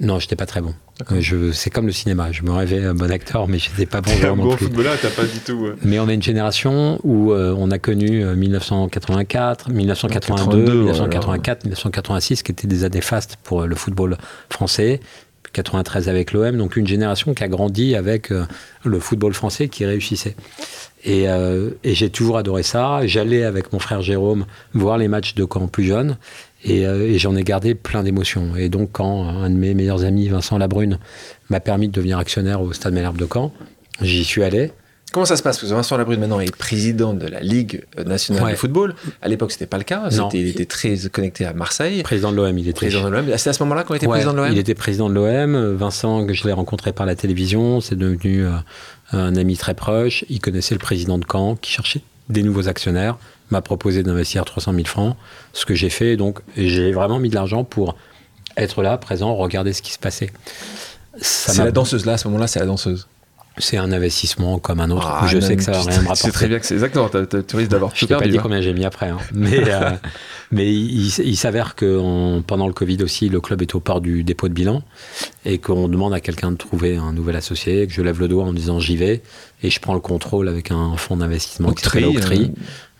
Non, 0.00 0.18
j'étais 0.18 0.36
pas 0.36 0.46
très 0.46 0.60
bon. 0.60 0.74
Je, 1.18 1.52
c'est 1.52 1.70
comme 1.70 1.86
le 1.86 1.92
cinéma. 1.92 2.32
Je 2.32 2.42
me 2.42 2.50
rêvais 2.50 2.84
un 2.84 2.94
bon 2.94 3.10
acteur, 3.10 3.48
mais 3.48 3.58
j'étais 3.58 3.86
pas 3.86 4.00
bon 4.00 4.10
joueur 4.12 4.36
non 4.36 4.44
bon 4.44 4.56
plus. 4.56 4.66
footballeur, 4.66 4.96
t'as 5.00 5.10
pas 5.10 5.24
du 5.24 5.38
tout. 5.40 5.68
Mais 5.82 5.98
on 5.98 6.08
a 6.08 6.12
une 6.12 6.22
génération 6.22 6.98
où 7.02 7.32
euh, 7.32 7.54
on 7.56 7.70
a 7.70 7.78
connu 7.78 8.24
1984, 8.24 9.70
1982, 9.70 10.74
1984, 10.74 11.64
1986, 11.64 12.42
qui 12.42 12.52
étaient 12.52 12.66
des 12.66 12.84
années 12.84 13.00
fastes 13.00 13.36
pour 13.42 13.62
le 13.62 13.74
football 13.74 14.16
français. 14.48 15.00
93 15.52 16.08
avec 16.08 16.32
l'OM, 16.32 16.56
donc 16.56 16.76
une 16.76 16.86
génération 16.86 17.34
qui 17.34 17.44
a 17.44 17.48
grandi 17.48 17.94
avec 17.94 18.32
le 18.84 19.00
football 19.00 19.34
français 19.34 19.68
qui 19.68 19.84
réussissait. 19.84 20.34
Euh, 21.06 21.70
et, 21.82 21.94
j'ai 21.94 22.10
toujours 22.10 22.38
adoré 22.38 22.62
ça. 22.62 23.00
J'allais 23.06 23.44
avec 23.44 23.72
mon 23.72 23.78
frère 23.78 24.02
Jérôme 24.02 24.46
voir 24.72 24.98
les 24.98 25.08
matchs 25.08 25.34
de 25.34 25.44
camp 25.44 25.66
plus 25.66 25.84
jeune. 25.84 26.16
Euh, 26.68 27.08
et, 27.08 27.18
j'en 27.18 27.34
ai 27.36 27.44
gardé 27.44 27.74
plein 27.74 28.02
d'émotions. 28.02 28.56
Et 28.56 28.68
donc, 28.68 28.90
quand 28.92 29.28
un 29.28 29.50
de 29.50 29.56
mes 29.56 29.74
meilleurs 29.74 30.04
amis, 30.04 30.28
Vincent 30.28 30.58
Labrune, 30.58 30.98
m'a 31.50 31.60
permis 31.60 31.88
de 31.88 31.92
devenir 31.92 32.18
actionnaire 32.18 32.62
au 32.62 32.72
Stade 32.72 32.94
Malherbe 32.94 33.16
de 33.16 33.26
Caen, 33.32 33.52
j'y 34.00 34.24
suis 34.24 34.42
allé. 34.42 34.72
Comment 35.12 35.26
ça 35.26 35.36
se 35.36 35.42
passe? 35.42 35.58
Parce 35.58 35.68
que 35.68 35.74
Vincent 35.74 35.98
Labrune, 35.98 36.20
maintenant, 36.20 36.40
est 36.40 36.56
président 36.56 37.12
de 37.12 37.26
la 37.26 37.40
Ligue 37.40 37.84
nationale 38.06 38.52
de 38.52 38.56
football. 38.56 38.94
À 39.20 39.28
l'époque, 39.28 39.52
c'était 39.52 39.66
pas 39.66 39.76
le 39.76 39.84
cas. 39.84 40.08
il 40.32 40.48
était 40.48 40.64
très 40.64 40.96
connecté 41.12 41.44
à 41.44 41.52
Marseille. 41.52 42.02
Président 42.02 42.32
de 42.32 42.36
l'OM, 42.36 42.56
il 42.56 42.66
était. 42.68 42.86
Président 42.86 43.04
de 43.04 43.14
l'OM. 43.14 43.26
C'est 43.36 43.50
à 43.50 43.52
ce 43.52 43.62
moment-là 43.64 43.84
qu'on 43.84 43.94
était 43.94 44.06
président 44.06 44.32
de 44.32 44.38
l'OM 44.38 44.48
Il 44.50 44.58
était 44.58 44.74
président 44.74 45.10
de 45.10 45.14
l'OM. 45.14 45.74
Vincent, 45.74 46.26
que 46.26 46.32
je 46.32 46.44
l'ai 46.44 46.52
rencontré 46.52 46.92
par 46.92 47.04
la 47.04 47.14
télévision, 47.14 47.82
c'est 47.82 47.96
devenu 47.96 48.46
euh, 48.46 48.52
un 49.12 49.36
ami 49.36 49.58
très 49.58 49.74
proche. 49.74 50.24
Il 50.30 50.40
connaissait 50.40 50.74
le 50.74 50.80
président 50.80 51.18
de 51.18 51.26
Caen 51.30 51.56
qui 51.56 51.72
cherchait 51.72 52.00
des 52.30 52.42
nouveaux 52.42 52.68
actionnaires, 52.68 53.18
m'a 53.52 53.62
proposé 53.62 54.02
d'investir 54.02 54.44
300 54.44 54.72
000 54.74 54.86
francs, 54.86 55.16
ce 55.52 55.64
que 55.64 55.74
j'ai 55.74 55.90
fait. 55.90 56.16
Donc, 56.16 56.40
j'ai 56.56 56.90
vraiment 56.90 57.18
mis 57.18 57.28
de 57.28 57.34
l'argent 57.34 57.62
pour 57.64 57.94
être 58.56 58.82
là, 58.82 58.98
présent, 58.98 59.34
regarder 59.36 59.72
ce 59.72 59.82
qui 59.82 59.92
se 59.92 59.98
passait. 59.98 60.30
C'est 61.20 61.62
la 61.62 61.70
danseuse 61.70 62.06
là, 62.06 62.14
à 62.14 62.18
ce 62.18 62.26
moment-là, 62.28 62.46
c'est 62.46 62.58
la 62.58 62.66
danseuse. 62.66 63.06
C'est 63.58 63.76
un 63.76 63.92
investissement 63.92 64.58
comme 64.58 64.80
un 64.80 64.90
autre. 64.90 65.06
Ah, 65.06 65.26
je 65.26 65.38
sais 65.38 65.56
que 65.56 65.62
ça 65.62 65.72
va 65.72 65.82
rien 65.82 66.00
me 66.00 66.08
rapporter. 66.08 66.22
C'est 66.22 66.32
très 66.32 66.48
bien 66.48 66.58
que 66.58 66.64
c'est 66.64 66.74
exactement. 66.74 67.10
Tu 67.10 67.56
risques 67.56 67.70
d'avoir. 67.70 67.94
Je 67.94 68.06
t'ai 68.06 68.16
pas 68.16 68.26
dit 68.26 68.38
combien 68.38 68.62
j'ai 68.62 68.72
mis 68.72 68.86
après, 68.86 69.10
hein. 69.10 69.18
mais 69.34 69.70
euh, 69.70 69.90
mais 70.52 70.72
il, 70.72 71.36
s'avère 71.36 71.74
que 71.74 72.40
pendant 72.46 72.66
le 72.66 72.72
Covid 72.72 73.02
aussi, 73.02 73.28
le 73.28 73.42
club 73.42 73.60
est 73.60 73.74
au 73.74 73.80
port 73.80 74.00
du 74.00 74.24
dépôt 74.24 74.48
de 74.48 74.54
bilan 74.54 74.82
et 75.44 75.58
qu'on 75.58 75.88
demande 75.88 76.14
à 76.14 76.20
quelqu'un 76.20 76.50
de 76.50 76.56
trouver 76.56 76.96
un 76.96 77.12
nouvel 77.12 77.36
associé. 77.36 77.86
Que 77.86 77.92
je 77.92 78.00
lève 78.00 78.20
le 78.20 78.28
doigt 78.28 78.44
en 78.44 78.54
disant 78.54 78.80
j'y 78.80 78.96
vais 78.96 79.22
et 79.62 79.68
je 79.68 79.80
prends 79.80 79.94
le 79.94 80.00
contrôle 80.00 80.48
avec 80.48 80.70
un 80.70 80.96
fonds 80.96 81.18
d'investissement 81.18 81.72
qui 81.72 81.84
s'appelle 81.84 82.06
Octree. 82.06 82.52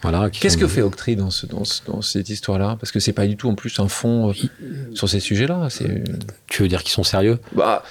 Euh, 0.05 0.09
voilà, 0.11 0.31
Qu'est-ce 0.31 0.57
que 0.57 0.67
fait 0.67 0.83
Octree 0.83 1.17
dans, 1.17 1.31
ce, 1.31 1.47
dans, 1.47 1.63
dans 1.87 2.03
cette 2.03 2.29
histoire-là? 2.29 2.77
Parce 2.81 2.93
que 2.93 3.01
c'est 3.01 3.13
pas 3.13 3.27
du 3.27 3.37
tout 3.37 3.49
en 3.49 3.55
plus 3.55 3.79
un 3.79 3.89
fonds 3.89 4.31
euh, 4.31 4.35
sur 4.95 5.09
ces 5.09 5.21
sujets-là. 5.21 5.69
Tu 6.49 6.63
veux 6.63 6.69
dire 6.69 6.83
qu'ils 6.83 6.93
sont 6.93 7.05
sérieux? 7.05 7.39
Bah, 7.55 7.83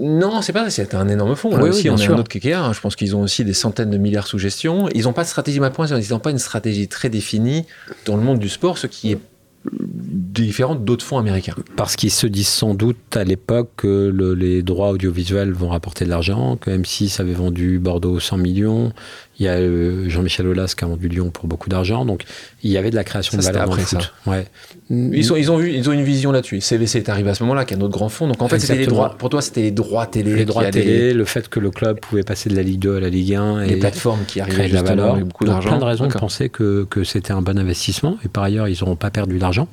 non, 0.00 0.42
c'est 0.42 0.52
pas 0.52 0.70
c'est 0.70 0.94
un 0.94 1.08
énorme 1.08 1.36
fonds. 1.36 1.56
Là 1.56 1.62
oui, 1.62 1.70
aussi, 1.70 1.88
on 1.88 1.96
a 1.96 2.04
un 2.04 2.18
autre 2.18 2.28
KKR. 2.28 2.56
Hein. 2.56 2.72
Je 2.72 2.80
pense 2.80 2.96
qu'ils 2.96 3.14
ont 3.14 3.22
aussi 3.22 3.44
des 3.44 3.54
centaines 3.54 3.90
de 3.90 3.98
milliards 3.98 4.26
sous 4.26 4.38
gestion. 4.38 4.88
Ils 4.94 5.02
n'ont 5.04 5.12
pas 5.12 5.22
de 5.22 5.28
stratégie, 5.28 5.60
ma 5.60 5.70
point, 5.70 5.86
ils 5.86 6.10
n'ont 6.10 6.18
pas 6.18 6.30
une 6.30 6.38
stratégie 6.38 6.88
très 6.88 7.10
définie 7.10 7.64
dans 8.04 8.16
le 8.16 8.22
monde 8.22 8.38
du 8.38 8.48
sport, 8.48 8.78
ce 8.78 8.86
qui 8.86 9.12
est 9.12 9.18
différente 9.72 10.84
d'autres 10.84 11.04
fonds 11.04 11.18
américains. 11.18 11.54
Parce 11.76 11.96
qu'ils 11.96 12.10
se 12.10 12.26
disent 12.26 12.48
sans 12.48 12.74
doute 12.74 13.16
à 13.16 13.24
l'époque 13.24 13.70
que 13.76 14.12
les 14.36 14.62
droits 14.62 14.90
audiovisuels 14.90 15.52
vont 15.52 15.68
rapporter 15.68 16.04
de 16.04 16.10
l'argent, 16.10 16.56
que 16.56 16.70
M6 16.70 17.20
avait 17.20 17.32
vendu 17.32 17.78
Bordeaux 17.78 18.20
100 18.20 18.38
millions, 18.38 18.92
il 19.38 19.46
y 19.46 19.48
a 19.48 19.54
euh, 19.54 20.08
Jean-Michel 20.08 20.46
Aulas 20.46 20.74
qui 20.76 20.84
a 20.84 20.86
vendu 20.86 21.08
Lyon 21.08 21.30
pour 21.30 21.46
beaucoup 21.46 21.68
d'argent. 21.68 22.04
Donc, 22.04 22.24
il 22.62 22.70
y 22.70 22.78
avait 22.78 22.90
de 22.90 22.94
la 22.94 23.04
création 23.04 23.36
de 23.36 23.42
valeur 23.42 23.68
dans 23.68 23.74
le 23.74 23.82
foot. 23.82 24.12
Ouais. 24.26 24.46
Ils, 24.90 25.24
sont, 25.24 25.36
ils, 25.36 25.50
ont 25.50 25.56
vu, 25.56 25.72
ils 25.72 25.88
ont 25.88 25.92
une 25.92 26.04
vision 26.04 26.30
là-dessus. 26.30 26.60
CVC 26.60 26.98
est 26.98 27.08
arrivé 27.08 27.30
à 27.30 27.34
ce 27.34 27.42
moment-là, 27.42 27.64
qui 27.64 27.74
est 27.74 27.76
un 27.76 27.80
autre 27.80 27.92
grand 27.92 28.08
fonds. 28.08 28.28
Donc, 28.28 28.42
en 28.42 28.48
fait, 28.48 28.60
c'était 28.60 28.76
les 28.76 28.86
droits. 28.86 29.16
Pour 29.18 29.30
toi, 29.30 29.42
c'était 29.42 29.62
les 29.62 29.70
droits 29.70 30.06
télé. 30.06 30.34
Les 30.34 30.44
droits 30.44 30.70
télé, 30.70 31.12
le 31.12 31.24
fait 31.24 31.48
que 31.48 31.58
le 31.58 31.70
club 31.70 31.98
pouvait 32.00 32.22
passer 32.22 32.48
de 32.48 32.54
la 32.54 32.62
Ligue 32.62 32.78
2 32.80 32.96
à 32.96 33.00
la 33.00 33.08
Ligue 33.08 33.34
1. 33.34 33.62
Et 33.62 33.68
les 33.70 33.76
plateformes 33.76 34.24
qui 34.26 34.40
arrivaient 34.40 34.68
de 34.68 34.74
la 34.74 34.82
valeur. 34.82 35.14
Avec 35.14 35.24
beaucoup 35.24 35.44
d'argent. 35.44 35.70
plein 35.70 35.78
de 35.78 35.84
raisons 35.84 36.06
de 36.06 36.12
penser 36.12 36.48
que, 36.48 36.86
que 36.88 37.02
c'était 37.02 37.32
un 37.32 37.42
bon 37.42 37.58
investissement. 37.58 38.18
Et 38.24 38.28
par 38.28 38.44
ailleurs, 38.44 38.68
ils 38.68 38.78
n'auront 38.80 38.96
pas 38.96 39.10
perdu 39.10 39.38
d'argent. 39.38 39.68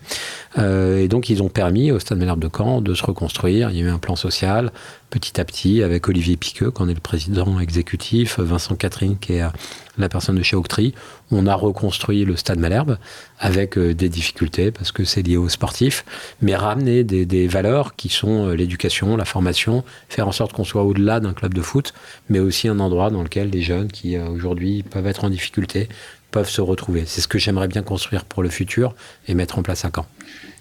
Euh, 0.58 0.98
et 0.98 1.08
donc, 1.08 1.30
ils 1.30 1.44
ont 1.44 1.50
permis 1.50 1.92
au 1.92 2.00
Stade 2.00 2.18
Malherbe 2.18 2.42
de 2.42 2.50
Caen 2.56 2.82
de 2.82 2.94
se 2.94 3.04
reconstruire. 3.04 3.70
Il 3.72 3.78
y 3.78 3.82
a 3.82 3.86
eu 3.86 3.90
un 3.90 4.00
plan 4.00 4.16
social, 4.16 4.72
petit 5.12 5.40
à 5.40 5.46
petit 5.46 5.84
avec 5.84 6.08
Olivier 6.08 6.38
Piqueux, 6.38 6.72
qui 6.72 6.82
en 6.82 6.90
est 6.90 6.94
le 6.94 7.00
président 7.00 7.60
exécutif, 7.60 8.40
Vincent 8.40 8.76
Catherine, 8.76 9.18
qui 9.20 9.34
est 9.34 9.44
euh, 9.44 9.50
la 9.98 10.10
personne 10.10 10.38
de 10.38 10.42
chez 10.42 10.56
Octree. 10.56 10.96
On 11.32 11.46
a 11.46 11.54
reconstruit 11.54 12.26
le 12.26 12.36
stade 12.38 12.58
Malherbe 12.58 12.98
avec 13.38 13.78
euh, 13.78 13.94
des 13.94 14.10
difficultés 14.10 14.72
parce 14.72 14.92
que 14.92 15.04
c'est 15.04 15.22
lié 15.22 15.38
aux 15.38 15.50
sportifs, 15.50 16.06
mais 16.42 16.56
ramener 16.56 17.04
des, 17.04 17.48
valeurs 17.48 17.96
qui 17.96 18.10
sont 18.10 18.48
euh, 18.48 18.54
l'éducation, 18.56 19.18
la 19.18 19.26
formation, 19.26 19.84
faire 20.10 20.28
en 20.28 20.32
sorte 20.32 20.54
qu'on 20.54 20.64
soit 20.64 20.84
au-delà 20.84 21.20
d'un 21.20 21.34
club 21.34 21.54
de 21.54 21.62
foot, 21.62 21.94
mais 22.30 22.40
aussi 22.40 22.70
un 22.70 22.80
endroit 22.80 23.12
dans 23.12 23.22
lequel 23.22 23.50
les 23.50 23.62
jeunes 23.62 23.92
qui 23.92 24.18
aujourd'hui 24.18 24.82
peuvent 24.84 25.08
être 25.08 25.26
en 25.26 25.30
difficulté 25.30 25.90
peuvent 26.32 26.50
se 26.50 26.62
retrouver. 26.62 27.04
C'est 27.06 27.20
ce 27.20 27.28
que 27.28 27.38
j'aimerais 27.38 27.68
bien 27.68 27.84
construire 27.84 28.24
pour 28.24 28.42
le 28.42 28.50
futur 28.50 28.96
et 29.28 29.34
mettre 29.34 29.60
en 29.60 29.64
place 29.64 29.84
à 29.84 29.92
Caen. 29.94 30.06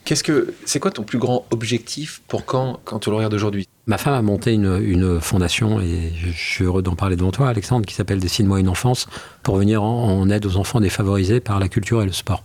Qu'est-ce 0.05 0.25
que 0.25 0.55
c'est 0.65 0.81
quoi 0.81 0.91
ton 0.91 1.05
plus 1.05 1.19
grand 1.19 1.47
objectif 1.51 2.23
pour 2.27 2.45
Caen 2.51 2.81
quand 2.85 2.99
tu 2.99 3.11
le 3.11 3.17
regardes 3.17 3.35
aujourd'hui 3.35 3.69
Ma 3.91 3.99
femme 3.99 4.15
a 4.15 4.23
monté 4.23 4.53
une, 4.55 5.21
fondation, 5.21 5.81
et 5.81 6.13
je, 6.15 6.31
suis 6.31 6.63
heureux 6.63 6.81
d'en 6.81 6.95
parler 6.95 7.17
devant 7.17 7.33
toi, 7.33 7.49
Alexandre, 7.49 7.85
qui 7.85 7.93
s'appelle 7.97 8.21
Dessine-moi 8.21 8.61
une 8.61 8.69
enfance, 8.69 9.09
pour 9.43 9.57
venir 9.57 9.83
en, 9.83 10.29
aide 10.29 10.47
aux 10.47 10.57
enfants 10.57 10.81
défavorisés 10.81 11.41
par 11.41 11.59
la 11.59 11.69
culture 11.69 12.03
et 12.03 12.07
le 12.07 12.13
sport. 12.13 12.45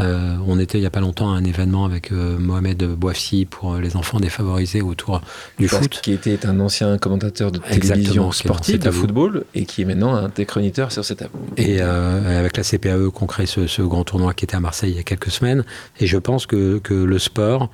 Euh, 0.00 0.36
on 0.46 0.58
était 0.58 0.78
il 0.78 0.80
n'y 0.80 0.86
a 0.86 0.90
pas 0.90 1.00
longtemps 1.00 1.32
à 1.32 1.36
un 1.36 1.44
événement 1.44 1.84
avec 1.84 2.12
euh, 2.12 2.38
Mohamed 2.38 2.82
Bouafsi 2.94 3.44
pour 3.44 3.76
les 3.76 3.96
enfants 3.96 4.18
défavorisés 4.18 4.80
autour 4.80 5.20
du 5.58 5.68
foot. 5.68 6.00
Qui 6.02 6.12
était 6.12 6.46
un 6.46 6.58
ancien 6.60 6.96
commentateur 6.98 7.52
de 7.52 7.58
télévision 7.58 8.32
sportive, 8.32 8.78
de 8.78 8.90
football, 8.90 9.44
et 9.54 9.66
qui 9.66 9.82
est 9.82 9.84
maintenant 9.84 10.14
un 10.14 10.28
des 10.28 10.46
chroniqueurs 10.46 10.90
sur 10.92 11.04
cette 11.04 11.18
table. 11.18 11.32
Et 11.56 11.78
euh, 11.80 12.38
avec 12.38 12.56
la 12.56 12.62
CPAE 12.62 13.10
qu'on 13.12 13.26
crée 13.26 13.46
ce, 13.46 13.66
ce, 13.66 13.82
grand 13.82 14.04
tournoi 14.04 14.32
qui 14.32 14.44
était 14.44 14.56
à 14.56 14.60
Marseille 14.60 14.92
il 14.92 14.96
y 14.96 15.00
a 15.00 15.02
quelques 15.02 15.30
semaines. 15.30 15.64
Et 16.00 16.06
je 16.06 16.16
pense 16.16 16.46
que, 16.46 16.78
que 16.78 16.94
le 16.94 17.18
sport, 17.18 17.70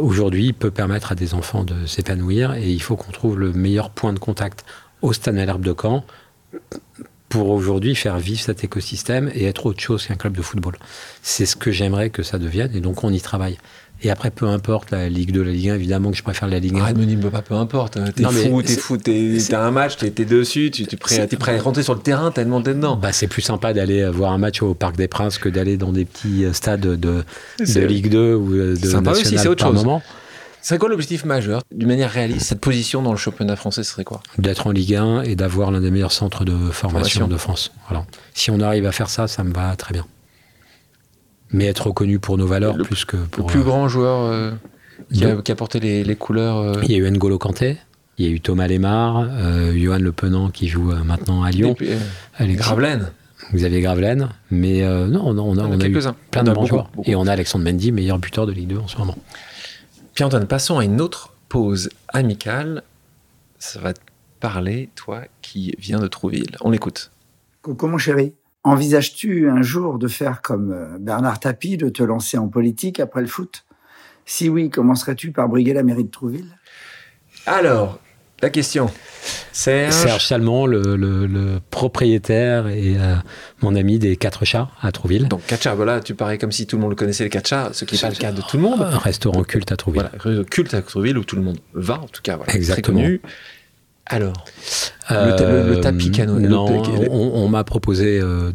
aujourd'hui, 0.00 0.52
peut 0.52 0.70
permettre 0.70 1.12
à 1.12 1.14
des 1.14 1.34
enfants 1.34 1.64
de 1.64 1.86
s'épanouir 1.86 2.54
et 2.54 2.70
il 2.70 2.82
faut 2.82 2.96
qu'on 2.96 3.12
trouve 3.12 3.38
le 3.38 3.52
meilleur 3.52 3.90
point 3.90 4.12
de 4.12 4.18
contact 4.18 4.64
au 5.02 5.12
Stade 5.12 5.34
Malherbe 5.34 5.62
de 5.62 5.74
Caen 5.80 6.04
pour 7.30 7.48
aujourd'hui 7.48 7.94
faire 7.94 8.18
vivre 8.18 8.40
cet 8.40 8.64
écosystème 8.64 9.30
et 9.32 9.44
être 9.46 9.64
autre 9.64 9.80
chose 9.80 10.04
qu'un 10.04 10.16
club 10.16 10.36
de 10.36 10.42
football. 10.42 10.76
C'est 11.22 11.46
ce 11.46 11.56
que 11.56 11.70
j'aimerais 11.70 12.10
que 12.10 12.22
ça 12.22 12.38
devienne 12.38 12.72
et 12.74 12.80
donc 12.80 13.02
on 13.04 13.10
y 13.10 13.20
travaille. 13.20 13.56
Et 14.02 14.10
après, 14.10 14.30
peu 14.30 14.46
importe 14.46 14.90
la 14.90 15.08
Ligue 15.10 15.30
2, 15.30 15.42
la 15.42 15.52
Ligue 15.52 15.68
1, 15.68 15.74
évidemment 15.74 16.10
que 16.10 16.16
je 16.16 16.22
préfère 16.22 16.48
la 16.48 16.58
Ligue 16.58 16.76
1. 16.76 16.80
Arrête 16.80 16.96
de 16.96 17.00
me 17.00 17.06
dire, 17.06 17.30
pas 17.30 17.42
peu 17.42 17.54
importe. 17.54 17.98
T'es 18.14 18.24
fou, 18.24 18.62
t'es 18.62 18.76
fou, 18.76 18.96
t'as 18.96 19.62
un 19.62 19.70
match, 19.70 19.96
t'es 19.98 20.24
dessus, 20.24 20.70
tu 20.70 20.82
es 20.82 20.96
prêt, 20.96 21.28
es 21.30 21.36
prêt 21.36 21.56
à 21.56 21.62
rentrer 21.62 21.82
sur 21.82 21.94
le 21.94 22.00
terrain 22.00 22.30
tellement 22.30 22.62
t'es 22.62 22.74
dedans. 22.74 22.96
Bah, 22.96 23.12
c'est 23.12 23.28
plus 23.28 23.42
sympa 23.42 23.72
d'aller 23.74 24.08
voir 24.10 24.32
un 24.32 24.38
match 24.38 24.62
au 24.62 24.74
Parc 24.74 24.96
des 24.96 25.06
Princes 25.06 25.38
que 25.38 25.48
d'aller 25.48 25.76
dans 25.76 25.92
des 25.92 26.06
petits 26.06 26.46
stades 26.52 26.80
de, 26.80 26.96
de 26.96 27.80
Ligue 27.80 28.10
2 28.10 28.34
ou 28.34 28.54
de 28.54 28.74
sympa 28.74 29.12
aussi, 29.12 29.38
c'est 29.38 29.48
autre 29.48 29.64
chose. 29.64 29.84
Moment. 29.84 30.02
C'est 30.62 30.78
quoi 30.78 30.88
l'objectif 30.88 31.24
majeur, 31.24 31.62
d'une 31.72 31.88
manière 31.88 32.10
réaliste 32.10 32.46
Cette 32.46 32.60
position 32.60 33.02
dans 33.02 33.12
le 33.12 33.16
championnat 33.16 33.56
français, 33.56 33.82
serait 33.82 34.04
quoi? 34.04 34.22
D'être 34.38 34.66
en 34.66 34.72
Ligue 34.72 34.94
1 34.94 35.22
et 35.22 35.36
d'avoir 35.36 35.70
l'un 35.70 35.80
des 35.80 35.90
meilleurs 35.90 36.12
centres 36.12 36.44
de 36.44 36.54
formation, 36.70 37.28
de 37.28 37.36
France. 37.36 37.72
Voilà. 37.88 38.04
Si 38.34 38.50
on 38.50 38.60
arrive 38.60 38.86
à 38.86 38.92
faire 38.92 39.08
ça, 39.08 39.26
ça 39.26 39.42
me 39.42 39.52
va 39.52 39.74
très 39.76 39.92
bien. 39.92 40.06
Mais 41.52 41.66
être 41.66 41.88
reconnu 41.88 42.18
pour 42.18 42.38
nos 42.38 42.46
valeurs 42.46 42.76
plus 42.76 43.04
que 43.04 43.16
pour. 43.16 43.46
Le 43.46 43.52
plus 43.52 43.62
grand 43.62 43.88
joueur 43.88 44.20
euh, 44.30 44.52
qui, 45.12 45.24
a, 45.24 45.56
porté 45.56 45.80
les, 45.80 46.16
couleurs. 46.16 46.58
Euh, 46.58 46.80
il 46.84 46.92
y 46.92 46.94
a 46.94 46.98
eu 46.98 47.10
N'Golo 47.10 47.38
Kanté, 47.38 47.78
il 48.18 48.26
y 48.26 48.28
a 48.28 48.30
eu 48.30 48.40
Thomas 48.40 48.68
Lemar, 48.68 49.26
euh, 49.28 49.72
Johan 49.76 49.98
Le 49.98 50.12
Penant 50.12 50.50
qui 50.50 50.68
joue 50.68 50.92
maintenant 51.04 51.42
à 51.42 51.50
Lyon. 51.50 51.74
Et 52.38 52.54
Gravelaine. 52.54 53.10
Xavier 53.52 53.80
Gravelaine, 53.80 54.28
mais 54.52 54.82
non, 55.08 55.22
on 55.24 55.36
a, 55.36 55.40
on 55.40 55.58
a, 55.58 55.62
on 55.64 55.80
a 55.80 55.86
eu 55.88 55.98
plein 56.30 56.44
de 56.44 56.52
bons 56.52 56.66
joueurs. 56.66 56.90
Et 57.04 57.16
on 57.16 57.26
a 57.26 57.32
Alexandre 57.32 57.64
Mendy, 57.64 57.90
meilleur 57.90 58.18
buteur 58.18 58.46
de 58.46 58.52
Ligue 58.52 58.68
2 58.68 58.78
en 58.78 58.86
ce 58.86 58.96
moment. 58.98 59.16
Pierre-Antoine, 60.20 60.46
passons 60.46 60.76
à 60.76 60.84
une 60.84 61.00
autre 61.00 61.32
pause 61.48 61.88
amicale. 62.08 62.82
Ça 63.58 63.80
va 63.80 63.94
te 63.94 64.00
parler, 64.38 64.90
toi 64.94 65.22
qui 65.40 65.74
viens 65.78 65.98
de 65.98 66.08
Trouville. 66.08 66.58
On 66.60 66.70
l'écoute. 66.70 67.10
Coucou 67.62 67.86
mon 67.86 67.96
chéri. 67.96 68.34
Envisages-tu 68.62 69.48
un 69.48 69.62
jour 69.62 69.98
de 69.98 70.08
faire 70.08 70.42
comme 70.42 70.72
euh, 70.72 70.98
Bernard 70.98 71.40
Tapie, 71.40 71.78
de 71.78 71.88
te 71.88 72.02
lancer 72.02 72.36
en 72.36 72.48
politique 72.48 73.00
après 73.00 73.22
le 73.22 73.28
foot? 73.28 73.64
Si 74.26 74.50
oui, 74.50 74.68
commencerais-tu 74.68 75.32
par 75.32 75.48
briguer 75.48 75.72
la 75.72 75.82
mairie 75.82 76.04
de 76.04 76.10
Trouville? 76.10 76.54
Alors, 77.46 77.98
la 78.42 78.50
question. 78.50 78.90
Serge, 79.60 79.92
Serge 79.92 80.26
Salmon, 80.26 80.64
le, 80.64 81.58
propriétaire 81.70 82.68
et 82.68 82.96
euh, 82.96 83.16
mon 83.60 83.74
ami 83.76 83.98
des 83.98 84.16
Quatre 84.16 84.46
Chats 84.46 84.70
à 84.80 84.90
Trouville. 84.90 85.28
Donc 85.28 85.44
Quatre 85.46 85.62
Chats, 85.62 85.74
voilà, 85.74 86.00
tu 86.00 86.14
parais 86.14 86.38
comme 86.38 86.50
si 86.50 86.66
tout 86.66 86.76
le 86.76 86.80
monde 86.80 86.92
le 86.92 86.96
connaissait 86.96 87.24
les 87.24 87.30
Quatre 87.30 87.48
Chats, 87.48 87.70
ce 87.74 87.84
qui 87.84 87.94
n'est 87.94 88.00
pas 88.00 88.08
le 88.08 88.14
cas 88.14 88.32
de 88.32 88.40
tout 88.40 88.56
le 88.56 88.62
monde. 88.62 88.80
Un 88.80 88.96
restaurant 88.96 89.42
culte 89.42 89.70
à 89.70 89.76
Trouville. 89.76 90.08
Voilà, 90.22 90.44
culte 90.44 90.72
à 90.72 90.80
Trouville 90.80 91.18
où 91.18 91.24
tout 91.24 91.36
le 91.36 91.42
monde 91.42 91.58
va, 91.74 92.00
en 92.00 92.06
tout 92.06 92.22
cas. 92.22 92.36
Voilà, 92.36 92.54
Exactement. 92.54 93.00
Très 93.00 93.06
connu. 93.06 93.20
Alors, 94.06 94.44
le, 95.10 95.80
tapis 95.80 96.10
canon. 96.10 96.40
Non, 96.40 96.82
on, 97.10 97.48
m'a 97.48 97.62
proposé 97.62 98.18
euh, 98.18 98.52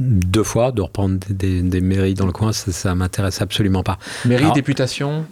deux 0.00 0.42
fois 0.42 0.72
de 0.72 0.82
reprendre 0.82 1.18
des, 1.30 1.80
mairies 1.80 2.14
dans 2.14 2.26
le 2.26 2.32
coin. 2.32 2.52
Ça, 2.52 2.90
ne 2.90 2.94
m'intéresse 2.94 3.40
absolument 3.40 3.84
pas. 3.84 3.98
Mairie, 4.24 4.50
députation 4.52 5.24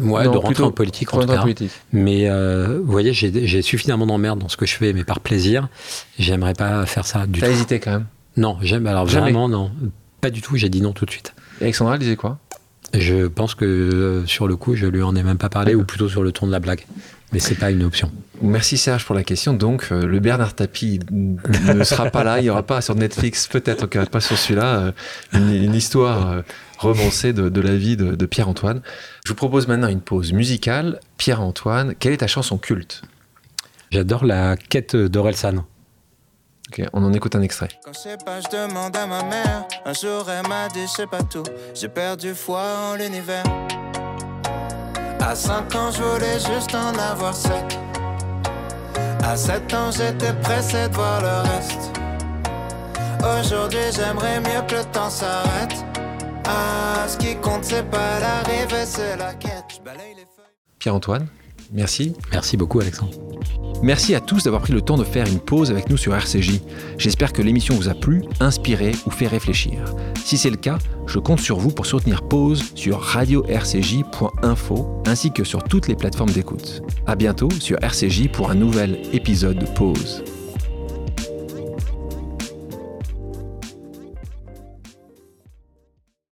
Ouais, 0.00 0.24
de 0.24 0.28
rentrer 0.28 0.62
en 0.62 0.70
politique 0.70 1.12
en 1.14 1.20
tout 1.20 1.26
cas. 1.26 1.44
Mais 1.92 2.28
euh, 2.28 2.80
vous 2.84 2.90
voyez, 2.90 3.12
j'ai 3.12 3.62
suffisamment 3.62 4.06
d'emmerde 4.06 4.38
dans 4.38 4.48
ce 4.48 4.56
que 4.56 4.66
je 4.66 4.74
fais, 4.74 4.92
mais 4.92 5.04
par 5.04 5.20
plaisir, 5.20 5.68
j'aimerais 6.18 6.54
pas 6.54 6.86
faire 6.86 7.06
ça 7.06 7.26
du 7.26 7.40
tout. 7.40 7.46
T'as 7.46 7.52
hésité 7.52 7.80
quand 7.80 7.92
même 7.92 8.06
Non, 8.36 8.58
j'aime. 8.62 8.86
Alors 8.86 9.06
vraiment, 9.06 9.48
non. 9.48 9.70
Pas 10.20 10.30
du 10.30 10.40
tout, 10.40 10.56
j'ai 10.56 10.68
dit 10.68 10.80
non 10.80 10.92
tout 10.92 11.04
de 11.04 11.10
suite. 11.10 11.34
Et 11.60 11.64
Alexandra, 11.64 11.94
elle 11.94 12.00
disait 12.00 12.16
quoi? 12.16 12.38
Je 12.94 13.26
pense 13.26 13.54
que 13.54 13.64
euh, 13.64 14.26
sur 14.26 14.46
le 14.46 14.56
coup, 14.56 14.76
je 14.76 14.86
lui 14.86 15.02
en 15.02 15.16
ai 15.16 15.22
même 15.22 15.38
pas 15.38 15.48
parlé, 15.48 15.74
ou 15.74 15.84
plutôt 15.84 16.08
sur 16.08 16.22
le 16.22 16.32
ton 16.32 16.46
de 16.46 16.52
la 16.52 16.60
blague 16.60 16.84
mais 17.34 17.40
c'est 17.40 17.56
pas 17.56 17.72
une 17.72 17.82
option. 17.82 18.12
Merci 18.40 18.76
Serge 18.78 19.04
pour 19.04 19.14
la 19.14 19.24
question. 19.24 19.54
Donc 19.54 19.88
euh, 19.90 20.06
le 20.06 20.20
Bernard 20.20 20.54
Tapie 20.54 21.00
ne 21.10 21.82
sera 21.82 22.06
pas 22.06 22.22
là, 22.22 22.38
il 22.38 22.44
n'y 22.44 22.50
aura 22.50 22.62
pas 22.62 22.80
sur 22.80 22.94
Netflix, 22.94 23.48
peut-être 23.48 23.86
pas 24.08 24.20
sur 24.20 24.38
celui-là, 24.38 24.78
euh, 24.78 24.92
une, 25.32 25.74
histoire 25.74 26.42
romancée 26.78 27.32
de, 27.32 27.60
la 27.60 27.76
vie 27.76 27.96
de, 27.96 28.26
Pierre-Antoine. 28.26 28.82
Je 29.24 29.30
vous 29.30 29.36
propose 29.36 29.68
maintenant 29.68 29.88
une 29.88 30.00
pause 30.00 30.32
musicale. 30.32 31.00
Pierre-Antoine, 31.16 31.94
quelle 31.94 32.12
est 32.12 32.18
ta 32.18 32.26
chanson 32.26 32.58
culte? 32.58 33.02
J'adore 33.90 34.24
la 34.24 34.56
quête 34.56 34.96
d'Orelsan. 34.96 35.64
Ok, 36.68 36.86
on 36.92 37.04
en 37.04 37.12
écoute 37.12 37.36
un 37.36 37.42
extrait. 37.42 37.68
Quand 37.84 37.92
c'est 37.94 38.24
pas, 38.24 38.40
je 38.40 38.48
demande 38.48 38.96
à 38.96 39.06
ma 39.06 39.22
mère. 39.22 39.66
Un 39.84 39.92
jour 39.92 40.26
elle 40.30 40.48
m'a 40.48 40.68
dit 40.68 40.86
c'est 40.88 41.06
pas 41.06 41.22
tout. 41.22 41.44
J'ai 41.74 41.88
perdu 41.88 42.34
foi 42.34 42.62
en 42.90 42.96
l'univers. 42.96 43.44
À 45.20 45.34
5 45.34 45.74
ans, 45.74 45.90
je 45.90 46.02
voulais 46.02 46.38
juste 46.38 46.74
en 46.74 46.98
avoir 46.98 47.34
7. 47.34 47.52
À 49.22 49.36
7 49.36 49.74
ans, 49.74 49.90
j'étais 49.90 50.34
pressé 50.42 50.88
de 50.88 50.94
voir 50.94 51.20
le 51.22 51.50
reste. 51.50 51.92
Aujourd'hui, 53.40 53.78
j'aimerais 53.94 54.40
mieux 54.40 54.66
que 54.68 54.74
le 54.74 54.84
temps 54.92 55.08
s'arrête. 55.08 55.84
Ah, 56.44 57.06
ce 57.08 57.16
qui 57.16 57.34
compte, 57.36 57.64
c'est 57.64 57.88
pas 57.90 58.20
l'arrivée, 58.20 58.84
c'est 58.84 59.16
la 59.16 59.34
quête. 59.34 59.80
Pierre-Antoine, 60.78 61.26
merci. 61.72 62.14
Merci 62.32 62.56
beaucoup, 62.56 62.80
Alexandre. 62.80 63.12
Merci 63.82 64.14
à 64.14 64.20
tous 64.20 64.44
d'avoir 64.44 64.62
pris 64.62 64.72
le 64.72 64.80
temps 64.80 64.96
de 64.96 65.04
faire 65.04 65.26
une 65.26 65.40
pause 65.40 65.70
avec 65.70 65.90
nous 65.90 65.96
sur 65.96 66.14
RCJ. 66.14 66.60
J'espère 66.96 67.32
que 67.32 67.42
l'émission 67.42 67.74
vous 67.74 67.88
a 67.88 67.94
plu, 67.94 68.22
inspiré 68.40 68.92
ou 69.06 69.10
fait 69.10 69.26
réfléchir. 69.26 69.84
Si 70.24 70.38
c'est 70.38 70.50
le 70.50 70.56
cas, 70.56 70.78
je 71.06 71.18
compte 71.18 71.40
sur 71.40 71.58
vous 71.58 71.70
pour 71.70 71.84
soutenir 71.84 72.22
Pause 72.22 72.64
sur 72.74 73.00
radio-rcj.info 73.00 75.02
ainsi 75.06 75.32
que 75.32 75.44
sur 75.44 75.62
toutes 75.64 75.88
les 75.88 75.96
plateformes 75.96 76.30
d'écoute. 76.30 76.82
À 77.06 77.14
bientôt 77.14 77.50
sur 77.60 77.82
RCJ 77.82 78.28
pour 78.28 78.50
un 78.50 78.54
nouvel 78.54 79.02
épisode 79.12 79.58
de 79.58 79.66
Pause. 79.66 80.24